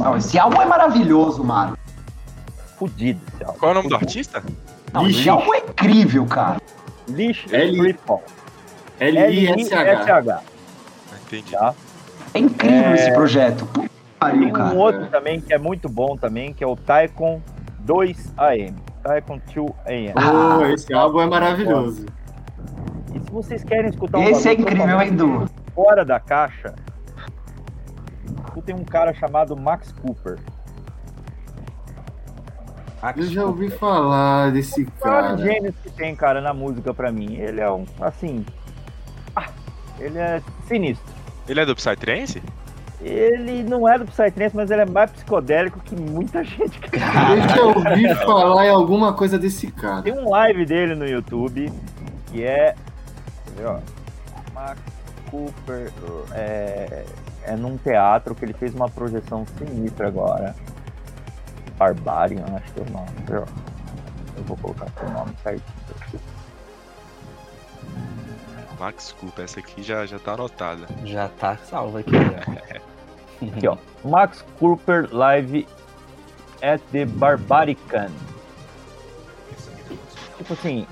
[0.00, 1.76] Não, esse álbum é maravilhoso, mano.
[2.76, 3.58] fudido esse álbum.
[3.58, 4.42] Qual é o nome do artista?
[4.92, 5.30] Não, esse Lixo.
[5.30, 6.60] álbum é incrível, cara.
[7.08, 8.22] Lixo L- Free Fall.
[9.00, 10.40] L-I-S-H.
[11.26, 11.52] Entendi.
[11.52, 11.74] Tá?
[12.32, 12.94] É incrível É.
[12.94, 13.64] esse projeto.
[13.66, 13.90] Puta
[14.30, 14.74] Tem um cara.
[14.74, 17.40] outro também que é muito bom também, que é o Taikon
[17.84, 18.74] 2AM.
[19.04, 20.12] Taikon 2AM.
[20.16, 20.56] Ah.
[20.58, 22.06] Pô, esse álbum é maravilhoso.
[23.14, 25.48] E se vocês querem escutar um Esse é incrível, hein, Du?
[25.74, 26.74] fora da caixa,
[28.64, 30.38] tem um cara chamado Max Cooper.
[33.16, 35.36] Eu já ouvi falar desse O maior cara.
[35.36, 37.34] gênio que tem, cara, na música pra mim.
[37.34, 38.46] Ele é um, assim...
[39.36, 39.48] ah,
[39.98, 41.12] ele é sinistro.
[41.46, 42.42] Ele é do Psytrance?
[43.04, 46.80] Ele não é do Psytrance, mas ele é mais psicodélico que muita gente.
[46.80, 47.36] cara.
[47.36, 50.00] Eu já ouvi falar em alguma coisa desse cara.
[50.02, 51.70] Tem um live dele no YouTube
[52.26, 52.74] que é.
[53.56, 53.78] Ver, ó?
[54.54, 54.80] Max
[55.30, 55.92] Cooper.
[56.32, 57.04] É,
[57.44, 60.56] é num teatro que ele fez uma projeção sinistra agora.
[61.76, 63.08] Barbarian, acho que é o nome.
[63.32, 63.44] Ó?
[64.38, 66.20] Eu vou colocar o nome certinho.
[68.80, 70.86] Max Cooper, essa aqui já, já tá anotada.
[71.04, 72.12] Já tá salvo aqui.
[72.12, 72.80] Já.
[73.56, 73.76] Aqui, ó.
[74.04, 75.66] Max Cooper Live
[76.62, 78.10] at the Barbarican.
[80.38, 80.86] Tipo assim,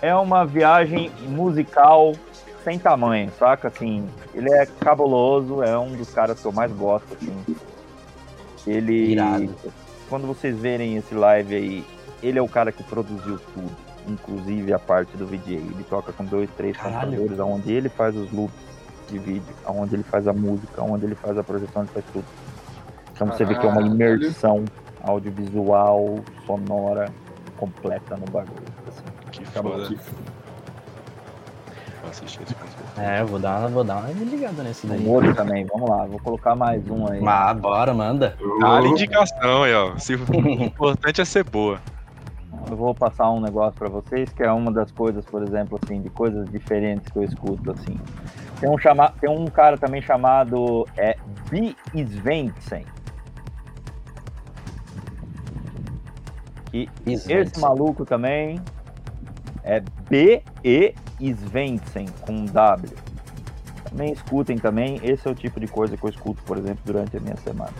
[0.00, 2.14] é uma viagem musical
[2.62, 3.68] sem tamanho, saca?
[3.68, 7.56] Assim, ele é cabuloso, é um dos caras que eu mais gosto, assim.
[8.66, 9.12] Ele.
[9.12, 9.54] Irado.
[10.08, 11.84] Quando vocês verem esse live aí,
[12.22, 13.70] ele é o cara que produziu tudo,
[14.08, 15.54] inclusive a parte do VJ.
[15.54, 18.73] Ele toca com dois, três computadores, onde ele faz os loops
[19.08, 22.24] de vídeo, onde ele faz a música, onde ele faz a projeção, ele faz tudo.
[23.12, 23.94] Então você vê que é uma Caralho.
[23.94, 24.64] imersão
[25.02, 27.08] audiovisual, sonora,
[27.56, 28.62] completa no bagulho.
[28.88, 29.04] assim.
[29.30, 29.88] Que foda.
[32.02, 32.84] Vou assistir esse conteúdo.
[32.98, 35.04] É, eu vou dar, uma- vou dar uma ligada nesse daí.
[35.06, 37.20] Um outro também, vamos lá, vou colocar mais um aí.
[37.20, 38.36] Mas bora, manda.
[38.60, 39.96] Dá-lhe indicação aí, ó.
[39.98, 40.18] Se- O
[40.62, 41.78] importante é ser boa.
[42.70, 46.00] Eu vou passar um negócio pra vocês que é uma das coisas, por exemplo, assim,
[46.00, 47.98] de coisas diferentes que eu escuto, assim.
[48.60, 49.12] Tem um, chama...
[49.20, 51.16] Tem um cara também chamado é,
[51.50, 51.74] B.
[51.94, 52.84] Svensson.
[56.72, 58.60] E esse maluco também
[59.62, 60.42] é B.
[60.64, 60.94] E.
[61.20, 62.92] Svensson, com W.
[63.88, 64.98] Também escutem também.
[65.02, 67.72] Esse é o tipo de coisa que eu escuto, por exemplo, durante a minha semana.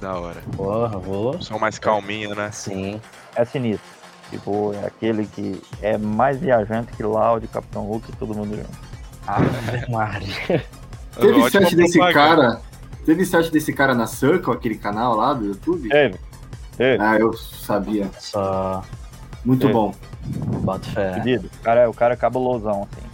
[0.00, 0.40] Da hora.
[0.54, 1.40] Porra, vou.
[1.40, 2.50] Som mais calminho, né?
[2.50, 3.00] Sim.
[3.34, 3.88] É sinistro.
[4.28, 8.89] Tipo, é aquele que é mais viajante que Loud, Capitão Hulk e todo mundo junto.
[9.36, 10.64] Ave Maria.
[11.18, 12.36] Teve Ótima set desse propaganda.
[12.36, 12.60] cara.
[13.04, 15.88] Teve set desse cara na Circle, aquele canal lá do YouTube?
[15.88, 16.18] Teve.
[16.76, 17.02] Teve.
[17.02, 18.08] Ah, eu sabia.
[18.18, 18.82] Só
[19.44, 19.72] Muito É.
[19.72, 19.94] bom.
[20.62, 21.22] boto fé.
[21.42, 23.06] O cara, o cara é cabulosão, assim.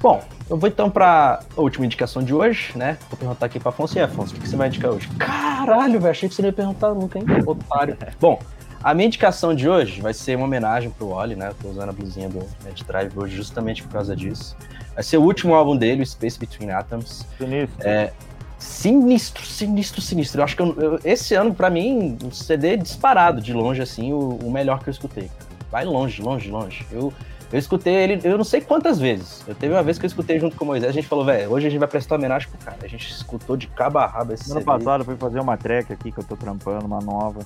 [0.00, 2.96] Bom, eu vou então pra última indicação de hoje, né?
[3.10, 3.98] Vou perguntar aqui pra Afonso.
[3.98, 5.08] E Afonso, o que que você vai indicar hoje?
[5.18, 7.26] Caralho, velho, achei que você não ia perguntar nunca, hein?
[7.44, 7.96] Otário.
[8.20, 8.40] Bom,
[8.82, 11.48] a minha indicação de hoje vai ser uma homenagem pro Oli, né?
[11.48, 14.56] Eu tô usando a blusinha do Mad Drive hoje justamente por causa disso.
[14.94, 17.26] Vai ser o último álbum dele, o Space Between Atoms.
[17.38, 17.86] Sinistro.
[17.88, 18.12] É,
[18.58, 20.40] sinistro, sinistro, sinistro.
[20.40, 24.12] Eu acho que eu- eu- esse ano, pra mim, um CD disparado, de longe, assim,
[24.12, 25.30] o, o melhor que eu escutei.
[25.70, 26.86] Vai longe, longe, longe.
[26.90, 27.12] Eu,
[27.52, 29.42] eu escutei ele, eu não sei quantas vezes.
[29.46, 31.50] Eu teve uma vez que eu escutei junto com o Moisés, a gente falou, velho,
[31.50, 32.78] hoje a gente vai prestar homenagem pro cara.
[32.82, 34.64] A gente escutou de cabo a rabo esse Ano CD.
[34.64, 37.40] passado eu fui fazer uma track aqui que eu tô trampando, uma nova.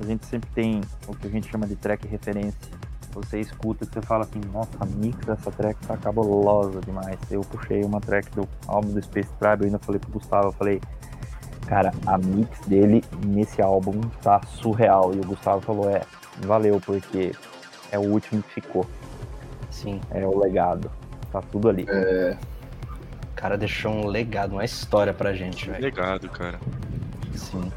[0.00, 2.72] A gente sempre tem o que a gente chama de track referência.
[3.12, 7.18] Você escuta e você fala assim, nossa, a mix dessa track tá cabulosa demais.
[7.30, 10.52] Eu puxei uma track do álbum do Space Tribe, eu ainda falei pro Gustavo, eu
[10.52, 10.80] falei,
[11.66, 15.12] cara, a mix dele nesse álbum tá surreal.
[15.14, 16.02] E o Gustavo falou, é,
[16.46, 17.32] valeu, porque
[17.92, 18.86] é o último que ficou,
[19.70, 20.90] Sim, é o legado.
[21.32, 21.84] Tá tudo ali.
[21.84, 25.82] o cara deixou um legado, uma história pra gente, velho.
[25.82, 26.58] Legado, cara.
[27.34, 27.72] Sim.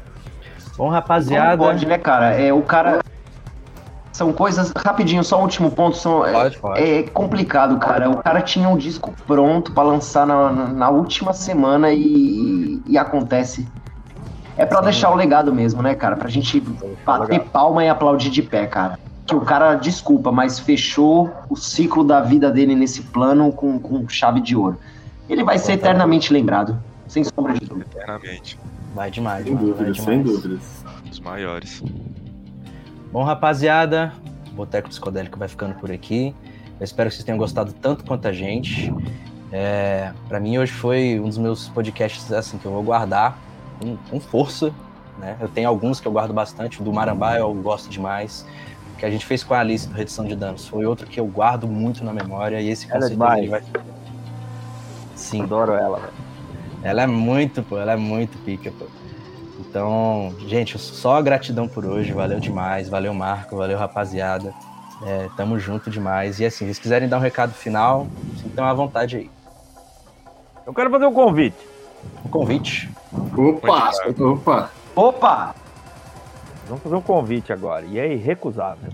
[0.76, 1.56] Bom, Como rapaziada.
[1.56, 2.34] pode, né, cara?
[2.34, 3.00] É, o cara.
[4.12, 4.72] São coisas.
[4.76, 5.96] Rapidinho, só um último ponto.
[5.96, 6.80] São, é, Pode, pode.
[6.82, 8.08] é complicado, cara.
[8.10, 13.66] O cara tinha um disco pronto pra lançar na, na- última semana e, e acontece.
[14.56, 14.84] É pra Sim.
[14.84, 16.14] deixar o legado mesmo, né, cara?
[16.14, 16.60] Pra gente
[17.04, 18.98] bater palma e aplaudir de pé, cara.
[19.26, 24.08] Que o cara, desculpa, mas fechou o ciclo da vida dele nesse plano com, com
[24.08, 24.78] chave de ouro.
[25.28, 26.78] Ele vai ser eternamente lembrado,
[27.08, 27.86] sem sombra de dúvida.
[27.96, 28.60] Eternamente.
[28.94, 30.42] Vai demais, Sem mano, vai dúvidas, sem demais.
[30.42, 30.84] dúvidas.
[31.04, 31.82] Um dos maiores.
[33.12, 34.12] Bom, rapaziada,
[34.50, 36.34] o Boteco Psicodélico vai ficando por aqui.
[36.80, 38.92] Eu espero que vocês tenham gostado tanto quanto a gente.
[39.52, 43.38] É, para mim, hoje foi um dos meus podcasts assim que eu vou guardar
[43.80, 44.72] com, com força.
[45.18, 45.36] Né?
[45.40, 46.80] Eu tenho alguns que eu guardo bastante.
[46.80, 48.44] O do Marambá eu gosto demais.
[48.92, 51.18] O que a gente fez com a Alice do Redução de Danos foi outro que
[51.20, 52.60] eu guardo muito na memória.
[52.60, 53.50] E esse com Ela é certeza demais.
[53.50, 53.62] vai.
[55.14, 56.12] Sim, Adoro ela, velho.
[56.84, 58.84] Ela é muito, pô, ela é muito pica, pô.
[59.58, 64.52] Então, gente, só gratidão por hoje, valeu demais, valeu Marco, valeu rapaziada.
[65.02, 66.38] É, tamo junto demais.
[66.38, 68.06] E assim, se vocês quiserem dar um recado final,
[68.40, 69.30] sintam à vontade aí.
[70.66, 71.56] Eu quero fazer um convite.
[72.24, 72.90] Um convite.
[73.36, 73.90] Opa,
[74.20, 74.70] opa.
[74.94, 75.54] Opa!
[76.68, 77.84] Vamos fazer um convite agora.
[77.86, 78.92] E é irrecusável.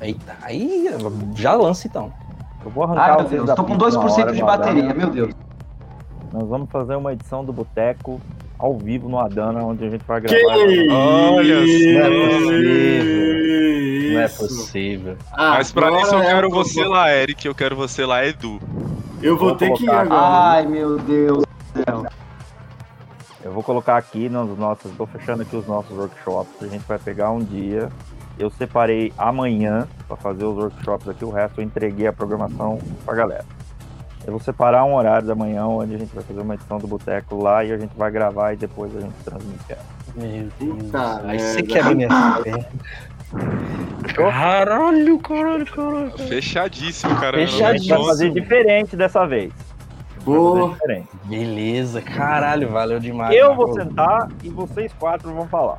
[0.00, 0.88] Eita, aí
[1.34, 2.12] já lança então.
[2.64, 5.10] Eu vou arrancar Ai, meu Deus, tô com pista uma 2% hora de bateria, meu
[5.10, 5.47] Deus.
[6.32, 8.20] Nós vamos fazer uma edição do Boteco
[8.58, 10.56] ao vivo no Adana, onde a gente vai Que gravar.
[10.92, 11.98] Olha isso?
[14.12, 15.16] Não é possível.
[15.36, 18.60] Mas pra isso eu é quero você lá, Eric, eu quero você lá, Edu.
[19.22, 20.02] Eu vou Vou ter que ir colocar.
[20.02, 20.54] agora.
[20.54, 22.06] Ai, meu Deus do céu.
[23.44, 24.90] Eu vou colocar aqui nos nossos.
[24.96, 26.62] Tô fechando aqui os nossos workshops.
[26.62, 27.88] A gente vai pegar um dia.
[28.38, 31.24] Eu separei amanhã para fazer os workshops aqui.
[31.24, 33.44] O resto eu entreguei a programação pra galera.
[34.28, 36.86] Eu vou separar um horário da manhã onde a gente vai fazer uma edição do
[36.86, 39.82] Boteco lá e a gente vai gravar e depois a gente transmite ela.
[40.14, 40.82] Meu Deus.
[40.82, 42.08] Puta Aí você quebra minha.
[44.14, 46.10] Caralho, caralho, caralho.
[46.28, 47.38] Fechadíssimo, cara.
[47.38, 48.04] Gente vai Fechadíssimo.
[48.04, 49.50] fazer diferente dessa vez.
[50.22, 51.08] Pô, diferente.
[51.24, 53.34] Beleza, caralho, valeu demais.
[53.34, 55.78] Eu vou sentar e vocês quatro vão falar.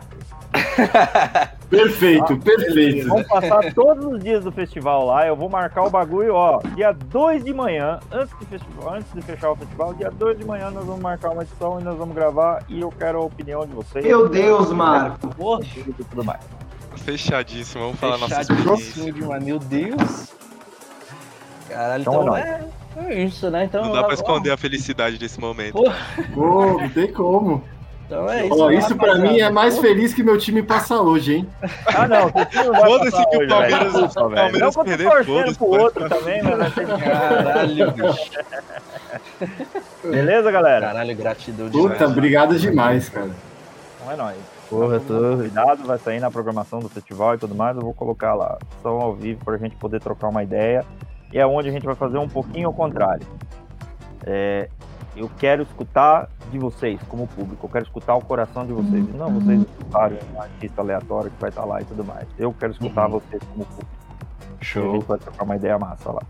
[1.70, 3.08] Perfeito, perfeito.
[3.08, 5.28] Vamos passar todos os dias do festival lá.
[5.28, 6.60] Eu vou marcar o bagulho, ó.
[6.76, 10.46] Dia 2 de manhã, antes, do festival, antes de fechar o festival, dia 2 de
[10.46, 12.64] manhã nós vamos marcar uma edição e nós vamos gravar.
[12.68, 14.04] E eu quero a opinião de vocês.
[14.06, 15.28] Meu Deus, Marco.
[15.36, 16.40] Porra, E tudo mais.
[16.98, 19.12] Fechadíssimo, vamos falar nossa experiência.
[19.14, 20.34] demais, meu Deus.
[21.70, 22.66] Caralho, Então então, é
[22.98, 23.66] é, é isso, né?
[23.66, 25.74] Então, Não dá pra ó, esconder a felicidade desse momento.
[25.74, 25.92] Pô,
[26.34, 27.64] Pô, não tem como.
[28.10, 28.68] Então é isso.
[28.68, 29.32] Né, isso pra rapaziada?
[29.34, 31.50] mim é mais feliz que meu time passar hoje, hein?
[31.86, 32.22] Ah, não.
[32.22, 33.94] Não Foda-se que o hoje, Palmeiras-.
[33.94, 34.36] Desculpa, o velho.
[34.42, 37.92] Palmeiras Não, que eu tô perder, torcendo pro outro também, mas vai ter que- Caralho,
[37.92, 38.32] bicho.
[40.04, 40.88] Beleza, galera?
[40.88, 42.12] Caralho, gratidão Puta, demais.
[42.12, 43.30] obrigado demais, cara.
[44.02, 44.38] Então é nóis.
[44.70, 47.76] Porra, eu tô- Cuidado, vai sair na programação do festival e tudo mais.
[47.76, 50.84] Eu vou colocar lá som ao vivo pra gente poder trocar uma ideia.
[51.32, 53.26] E é onde a gente vai fazer um pouquinho ao contrário.
[54.26, 54.68] É,
[55.16, 57.66] eu quero escutar de vocês, como público.
[57.66, 59.06] Eu quero escutar o coração de vocês.
[59.08, 62.28] E não vocês escutarem um artista aleatório que vai estar lá e tudo mais.
[62.38, 63.12] Eu quero escutar Uhum.
[63.20, 63.92] vocês como público.
[64.42, 64.94] E a Show.
[64.96, 66.22] gente vai trocar uma ideia massa lá.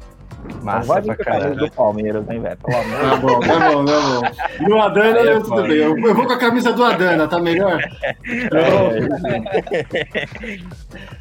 [0.53, 1.55] não Massa vai pra caralho.
[1.55, 2.57] do Palmeiras, hein, velho?
[2.57, 4.01] Pelo amor Tá bom, tá bom, tá
[4.59, 4.69] bom.
[4.69, 5.71] No Adana, Aí é eu, tudo bem.
[5.77, 7.79] Eu, eu vou com a camisa do Adana, tá melhor?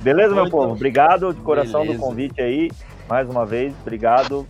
[0.01, 0.73] Beleza, meu Muito povo?
[0.73, 1.99] Obrigado de coração Beleza.
[1.99, 2.71] do convite aí.
[3.09, 4.47] Mais uma vez, obrigado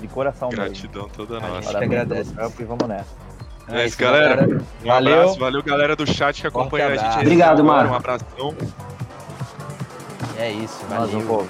[0.00, 0.64] de coração mesmo.
[0.64, 1.60] Gratidão toda A gente nossa.
[1.60, 2.34] que Parabéns agradece.
[2.60, 3.28] E vamos nessa.
[3.70, 4.46] É isso, galera.
[4.46, 5.20] Um Valeu.
[5.20, 7.18] abraço, valeu galera do chat que acompanha a gente.
[7.18, 7.92] Obrigado, Marco.
[7.92, 8.54] Um abração.
[10.38, 11.26] É isso, Mais um valeu.
[11.26, 11.48] povo.